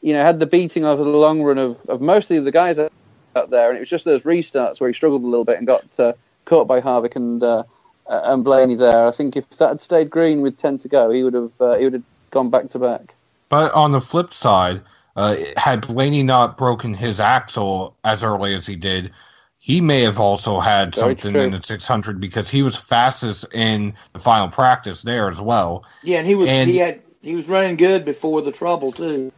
you 0.00 0.14
know, 0.14 0.22
had 0.24 0.40
the 0.40 0.46
beating 0.46 0.86
over 0.86 1.04
the 1.04 1.10
long 1.10 1.42
run 1.42 1.58
of, 1.58 1.78
of 1.90 2.00
mostly 2.00 2.38
the 2.38 2.50
guys 2.52 2.78
out 2.78 2.90
out 3.36 3.50
there, 3.50 3.68
and 3.68 3.76
it 3.76 3.80
was 3.80 3.90
just 3.90 4.06
those 4.06 4.22
restarts 4.22 4.80
where 4.80 4.88
he 4.88 4.94
struggled 4.94 5.22
a 5.22 5.26
little 5.26 5.44
bit 5.44 5.58
and 5.58 5.66
got 5.66 5.84
uh, 6.00 6.14
caught 6.46 6.66
by 6.66 6.80
Harvick 6.80 7.16
and 7.16 7.42
uh, 7.42 7.58
uh, 7.58 7.62
and 8.08 8.44
Blaney 8.44 8.74
there. 8.74 9.06
I 9.06 9.10
think 9.10 9.36
if 9.36 9.48
that 9.58 9.68
had 9.68 9.80
stayed 9.80 10.10
green 10.10 10.40
with 10.40 10.56
ten 10.58 10.78
to 10.78 10.88
go, 10.88 11.10
he 11.10 11.24
would 11.24 11.34
have 11.34 11.52
uh, 11.60 11.76
he 11.76 11.84
would 11.84 11.94
have 11.94 12.02
gone 12.30 12.50
back 12.50 12.68
to 12.70 12.78
back. 12.78 13.14
But 13.48 13.72
on 13.72 13.92
the 13.92 14.00
flip 14.00 14.32
side, 14.32 14.80
uh, 15.16 15.36
had 15.56 15.86
Blaney 15.86 16.22
not 16.22 16.56
broken 16.56 16.94
his 16.94 17.20
axle 17.20 17.94
as 18.04 18.24
early 18.24 18.54
as 18.54 18.66
he 18.66 18.76
did, 18.76 19.12
he 19.58 19.80
may 19.80 20.00
have 20.02 20.18
also 20.18 20.58
had 20.58 20.94
Very 20.94 21.14
something 21.14 21.32
true. 21.34 21.42
in 21.42 21.50
the 21.52 21.62
600 21.62 22.18
because 22.20 22.48
he 22.48 22.62
was 22.62 22.76
fastest 22.76 23.44
in 23.52 23.92
the 24.14 24.18
final 24.18 24.48
practice 24.48 25.02
there 25.02 25.28
as 25.28 25.40
well. 25.40 25.84
Yeah, 26.02 26.18
and 26.18 26.26
he 26.26 26.34
was 26.34 26.48
And- 26.48 26.70
he 26.70 26.78
had 26.78 27.00
he 27.20 27.36
was 27.36 27.48
running 27.48 27.76
good 27.76 28.04
before 28.04 28.42
the 28.42 28.50
trouble 28.52 28.90
too. 28.90 29.30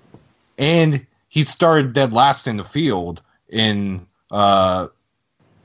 And 0.57 1.05
he 1.29 1.45
started 1.45 1.93
dead 1.93 2.13
last 2.13 2.47
in 2.47 2.57
the 2.57 2.65
field 2.65 3.21
in 3.49 4.07
uh, 4.31 4.87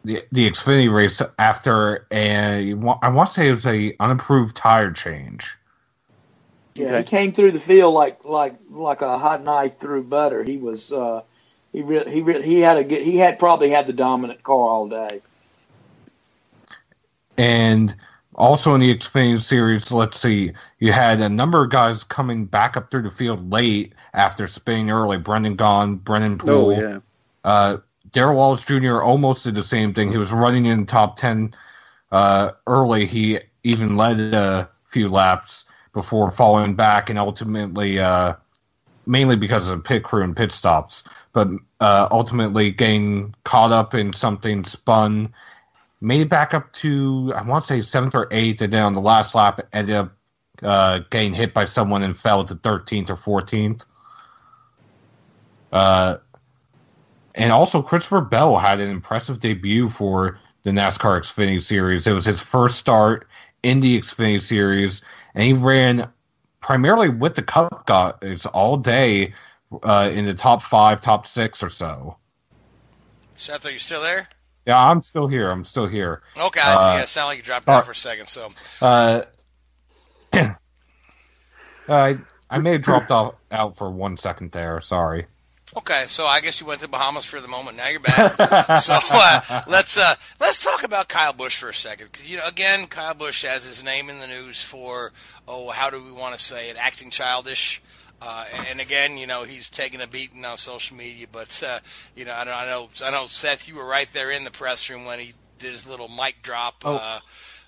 the 0.04 0.24
the 0.32 0.50
Xfinity 0.50 0.93
race 0.93 1.22
after 1.38 2.08
a 2.12 2.72
I 3.02 3.10
want 3.10 3.30
to 3.30 3.34
say 3.34 3.47
it 3.50 3.52
was 3.52 3.66
a 3.66 3.95
unapproved 4.00 4.56
tire 4.56 4.91
change. 4.91 5.58
Yeah, 6.76 7.00
he 7.00 7.04
came 7.04 7.34
through 7.34 7.52
the 7.52 7.60
field 7.60 7.93
like 7.93 8.24
like 8.24 8.56
like 8.70 9.02
a 9.02 9.18
hot 9.18 9.43
knife 9.43 9.78
through 9.78 10.04
butter. 10.04 10.43
He 10.43 10.58
was 10.58 10.91
uh, 10.91 11.22
he 11.74 11.82
really 11.82 12.12
he 12.12 12.22
really 12.22 12.43
he 12.43 12.60
had 12.62 12.78
a 12.78 12.84
good 12.84 13.04
he 13.04 13.18
had 13.18 13.39
probably 13.39 13.70
had 13.70 13.88
the 13.88 13.93
dominant 13.93 14.43
car 14.43 14.56
all 14.56 14.88
day. 14.88 15.22
And 17.38 17.95
also 18.36 18.74
in 18.76 18.82
the 18.82 18.95
Xfinity 18.95 19.41
series, 19.41 19.91
let's 19.91 20.20
see, 20.20 20.54
you 20.80 20.91
had 20.91 21.22
a 21.22 21.30
number 21.30 21.64
of 21.64 21.70
guys 21.70 22.04
coming 22.04 22.45
back 22.45 22.78
up 22.78 22.91
through 22.91 23.04
the 23.04 23.12
field 23.12 23.52
late 23.52 23.93
after 24.14 24.47
spinning 24.47 24.91
early. 24.91 25.18
Brendan 25.18 25.58
Gaughan, 25.58 25.97
Brennan 26.04 26.38
Poole. 26.38 26.72
Oh 26.72 26.80
yeah, 26.82 27.00
Uh, 27.43 27.78
Darrell 28.12 28.38
Wallace 28.38 28.66
Jr. 28.66 29.01
almost 29.01 29.43
did 29.43 29.55
the 29.55 29.64
same 29.64 29.93
thing. 29.93 30.12
He 30.12 30.18
was 30.18 30.32
running 30.32 30.66
in 30.66 30.86
top 30.86 31.16
10 31.16 31.53
uh, 32.12 32.51
early. 32.68 33.05
He 33.05 33.39
even 33.64 33.97
led 33.97 34.20
a 34.20 34.70
few 34.89 35.10
laps 35.10 35.66
before 35.93 36.32
falling 36.32 36.76
back 36.76 37.10
and 37.10 37.20
ultimately, 37.20 37.99
uh, 37.99 38.34
mainly 39.05 39.36
because 39.36 39.68
of 39.68 39.84
pit 39.84 40.03
crew 40.03 40.24
and 40.24 40.36
pit 40.36 40.51
stops, 40.51 41.03
but 41.34 41.47
uh, 41.80 42.07
ultimately 42.12 42.72
getting 42.72 43.34
caught 43.43 43.72
up 43.72 43.93
in 43.93 44.14
something, 44.14 44.64
spun, 44.64 45.34
made 46.01 46.22
it 46.22 46.30
back 46.30 46.53
up 46.53 46.72
to, 46.74 47.34
I 47.36 47.41
want 47.41 47.64
to 47.64 47.68
say, 47.68 47.82
seventh 47.82 48.16
or 48.16 48.28
eighth, 48.32 48.62
and 48.62 48.72
then 48.72 48.84
on 48.84 48.93
the 48.93 49.01
last 49.01 49.36
lap, 49.36 49.62
ended 49.74 49.95
up 49.95 50.16
uh, 50.62 50.99
getting 51.10 51.34
hit 51.34 51.53
by 51.53 51.66
someone 51.66 52.03
and 52.03 52.18
fell 52.18 52.43
to 52.43 52.55
13th 52.55 53.10
or 53.10 53.41
14th. 53.41 53.84
Uh, 57.36 57.42
and 57.42 57.52
also, 57.52 57.82
Christopher 57.82 58.22
Bell 58.22 58.58
had 58.58 58.80
an 58.80 58.90
impressive 58.90 59.40
debut 59.40 59.90
for 59.90 60.40
the 60.64 60.72
NASCAR 60.72 61.20
Xfinity 61.20 61.62
Series. 61.62 62.06
It 62.08 62.14
was 62.14 62.26
his 62.26 62.42
first 62.42 62.78
start 62.78 63.28
in 63.64 63.80
the 63.80 64.00
Xfinity 64.00 64.42
Series, 64.42 65.02
and 65.34 65.44
he 65.44 65.54
ran 65.54 66.10
primarily 66.62 67.10
with 67.10 67.36
the 67.36 67.42
Cup 67.42 67.86
guys 67.86 68.46
all 68.48 68.78
day 68.78 69.34
uh, 69.84 70.10
in 70.14 70.26
the 70.26 70.34
top 70.34 70.64
five, 70.64 71.02
top 71.02 71.28
six 71.28 71.64
or 71.64 71.70
so. 71.70 72.18
Seth, 73.36 73.66
are 73.66 73.72
you 73.72 73.80
still 73.80 74.02
there? 74.02 74.28
Yeah, 74.66 74.78
I'm 74.78 75.02
still 75.02 75.28
here. 75.28 75.50
I'm 75.50 75.66
still 75.66 75.88
here. 75.88 76.22
Okay, 76.38 76.60
Uh, 76.62 76.96
yeah, 76.96 77.02
it 77.02 77.08
sounded 77.08 77.28
like 77.30 77.38
you 77.38 77.44
dropped 77.44 77.70
out 77.70 77.80
uh, 77.80 77.82
for 77.84 77.92
a 77.92 77.96
second. 77.96 78.28
So, 78.28 78.50
Uh, 78.82 79.22
I 80.34 82.18
I 82.50 82.58
may 82.60 82.74
have 82.74 82.82
dropped 82.82 83.12
off 83.12 83.36
out 83.52 83.78
for 83.78 83.90
one 83.90 84.18
second 84.18 84.52
there. 84.52 84.82
Sorry. 84.82 85.28
Okay, 85.78 86.05
so 86.07 86.26
I 86.26 86.41
guess 86.41 86.59
you 86.61 86.67
went 86.67 86.80
to 86.82 86.88
the 86.88 86.91
Bahamas 86.91 87.26
for 87.26 87.39
the 87.39 87.47
moment. 87.47 87.78
Now 87.78 87.88
you're 87.88 87.99
back. 87.99 88.36
so 88.80 88.97
uh, 89.11 89.61
let's 89.67 89.97
uh, 89.97 90.15
let's 90.39 90.63
talk 90.63 90.84
about 90.84 91.07
Kyle 91.07 91.34
Busch 91.34 91.57
for 91.57 91.70
a 91.70 91.74
second, 91.74 92.09
because 92.11 92.30
you 92.30 92.38
know, 92.38 92.47
again, 92.47 92.88
Kyle 92.88 93.13
Busch 93.13 93.43
has 93.45 93.63
his 93.65 93.84
name 93.84 94.09
in 94.09 94.20
the 94.20 94.28
news 94.28 94.61
for 94.61 95.11
oh, 95.47 95.70
how 95.70 95.89
do 95.89 96.03
we 96.03 96.11
want 96.11 96.36
to 96.36 96.39
say 96.43 96.70
it, 96.70 96.78
acting 96.78 97.09
childish. 97.09 97.82
Uh, 98.22 98.45
and 98.70 98.82
again, 98.82 99.17
you 99.17 99.26
know, 99.26 99.43
he's 99.43 99.70
taking 99.70 100.01
a 100.01 100.07
beating 100.07 100.43
on 100.43 100.57
social 100.57 100.97
media, 100.97 101.26
but 101.32 101.63
uh, 101.65 101.80
you 102.15 102.26
know, 102.26 102.34
I 102.34 102.43
know, 102.43 102.51
I 102.51 102.65
know, 102.65 102.89
I 103.05 103.11
know, 103.11 103.28
Seth, 103.28 103.70
you 103.70 103.76
were 103.76 103.86
right 103.86 104.11
there 104.11 104.30
in 104.30 104.43
the 104.43 104.51
press 104.51 104.89
room 104.89 105.05
when 105.05 105.20
he 105.20 105.34
did 105.57 105.72
his 105.72 105.88
little 105.89 106.09
mic 106.09 106.41
drop, 106.41 106.82
Oh. 106.84 106.95
uh, 106.95 107.20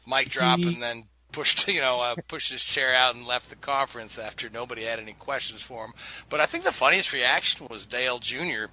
mic 0.05 0.27
drop, 0.29 0.59
He- 0.59 0.67
and 0.73 0.83
then 0.83 1.03
pushed, 1.31 1.67
you 1.73 1.81
know, 1.81 2.01
uh, 2.01 2.15
pushed 2.27 2.51
his 2.51 2.63
chair 2.63 2.93
out 2.95 3.15
and 3.15 3.25
left 3.25 3.49
the 3.49 3.55
conference 3.55 4.17
after 4.19 4.49
nobody 4.49 4.83
had 4.83 4.99
any 4.99 5.13
questions 5.13 5.61
for 5.61 5.85
him. 5.85 5.93
But 6.29 6.39
I 6.39 6.45
think 6.45 6.63
the 6.63 6.71
funniest 6.71 7.13
reaction 7.13 7.67
was 7.69 7.85
Dale 7.85 8.19
Jr. 8.19 8.65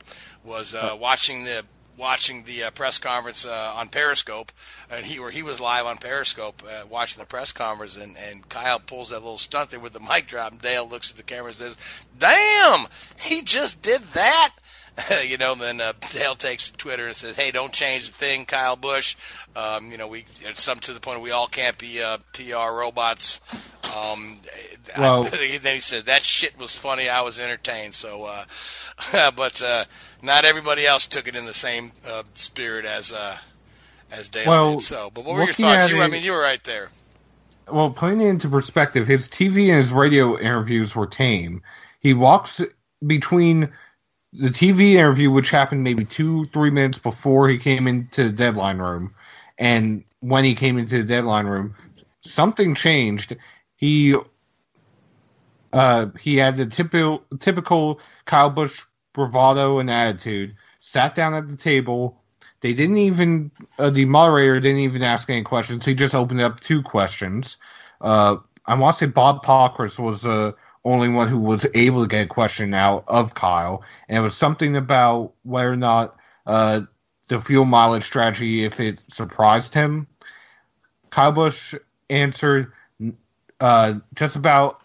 was 0.45 0.75
uh, 0.75 0.97
watching 0.99 1.45
the 1.45 1.65
watching 1.99 2.45
the 2.45 2.63
uh, 2.63 2.71
press 2.71 2.99
conference 2.99 3.45
uh, 3.45 3.73
on 3.75 3.89
Periscope, 3.89 4.53
and 4.89 5.05
he 5.05 5.19
or 5.19 5.31
he 5.31 5.43
was 5.43 5.61
live 5.61 5.85
on 5.85 5.99
Periscope 5.99 6.63
uh, 6.65 6.87
watching 6.89 7.21
the 7.21 7.27
press 7.27 7.53
conference, 7.53 7.97
and, 7.97 8.17
and 8.17 8.49
Kyle 8.49 8.79
pulls 8.79 9.11
that 9.11 9.19
little 9.19 9.37
stunt 9.37 9.71
there 9.71 9.81
with 9.81 9.93
the 9.93 10.01
mic 10.01 10.29
drop, 10.29 10.53
and 10.53 10.63
Dale 10.63 10.89
looks 10.89 11.11
at 11.11 11.17
the 11.17 11.23
camera 11.23 11.49
and 11.49 11.57
says, 11.57 12.07
"Damn, 12.17 12.87
he 13.19 13.43
just 13.43 13.83
did 13.83 14.03
that." 14.15 14.55
you 15.27 15.37
know, 15.37 15.55
then 15.55 15.81
uh, 15.81 15.93
Dale 16.13 16.35
takes 16.35 16.71
Twitter 16.71 17.07
and 17.07 17.17
says, 17.17 17.37
"Hey, 17.37 17.51
don't 17.51 17.73
change 17.73 18.09
the 18.09 18.15
thing, 18.15 18.45
Kyle 18.45 18.77
Busch. 18.77 19.17
Um, 19.55 19.91
you 19.91 19.99
know, 19.99 20.09
we 20.09 20.25
it's 20.43 20.63
some 20.63 20.81
to 20.81 20.93
the 20.93 21.01
point 21.01 21.21
we 21.21 21.31
all 21.31 21.47
can't 21.47 21.79
be 21.79 22.03
uh, 22.03 22.19
PR 22.33 22.73
robots." 22.73 23.41
Um, 23.97 24.39
Well- 24.97 25.25
I, 25.33 25.59
then 25.63 25.75
he 25.75 25.81
said 25.81 26.05
that 26.05 26.23
shit 26.23 26.59
was 26.59 26.77
funny. 26.77 27.09
I 27.09 27.21
was 27.23 27.39
entertained. 27.39 27.95
So, 27.95 28.25
uh, 28.25 28.45
but 29.37 29.63
uh, 29.63 29.85
not 30.23 30.45
everybody 30.45 30.87
else 30.87 31.07
took 31.07 31.29
it 31.29 31.37
in 31.37 31.47
the 31.47 31.53
same 31.53 31.93
uh, 32.07 32.25
spirit 32.35 32.85
as 32.85 33.13
uh, 33.13 33.39
as 34.11 34.29
Dale 34.29 34.49
Well, 34.49 34.73
did. 34.77 34.85
So, 34.85 35.11
but 35.13 35.25
what 35.25 35.35
were 35.35 35.45
your 35.45 35.53
thoughts? 35.53 35.91
You, 35.91 36.03
I 36.03 36.09
mean, 36.09 36.23
you 36.23 36.33
were 36.33 36.41
right 36.43 36.63
there. 36.65 36.91
Well, 37.71 37.91
putting 37.91 38.23
it 38.23 38.29
into 38.29 38.49
perspective, 38.49 39.07
his 39.07 39.29
TV 39.29 39.69
and 39.69 39.79
his 39.79 39.93
radio 39.93 40.39
interviews 40.39 40.95
were 40.95 41.07
tame. 41.07 41.63
He 42.01 42.15
walks 42.15 42.63
between 43.07 43.69
the 44.33 44.49
TV 44.49 44.95
interview, 44.95 45.31
which 45.31 45.51
happened 45.51 45.83
maybe 45.83 46.05
two, 46.05 46.45
three 46.47 46.71
minutes 46.71 46.99
before 46.99 47.49
he 47.49 47.59
came 47.59 47.87
into 47.87 48.25
the 48.25 48.33
deadline 48.33 48.79
room, 48.79 49.15
and 49.59 50.05
when 50.21 50.45
he 50.45 50.55
came 50.55 50.79
into 50.79 50.99
the 50.99 51.09
deadline 51.09 51.47
room, 51.47 51.75
something 52.23 52.75
changed. 52.75 53.37
He 53.77 54.17
uh, 55.73 56.07
he 56.19 56.37
had 56.37 56.57
the 56.57 56.67
typical 56.67 57.25
typical 57.39 58.01
Kyle 58.25 58.51
Busch 58.51 58.83
bravado 59.13 59.79
and 59.79 59.91
attitude. 59.91 60.55
Sat 60.81 61.15
down 61.15 61.35
at 61.35 61.49
the 61.49 61.57
table. 61.57 62.23
They 62.61 62.75
didn't 62.75 62.99
even 62.99 63.51
uh, 63.79 63.91
the 63.91 64.05
moderator 64.05 64.61
didn't 64.61 64.81
even 64.81 65.03
ask 65.03 65.31
any 65.31 65.43
questions. 65.43 65.85
He 65.85 65.95
just 65.95 66.15
opened 66.15 66.41
up 66.41 66.61
two 66.61 66.83
questions. 66.83 67.57
Uh, 68.01 68.37
I 68.67 68.75
want 68.75 68.97
to 68.99 69.05
say 69.05 69.11
Bob 69.11 69.45
Pockrass 69.45 69.99
was 69.99 70.23
the 70.23 70.55
only 70.85 71.09
one 71.09 71.29
who 71.29 71.39
was 71.39 71.67
able 71.75 72.03
to 72.03 72.09
get 72.09 72.25
a 72.27 72.29
question 72.29 72.75
out 72.75 73.05
of 73.09 73.35
Kyle, 73.35 73.83
and 74.09 74.19
it 74.19 74.21
was 74.21 74.37
something 74.37 74.77
about 74.77 75.33
whether 75.43 75.73
or 75.73 75.77
not 75.77 76.17
uh, 76.47 76.83
the 77.29 77.41
fuel 77.41 77.65
mileage 77.65 78.05
strategy 78.05 78.65
if 78.65 78.81
it 78.81 78.99
surprised 79.09 79.75
him. 79.75 80.07
Kyle 81.11 81.33
Busch 81.33 81.75
answered 82.11 82.73
uh, 83.61 83.95
just 84.15 84.37
about. 84.37 84.81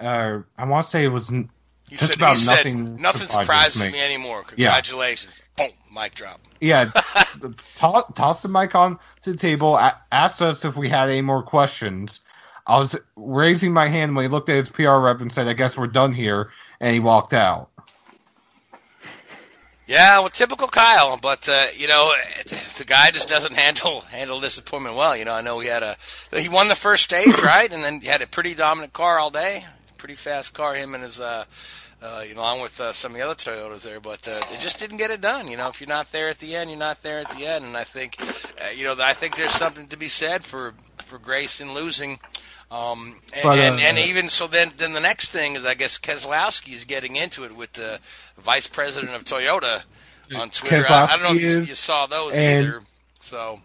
Uh, 0.00 0.40
I 0.56 0.64
want 0.64 0.84
to 0.84 0.90
say 0.90 1.04
it 1.04 1.08
was 1.08 1.30
n- 1.32 1.50
You 1.90 1.96
just 1.98 2.12
said, 2.12 2.18
about 2.18 2.34
he 2.34 2.38
said, 2.38 2.56
nothing. 2.56 2.96
nothing 2.96 3.28
surprises 3.28 3.82
me. 3.92 4.00
anymore. 4.00 4.44
Congratulations. 4.44 5.40
Boom, 5.56 5.70
mic 5.92 6.14
drop. 6.14 6.40
Yeah, 6.60 6.90
toss, 7.76 8.04
toss 8.14 8.42
the 8.42 8.48
mic 8.48 8.74
on 8.76 8.98
to 9.22 9.32
the 9.32 9.38
table. 9.38 9.76
a- 9.76 9.98
Asked 10.12 10.42
us 10.42 10.64
if 10.64 10.76
we 10.76 10.88
had 10.88 11.08
any 11.08 11.20
more 11.22 11.42
questions. 11.42 12.20
I 12.68 12.78
was 12.78 12.94
raising 13.16 13.72
my 13.72 13.88
hand 13.88 14.14
when 14.14 14.24
he 14.24 14.28
looked 14.28 14.50
at 14.50 14.56
his 14.56 14.68
PR 14.68 14.96
rep 14.96 15.20
and 15.20 15.32
said, 15.32 15.48
"I 15.48 15.54
guess 15.54 15.76
we're 15.76 15.86
done 15.86 16.12
here," 16.12 16.50
and 16.80 16.92
he 16.92 17.00
walked 17.00 17.32
out. 17.32 17.70
Yeah, 19.88 20.18
well, 20.18 20.28
typical 20.28 20.68
Kyle, 20.68 21.16
but 21.16 21.48
uh, 21.48 21.68
you 21.74 21.88
know, 21.88 22.12
the 22.44 22.84
guy 22.86 23.10
just 23.10 23.26
doesn't 23.26 23.54
handle 23.54 24.02
handle 24.02 24.38
disappointment 24.38 24.96
well. 24.96 25.16
You 25.16 25.24
know, 25.24 25.32
I 25.32 25.40
know 25.40 25.60
he 25.60 25.68
had 25.68 25.82
a 25.82 25.96
he 26.36 26.50
won 26.50 26.68
the 26.68 26.74
first 26.74 27.04
stage, 27.04 27.38
right, 27.42 27.72
and 27.72 27.82
then 27.82 28.02
he 28.02 28.06
had 28.06 28.20
a 28.20 28.26
pretty 28.26 28.54
dominant 28.54 28.92
car 28.92 29.18
all 29.18 29.30
day, 29.30 29.64
pretty 29.96 30.14
fast 30.14 30.52
car. 30.52 30.74
Him 30.74 30.94
and 30.94 31.02
his, 31.02 31.20
uh, 31.20 31.46
uh, 32.02 32.22
you 32.28 32.34
know, 32.34 32.42
along 32.42 32.60
with 32.60 32.78
uh, 32.78 32.92
some 32.92 33.12
of 33.12 33.16
the 33.16 33.24
other 33.24 33.34
Toyotas 33.34 33.82
there, 33.82 33.98
but 33.98 34.28
uh, 34.28 34.38
they 34.50 34.62
just 34.62 34.78
didn't 34.78 34.98
get 34.98 35.10
it 35.10 35.22
done. 35.22 35.48
You 35.48 35.56
know, 35.56 35.68
if 35.68 35.80
you're 35.80 35.88
not 35.88 36.12
there 36.12 36.28
at 36.28 36.38
the 36.38 36.54
end, 36.54 36.68
you're 36.68 36.78
not 36.78 37.02
there 37.02 37.20
at 37.20 37.30
the 37.30 37.46
end, 37.46 37.64
and 37.64 37.74
I 37.74 37.84
think, 37.84 38.20
uh, 38.20 38.68
you 38.76 38.84
know, 38.84 38.94
I 39.00 39.14
think 39.14 39.36
there's 39.36 39.52
something 39.52 39.86
to 39.86 39.96
be 39.96 40.08
said 40.08 40.44
for 40.44 40.74
for 40.98 41.18
Grayson 41.18 41.72
losing. 41.72 42.18
Um, 42.70 43.20
and, 43.32 43.42
But, 43.42 43.58
uh, 43.58 43.62
and, 43.62 43.80
and 43.80 43.98
even 43.98 44.28
so, 44.28 44.46
then 44.46 44.72
then 44.76 44.92
the 44.92 45.00
next 45.00 45.30
thing 45.30 45.54
is, 45.54 45.64
I 45.64 45.74
guess 45.74 45.98
Keselowski 45.98 46.74
is 46.74 46.84
getting 46.84 47.16
into 47.16 47.44
it 47.44 47.56
with 47.56 47.72
the 47.72 47.98
vice 48.36 48.66
president 48.66 49.14
of 49.14 49.24
Toyota 49.24 49.82
on 50.36 50.50
Twitter. 50.50 50.84
I, 50.88 51.04
I 51.04 51.16
don't 51.16 51.22
know 51.22 51.34
if 51.34 51.40
you, 51.40 51.60
you 51.60 51.74
saw 51.74 52.06
those 52.06 52.34
and- 52.34 52.66
either. 52.68 52.80
So 53.20 53.60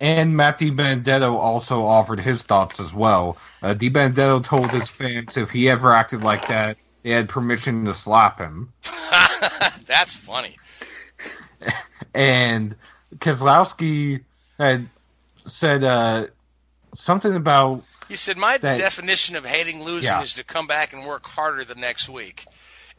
And 0.00 0.36
Matt 0.36 0.58
DiBenedetto 0.58 1.32
also 1.34 1.84
offered 1.84 2.20
his 2.20 2.42
thoughts 2.42 2.80
as 2.80 2.92
well. 2.92 3.36
Uh, 3.62 3.74
DiBenedetto 3.74 4.44
told 4.44 4.70
his 4.70 4.88
fans 4.88 5.36
if 5.36 5.50
he 5.50 5.68
ever 5.70 5.92
acted 5.94 6.22
like 6.22 6.48
that, 6.48 6.76
they 7.02 7.10
had 7.10 7.28
permission 7.28 7.84
to 7.84 7.94
slap 7.94 8.38
him. 8.38 8.72
that's 9.86 10.14
funny. 10.16 10.56
And 12.14 12.74
Keselowski 13.16 14.24
had 14.58 14.88
said 15.46 15.84
uh, 15.84 16.26
something 16.96 17.34
about 17.34 17.84
He 18.08 18.16
said, 18.16 18.36
"My 18.36 18.58
That- 18.58 18.78
definition 18.78 19.36
of 19.36 19.44
hating 19.44 19.82
losing 19.82 20.04
Yeah. 20.10 20.22
is 20.22 20.34
to 20.34 20.44
come 20.44 20.66
back 20.66 20.92
and 20.92 21.04
work 21.06 21.26
harder 21.26 21.64
the 21.64 21.74
next 21.74 22.08
week." 22.08 22.44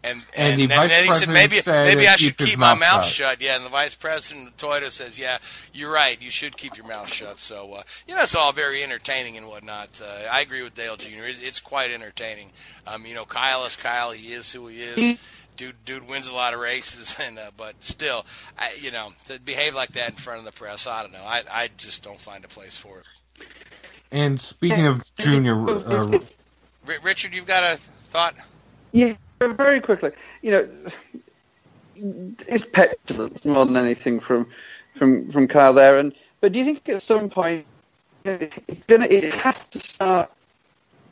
And 0.04 0.24
And 0.36 0.62
and, 0.62 0.70
the 0.70 0.76
and 0.76 0.92
then 0.92 1.06
he 1.06 1.12
said, 1.12 1.28
"Maybe 1.28 1.60
maybe 1.66 2.08
I 2.08 2.16
should 2.18 2.38
keep 2.38 2.58
my 2.60 2.76
mouth 2.76 3.04
shut." 3.06 3.42
Yeah, 3.42 3.56
and 3.56 3.66
the 3.66 3.70
vice 3.70 3.96
president 3.96 4.50
of 4.50 4.58
Toyota 4.58 4.92
says, 4.92 5.18
"Yeah, 5.18 5.40
you're 5.74 5.92
right. 5.92 6.22
You 6.22 6.30
should 6.30 6.56
keep 6.56 6.78
your 6.78 6.86
mouth 6.86 7.12
shut." 7.12 7.40
So 7.40 7.74
uh, 7.74 7.84
you 8.08 8.14
know, 8.16 8.22
it's 8.22 8.36
all 8.36 8.52
very 8.52 8.84
entertaining 8.84 9.38
and 9.38 9.48
whatnot. 9.48 10.00
Uh, 10.00 10.28
I 10.32 10.42
agree 10.42 10.62
with 10.62 10.76
Dale 10.76 10.98
Jr. 10.98 11.24
It's, 11.24 11.42
it's 11.42 11.60
quite 11.60 11.90
entertaining. 11.92 12.52
Um, 12.86 13.08
you 13.08 13.16
know, 13.16 13.26
Kyle 13.26 13.66
is 13.66 13.76
Kyle. 13.76 14.12
He 14.12 14.34
is 14.34 14.52
who 14.52 14.68
he 14.68 14.84
is. 14.84 15.20
Dude, 15.58 15.84
dude 15.84 16.08
wins 16.08 16.28
a 16.28 16.34
lot 16.34 16.54
of 16.54 16.60
races, 16.60 17.16
and 17.20 17.40
uh, 17.40 17.50
but 17.58 17.84
still, 17.84 18.24
I, 18.60 18.74
you 18.80 18.92
know, 18.92 19.14
to 19.26 19.40
behave 19.40 19.74
like 19.74 19.94
that 19.94 20.12
in 20.12 20.16
front 20.18 20.38
of 20.40 20.46
the 20.46 20.52
press, 20.52 20.86
I 20.86 21.02
don't 21.02 21.12
know. 21.12 21.24
I 21.26 21.42
I 21.52 21.70
just 21.76 22.04
don't 22.04 22.22
find 22.22 22.46
a 22.46 22.48
place 22.48 22.78
for 22.78 23.00
it. 23.00 23.48
And 24.12 24.40
speaking 24.40 24.86
of 24.86 25.04
Junior, 25.20 25.70
uh, 25.70 26.20
Richard, 27.02 27.34
you've 27.36 27.46
got 27.46 27.64
a 27.64 27.78
thought? 27.78 28.36
Yeah, 28.92 29.16
very 29.40 29.82
quickly. 29.82 30.12
You 30.42 30.52
know, 30.52 30.70
it's 32.48 32.66
petulance 32.66 33.44
more 33.44 33.66
than 33.66 33.78
anything 33.78 34.20
from 34.20 34.48
from 34.96 35.30
from 35.30 35.48
Kyle 35.48 35.74
there. 35.74 35.98
And 35.98 36.14
but 36.42 36.52
do 36.52 36.60
you 36.60 36.66
think 36.66 36.88
at 36.90 37.02
some 37.02 37.30
point 37.30 37.66
you 38.26 38.32
know, 38.32 38.50
it's 38.68 38.86
gonna 38.86 39.06
it 39.06 39.34
has 39.34 39.66
to 39.70 39.80
start 39.80 40.32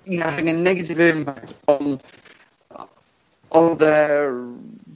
you 0.05 0.19
know 0.19 0.25
having 0.25 0.49
a 0.49 0.53
negative 0.53 0.99
impact 0.99 1.53
on 1.67 2.01
on 3.51 3.77
their 3.77 4.41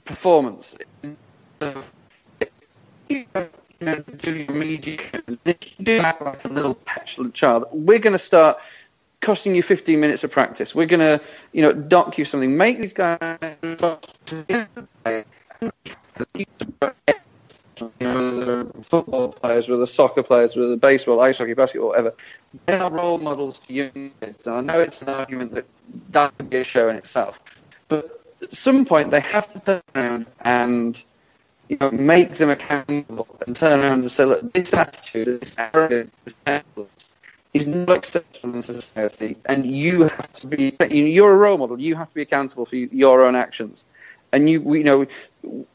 performance? 0.04 0.76
You 1.02 1.16
know, 1.60 3.48
do 3.80 4.34
your 4.36 4.52
media, 4.52 4.98
if 5.44 5.78
you 5.78 5.84
do 5.84 5.98
act 5.98 6.22
like 6.22 6.44
a 6.44 6.48
little 6.48 6.74
petulant 6.74 7.34
child, 7.34 7.64
we're 7.72 7.98
going 7.98 8.12
to 8.12 8.18
start 8.18 8.58
costing 9.20 9.54
you 9.54 9.62
15 9.62 9.98
minutes 10.00 10.24
of 10.24 10.30
practice. 10.30 10.74
We're 10.74 10.86
going 10.86 11.00
to, 11.00 11.20
you 11.52 11.62
know, 11.62 11.72
dock 11.72 12.18
you 12.18 12.24
something. 12.24 12.56
Make 12.56 12.78
these 12.78 12.92
guys. 12.92 13.18
You 17.98 18.06
know, 18.06 18.70
football 18.82 19.32
players, 19.32 19.68
whether 19.68 19.86
soccer 19.86 20.22
players, 20.22 20.54
whether 20.54 20.68
the 20.68 20.76
baseball, 20.76 21.20
ice 21.20 21.38
hockey, 21.38 21.54
basketball, 21.54 21.90
whatever. 21.90 22.14
They 22.66 22.74
are 22.74 22.90
role 22.90 23.16
models 23.16 23.60
to 23.60 23.72
young 23.72 24.12
kids. 24.20 24.46
And 24.46 24.56
I 24.56 24.60
know 24.60 24.80
it's 24.80 25.00
an 25.00 25.08
argument 25.08 25.54
that 25.54 25.64
that 26.10 26.36
could 26.36 26.50
be 26.50 26.58
a 26.58 26.64
show 26.64 26.90
in 26.90 26.96
itself. 26.96 27.40
But 27.88 28.22
at 28.42 28.54
some 28.54 28.84
point, 28.84 29.10
they 29.10 29.20
have 29.20 29.50
to 29.54 29.60
turn 29.60 29.82
around 29.94 30.26
and 30.40 31.02
you 31.70 31.76
know, 31.80 31.92
make 31.92 32.32
them 32.32 32.50
accountable 32.50 33.28
and 33.46 33.54
turn 33.54 33.78
around 33.78 34.00
and 34.00 34.10
say, 34.10 34.24
look, 34.24 34.52
this 34.52 34.74
attitude, 34.74 35.40
this 35.40 35.54
arrogance, 35.56 36.10
this 36.24 36.34
arrogance 36.44 37.14
is 37.54 37.68
not 37.68 37.98
acceptable 37.98 38.56
in 38.56 38.62
society, 38.64 39.36
and 39.46 39.64
you 39.64 40.02
have 40.02 40.32
to 40.32 40.48
be, 40.48 40.76
you're 40.90 41.32
a 41.32 41.36
role 41.36 41.58
model, 41.58 41.80
you 41.80 41.94
have 41.94 42.08
to 42.08 42.14
be 42.14 42.22
accountable 42.22 42.66
for 42.66 42.74
your 42.74 43.24
own 43.24 43.36
actions. 43.36 43.84
And 44.32 44.50
you, 44.50 44.74
you 44.74 44.82
know, 44.82 45.06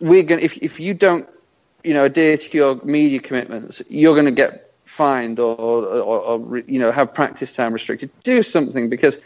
we're 0.01 0.23
going 0.23 0.41
if, 0.41 0.57
if 0.57 0.81
you 0.81 0.93
don't, 0.93 1.29
you 1.81 1.93
know, 1.93 2.03
adhere 2.03 2.35
to 2.35 2.57
your 2.57 2.75
media 2.83 3.19
commitments, 3.19 3.81
you're 3.87 4.15
going 4.15 4.25
to 4.25 4.31
get 4.31 4.73
fined 4.81 5.39
or, 5.39 5.55
or, 5.55 6.19
or, 6.19 6.57
you 6.59 6.79
know, 6.79 6.91
have 6.91 7.13
practice 7.13 7.55
time 7.55 7.71
restricted. 7.71 8.11
Do 8.23 8.43
something 8.43 8.89
because, 8.89 9.17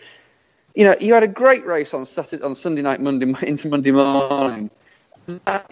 you 0.75 0.83
know, 0.83 0.95
you 0.99 1.15
had 1.15 1.23
a 1.23 1.27
great 1.27 1.65
race 1.65 1.95
on 1.95 2.05
Saturday, 2.05 2.43
on 2.43 2.53
Sunday 2.53 2.83
night, 2.83 3.01
Monday 3.01 3.33
into 3.47 3.69
Monday 3.69 3.91
morning 3.91 4.69
that 5.45 5.72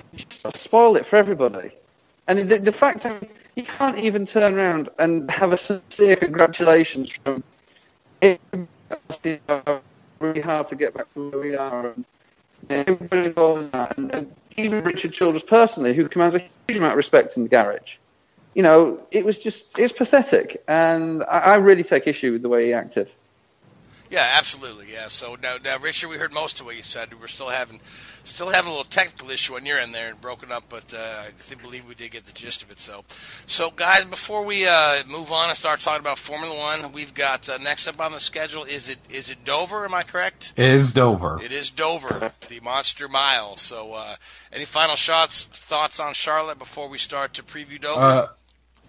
spoiled 0.56 0.98
it 0.98 1.06
for 1.06 1.16
everybody. 1.16 1.72
And 2.28 2.40
the, 2.50 2.60
the 2.60 2.72
fact 2.72 3.04
that 3.04 3.24
you 3.56 3.64
can't 3.64 3.98
even 3.98 4.26
turn 4.26 4.54
around 4.54 4.90
and 5.00 5.30
have 5.32 5.54
a 5.54 5.58
sincere 5.58 6.16
congratulations 6.16 7.18
from 7.24 7.44
everybody, 8.22 9.42
really 10.20 10.42
hard 10.42 10.68
to 10.68 10.76
get 10.76 10.94
back 10.94 11.12
to 11.14 11.30
where 11.30 11.42
we 11.42 11.56
are. 11.56 11.88
And 11.90 12.06
everybody 12.70 13.28
involved 13.28 13.62
in 13.64 13.72
that, 13.72 13.98
and, 13.98 14.14
and 14.14 14.36
even 14.58 14.84
Richard 14.84 15.14
Childress 15.14 15.44
personally, 15.44 15.94
who 15.94 16.08
commands 16.10 16.36
a 16.36 16.40
huge 16.68 16.78
amount 16.78 16.94
of 16.94 16.98
respect 16.98 17.38
in 17.38 17.44
the 17.44 17.50
garage. 17.50 17.98
You 18.54 18.64
know, 18.64 19.00
it 19.12 19.26
was 19.26 19.40
just, 19.40 19.78
it's 19.80 19.94
pathetic. 19.94 20.64
And 20.68 21.24
I, 21.24 21.40
I 21.40 21.56
really 21.56 21.84
take 21.84 22.08
issue 22.08 22.34
with 22.34 22.42
the 22.42 22.50
way 22.50 22.66
he 22.66 22.74
acted. 22.74 23.12
Yeah, 24.10 24.32
absolutely. 24.36 24.92
Yeah. 24.92 25.08
So 25.10 25.38
now, 25.42 25.58
now, 25.64 25.78
Richard, 25.80 26.10
we 26.10 26.18
heard 26.18 26.34
most 26.34 26.60
of 26.60 26.66
what 26.66 26.76
you 26.76 26.84
said. 26.84 27.20
We're 27.20 27.28
still 27.28 27.50
having, 27.50 27.80
still 28.24 28.50
having 28.50 28.70
a 28.70 28.72
little 28.72 28.86
technical 28.86 29.30
issue 29.30 29.56
on 29.56 29.66
your 29.66 29.80
end 29.80 29.94
there 29.94 30.10
and 30.10 30.22
broken 30.22 30.52
up, 30.52 30.64
but 30.70 30.94
uh, 30.94 31.24
I 31.26 31.56
believe 31.56 31.88
we 31.88 31.96
did 31.96 32.12
get 32.12 32.26
the 32.26 32.32
gist 32.32 32.64
of 32.64 32.72
it. 32.72 32.80
So, 32.80 33.04
so 33.46 33.70
guys, 33.70 34.06
before 34.06 34.46
we 34.46 34.66
uh, 34.68 35.04
move 35.08 35.32
on 35.32 35.50
and 35.50 35.58
start 35.58 35.82
talking 35.82 36.02
about 36.02 36.18
Formula 36.18 36.56
One, 36.56 36.92
we've 36.94 37.14
got 37.14 37.50
uh, 37.50 37.58
next 37.58 37.88
up 37.88 38.00
on 38.00 38.12
the 38.12 38.20
schedule. 38.20 38.64
Is 38.64 38.90
it 38.90 39.00
is 39.10 39.30
it 39.30 39.44
Dover? 39.44 39.86
Am 39.86 39.94
I 39.94 40.04
correct? 40.04 40.54
It 40.56 40.66
is 40.66 40.94
Dover. 40.94 41.40
It 41.44 41.52
is 41.52 41.72
Dover, 41.72 42.32
the 42.48 42.60
Monster 42.62 43.08
Mile. 43.08 43.58
So, 43.58 43.94
uh, 43.94 44.16
any 44.54 44.66
final 44.66 44.96
shots, 44.96 45.46
thoughts 45.46 46.00
on 46.00 46.14
Charlotte 46.14 46.60
before 46.60 46.88
we 46.88 46.98
start 46.98 47.34
to 47.36 47.44
preview 47.44 47.82
Dover? 47.82 48.02
Uh, 48.02 48.28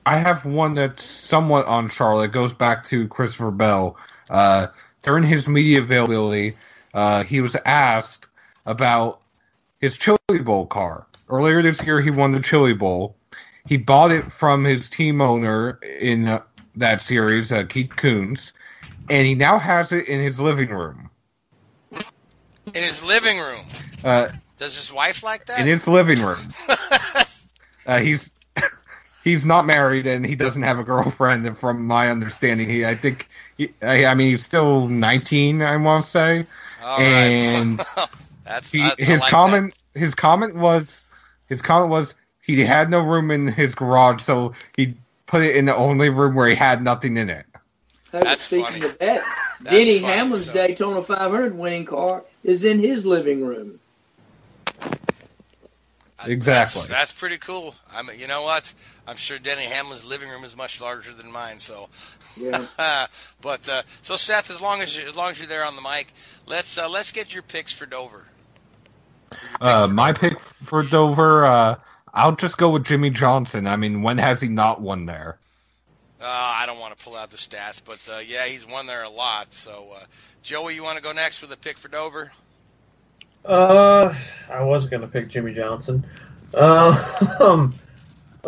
I 0.07 0.17
have 0.17 0.47
one 0.47 0.75
that's 0.75 1.05
somewhat 1.05 1.67
on 1.67 1.89
Charlotte. 1.89 2.27
It 2.27 2.33
goes 2.33 2.55
back 2.55 2.85
to 2.85 3.07
Christopher 3.09 3.51
Bell. 3.51 3.97
Uh, 4.31 4.69
during 5.09 5.25
his 5.25 5.49
media 5.49 5.79
availability, 5.79 6.55
uh, 6.93 7.25
he 7.25 7.41
was 7.41 7.57
asked 7.65 8.27
about 8.67 9.23
his 9.81 9.97
Chili 9.97 10.19
Bowl 10.43 10.67
car. 10.67 11.07
Earlier 11.31 11.63
this 11.63 11.83
year, 11.83 12.03
he 12.03 12.11
won 12.11 12.33
the 12.33 12.41
Chili 12.41 12.75
Bowl. 12.75 13.17
He 13.67 13.79
bought 13.79 14.13
it 14.13 14.31
from 14.31 14.65
his 14.65 14.91
team 14.91 15.23
owner 15.23 15.79
in 15.83 16.29
uh, 16.29 16.43
that 16.77 17.01
series, 17.01 17.51
uh, 17.51 17.65
Keith 17.65 17.89
Kunz, 17.97 18.53
and 19.09 19.27
he 19.27 19.35
now 19.35 19.59
has 19.59 19.93
it 19.93 20.07
in 20.09 20.21
his 20.21 20.39
living 20.39 20.69
room. 20.69 21.09
In 22.75 22.85
his 22.85 23.03
living 23.03 23.39
room. 23.39 23.65
Uh, 24.05 24.29
Does 24.59 24.77
his 24.77 24.93
wife 24.93 25.23
like 25.23 25.47
that? 25.47 25.61
in 25.61 25.67
his 25.67 25.87
living 25.87 26.21
room. 26.21 26.53
uh, 27.87 27.99
he's 27.99 28.35
he's 29.29 29.45
not 29.47 29.67
married 29.67 30.07
and 30.07 30.25
he 30.27 30.35
doesn't 30.35 30.63
have 30.63 30.79
a 30.79 30.85
girlfriend. 30.85 31.47
And 31.47 31.57
from 31.59 31.87
my 31.87 32.11
understanding, 32.11 32.69
he 32.69 32.85
I 32.87 32.95
think 32.95 33.29
he, 33.57 33.73
I, 33.83 34.07
I 34.07 34.15
mean 34.15 34.31
he's 34.31 34.45
still 34.45 34.89
19. 34.89 35.63
I 35.63 35.77
want 35.77 36.05
to 36.05 36.11
say, 36.11 36.47
All 36.83 36.99
right. 36.99 37.05
and 37.05 37.81
That's 38.45 38.73
he, 38.73 38.83
I- 38.83 38.95
I 38.99 39.03
his 39.03 39.21
like 39.21 39.31
comment 39.31 39.75
his 39.95 40.15
comment 40.15 40.55
was 40.57 41.07
his 41.49 41.61
comment 41.63 41.91
was 41.91 42.15
he 42.41 42.61
had 42.61 42.91
no 42.91 43.01
room 43.01 43.31
in 43.31 43.47
his 43.49 43.75
garage, 43.75 44.23
so 44.23 44.55
he 44.77 44.95
put 45.27 45.43
it 45.43 45.55
in 45.57 45.67
the 45.67 45.77
only 45.77 46.09
room 46.09 46.35
where 46.35 46.49
he 46.49 46.55
had 46.55 46.83
nothing 46.83 47.17
in 47.19 47.29
it. 47.29 47.45
Hey, 48.11 48.21
That's 48.23 48.45
speaking 48.45 48.65
funny. 48.65 48.81
of 48.87 48.99
that, 48.99 49.23
That's 49.61 49.77
Denny 49.77 49.99
funny, 49.99 50.13
Hamlin's 50.15 50.47
so- 50.47 50.53
Daytona 50.55 51.03
500 51.03 51.55
winning 51.59 51.85
car 51.85 52.25
is 52.43 52.65
in 52.65 52.79
his 52.79 53.05
living 53.05 53.45
room. 53.45 53.79
Exactly. 56.27 56.81
That's, 56.81 56.89
that's 56.89 57.13
pretty 57.13 57.39
cool. 57.39 57.75
I 57.93 58.03
mean, 58.03 58.19
you 58.19 58.27
know 58.27 58.43
what? 58.43 58.73
I'm 59.09 59.17
sure 59.17 59.39
Denny 59.39 59.65
Hamlin's 59.65 60.05
living 60.05 60.29
room 60.29 60.45
is 60.45 60.55
much 60.55 60.83
larger 60.83 61.15
than 61.15 61.33
mine. 61.33 61.59
So, 61.59 61.89
Yeah. 62.37 62.67
but 63.41 63.67
uh, 63.67 63.83
so 64.03 64.17
Seth, 64.17 64.51
as 64.51 64.61
long 64.61 64.83
as 64.83 64.97
you, 64.97 65.09
as 65.09 65.17
long 65.17 65.31
as 65.31 65.39
you're 65.39 65.49
there 65.49 65.65
on 65.65 65.77
the 65.77 65.83
mic, 65.83 66.13
let's 66.47 66.77
uh, 66.77 66.91
let's 66.91 67.11
get 67.11 67.33
your 67.33 67.43
picks 67.43 67.73
for 67.73 67.87
Dover. 67.87 68.27
Uh, 69.63 69.89
my 69.91 70.13
pick 70.13 70.39
for 70.41 70.83
Dover, 70.83 71.47
uh, 71.47 71.77
I'll 72.13 72.37
just 72.37 72.59
go 72.59 72.69
with 72.69 72.85
Jimmie 72.85 73.09
Johnson. 73.09 73.67
I 73.67 73.77
mean, 73.77 74.03
when 74.03 74.19
has 74.19 74.43
he 74.43 74.49
not 74.49 74.83
won 74.83 75.07
there? 75.07 75.39
Uh, 76.21 76.25
I 76.27 76.67
don't 76.67 76.79
want 76.79 76.99
to 76.99 77.03
pull 77.03 77.17
out 77.17 77.31
the 77.31 77.37
stats, 77.39 77.81
but 77.83 78.07
uh, 78.13 78.19
yeah, 78.19 78.45
he's 78.45 78.67
won 78.67 78.87
there 78.87 79.05
a 79.05 79.09
lot. 79.09 79.55
So, 79.55 79.89
uh, 79.97 80.05
Joey, 80.43 80.75
you 80.75 80.83
want 80.83 80.99
to 80.99 81.03
go 81.03 81.13
next 81.13 81.41
with 81.41 81.51
a 81.53 81.57
pick 81.57 81.79
for 81.79 81.89
Dover? 81.89 82.31
Uh, 83.45 84.15
I 84.51 84.63
was 84.65 84.87
gonna 84.87 85.09
pick 85.09 85.29
Jimmie 85.29 85.55
Johnson. 85.55 86.05
Uh, 86.53 87.37
um, 87.41 87.73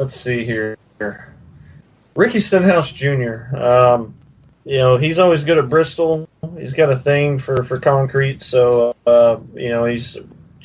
let's 0.01 0.15
see 0.15 0.45
here. 0.45 0.79
Ricky 2.17 2.41
Stenhouse 2.41 2.91
Jr. 2.91 3.55
Um, 3.55 4.15
you 4.65 4.79
know 4.79 4.97
he's 4.97 5.19
always 5.19 5.45
good 5.45 5.59
at 5.59 5.69
Bristol. 5.69 6.29
He's 6.59 6.73
got 6.73 6.91
a 6.91 6.97
thing 6.97 7.39
for 7.39 7.63
for 7.63 7.79
concrete, 7.79 8.43
so 8.43 8.97
uh, 9.07 9.39
you 9.55 9.69
know 9.69 9.85
he's 9.85 10.17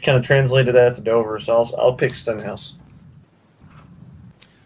kind 0.01 0.17
of 0.17 0.25
translated 0.25 0.75
that 0.75 0.95
to 0.95 1.01
Dover. 1.01 1.39
So 1.39 1.57
I'll 1.57 1.75
I'll 1.77 1.93
pick 1.93 2.15
Stenhouse. 2.15 2.75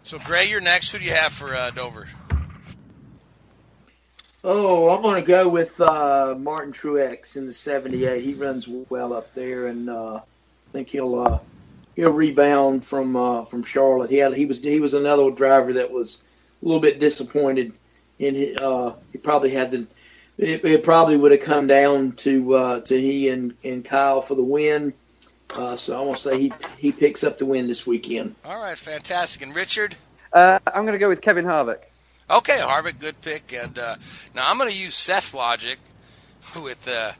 So, 0.04 0.18
Gray, 0.18 0.48
you're 0.48 0.60
next. 0.60 0.90
Who 0.90 0.98
do 0.98 1.04
you 1.04 1.12
have 1.12 1.32
for 1.32 1.54
uh, 1.54 1.70
Dover? 1.70 2.08
Oh, 4.42 4.88
I'm 4.88 5.02
going 5.02 5.22
to 5.22 5.26
go 5.26 5.48
with 5.48 5.80
uh, 5.80 6.34
Martin 6.36 6.72
Truex 6.72 7.36
in 7.36 7.46
the 7.46 7.52
78. 7.52 8.24
He 8.24 8.34
runs 8.34 8.66
well 8.66 9.12
up 9.12 9.32
there, 9.34 9.68
and 9.68 9.88
uh, 9.88 10.16
I 10.16 10.72
think 10.72 10.88
he'll 10.88 11.20
uh, 11.20 11.38
he'll 12.00 12.12
rebound 12.12 12.84
from 12.84 13.14
uh, 13.16 13.44
from 13.44 13.62
Charlotte. 13.62 14.10
He 14.10 14.16
had 14.16 14.34
he 14.34 14.46
was 14.46 14.60
he 14.60 14.80
was 14.80 14.94
another 14.94 15.30
driver 15.30 15.74
that 15.74 15.90
was 15.90 16.22
a 16.62 16.66
little 16.66 16.80
bit 16.80 17.00
disappointed 17.00 17.72
in 18.18 18.34
his, 18.34 18.56
uh, 18.56 18.94
he 19.12 19.18
probably 19.18 19.50
had 19.50 19.70
the 19.70 19.86
it, 20.38 20.64
it 20.64 20.82
probably 20.82 21.16
would 21.16 21.32
have 21.32 21.42
come 21.42 21.66
down 21.66 22.12
to 22.12 22.54
uh, 22.54 22.80
to 22.80 23.00
he 23.00 23.28
and, 23.28 23.54
and 23.62 23.84
Kyle 23.84 24.20
for 24.20 24.34
the 24.34 24.42
win. 24.42 24.94
Uh, 25.54 25.74
so 25.76 25.98
I'm 25.98 26.04
going 26.04 26.14
to 26.14 26.20
say 26.20 26.40
he 26.40 26.52
he 26.78 26.92
picks 26.92 27.22
up 27.22 27.38
the 27.38 27.46
win 27.46 27.66
this 27.66 27.86
weekend. 27.86 28.34
All 28.44 28.60
right, 28.60 28.78
fantastic. 28.78 29.42
And 29.42 29.54
Richard? 29.54 29.96
Uh, 30.32 30.60
I'm 30.66 30.84
going 30.84 30.92
to 30.92 30.98
go 30.98 31.08
with 31.08 31.20
Kevin 31.20 31.44
Harvick. 31.44 31.80
Okay, 32.30 32.58
Harvick, 32.58 33.00
good 33.00 33.20
pick. 33.20 33.52
And 33.52 33.76
uh, 33.76 33.96
now 34.34 34.48
I'm 34.48 34.56
going 34.58 34.70
to 34.70 34.76
use 34.76 34.94
Seth's 34.94 35.34
logic 35.34 35.78
with, 36.62 36.86
uh, 36.88 37.12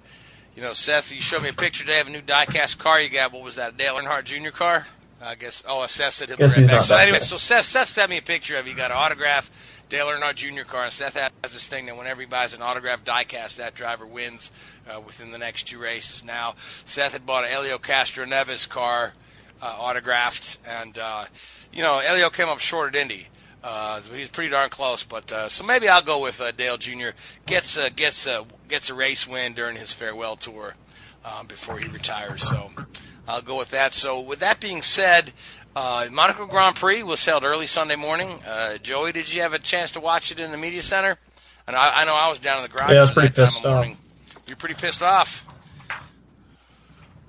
you 0.54 0.62
know, 0.62 0.72
Seth, 0.72 1.12
you 1.12 1.20
showed 1.20 1.42
me 1.42 1.48
a 1.48 1.52
picture 1.52 1.84
today 1.84 2.00
of 2.00 2.08
a 2.08 2.10
new 2.10 2.22
diecast 2.22 2.78
car 2.78 3.00
you 3.00 3.08
got. 3.08 3.32
What 3.32 3.42
was 3.42 3.56
that, 3.56 3.74
a 3.74 3.76
Dale 3.76 3.96
Earnhardt 3.96 4.24
Jr. 4.24 4.50
car? 4.50 4.86
I 5.22 5.34
guess. 5.34 5.62
Oh, 5.68 5.84
Seth 5.86 6.14
said 6.14 6.28
he'll 6.28 6.38
be 6.38 6.44
right 6.44 6.66
back. 6.66 6.82
So 6.82 6.96
anyway, 6.96 7.18
so 7.18 7.36
Seth, 7.36 7.66
Seth 7.66 7.88
sent 7.88 8.10
me 8.10 8.18
a 8.18 8.22
picture 8.22 8.56
of. 8.56 8.66
you 8.66 8.74
got 8.74 8.90
an 8.90 8.96
autograph 8.96 9.50
Dale 9.90 10.06
Earnhardt 10.06 10.36
Jr. 10.36 10.62
car, 10.62 10.84
and 10.84 10.92
Seth 10.92 11.16
has 11.16 11.52
this 11.52 11.66
thing 11.66 11.86
that 11.86 11.96
whenever 11.96 12.20
he 12.20 12.26
buys 12.26 12.54
an 12.54 12.62
autographed 12.62 13.04
diecast, 13.04 13.56
that 13.56 13.74
driver 13.74 14.06
wins 14.06 14.50
uh, 14.88 15.00
within 15.00 15.30
the 15.30 15.38
next 15.38 15.64
two 15.64 15.80
races. 15.80 16.24
Now, 16.24 16.54
Seth 16.84 17.12
had 17.12 17.26
bought 17.26 17.44
an 17.44 17.50
Helio 17.50 17.76
Castroneves 17.76 18.68
car 18.68 19.14
uh, 19.60 19.76
autographed, 19.78 20.58
and 20.66 20.96
uh, 20.96 21.24
you 21.72 21.82
know, 21.82 21.98
Helio 21.98 22.30
came 22.30 22.48
up 22.48 22.60
short 22.60 22.94
at 22.94 23.00
Indy. 23.00 23.28
Uh, 23.62 24.00
pretty 24.32 24.48
darn 24.48 24.70
close, 24.70 25.04
but 25.04 25.30
uh, 25.30 25.48
so 25.48 25.64
maybe 25.64 25.86
I'll 25.88 26.02
go 26.02 26.22
with 26.22 26.40
uh, 26.40 26.50
Dale 26.52 26.78
Jr. 26.78 27.08
gets 27.46 27.76
a, 27.76 27.90
gets 27.90 28.26
a, 28.26 28.46
gets 28.68 28.88
a 28.88 28.94
race 28.94 29.28
win 29.28 29.52
during 29.52 29.76
his 29.76 29.92
farewell 29.92 30.36
tour 30.36 30.74
um, 31.26 31.46
before 31.46 31.78
he 31.78 31.86
retires. 31.88 32.42
So 32.42 32.70
I'll 33.28 33.42
go 33.42 33.58
with 33.58 33.70
that. 33.72 33.92
So 33.92 34.18
with 34.20 34.40
that 34.40 34.60
being 34.60 34.80
said, 34.80 35.32
uh, 35.76 36.06
Monaco 36.10 36.46
Grand 36.46 36.76
Prix 36.76 37.02
was 37.02 37.24
held 37.24 37.44
early 37.44 37.66
Sunday 37.66 37.96
morning. 37.96 38.40
Uh, 38.48 38.78
Joey, 38.78 39.12
did 39.12 39.32
you 39.32 39.42
have 39.42 39.52
a 39.52 39.58
chance 39.58 39.92
to 39.92 40.00
watch 40.00 40.32
it 40.32 40.40
in 40.40 40.52
the 40.52 40.58
media 40.58 40.80
center? 40.82 41.18
And 41.66 41.76
I, 41.76 42.00
I 42.00 42.04
know 42.06 42.16
I 42.16 42.28
was 42.30 42.38
down 42.38 42.56
in 42.56 42.62
the 42.62 42.68
garage 42.70 42.90
Yeah, 42.92 42.98
I 42.98 43.02
was 43.02 43.12
pretty 43.12 43.28
pissed 43.28 43.62
of 43.64 43.70
morning. 43.70 43.98
You're 44.46 44.56
pretty 44.56 44.74
pissed 44.74 45.02
off. 45.02 45.46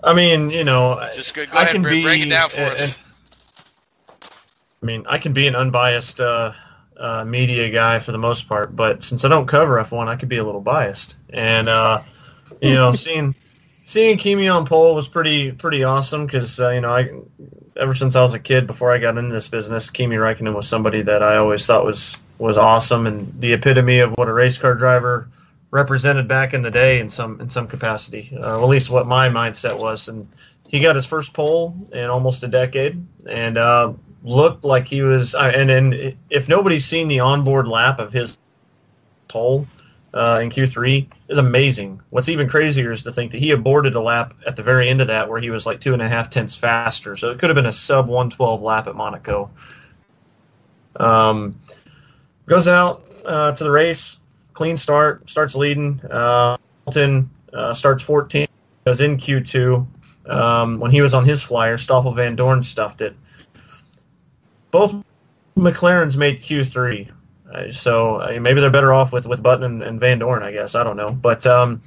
I 0.03 0.13
mean, 0.15 0.49
you 0.49 0.63
know, 0.63 1.09
Just 1.13 1.35
go, 1.35 1.45
go 1.45 1.51
I 1.57 1.63
ahead 1.63 1.75
and 1.75 1.83
can 1.85 1.91
break, 1.91 2.03
break 2.03 2.21
it 2.25 2.29
down 2.29 2.49
for 2.49 2.61
and- 2.61 2.71
us. 2.71 2.99
I 4.81 4.85
mean, 4.85 5.05
I 5.07 5.19
can 5.19 5.33
be 5.33 5.47
an 5.47 5.55
unbiased 5.55 6.19
uh, 6.19 6.53
uh, 6.97 7.23
media 7.23 7.69
guy 7.69 7.99
for 7.99 8.11
the 8.11 8.17
most 8.17 8.47
part, 8.47 8.75
but 8.75 9.03
since 9.03 9.23
I 9.23 9.27
don't 9.27 9.47
cover 9.47 9.75
F1, 9.77 10.07
I 10.07 10.15
could 10.15 10.29
be 10.29 10.37
a 10.37 10.43
little 10.43 10.61
biased. 10.61 11.17
And 11.29 11.69
uh, 11.69 12.01
you 12.61 12.73
know, 12.73 12.91
seeing 12.93 13.35
seeing 13.83 14.17
Kimi 14.17 14.47
on 14.47 14.65
pole 14.65 14.95
was 14.95 15.07
pretty 15.07 15.51
pretty 15.51 15.83
awesome 15.83 16.25
because 16.25 16.59
uh, 16.59 16.69
you 16.69 16.81
know, 16.81 16.91
I 16.91 17.11
ever 17.79 17.93
since 17.93 18.15
I 18.15 18.21
was 18.21 18.33
a 18.33 18.39
kid, 18.39 18.65
before 18.65 18.91
I 18.91 18.97
got 18.97 19.17
into 19.17 19.33
this 19.33 19.47
business, 19.47 19.89
Kimi 19.89 20.15
Räikkönen 20.15 20.53
was 20.55 20.67
somebody 20.67 21.03
that 21.03 21.21
I 21.21 21.37
always 21.37 21.65
thought 21.65 21.85
was 21.85 22.17
was 22.39 22.57
awesome 22.57 23.05
and 23.05 23.39
the 23.39 23.53
epitome 23.53 23.99
of 23.99 24.11
what 24.13 24.27
a 24.27 24.33
race 24.33 24.57
car 24.57 24.73
driver 24.73 25.29
represented 25.69 26.27
back 26.27 26.55
in 26.55 26.63
the 26.63 26.71
day 26.71 26.99
in 26.99 27.07
some 27.07 27.39
in 27.39 27.49
some 27.49 27.67
capacity, 27.67 28.35
uh, 28.41 28.61
at 28.61 28.67
least 28.67 28.89
what 28.89 29.05
my 29.05 29.29
mindset 29.29 29.79
was. 29.79 30.07
And 30.07 30.27
he 30.67 30.79
got 30.79 30.95
his 30.95 31.05
first 31.05 31.33
pole 31.33 31.75
in 31.93 32.05
almost 32.05 32.43
a 32.43 32.47
decade, 32.47 33.05
and 33.27 33.57
uh, 33.57 33.93
looked 34.23 34.64
like 34.64 34.88
he 34.88 35.02
was. 35.02 35.35
Uh, 35.35 35.52
and 35.53 35.69
and 35.72 36.15
if 36.30 36.48
nobody's 36.48 36.85
seen 36.85 37.07
the 37.07 37.19
onboard 37.19 37.68
lap 37.68 37.99
of 37.99 38.14
his 38.14 38.38
pole 39.27 39.65
uh, 40.14 40.39
in 40.41 40.49
Q3, 40.49 41.07
is 41.30 41.38
amazing. 41.38 42.02
What's 42.10 42.30
even 42.30 42.49
crazier 42.49 42.91
is 42.91 43.03
to 43.03 43.11
think 43.11 43.31
that 43.31 43.39
he 43.39 43.52
aborted 43.52 43.95
a 43.95 44.02
lap 44.02 44.34
at 44.45 44.56
the 44.56 44.64
very 44.64 44.89
end 44.89 45.02
of 45.02 45.07
that 45.07 45.30
where 45.30 45.39
he 45.39 45.49
was 45.49 45.65
like 45.65 45.80
two 45.80 45.93
and 45.93 46.02
a 46.02 46.10
half 46.10 46.30
tenths 46.30 46.56
faster. 46.56 47.15
So 47.15 47.31
it 47.31 47.39
could 47.39 47.49
have 47.49 47.56
been 47.56 47.65
a 47.65 47.73
sub 47.73 48.07
112 48.07 48.61
lap 48.61 48.88
at 48.88 48.95
Monaco. 48.95 49.49
Um, 50.98 51.57
goes 52.45 52.68
out 52.68 53.06
uh, 53.26 53.53
to 53.53 53.64
the 53.64 53.72
race, 53.72 54.18
clean 54.53 54.76
start, 54.76 55.30
starts 55.30 55.56
leading. 55.56 56.02
Uh, 56.02 56.57
Hamilton 56.85 57.30
uh, 57.53 57.73
starts 57.73 58.03
14, 58.03 58.48
goes 58.85 59.02
in 59.02 59.18
Q2. 59.18 59.88
Um, 60.27 60.80
when 60.80 60.91
he 60.91 61.02
was 61.02 61.14
on 61.14 61.26
his 61.26 61.41
flyer, 61.41 61.77
Stoffel 61.77 62.14
Vandoorne 62.14 62.64
stuffed 62.64 63.02
it. 63.02 63.15
Both 64.72 64.95
McLarens 65.57 66.18
made 66.18 66.41
Q3, 66.41 67.11
uh, 67.53 67.72
so 67.72 68.22
uh, 68.22 68.39
maybe 68.39 68.61
they're 68.61 68.69
better 68.69 68.93
off 68.93 69.11
with, 69.11 69.27
with 69.27 69.43
Button 69.43 69.64
and, 69.64 69.84
and 69.84 69.99
Vandoorne, 70.02 70.43
I 70.43 70.52
guess. 70.52 70.76
I 70.76 70.84
don't 70.84 70.98
know, 70.98 71.11
but 71.11 71.45
um, 71.45 71.81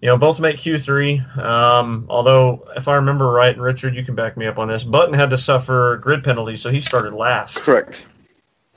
you 0.00 0.06
know, 0.08 0.16
both 0.16 0.40
make 0.40 0.58
Q3. 0.58 1.38
Um, 1.38 2.06
although, 2.08 2.68
if 2.76 2.88
I 2.88 2.96
remember 2.96 3.30
right, 3.30 3.54
and 3.54 3.62
Richard, 3.62 3.94
you 3.94 4.04
can 4.04 4.14
back 4.14 4.36
me 4.36 4.46
up 4.46 4.58
on 4.58 4.68
this, 4.68 4.84
Button 4.84 5.14
had 5.14 5.30
to 5.30 5.38
suffer 5.38 5.96
grid 5.96 6.24
penalties, 6.24 6.60
so 6.60 6.70
he 6.70 6.80
started 6.80 7.12
last. 7.14 7.62
Correct. 7.62 8.06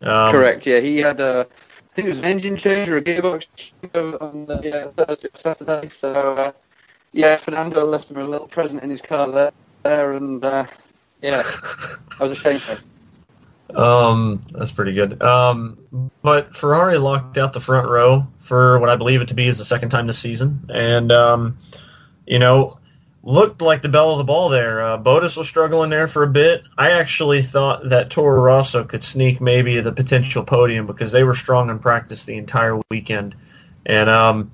Um, 0.02 0.32
Correct. 0.32 0.66
Yeah, 0.66 0.80
he 0.80 0.98
had 0.98 1.20
a 1.20 1.48
I 1.94 1.96
think 1.96 2.08
it 2.08 2.10
was 2.10 2.20
an 2.20 2.26
engine 2.26 2.58
change 2.58 2.90
or 2.90 2.98
a 2.98 3.02
gearbox 3.04 3.48
change 3.56 3.96
on 3.96 4.48
the 4.48 4.62
yeah, 4.64 5.06
Thursday 5.06 5.28
or 5.28 5.38
Saturday. 5.38 5.90
So 5.90 6.34
uh, 6.34 6.52
yeah, 7.12 7.38
Fernando 7.38 7.86
left 7.86 8.10
him 8.10 8.18
a 8.18 8.24
little 8.24 8.48
present 8.48 8.82
in 8.82 8.90
his 8.90 9.02
car 9.02 9.32
there, 9.32 9.52
there 9.84 10.14
and 10.14 10.44
uh, 10.44 10.66
yeah, 11.22 11.44
I 12.20 12.24
was 12.24 12.32
ashamed 12.32 12.56
of 12.56 12.80
him. 12.80 12.93
Um, 13.70 14.46
that's 14.52 14.72
pretty 14.72 14.94
good. 14.94 15.22
Um, 15.22 16.12
but 16.22 16.56
Ferrari 16.56 16.98
locked 16.98 17.38
out 17.38 17.54
the 17.54 17.60
front 17.60 17.88
row 17.88 18.28
for 18.40 18.80
what 18.80 18.90
I 18.90 18.96
believe 18.96 19.22
it 19.22 19.30
to 19.30 19.34
be 19.34 19.48
is 19.48 19.58
the 19.58 19.66
second 19.66 19.90
time 19.90 20.08
this 20.08 20.20
season, 20.20 20.70
and 20.72 21.12
um, 21.12 21.58
you 22.26 22.40
know, 22.40 22.80
looked 23.24 23.62
like 23.62 23.82
the 23.82 23.90
bell 23.90 24.12
of 24.12 24.18
the 24.18 24.24
ball 24.24 24.50
there. 24.50 24.84
Uh, 24.84 24.98
was 24.98 25.48
struggling 25.48 25.90
there 25.90 26.08
for 26.08 26.24
a 26.24 26.28
bit. 26.28 26.64
I 26.78 26.92
actually 26.92 27.42
thought 27.42 27.90
that 27.90 28.10
Toro 28.10 28.42
Rosso 28.42 28.84
could 28.84 29.04
sneak 29.04 29.42
maybe 29.42 29.80
the 29.80 29.92
potential 29.92 30.44
podium 30.44 30.86
because 30.86 31.12
they 31.12 31.24
were 31.24 31.34
strong 31.34 31.70
in 31.70 31.80
practice 31.80 32.26
the 32.26 32.38
entire 32.38 32.80
weekend, 32.92 33.36
and 33.86 34.10
um, 34.10 34.52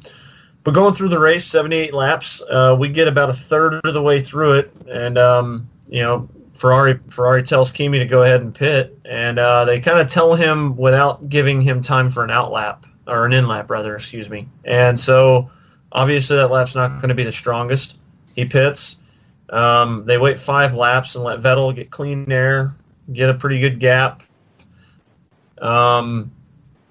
but 0.63 0.73
going 0.73 0.93
through 0.93 1.09
the 1.09 1.19
race, 1.19 1.45
78 1.45 1.93
laps, 1.93 2.41
uh, 2.41 2.75
we 2.77 2.89
get 2.89 3.07
about 3.07 3.29
a 3.29 3.33
third 3.33 3.81
of 3.83 3.93
the 3.93 4.01
way 4.01 4.21
through 4.21 4.53
it, 4.53 4.71
and 4.87 5.17
um, 5.17 5.69
you 5.89 6.01
know 6.01 6.29
Ferrari 6.59 6.99
Ferrari 7.09 7.41
tells 7.41 7.71
Kimi 7.71 7.99
to 7.99 8.05
go 8.05 8.23
ahead 8.23 8.41
and 8.41 8.53
pit, 8.53 8.99
and 9.05 9.39
uh, 9.39 9.63
they 9.63 9.79
kind 9.79 9.97
of 9.97 10.09
tell 10.09 10.35
him 10.35 10.75
without 10.75 11.29
giving 11.29 11.61
him 11.61 11.81
time 11.81 12.09
for 12.09 12.25
an 12.25 12.31
out 12.31 12.51
lap 12.51 12.85
or 13.07 13.25
an 13.25 13.31
in 13.31 13.47
lap 13.47 13.71
rather, 13.71 13.95
excuse 13.95 14.29
me. 14.29 14.49
And 14.65 14.99
so 14.99 15.49
obviously 15.89 16.35
that 16.35 16.51
lap's 16.51 16.75
not 16.75 16.97
going 16.97 17.07
to 17.07 17.15
be 17.15 17.23
the 17.23 17.31
strongest. 17.31 17.97
He 18.35 18.43
pits. 18.43 18.97
Um, 19.49 20.03
they 20.05 20.17
wait 20.17 20.37
five 20.37 20.75
laps 20.75 21.15
and 21.15 21.23
let 21.23 21.39
Vettel 21.39 21.73
get 21.73 21.91
clean 21.91 22.29
air, 22.29 22.75
get 23.11 23.29
a 23.29 23.33
pretty 23.33 23.61
good 23.61 23.79
gap. 23.79 24.21
Um, 25.61 26.29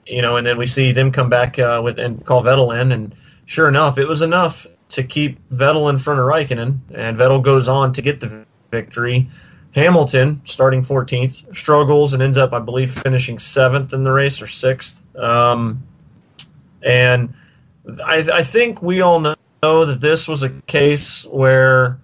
you 0.07 0.23
know, 0.23 0.37
and 0.37 0.47
then 0.47 0.57
we 0.57 0.67
see 0.67 0.93
them 0.93 1.13
come 1.13 1.29
back 1.29 1.59
uh, 1.59 1.83
with 1.85 1.99
and 1.99 2.25
call 2.25 2.43
Vettel 2.43 2.81
in, 2.81 2.91
and 2.93 3.15
sure 3.45 3.69
enough, 3.69 3.99
it 3.99 4.09
was 4.09 4.23
enough 4.23 4.67
to 4.89 5.03
keep 5.03 5.47
Vettel 5.51 5.91
in 5.91 5.99
front 5.99 6.21
of 6.21 6.27
Raikkonen, 6.27 6.79
and 6.95 7.19
Vettel 7.19 7.43
goes 7.43 7.69
on 7.69 7.93
to 7.93 8.01
get 8.01 8.21
the 8.21 8.47
victory. 8.71 9.29
Hamilton, 9.75 10.41
starting 10.45 10.83
14th, 10.83 11.55
struggles 11.57 12.15
and 12.15 12.23
ends 12.23 12.39
up, 12.39 12.53
I 12.53 12.59
believe, 12.59 12.91
finishing 13.03 13.39
seventh 13.39 13.93
in 13.93 14.03
the 14.03 14.13
race 14.13 14.41
or 14.41 14.47
sixth. 14.47 15.03
Um, 15.17 15.83
and 16.83 17.35
I, 18.05 18.27
I, 18.33 18.43
think 18.43 18.83
we 18.83 19.01
all 19.01 19.21
know 19.21 19.85
that 19.85 20.01
this 20.01 20.29
was 20.29 20.43
a 20.43 20.51
case 20.67 21.25
where, 21.27 21.99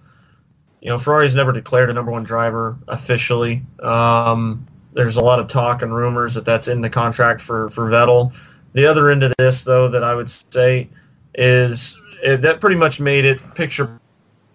you 0.81 0.89
know, 0.89 0.97
Ferrari's 0.97 1.35
never 1.35 1.51
declared 1.51 1.89
a 1.89 1.93
number 1.93 2.11
one 2.11 2.23
driver 2.23 2.77
officially. 2.87 3.63
Um, 3.79 4.65
there's 4.93 5.15
a 5.15 5.21
lot 5.21 5.39
of 5.39 5.47
talk 5.47 5.81
and 5.81 5.93
rumors 5.93 6.33
that 6.35 6.45
that's 6.45 6.67
in 6.67 6.81
the 6.81 6.89
contract 6.89 7.41
for, 7.41 7.69
for 7.69 7.89
Vettel. 7.89 8.33
The 8.73 8.85
other 8.85 9.09
end 9.09 9.23
of 9.23 9.33
this, 9.37 9.63
though, 9.63 9.87
that 9.89 10.03
I 10.03 10.15
would 10.15 10.29
say 10.29 10.89
is 11.33 11.99
it, 12.23 12.41
that 12.41 12.61
pretty 12.61 12.75
much 12.75 12.99
made 12.99 13.25
it 13.25 13.39
picture 13.55 13.99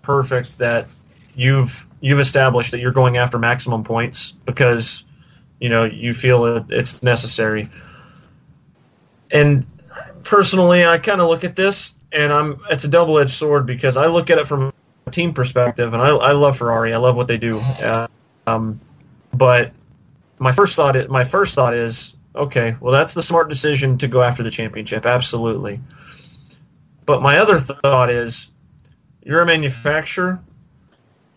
perfect 0.02 0.56
that 0.58 0.86
you've 1.34 1.86
you've 2.00 2.20
established 2.20 2.70
that 2.72 2.80
you're 2.80 2.92
going 2.92 3.16
after 3.16 3.38
maximum 3.38 3.84
points 3.84 4.32
because 4.44 5.04
you 5.60 5.68
know 5.68 5.84
you 5.84 6.14
feel 6.14 6.44
it, 6.44 6.64
it's 6.70 7.02
necessary. 7.02 7.70
And 9.30 9.66
personally, 10.22 10.84
I 10.84 10.98
kind 10.98 11.20
of 11.20 11.28
look 11.28 11.44
at 11.44 11.56
this, 11.56 11.94
and 12.12 12.32
I'm 12.32 12.60
it's 12.70 12.84
a 12.84 12.88
double 12.88 13.18
edged 13.18 13.30
sword 13.30 13.66
because 13.66 13.96
I 13.96 14.06
look 14.06 14.30
at 14.30 14.38
it 14.38 14.46
from 14.46 14.72
a 15.06 15.10
team 15.10 15.34
perspective, 15.34 15.92
and 15.92 16.02
I, 16.02 16.08
I 16.08 16.32
love 16.32 16.56
Ferrari. 16.58 16.92
I 16.92 16.98
love 16.98 17.16
what 17.16 17.28
they 17.28 17.36
do. 17.36 17.58
Uh, 17.58 18.08
um, 18.46 18.80
but 19.32 19.72
my 20.38 20.52
first 20.52 20.76
thought 20.76 20.96
is, 20.96 21.08
my 21.08 21.24
first 21.24 21.54
thought 21.54 21.74
is 21.74 22.16
okay. 22.34 22.76
Well, 22.80 22.92
that's 22.92 23.14
the 23.14 23.22
smart 23.22 23.48
decision 23.48 23.98
to 23.98 24.08
go 24.08 24.22
after 24.22 24.42
the 24.42 24.50
championship, 24.50 25.06
absolutely. 25.06 25.80
But 27.06 27.22
my 27.22 27.38
other 27.38 27.58
thought 27.58 28.10
is, 28.10 28.48
you're 29.22 29.40
a 29.40 29.46
manufacturer 29.46 30.40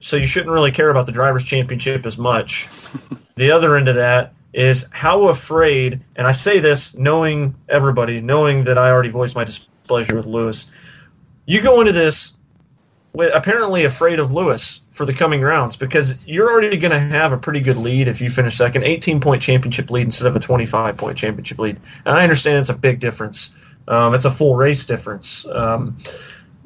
so 0.03 0.17
you 0.17 0.25
shouldn't 0.25 0.51
really 0.51 0.71
care 0.71 0.89
about 0.89 1.05
the 1.05 1.13
drivers' 1.13 1.45
championship 1.45 2.05
as 2.05 2.17
much. 2.17 2.67
the 3.35 3.49
other 3.49 3.77
end 3.77 3.87
of 3.87 3.95
that 3.95 4.33
is 4.51 4.85
how 4.91 5.29
afraid, 5.29 6.01
and 6.17 6.27
I 6.27 6.33
say 6.33 6.59
this 6.59 6.93
knowing 6.95 7.55
everybody, 7.69 8.19
knowing 8.19 8.65
that 8.65 8.77
I 8.77 8.91
already 8.91 9.07
voiced 9.07 9.33
my 9.33 9.45
displeasure 9.45 10.17
with 10.17 10.25
Lewis. 10.25 10.67
You 11.45 11.61
go 11.61 11.79
into 11.79 11.93
this 11.93 12.33
with 13.13 13.33
apparently 13.33 13.85
afraid 13.85 14.19
of 14.19 14.33
Lewis 14.33 14.81
for 14.91 15.05
the 15.05 15.13
coming 15.13 15.41
rounds 15.41 15.77
because 15.77 16.15
you're 16.25 16.51
already 16.51 16.75
going 16.75 16.91
to 16.91 16.99
have 16.99 17.31
a 17.31 17.37
pretty 17.37 17.61
good 17.61 17.77
lead 17.77 18.09
if 18.09 18.19
you 18.19 18.29
finish 18.29 18.57
second, 18.57 18.83
18 18.83 19.21
point 19.21 19.41
championship 19.41 19.89
lead 19.89 20.03
instead 20.03 20.27
of 20.27 20.35
a 20.35 20.39
25 20.39 20.97
point 20.97 21.17
championship 21.17 21.59
lead. 21.59 21.79
And 22.05 22.17
I 22.17 22.23
understand 22.23 22.57
it's 22.59 22.67
a 22.67 22.73
big 22.73 22.99
difference. 22.99 23.55
Um, 23.87 24.13
it's 24.13 24.25
a 24.25 24.31
full 24.31 24.57
race 24.57 24.85
difference. 24.85 25.45
Um, 25.47 25.97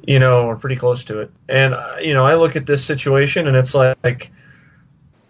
you 0.07 0.19
know, 0.19 0.47
or 0.47 0.55
pretty 0.55 0.77
close 0.77 1.03
to 1.03 1.19
it. 1.19 1.29
And 1.49 1.73
uh, 1.73 1.97
you 2.01 2.13
know, 2.13 2.25
I 2.25 2.35
look 2.35 2.55
at 2.55 2.65
this 2.65 2.83
situation 2.83 3.45
and 3.45 3.55
it's 3.55 3.75
like, 3.75 4.31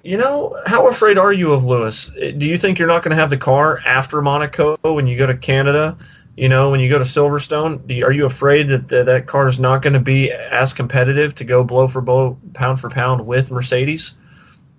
you 0.04 0.18
know, 0.18 0.56
how 0.66 0.88
afraid 0.88 1.18
are 1.18 1.34
you 1.34 1.52
of 1.52 1.66
Lewis? 1.66 2.10
Do 2.38 2.46
you 2.46 2.58
think 2.58 2.78
you're 2.78 2.88
not 2.88 3.04
going 3.04 3.10
to 3.10 3.22
have 3.22 3.32
the 3.32 3.38
car 3.38 3.80
after 3.80 4.22
Monaco 4.22 4.78
when 4.84 5.08
you 5.08 5.18
go 5.18 5.26
to 5.26 5.36
Canada? 5.36 5.98
You 6.38 6.48
know, 6.48 6.70
when 6.70 6.80
you 6.80 6.88
go 6.88 7.00
to 7.00 7.04
Silverstone, 7.04 7.90
you, 7.90 8.06
are 8.06 8.12
you 8.12 8.26
afraid 8.26 8.70
that 8.70 8.88
that 8.90 9.26
car 9.26 9.48
is 9.48 9.60
not 9.60 9.82
going 9.82 9.94
to 9.94 10.00
be 10.00 10.32
as 10.32 10.72
competitive 10.72 11.34
to 11.36 11.44
go 11.44 11.64
blow 11.64 11.88
for 11.88 12.00
blow, 12.00 12.38
pound 12.54 12.80
for 12.80 12.92
pound 12.92 13.26
with 13.26 13.50
Mercedes? 13.50 14.14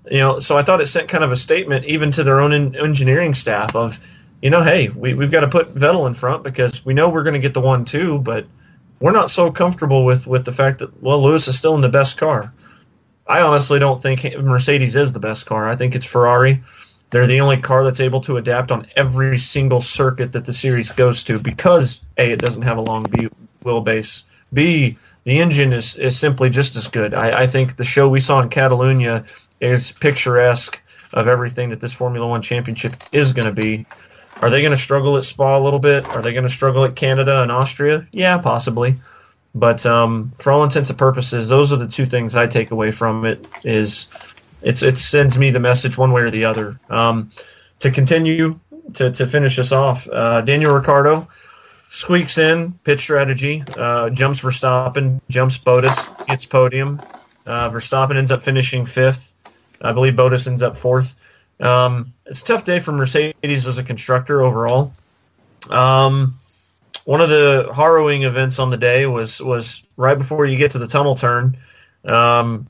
You 0.08 0.18
know, 0.18 0.40
so 0.40 0.56
I 0.56 0.62
thought 0.62 0.80
it 0.80 0.86
sent 0.86 1.08
kind 1.08 1.24
of 1.24 1.32
a 1.32 1.36
statement 1.36 1.86
even 1.86 2.12
to 2.12 2.22
their 2.22 2.40
own 2.40 2.52
in, 2.52 2.76
engineering 2.76 3.34
staff 3.34 3.74
of, 3.74 3.98
you 4.40 4.50
know, 4.50 4.62
hey, 4.62 4.88
we, 4.90 5.14
we've 5.14 5.32
got 5.32 5.40
to 5.40 5.48
put 5.48 5.74
Vettel 5.74 6.06
in 6.06 6.14
front 6.14 6.44
because 6.44 6.84
we 6.84 6.94
know 6.94 7.08
we're 7.08 7.24
going 7.24 7.34
to 7.34 7.40
get 7.40 7.52
the 7.52 7.60
one 7.60 7.84
two, 7.84 8.20
but– 8.20 8.46
we're 9.00 9.12
not 9.12 9.30
so 9.30 9.50
comfortable 9.50 10.04
with 10.04 10.26
with 10.26 10.44
the 10.44 10.52
fact 10.52 10.78
that 10.78 11.02
well 11.02 11.22
Lewis 11.22 11.48
is 11.48 11.56
still 11.56 11.74
in 11.74 11.80
the 11.80 11.88
best 11.88 12.18
car. 12.18 12.52
I 13.26 13.42
honestly 13.42 13.78
don't 13.78 14.02
think 14.02 14.24
Mercedes 14.38 14.96
is 14.96 15.12
the 15.12 15.20
best 15.20 15.46
car. 15.46 15.68
I 15.68 15.76
think 15.76 15.94
it's 15.94 16.06
Ferrari. 16.06 16.62
They're 17.10 17.26
the 17.26 17.40
only 17.40 17.58
car 17.58 17.84
that's 17.84 18.00
able 18.00 18.20
to 18.22 18.36
adapt 18.36 18.70
on 18.70 18.86
every 18.96 19.38
single 19.38 19.80
circuit 19.80 20.32
that 20.32 20.44
the 20.44 20.52
series 20.52 20.92
goes 20.92 21.24
to 21.24 21.38
because 21.38 22.00
a 22.16 22.32
it 22.32 22.40
doesn't 22.40 22.62
have 22.62 22.78
a 22.78 22.82
long 22.82 23.04
B, 23.04 23.28
wheelbase. 23.64 24.24
B 24.52 24.96
the 25.24 25.40
engine 25.40 25.74
is, 25.74 25.94
is 25.96 26.18
simply 26.18 26.48
just 26.48 26.74
as 26.74 26.88
good. 26.88 27.12
I, 27.12 27.42
I 27.42 27.46
think 27.46 27.76
the 27.76 27.84
show 27.84 28.08
we 28.08 28.18
saw 28.18 28.40
in 28.40 28.48
Catalunya 28.48 29.28
is 29.60 29.92
picturesque 29.92 30.80
of 31.12 31.28
everything 31.28 31.68
that 31.68 31.80
this 31.80 31.92
Formula 31.92 32.26
One 32.26 32.40
championship 32.40 32.94
is 33.12 33.34
going 33.34 33.46
to 33.46 33.52
be. 33.52 33.84
Are 34.40 34.50
they 34.50 34.60
going 34.60 34.72
to 34.72 34.76
struggle 34.76 35.16
at 35.16 35.24
Spa 35.24 35.58
a 35.58 35.60
little 35.60 35.78
bit? 35.80 36.06
Are 36.08 36.22
they 36.22 36.32
going 36.32 36.44
to 36.44 36.50
struggle 36.50 36.84
at 36.84 36.94
Canada 36.94 37.42
and 37.42 37.50
Austria? 37.50 38.06
Yeah, 38.12 38.38
possibly. 38.38 38.96
But 39.54 39.84
um, 39.84 40.32
for 40.38 40.52
all 40.52 40.62
intents 40.62 40.90
and 40.90 40.98
purposes, 40.98 41.48
those 41.48 41.72
are 41.72 41.76
the 41.76 41.88
two 41.88 42.06
things 42.06 42.36
I 42.36 42.46
take 42.46 42.70
away 42.70 42.92
from 42.92 43.24
it. 43.24 43.46
Is 43.64 44.06
it's 44.62 44.82
it 44.82 44.98
sends 44.98 45.38
me 45.38 45.50
the 45.50 45.60
message 45.60 45.98
one 45.98 46.12
way 46.12 46.22
or 46.22 46.30
the 46.30 46.44
other. 46.44 46.78
Um, 46.88 47.30
to 47.80 47.90
continue 47.90 48.58
to, 48.94 49.10
to 49.10 49.26
finish 49.26 49.58
us 49.58 49.72
off, 49.72 50.08
uh, 50.08 50.40
Daniel 50.42 50.74
Ricciardo 50.74 51.28
squeaks 51.88 52.38
in 52.38 52.72
pit 52.84 53.00
strategy, 53.00 53.64
uh, 53.76 54.10
jumps 54.10 54.40
Verstappen, 54.40 55.20
jumps 55.28 55.58
Bottas, 55.58 56.26
gets 56.26 56.44
podium. 56.44 57.00
Uh, 57.46 57.70
Verstappen 57.70 58.18
ends 58.18 58.30
up 58.30 58.42
finishing 58.42 58.84
fifth. 58.84 59.32
I 59.80 59.92
believe 59.92 60.14
Bottas 60.14 60.46
ends 60.46 60.62
up 60.62 60.76
fourth. 60.76 61.14
Um, 61.60 62.12
it's 62.26 62.42
a 62.42 62.44
tough 62.44 62.64
day 62.64 62.78
for 62.78 62.92
Mercedes 62.92 63.66
as 63.66 63.78
a 63.78 63.82
constructor 63.82 64.42
overall. 64.42 64.94
Um, 65.68 66.38
one 67.04 67.20
of 67.20 67.28
the 67.28 67.70
harrowing 67.74 68.22
events 68.22 68.58
on 68.58 68.70
the 68.70 68.76
day 68.76 69.06
was 69.06 69.40
was 69.40 69.82
right 69.96 70.16
before 70.16 70.46
you 70.46 70.56
get 70.56 70.72
to 70.72 70.78
the 70.78 70.86
tunnel 70.86 71.14
turn. 71.14 71.56
Um, 72.04 72.68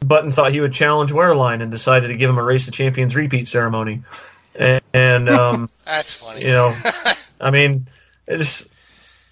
Button 0.00 0.30
thought 0.30 0.52
he 0.52 0.60
would 0.60 0.72
challenge 0.72 1.12
Wehrlein 1.12 1.62
and 1.62 1.70
decided 1.70 2.08
to 2.08 2.16
give 2.16 2.30
him 2.30 2.38
a 2.38 2.42
race 2.42 2.68
of 2.68 2.74
champions 2.74 3.14
repeat 3.16 3.48
ceremony. 3.48 4.02
And, 4.58 4.82
and 4.92 5.28
um, 5.28 5.70
that's 5.84 6.12
funny. 6.12 6.42
You 6.42 6.48
know, 6.48 6.74
I 7.40 7.50
mean, 7.50 7.86
it's 8.26 8.68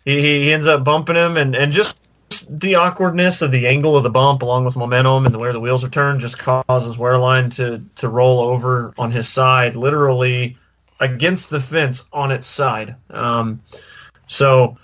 he, 0.04 0.20
he 0.20 0.52
ends 0.52 0.66
up 0.66 0.84
bumping 0.84 1.16
him 1.16 1.36
and, 1.36 1.54
and 1.54 1.72
just 1.72 2.07
the 2.50 2.74
awkwardness 2.74 3.42
of 3.42 3.50
the 3.50 3.66
angle 3.66 3.96
of 3.96 4.02
the 4.02 4.10
bump, 4.10 4.42
along 4.42 4.64
with 4.64 4.76
momentum 4.76 5.26
and 5.26 5.34
the 5.34 5.38
way 5.38 5.52
the 5.52 5.60
wheels 5.60 5.84
are 5.84 5.88
turned, 5.88 6.20
just 6.20 6.38
causes 6.38 6.96
Wehrlein 6.96 7.54
to 7.56 7.82
to 7.96 8.08
roll 8.08 8.40
over 8.40 8.92
on 8.98 9.10
his 9.10 9.28
side, 9.28 9.76
literally 9.76 10.56
against 11.00 11.50
the 11.50 11.60
fence 11.60 12.04
on 12.12 12.30
its 12.30 12.46
side. 12.46 12.96
Um, 13.10 13.62
so 14.26 14.76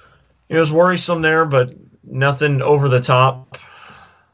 it 0.48 0.58
was 0.58 0.72
worrisome 0.72 1.22
there, 1.22 1.44
but 1.44 1.74
nothing 2.04 2.62
over 2.62 2.88
the 2.88 3.00
top. 3.00 3.58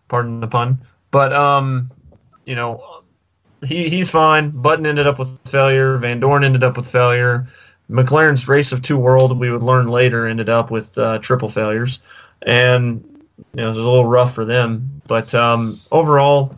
Pardon 0.08 0.40
the 0.40 0.48
pun. 0.48 0.80
But 1.10 1.32
um, 1.32 1.90
you 2.44 2.54
know, 2.54 3.02
he 3.64 3.88
he's 3.88 4.10
fine. 4.10 4.50
Button 4.50 4.86
ended 4.86 5.06
up 5.06 5.18
with 5.18 5.40
failure. 5.48 5.98
Vandoorne 5.98 6.44
ended 6.44 6.62
up 6.62 6.76
with 6.76 6.86
failure. 6.86 7.46
McLaren's 7.90 8.46
race 8.46 8.70
of 8.70 8.82
two 8.82 8.96
world, 8.96 9.36
we 9.36 9.50
would 9.50 9.64
learn 9.64 9.88
later, 9.88 10.24
ended 10.24 10.48
up 10.48 10.70
with 10.70 10.96
uh, 10.96 11.18
triple 11.18 11.48
failures 11.48 12.00
and 12.42 13.04
you 13.54 13.56
know, 13.56 13.64
it 13.64 13.68
was 13.68 13.78
a 13.78 13.82
little 13.82 14.06
rough 14.06 14.34
for 14.34 14.44
them. 14.44 15.02
But 15.06 15.34
um, 15.34 15.78
overall, 15.90 16.54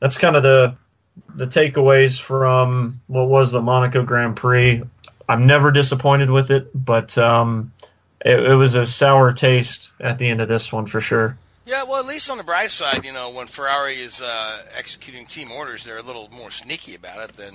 that's 0.00 0.18
kind 0.18 0.36
of 0.36 0.42
the 0.42 0.76
the 1.34 1.46
takeaways 1.46 2.20
from 2.20 3.00
what 3.06 3.28
was 3.28 3.52
the 3.52 3.60
Monaco 3.60 4.02
Grand 4.02 4.36
Prix. 4.36 4.82
I'm 5.28 5.46
never 5.46 5.70
disappointed 5.70 6.30
with 6.30 6.50
it, 6.50 6.70
but 6.74 7.16
um, 7.16 7.72
it, 8.24 8.38
it 8.40 8.54
was 8.54 8.74
a 8.74 8.86
sour 8.86 9.32
taste 9.32 9.90
at 10.00 10.18
the 10.18 10.28
end 10.28 10.40
of 10.40 10.48
this 10.48 10.72
one 10.72 10.86
for 10.86 11.00
sure. 11.00 11.36
Yeah, 11.64 11.84
well, 11.84 12.00
at 12.00 12.06
least 12.06 12.30
on 12.30 12.38
the 12.38 12.44
bright 12.44 12.72
side, 12.72 13.04
you 13.04 13.12
know, 13.12 13.30
when 13.30 13.46
Ferrari 13.46 13.94
is 13.94 14.20
uh, 14.20 14.62
executing 14.76 15.26
team 15.26 15.52
orders, 15.52 15.84
they're 15.84 15.98
a 15.98 16.02
little 16.02 16.28
more 16.30 16.50
sneaky 16.50 16.96
about 16.96 17.30
it 17.30 17.36
than, 17.36 17.54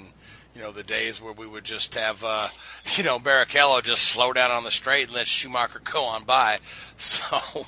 you 0.57 0.63
know, 0.63 0.71
the 0.71 0.83
days 0.83 1.21
where 1.21 1.33
we 1.33 1.45
would 1.45 1.63
just 1.63 1.93
have, 1.93 2.23
uh, 2.23 2.47
you 2.95 3.03
know, 3.03 3.19
Barrichello 3.19 3.83
just 3.83 4.03
slow 4.03 4.33
down 4.33 4.49
on 4.49 4.63
the 4.63 4.71
straight 4.71 5.07
and 5.07 5.15
let 5.15 5.27
Schumacher 5.27 5.79
go 5.83 6.03
on 6.03 6.23
by. 6.23 6.57
So, 6.99 7.67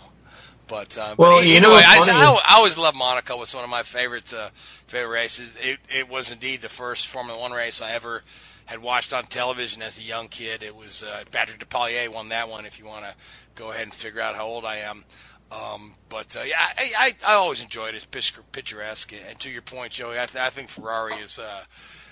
but 0.68 0.98
uh, 0.98 1.14
Well, 1.16 1.38
but 1.38 1.48
you 1.48 1.62
know 1.62 1.70
I, 1.72 1.84
I, 1.86 2.40
I 2.48 2.56
always 2.56 2.80
loved 2.80 2.98
Monaco. 2.98 3.40
It's 3.44 3.54
one 3.54 3.64
of 3.64 3.70
my 3.70 3.84
favorite 3.84 4.34
uh, 4.34 4.50
favorite 4.88 5.14
races. 5.14 5.56
It, 5.62 5.78
it 5.88 6.10
was 6.10 6.32
indeed 6.32 6.62
the 6.62 6.70
first 6.70 7.06
Formula 7.06 7.40
One 7.40 7.52
race 7.52 7.80
I 7.80 7.92
ever 7.92 8.24
had 8.66 8.80
watched 8.80 9.14
on 9.14 9.26
television 9.26 9.84
as 9.84 10.00
a 10.00 10.02
young 10.02 10.30
kid. 10.30 10.64
It 10.64 10.76
was 10.76 11.04
uh, 11.04 11.26
Patrick 11.32 11.60
Depailler 11.60 12.12
won 12.12 12.30
that 12.30 12.50
one. 12.50 12.66
If 12.66 12.80
you 12.80 12.88
want 12.88 13.04
to 13.06 13.14
go 13.54 13.70
ahead 13.70 13.84
and 13.84 13.94
figure 13.94 14.22
out 14.22 14.36
how 14.36 14.48
old 14.48 14.66
I 14.66 14.78
am. 14.78 15.04
Um, 15.52 15.94
but 16.10 16.36
uh, 16.36 16.42
yeah, 16.46 16.58
I, 16.60 16.92
I, 16.98 17.12
I 17.28 17.34
always 17.34 17.62
enjoyed 17.62 17.94
it. 17.94 18.06
It's 18.12 18.32
picturesque. 18.52 19.14
And 19.28 19.40
to 19.40 19.50
your 19.50 19.62
point, 19.62 19.92
Joey, 19.92 20.20
I, 20.20 20.26
th- 20.26 20.44
I 20.44 20.50
think 20.50 20.70
Ferrari 20.70 21.14
is 21.14 21.38
uh, 21.38 21.66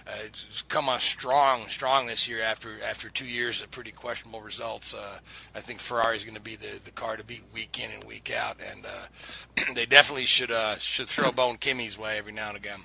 uh, 0.08 0.12
it's 0.26 0.62
come 0.64 0.88
on 0.88 1.00
strong, 1.00 1.68
strong 1.68 2.08
this 2.08 2.30
year 2.30 2.42
after 2.42 2.70
after 2.88 3.10
two 3.10 3.26
years 3.26 3.62
of 3.62 3.70
pretty 3.72 3.92
questionable 3.92 4.42
results. 4.42 4.94
Uh, 4.94 5.20
I 5.54 5.60
think 5.60 5.80
Ferrari 5.80 6.16
is 6.16 6.24
going 6.24 6.36
to 6.36 6.42
be 6.42 6.56
the, 6.56 6.80
the 6.86 6.92
car 6.92 7.18
to 7.18 7.26
beat 7.26 7.44
week 7.54 7.84
in 7.84 7.92
and 7.92 8.04
week 8.06 8.32
out, 8.34 8.58
and 8.72 8.86
uh, 8.86 9.74
they 9.76 9.86
definitely 9.86 10.26
should 10.26 10.52
uh, 10.52 10.78
should 10.78 11.08
throw 11.08 11.32
Bone 11.32 11.58
Kimi's 11.58 11.98
way 11.98 12.18
every 12.18 12.32
now 12.32 12.50
and 12.50 12.58
again. 12.58 12.80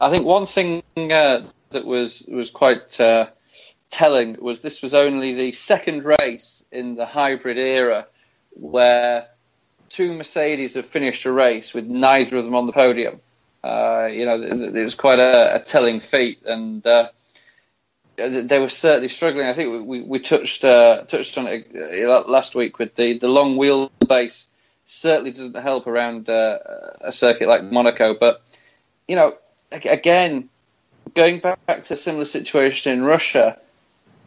I 0.00 0.10
think 0.10 0.26
one 0.26 0.44
thing 0.44 0.82
uh, 0.96 1.48
that 1.70 1.86
was 1.86 2.24
was 2.28 2.50
quite 2.50 3.00
uh, 3.00 3.28
telling 3.90 4.36
was 4.40 4.60
this 4.60 4.82
was 4.82 4.92
only 4.92 5.32
the 5.32 5.52
second 5.52 6.04
race 6.04 6.62
in 6.70 6.96
the 6.96 7.06
hybrid 7.06 7.58
era 7.58 8.06
where 8.52 9.28
two 9.88 10.12
Mercedes 10.12 10.74
have 10.74 10.86
finished 10.86 11.24
a 11.24 11.32
race 11.32 11.72
with 11.72 11.86
neither 11.86 12.36
of 12.36 12.44
them 12.44 12.54
on 12.54 12.66
the 12.66 12.72
podium. 12.72 13.20
Uh, 13.62 14.08
you 14.10 14.24
know, 14.24 14.40
it 14.40 14.72
was 14.72 14.94
quite 14.94 15.18
a, 15.18 15.56
a 15.56 15.60
telling 15.60 16.00
feat, 16.00 16.42
and 16.46 16.86
uh, 16.86 17.08
they 18.16 18.58
were 18.58 18.68
certainly 18.68 19.08
struggling. 19.08 19.46
I 19.46 19.52
think 19.52 19.86
we, 19.86 20.00
we 20.02 20.18
touched 20.18 20.64
uh, 20.64 21.02
touched 21.02 21.36
on 21.36 21.46
it 21.46 21.68
uh, 22.06 22.22
last 22.22 22.54
week 22.54 22.78
with 22.78 22.94
the, 22.94 23.18
the 23.18 23.28
long 23.28 23.56
wheelbase. 23.56 24.46
Certainly 24.86 25.32
doesn't 25.32 25.56
help 25.56 25.86
around 25.86 26.28
uh, 26.28 26.58
a 27.00 27.12
circuit 27.12 27.48
like 27.48 27.64
Monaco, 27.64 28.14
but 28.14 28.42
you 29.06 29.16
know, 29.16 29.36
again, 29.70 30.48
going 31.14 31.38
back 31.38 31.84
to 31.84 31.94
a 31.94 31.96
similar 31.96 32.24
situation 32.24 32.92
in 32.92 33.04
Russia, 33.04 33.58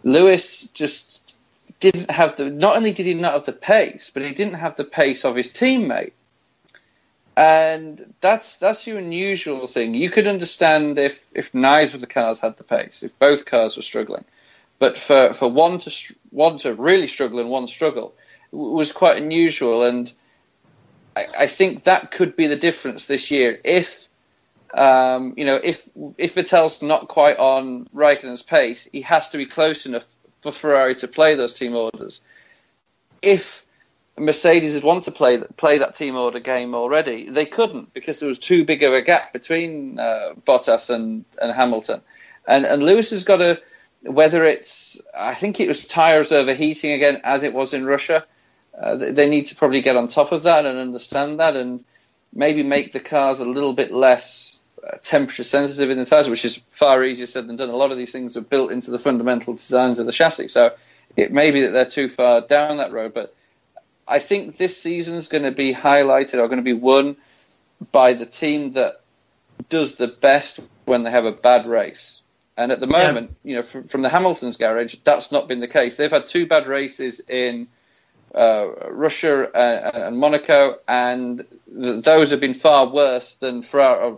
Lewis 0.03 0.67
just 0.67 1.35
didn't 1.79 2.11
have 2.11 2.35
the. 2.35 2.49
Not 2.49 2.77
only 2.77 2.93
did 2.93 3.05
he 3.05 3.13
not 3.13 3.33
have 3.33 3.45
the 3.45 3.53
pace, 3.53 4.11
but 4.13 4.23
he 4.23 4.33
didn't 4.33 4.55
have 4.55 4.75
the 4.75 4.83
pace 4.83 5.25
of 5.25 5.35
his 5.35 5.49
teammate, 5.49 6.13
and 7.35 8.13
that's 8.21 8.57
that's 8.57 8.85
your 8.85 8.97
unusual 8.97 9.67
thing. 9.67 9.93
You 9.93 10.09
could 10.09 10.27
understand 10.27 10.97
if 10.97 11.25
if 11.33 11.53
neither 11.53 11.95
of 11.95 12.01
the 12.01 12.07
cars 12.07 12.39
had 12.39 12.57
the 12.57 12.63
pace, 12.63 13.03
if 13.03 13.17
both 13.19 13.45
cars 13.45 13.75
were 13.75 13.83
struggling, 13.83 14.25
but 14.79 14.97
for 14.97 15.33
for 15.33 15.49
one 15.49 15.79
to 15.79 15.91
one 16.29 16.57
to 16.59 16.73
really 16.73 17.07
struggle 17.07 17.39
and 17.39 17.49
one 17.49 17.67
struggle 17.67 18.13
was 18.51 18.91
quite 18.91 19.17
unusual, 19.17 19.83
and 19.83 20.11
I, 21.15 21.25
I 21.39 21.47
think 21.47 21.83
that 21.83 22.11
could 22.11 22.35
be 22.35 22.47
the 22.47 22.55
difference 22.55 23.05
this 23.05 23.31
year 23.31 23.59
if 23.63 24.07
um, 24.73 25.33
you 25.37 25.45
know, 25.45 25.59
if 25.63 25.87
if 26.17 26.35
Vettel's 26.35 26.81
not 26.81 27.07
quite 27.07 27.37
on 27.37 27.85
Raikkonen's 27.93 28.41
pace, 28.41 28.87
he 28.91 29.01
has 29.01 29.29
to 29.29 29.37
be 29.37 29.45
close 29.45 29.85
enough 29.85 30.15
for 30.41 30.51
Ferrari 30.51 30.95
to 30.95 31.07
play 31.07 31.35
those 31.35 31.53
team 31.53 31.75
orders. 31.75 32.21
If 33.21 33.62
Mercedes 34.17 34.75
had 34.75 34.83
want 34.83 35.05
to 35.05 35.11
play 35.11 35.39
play 35.57 35.79
that 35.79 35.95
team 35.95 36.15
order 36.15 36.39
game 36.39 36.75
already, 36.75 37.29
they 37.29 37.45
couldn't 37.45 37.93
because 37.93 38.19
there 38.19 38.29
was 38.29 38.39
too 38.39 38.63
big 38.63 38.83
of 38.83 38.93
a 38.93 39.01
gap 39.01 39.33
between 39.33 39.99
uh, 39.99 40.33
Bottas 40.45 40.89
and, 40.89 41.25
and 41.41 41.51
Hamilton, 41.51 42.01
and 42.47 42.65
and 42.65 42.83
Lewis 42.83 43.09
has 43.09 43.23
got 43.23 43.37
to 43.37 43.61
whether 44.03 44.43
it's 44.45 45.01
I 45.17 45.33
think 45.33 45.59
it 45.59 45.67
was 45.67 45.87
tires 45.87 46.31
overheating 46.31 46.91
again 46.91 47.21
as 47.23 47.43
it 47.43 47.53
was 47.53 47.73
in 47.73 47.85
Russia. 47.85 48.25
Uh, 48.79 48.95
they, 48.95 49.11
they 49.11 49.29
need 49.29 49.47
to 49.47 49.55
probably 49.55 49.81
get 49.81 49.95
on 49.95 50.07
top 50.07 50.31
of 50.31 50.43
that 50.43 50.65
and 50.65 50.77
understand 50.77 51.39
that 51.39 51.55
and 51.55 51.83
maybe 52.33 52.63
make 52.63 52.91
the 52.91 52.99
cars 52.99 53.39
a 53.39 53.45
little 53.45 53.73
bit 53.73 53.91
less 53.91 54.61
uh, 54.85 54.97
temperature 55.03 55.43
sensitive 55.43 55.89
in 55.89 55.97
the 55.97 56.05
tires, 56.05 56.27
which 56.27 56.43
is 56.43 56.61
far 56.69 57.03
easier 57.03 57.27
said 57.27 57.47
than 57.47 57.55
done. 57.55 57.69
A 57.69 57.75
lot 57.75 57.91
of 57.91 57.97
these 57.97 58.11
things 58.11 58.35
are 58.35 58.41
built 58.41 58.71
into 58.71 58.91
the 58.91 58.99
fundamental 58.99 59.53
designs 59.53 59.99
of 59.99 60.05
the 60.05 60.11
chassis, 60.11 60.47
so 60.49 60.73
it 61.15 61.31
may 61.31 61.51
be 61.51 61.61
that 61.61 61.71
they're 61.71 61.85
too 61.85 62.09
far 62.09 62.41
down 62.41 62.77
that 62.77 62.91
road. 62.91 63.13
But 63.13 63.35
I 64.07 64.19
think 64.19 64.57
this 64.57 64.81
season 64.81 65.15
is 65.15 65.27
going 65.27 65.43
to 65.43 65.51
be 65.51 65.73
highlighted 65.73 66.35
or 66.35 66.47
going 66.47 66.57
to 66.57 66.63
be 66.63 66.73
won 66.73 67.17
by 67.91 68.13
the 68.13 68.25
team 68.25 68.73
that 68.73 69.01
does 69.69 69.95
the 69.95 70.07
best 70.07 70.59
when 70.85 71.03
they 71.03 71.11
have 71.11 71.25
a 71.25 71.31
bad 71.31 71.65
race. 71.65 72.21
And 72.57 72.71
at 72.71 72.79
the 72.79 72.87
Yeah. 72.87 73.07
moment, 73.07 73.35
you 73.43 73.55
know, 73.55 73.61
from, 73.61 73.85
from 73.85 74.01
the 74.01 74.09
Hamilton's 74.09 74.57
garage, 74.57 74.95
that's 75.03 75.31
not 75.31 75.47
been 75.47 75.59
the 75.59 75.67
case. 75.67 75.95
They've 75.95 76.11
had 76.11 76.27
two 76.27 76.45
bad 76.45 76.67
races 76.67 77.19
in 77.27 77.67
uh, 78.35 78.67
Russia 78.89 79.49
and, 79.55 80.03
and 80.03 80.17
Monaco, 80.17 80.77
and 80.87 81.45
th- 81.81 82.03
those 82.03 82.31
have 82.31 82.39
been 82.39 82.53
far 82.53 82.87
worse 82.87 83.35
than 83.35 83.61
Ferrari. 83.61 84.15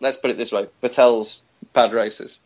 Let's 0.00 0.16
put 0.16 0.30
it 0.30 0.36
this 0.36 0.52
way: 0.52 0.66
Vettel's 0.82 1.42
bad 1.72 1.92
races. 1.92 2.40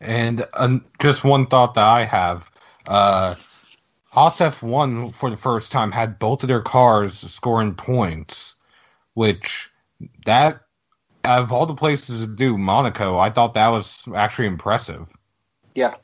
And 0.00 0.46
um, 0.54 0.84
just 1.00 1.24
one 1.24 1.46
thought 1.46 1.74
that 1.74 1.86
I 1.86 2.04
have. 2.04 2.50
Uh, 2.86 3.34
Haas 4.16 4.38
F1 4.38 5.12
for 5.12 5.28
the 5.28 5.36
first 5.36 5.72
time 5.72 5.92
had 5.92 6.18
both 6.18 6.42
of 6.42 6.48
their 6.48 6.62
cars 6.62 7.18
scoring 7.18 7.74
points, 7.74 8.56
which 9.12 9.70
that 10.24 10.62
out 11.22 11.42
of 11.42 11.52
all 11.52 11.66
the 11.66 11.74
places 11.74 12.20
to 12.20 12.26
do 12.26 12.56
Monaco, 12.56 13.18
I 13.18 13.28
thought 13.28 13.54
that 13.54 13.68
was 13.68 14.08
actually 14.14 14.46
impressive. 14.46 15.06
Yeah. 15.74 15.96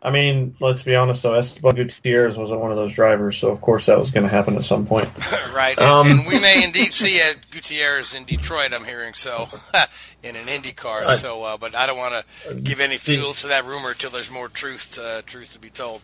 I 0.00 0.12
mean, 0.12 0.54
let's 0.60 0.82
be 0.84 0.94
honest 0.94 1.24
though, 1.24 1.34
Esteban 1.34 1.74
Gutierrez 1.74 2.38
wasn't 2.38 2.60
one 2.60 2.70
of 2.70 2.76
those 2.76 2.92
drivers, 2.92 3.36
so 3.36 3.50
of 3.50 3.60
course 3.60 3.86
that 3.86 3.98
was 3.98 4.12
going 4.12 4.22
to 4.22 4.28
happen 4.28 4.54
at 4.54 4.62
some 4.62 4.86
point. 4.86 5.08
right, 5.52 5.76
Um, 5.80 6.06
and, 6.06 6.20
and 6.20 6.28
we 6.28 6.38
may 6.38 6.62
indeed 6.62 6.92
see 6.92 7.20
uh, 7.20 7.34
Gutierrez 7.50 8.14
in 8.14 8.24
Detroit. 8.24 8.72
I'm 8.72 8.84
hearing 8.84 9.14
so 9.14 9.48
in 10.22 10.36
an 10.36 10.48
Indy 10.48 10.70
car. 10.70 11.02
I- 11.04 11.14
So, 11.16 11.42
uh, 11.42 11.56
but 11.56 11.74
I 11.74 11.88
don't 11.88 11.98
want 11.98 12.24
to 12.48 12.54
give 12.54 12.78
any 12.78 12.98
fuel 12.98 13.32
to 13.34 13.48
that 13.48 13.64
rumor 13.64 13.90
until 13.90 14.10
there's 14.10 14.30
more 14.30 14.48
truth 14.48 14.92
to, 14.94 15.24
truth 15.26 15.54
to 15.54 15.58
be 15.58 15.70
told. 15.70 16.02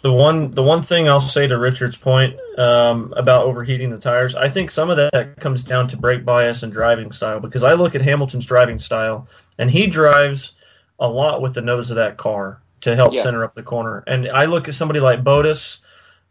The 0.00 0.12
one, 0.12 0.52
the 0.52 0.62
one 0.62 0.82
thing 0.82 1.08
I'll 1.08 1.20
say 1.20 1.48
to 1.48 1.58
Richard's 1.58 1.96
point 1.96 2.36
um, 2.56 3.12
about 3.16 3.46
overheating 3.46 3.90
the 3.90 3.98
tires, 3.98 4.34
I 4.34 4.48
think 4.48 4.70
some 4.70 4.90
of 4.90 4.96
that 4.96 5.36
comes 5.40 5.64
down 5.64 5.88
to 5.88 5.96
brake 5.96 6.24
bias 6.24 6.62
and 6.62 6.72
driving 6.72 7.10
style. 7.10 7.40
Because 7.40 7.64
I 7.64 7.74
look 7.74 7.94
at 7.94 8.02
Hamilton's 8.02 8.46
driving 8.46 8.78
style, 8.78 9.26
and 9.58 9.70
he 9.70 9.88
drives 9.88 10.52
a 11.00 11.08
lot 11.08 11.42
with 11.42 11.54
the 11.54 11.62
nose 11.62 11.90
of 11.90 11.96
that 11.96 12.16
car 12.16 12.60
to 12.82 12.94
help 12.94 13.12
Yeah. 13.12 13.22
center 13.22 13.44
up 13.44 13.54
the 13.54 13.62
corner. 13.62 14.04
And 14.06 14.28
I 14.28 14.44
look 14.44 14.68
at 14.68 14.74
somebody 14.74 15.00
like 15.00 15.24
Bottas. 15.24 15.78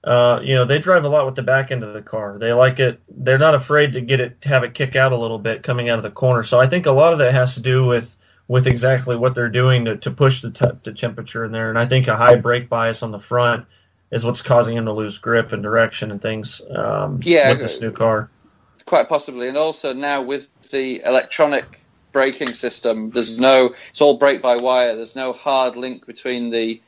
Uh, 0.03 0.39
you 0.41 0.55
know, 0.55 0.63
they 0.63 0.79
drive 0.79 1.03
a 1.03 1.09
lot 1.09 1.25
with 1.25 1.35
the 1.35 1.43
back 1.43 1.71
end 1.71 1.83
of 1.83 1.93
the 1.93 2.01
car. 2.01 2.37
They 2.39 2.53
like 2.53 2.79
it. 2.79 3.01
They're 3.09 3.37
not 3.37 3.55
afraid 3.55 3.93
to 3.93 4.01
get 4.01 4.21
it, 4.21 4.39
to 4.41 4.49
have 4.49 4.63
it 4.63 4.73
kick 4.73 4.95
out 4.95 5.11
a 5.11 5.17
little 5.17 5.39
bit 5.39 5.63
coming 5.63 5.89
out 5.89 5.97
of 5.97 6.03
the 6.03 6.11
corner. 6.11 6.43
So 6.43 6.59
I 6.59 6.67
think 6.67 6.85
a 6.85 6.91
lot 6.91 7.11
of 7.11 7.19
that 7.19 7.33
has 7.33 7.55
to 7.55 7.61
do 7.61 7.85
with 7.85 8.15
with 8.47 8.67
exactly 8.67 9.15
what 9.15 9.35
they're 9.35 9.49
doing 9.49 9.85
to, 9.85 9.97
to 9.97 10.11
push 10.11 10.41
the, 10.41 10.51
t- 10.51 10.65
the 10.83 10.93
temperature 10.93 11.43
in 11.45 11.51
there. 11.51 11.69
And 11.69 11.77
I 11.77 11.85
think 11.85 12.07
a 12.07 12.15
high 12.15 12.35
brake 12.35 12.69
bias 12.69 13.03
on 13.03 13.11
the 13.11 13.19
front 13.19 13.65
is 14.11 14.23
what's 14.23 14.41
causing 14.41 14.77
him 14.77 14.85
to 14.85 14.93
lose 14.93 15.17
grip 15.17 15.51
and 15.51 15.61
direction 15.61 16.11
and 16.11 16.21
things 16.21 16.61
um, 16.73 17.19
Yeah, 17.23 17.49
with 17.49 17.61
this 17.61 17.81
new 17.81 17.91
car. 17.91 18.29
Quite 18.85 19.09
possibly, 19.09 19.49
and 19.49 19.57
also 19.57 19.93
now 19.93 20.21
with 20.21 20.47
the 20.71 21.01
electronic 21.03 21.83
braking 22.13 22.53
system, 22.53 23.11
there's 23.11 23.37
no. 23.37 23.75
It's 23.89 23.99
all 23.99 24.17
brake 24.17 24.41
by 24.41 24.55
wire. 24.55 24.95
There's 24.95 25.15
no 25.15 25.33
hard 25.33 25.75
link 25.75 26.05
between 26.05 26.49
the, 26.51 26.81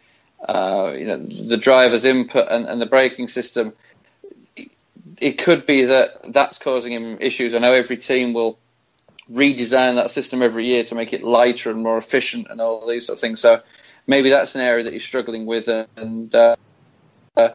uh, 0.47 0.93
you 0.97 1.05
know, 1.05 1.17
the 1.17 1.57
driver's 1.57 2.05
input 2.05 2.47
and, 2.49 2.65
and 2.67 2.79
the 2.81 2.85
braking 2.85 3.27
system. 3.27 3.73
It- 4.55 4.71
It 5.19 5.37
could 5.39 5.65
be 5.65 5.85
that 5.85 6.31
that's 6.31 6.57
causing 6.57 6.93
him 6.93 7.17
issues. 7.19 7.53
I 7.53 7.59
know 7.59 7.73
every 7.73 7.97
team 7.97 8.31
will 8.31 8.57
redesign 9.31 9.95
that 9.95 10.11
system 10.11 10.41
every 10.41 10.65
year 10.65 10.83
to 10.83 10.95
make 10.95 11.13
it 11.13 11.23
lighter 11.23 11.69
and 11.69 11.81
more 11.83 11.97
efficient 11.97 12.47
and 12.49 12.59
all 12.59 12.87
these 12.87 13.07
sort 13.07 13.17
of 13.17 13.21
things. 13.21 13.39
So 13.39 13.61
maybe 14.07 14.29
that's 14.29 14.55
an 14.55 14.61
area 14.61 14.83
that 14.83 14.93
he's 14.93 15.05
struggling 15.05 15.45
with, 15.45 15.67
and 15.67 16.33
uh, 16.33 16.55
uh, 17.37 17.49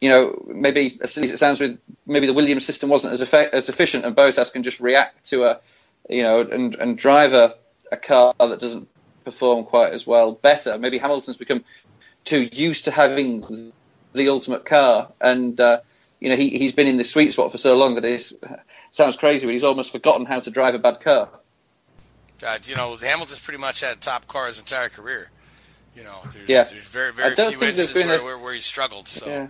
you 0.00 0.08
know, 0.08 0.42
maybe 0.46 0.98
as 1.02 1.16
it 1.18 1.38
sounds, 1.38 1.60
with 1.60 1.78
maybe 2.06 2.26
the 2.26 2.32
Williams 2.32 2.64
system 2.64 2.88
wasn't 2.88 3.12
as 3.12 3.20
effect, 3.20 3.54
as 3.54 3.68
efficient, 3.68 4.06
and 4.06 4.16
Bottas 4.16 4.52
can 4.52 4.62
just 4.62 4.80
react 4.80 5.26
to 5.26 5.44
a, 5.44 5.60
you 6.08 6.22
know, 6.22 6.40
and 6.40 6.74
and 6.76 6.96
drive 6.96 7.34
a, 7.34 7.54
a 7.92 7.96
car 7.96 8.34
that 8.38 8.60
doesn't 8.60 8.88
perform 9.24 9.64
quite 9.64 9.92
as 9.92 10.06
well 10.06 10.32
better. 10.32 10.78
Maybe 10.78 10.98
Hamilton's 10.98 11.36
become 11.36 11.62
too 12.24 12.48
used 12.50 12.86
to 12.86 12.90
having 12.90 13.44
the 14.14 14.28
ultimate 14.30 14.64
car, 14.64 15.12
and 15.20 15.60
uh, 15.60 15.80
you 16.20 16.28
know 16.28 16.36
he 16.36 16.50
he's 16.50 16.72
been 16.72 16.86
in 16.86 16.96
the 16.96 17.04
sweet 17.04 17.32
spot 17.32 17.50
for 17.50 17.58
so 17.58 17.76
long 17.76 17.94
that 17.96 18.04
it 18.04 18.32
sounds 18.90 19.16
crazy, 19.16 19.46
but 19.46 19.52
he's 19.52 19.64
almost 19.64 19.90
forgotten 19.92 20.26
how 20.26 20.40
to 20.40 20.50
drive 20.50 20.74
a 20.74 20.78
bad 20.78 21.00
car. 21.00 21.28
God, 22.40 22.66
you 22.66 22.76
know, 22.76 22.96
Hamilton's 22.96 23.40
pretty 23.40 23.58
much 23.60 23.80
had 23.80 23.96
a 23.96 24.00
top 24.00 24.26
car 24.26 24.46
his 24.46 24.58
entire 24.60 24.88
career. 24.88 25.30
You 25.96 26.04
know, 26.04 26.20
there's, 26.32 26.48
Yeah. 26.48 26.62
there's 26.64 26.84
very 26.84 27.12
very 27.12 27.34
few 27.34 27.44
instances 27.44 27.94
where, 27.94 28.20
a- 28.20 28.22
where, 28.22 28.38
where 28.38 28.54
he 28.54 28.60
struggled. 28.60 29.08
So 29.08 29.26
Yeah. 29.26 29.48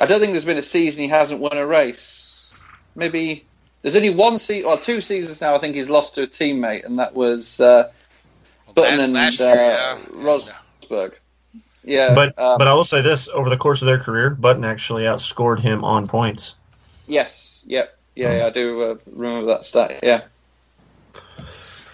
I 0.00 0.06
don't 0.06 0.20
think 0.20 0.32
there's 0.32 0.44
been 0.44 0.58
a 0.58 0.62
season 0.62 1.02
he 1.02 1.08
hasn't 1.08 1.40
won 1.40 1.56
a 1.56 1.66
race. 1.66 2.58
Maybe 2.94 3.46
there's 3.82 3.96
only 3.96 4.10
one 4.10 4.38
season 4.38 4.66
or 4.70 4.78
two 4.78 5.00
seasons 5.00 5.40
now. 5.40 5.54
I 5.54 5.58
think 5.58 5.74
he's 5.74 5.88
lost 5.88 6.14
to 6.16 6.22
a 6.22 6.26
teammate, 6.26 6.84
and 6.84 6.98
that 6.98 7.14
was 7.14 7.60
uh, 7.60 7.90
Button 8.74 9.00
and 9.00 9.12
last 9.12 9.40
uh, 9.40 9.44
year, 9.44 9.54
yeah. 9.56 9.98
Rosberg. 10.12 11.14
Yeah, 11.84 12.14
But 12.14 12.38
um, 12.38 12.58
but 12.58 12.68
I 12.68 12.74
will 12.74 12.84
say 12.84 13.00
this: 13.00 13.28
over 13.28 13.50
the 13.50 13.56
course 13.56 13.82
of 13.82 13.86
their 13.86 13.98
career, 13.98 14.30
Button 14.30 14.64
actually 14.64 15.02
outscored 15.04 15.58
him 15.58 15.84
on 15.84 16.06
points. 16.06 16.54
yes, 17.08 17.64
yep, 17.66 17.98
yeah, 18.14 18.38
yeah, 18.38 18.46
I 18.46 18.50
do 18.50 18.82
uh, 18.82 18.94
remember 19.10 19.46
that 19.46 19.64
stat. 19.64 20.00
Yeah. 20.02 20.22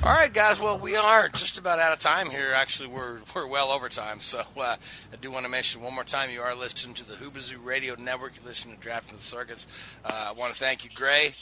All 0.00 0.12
right, 0.12 0.32
guys. 0.32 0.60
Well, 0.60 0.78
we 0.78 0.94
are 0.94 1.28
just 1.28 1.58
about 1.58 1.80
out 1.80 1.92
of 1.92 1.98
time 1.98 2.30
here. 2.30 2.52
Actually, 2.54 2.88
we're 2.88 3.18
we're 3.34 3.48
well 3.48 3.70
over 3.72 3.88
time. 3.88 4.20
So 4.20 4.42
uh, 4.56 4.76
I 5.12 5.16
do 5.20 5.30
want 5.30 5.44
to 5.44 5.50
mention 5.50 5.82
one 5.82 5.94
more 5.94 6.04
time: 6.04 6.30
you 6.30 6.40
are 6.40 6.54
listening 6.54 6.94
to 6.94 7.04
the 7.08 7.14
Whoobazoo 7.14 7.64
Radio 7.64 7.96
Network. 7.98 8.36
You're 8.36 8.46
listening 8.46 8.76
to 8.76 8.80
Drafting 8.80 9.16
the 9.16 9.22
Circuits. 9.22 9.66
Uh, 10.04 10.26
I 10.28 10.32
want 10.32 10.52
to 10.52 10.58
thank 10.58 10.84
you, 10.84 10.90
Gray. 10.94 11.34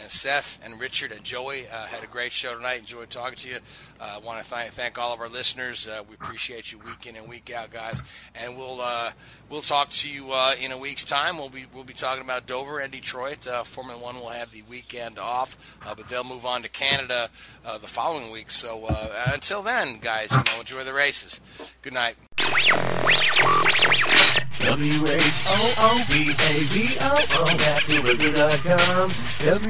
And 0.00 0.10
Seth 0.10 0.58
and 0.64 0.80
Richard 0.80 1.12
and 1.12 1.22
Joey 1.22 1.66
uh, 1.68 1.86
had 1.86 2.02
a 2.02 2.06
great 2.06 2.32
show 2.32 2.54
tonight. 2.56 2.80
Enjoyed 2.80 3.10
talking 3.10 3.36
to 3.36 3.48
you. 3.48 3.56
Uh, 4.00 4.14
I 4.16 4.18
want 4.18 4.42
to 4.42 4.50
th- 4.50 4.70
thank 4.70 4.98
all 4.98 5.12
of 5.12 5.20
our 5.20 5.28
listeners. 5.28 5.86
Uh, 5.86 6.02
we 6.08 6.14
appreciate 6.14 6.72
you 6.72 6.78
week 6.78 7.06
in 7.06 7.14
and 7.14 7.28
week 7.28 7.52
out, 7.54 7.70
guys. 7.70 8.02
And 8.34 8.56
we'll 8.56 8.80
uh, 8.80 9.12
we'll 9.50 9.60
talk 9.60 9.90
to 9.90 10.10
you 10.10 10.32
uh, 10.32 10.54
in 10.60 10.72
a 10.72 10.78
week's 10.78 11.04
time. 11.04 11.36
We'll 11.36 11.50
be 11.50 11.66
we'll 11.74 11.84
be 11.84 11.92
talking 11.92 12.24
about 12.24 12.46
Dover 12.46 12.80
and 12.80 12.90
Detroit. 12.90 13.46
Uh, 13.46 13.64
Formula 13.64 14.00
One 14.00 14.16
will 14.16 14.30
have 14.30 14.50
the 14.50 14.62
weekend 14.62 15.18
off, 15.18 15.56
uh, 15.84 15.94
but 15.94 16.08
they'll 16.08 16.24
move 16.24 16.46
on 16.46 16.62
to 16.62 16.68
Canada 16.70 17.28
uh, 17.64 17.76
the 17.78 17.86
following 17.86 18.30
week. 18.32 18.50
So 18.50 18.86
uh, 18.88 19.30
until 19.32 19.62
then, 19.62 19.98
guys, 19.98 20.32
you 20.32 20.38
know, 20.38 20.60
enjoy 20.60 20.84
the 20.84 20.94
races. 20.94 21.40
Good 21.82 21.92
night. 21.92 22.16
W-H-O-O-B-A-Z-O-O, 24.58 25.96
that's 27.56 27.88
Wizard.com. 27.88 29.10
Enter 29.40 29.68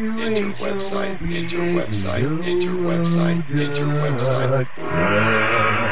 website, 0.63 1.17
enter 1.33 1.65
website, 1.73 2.29
enter 2.45 2.75
website, 2.83 3.43
enter 3.55 3.87
website. 4.03 5.92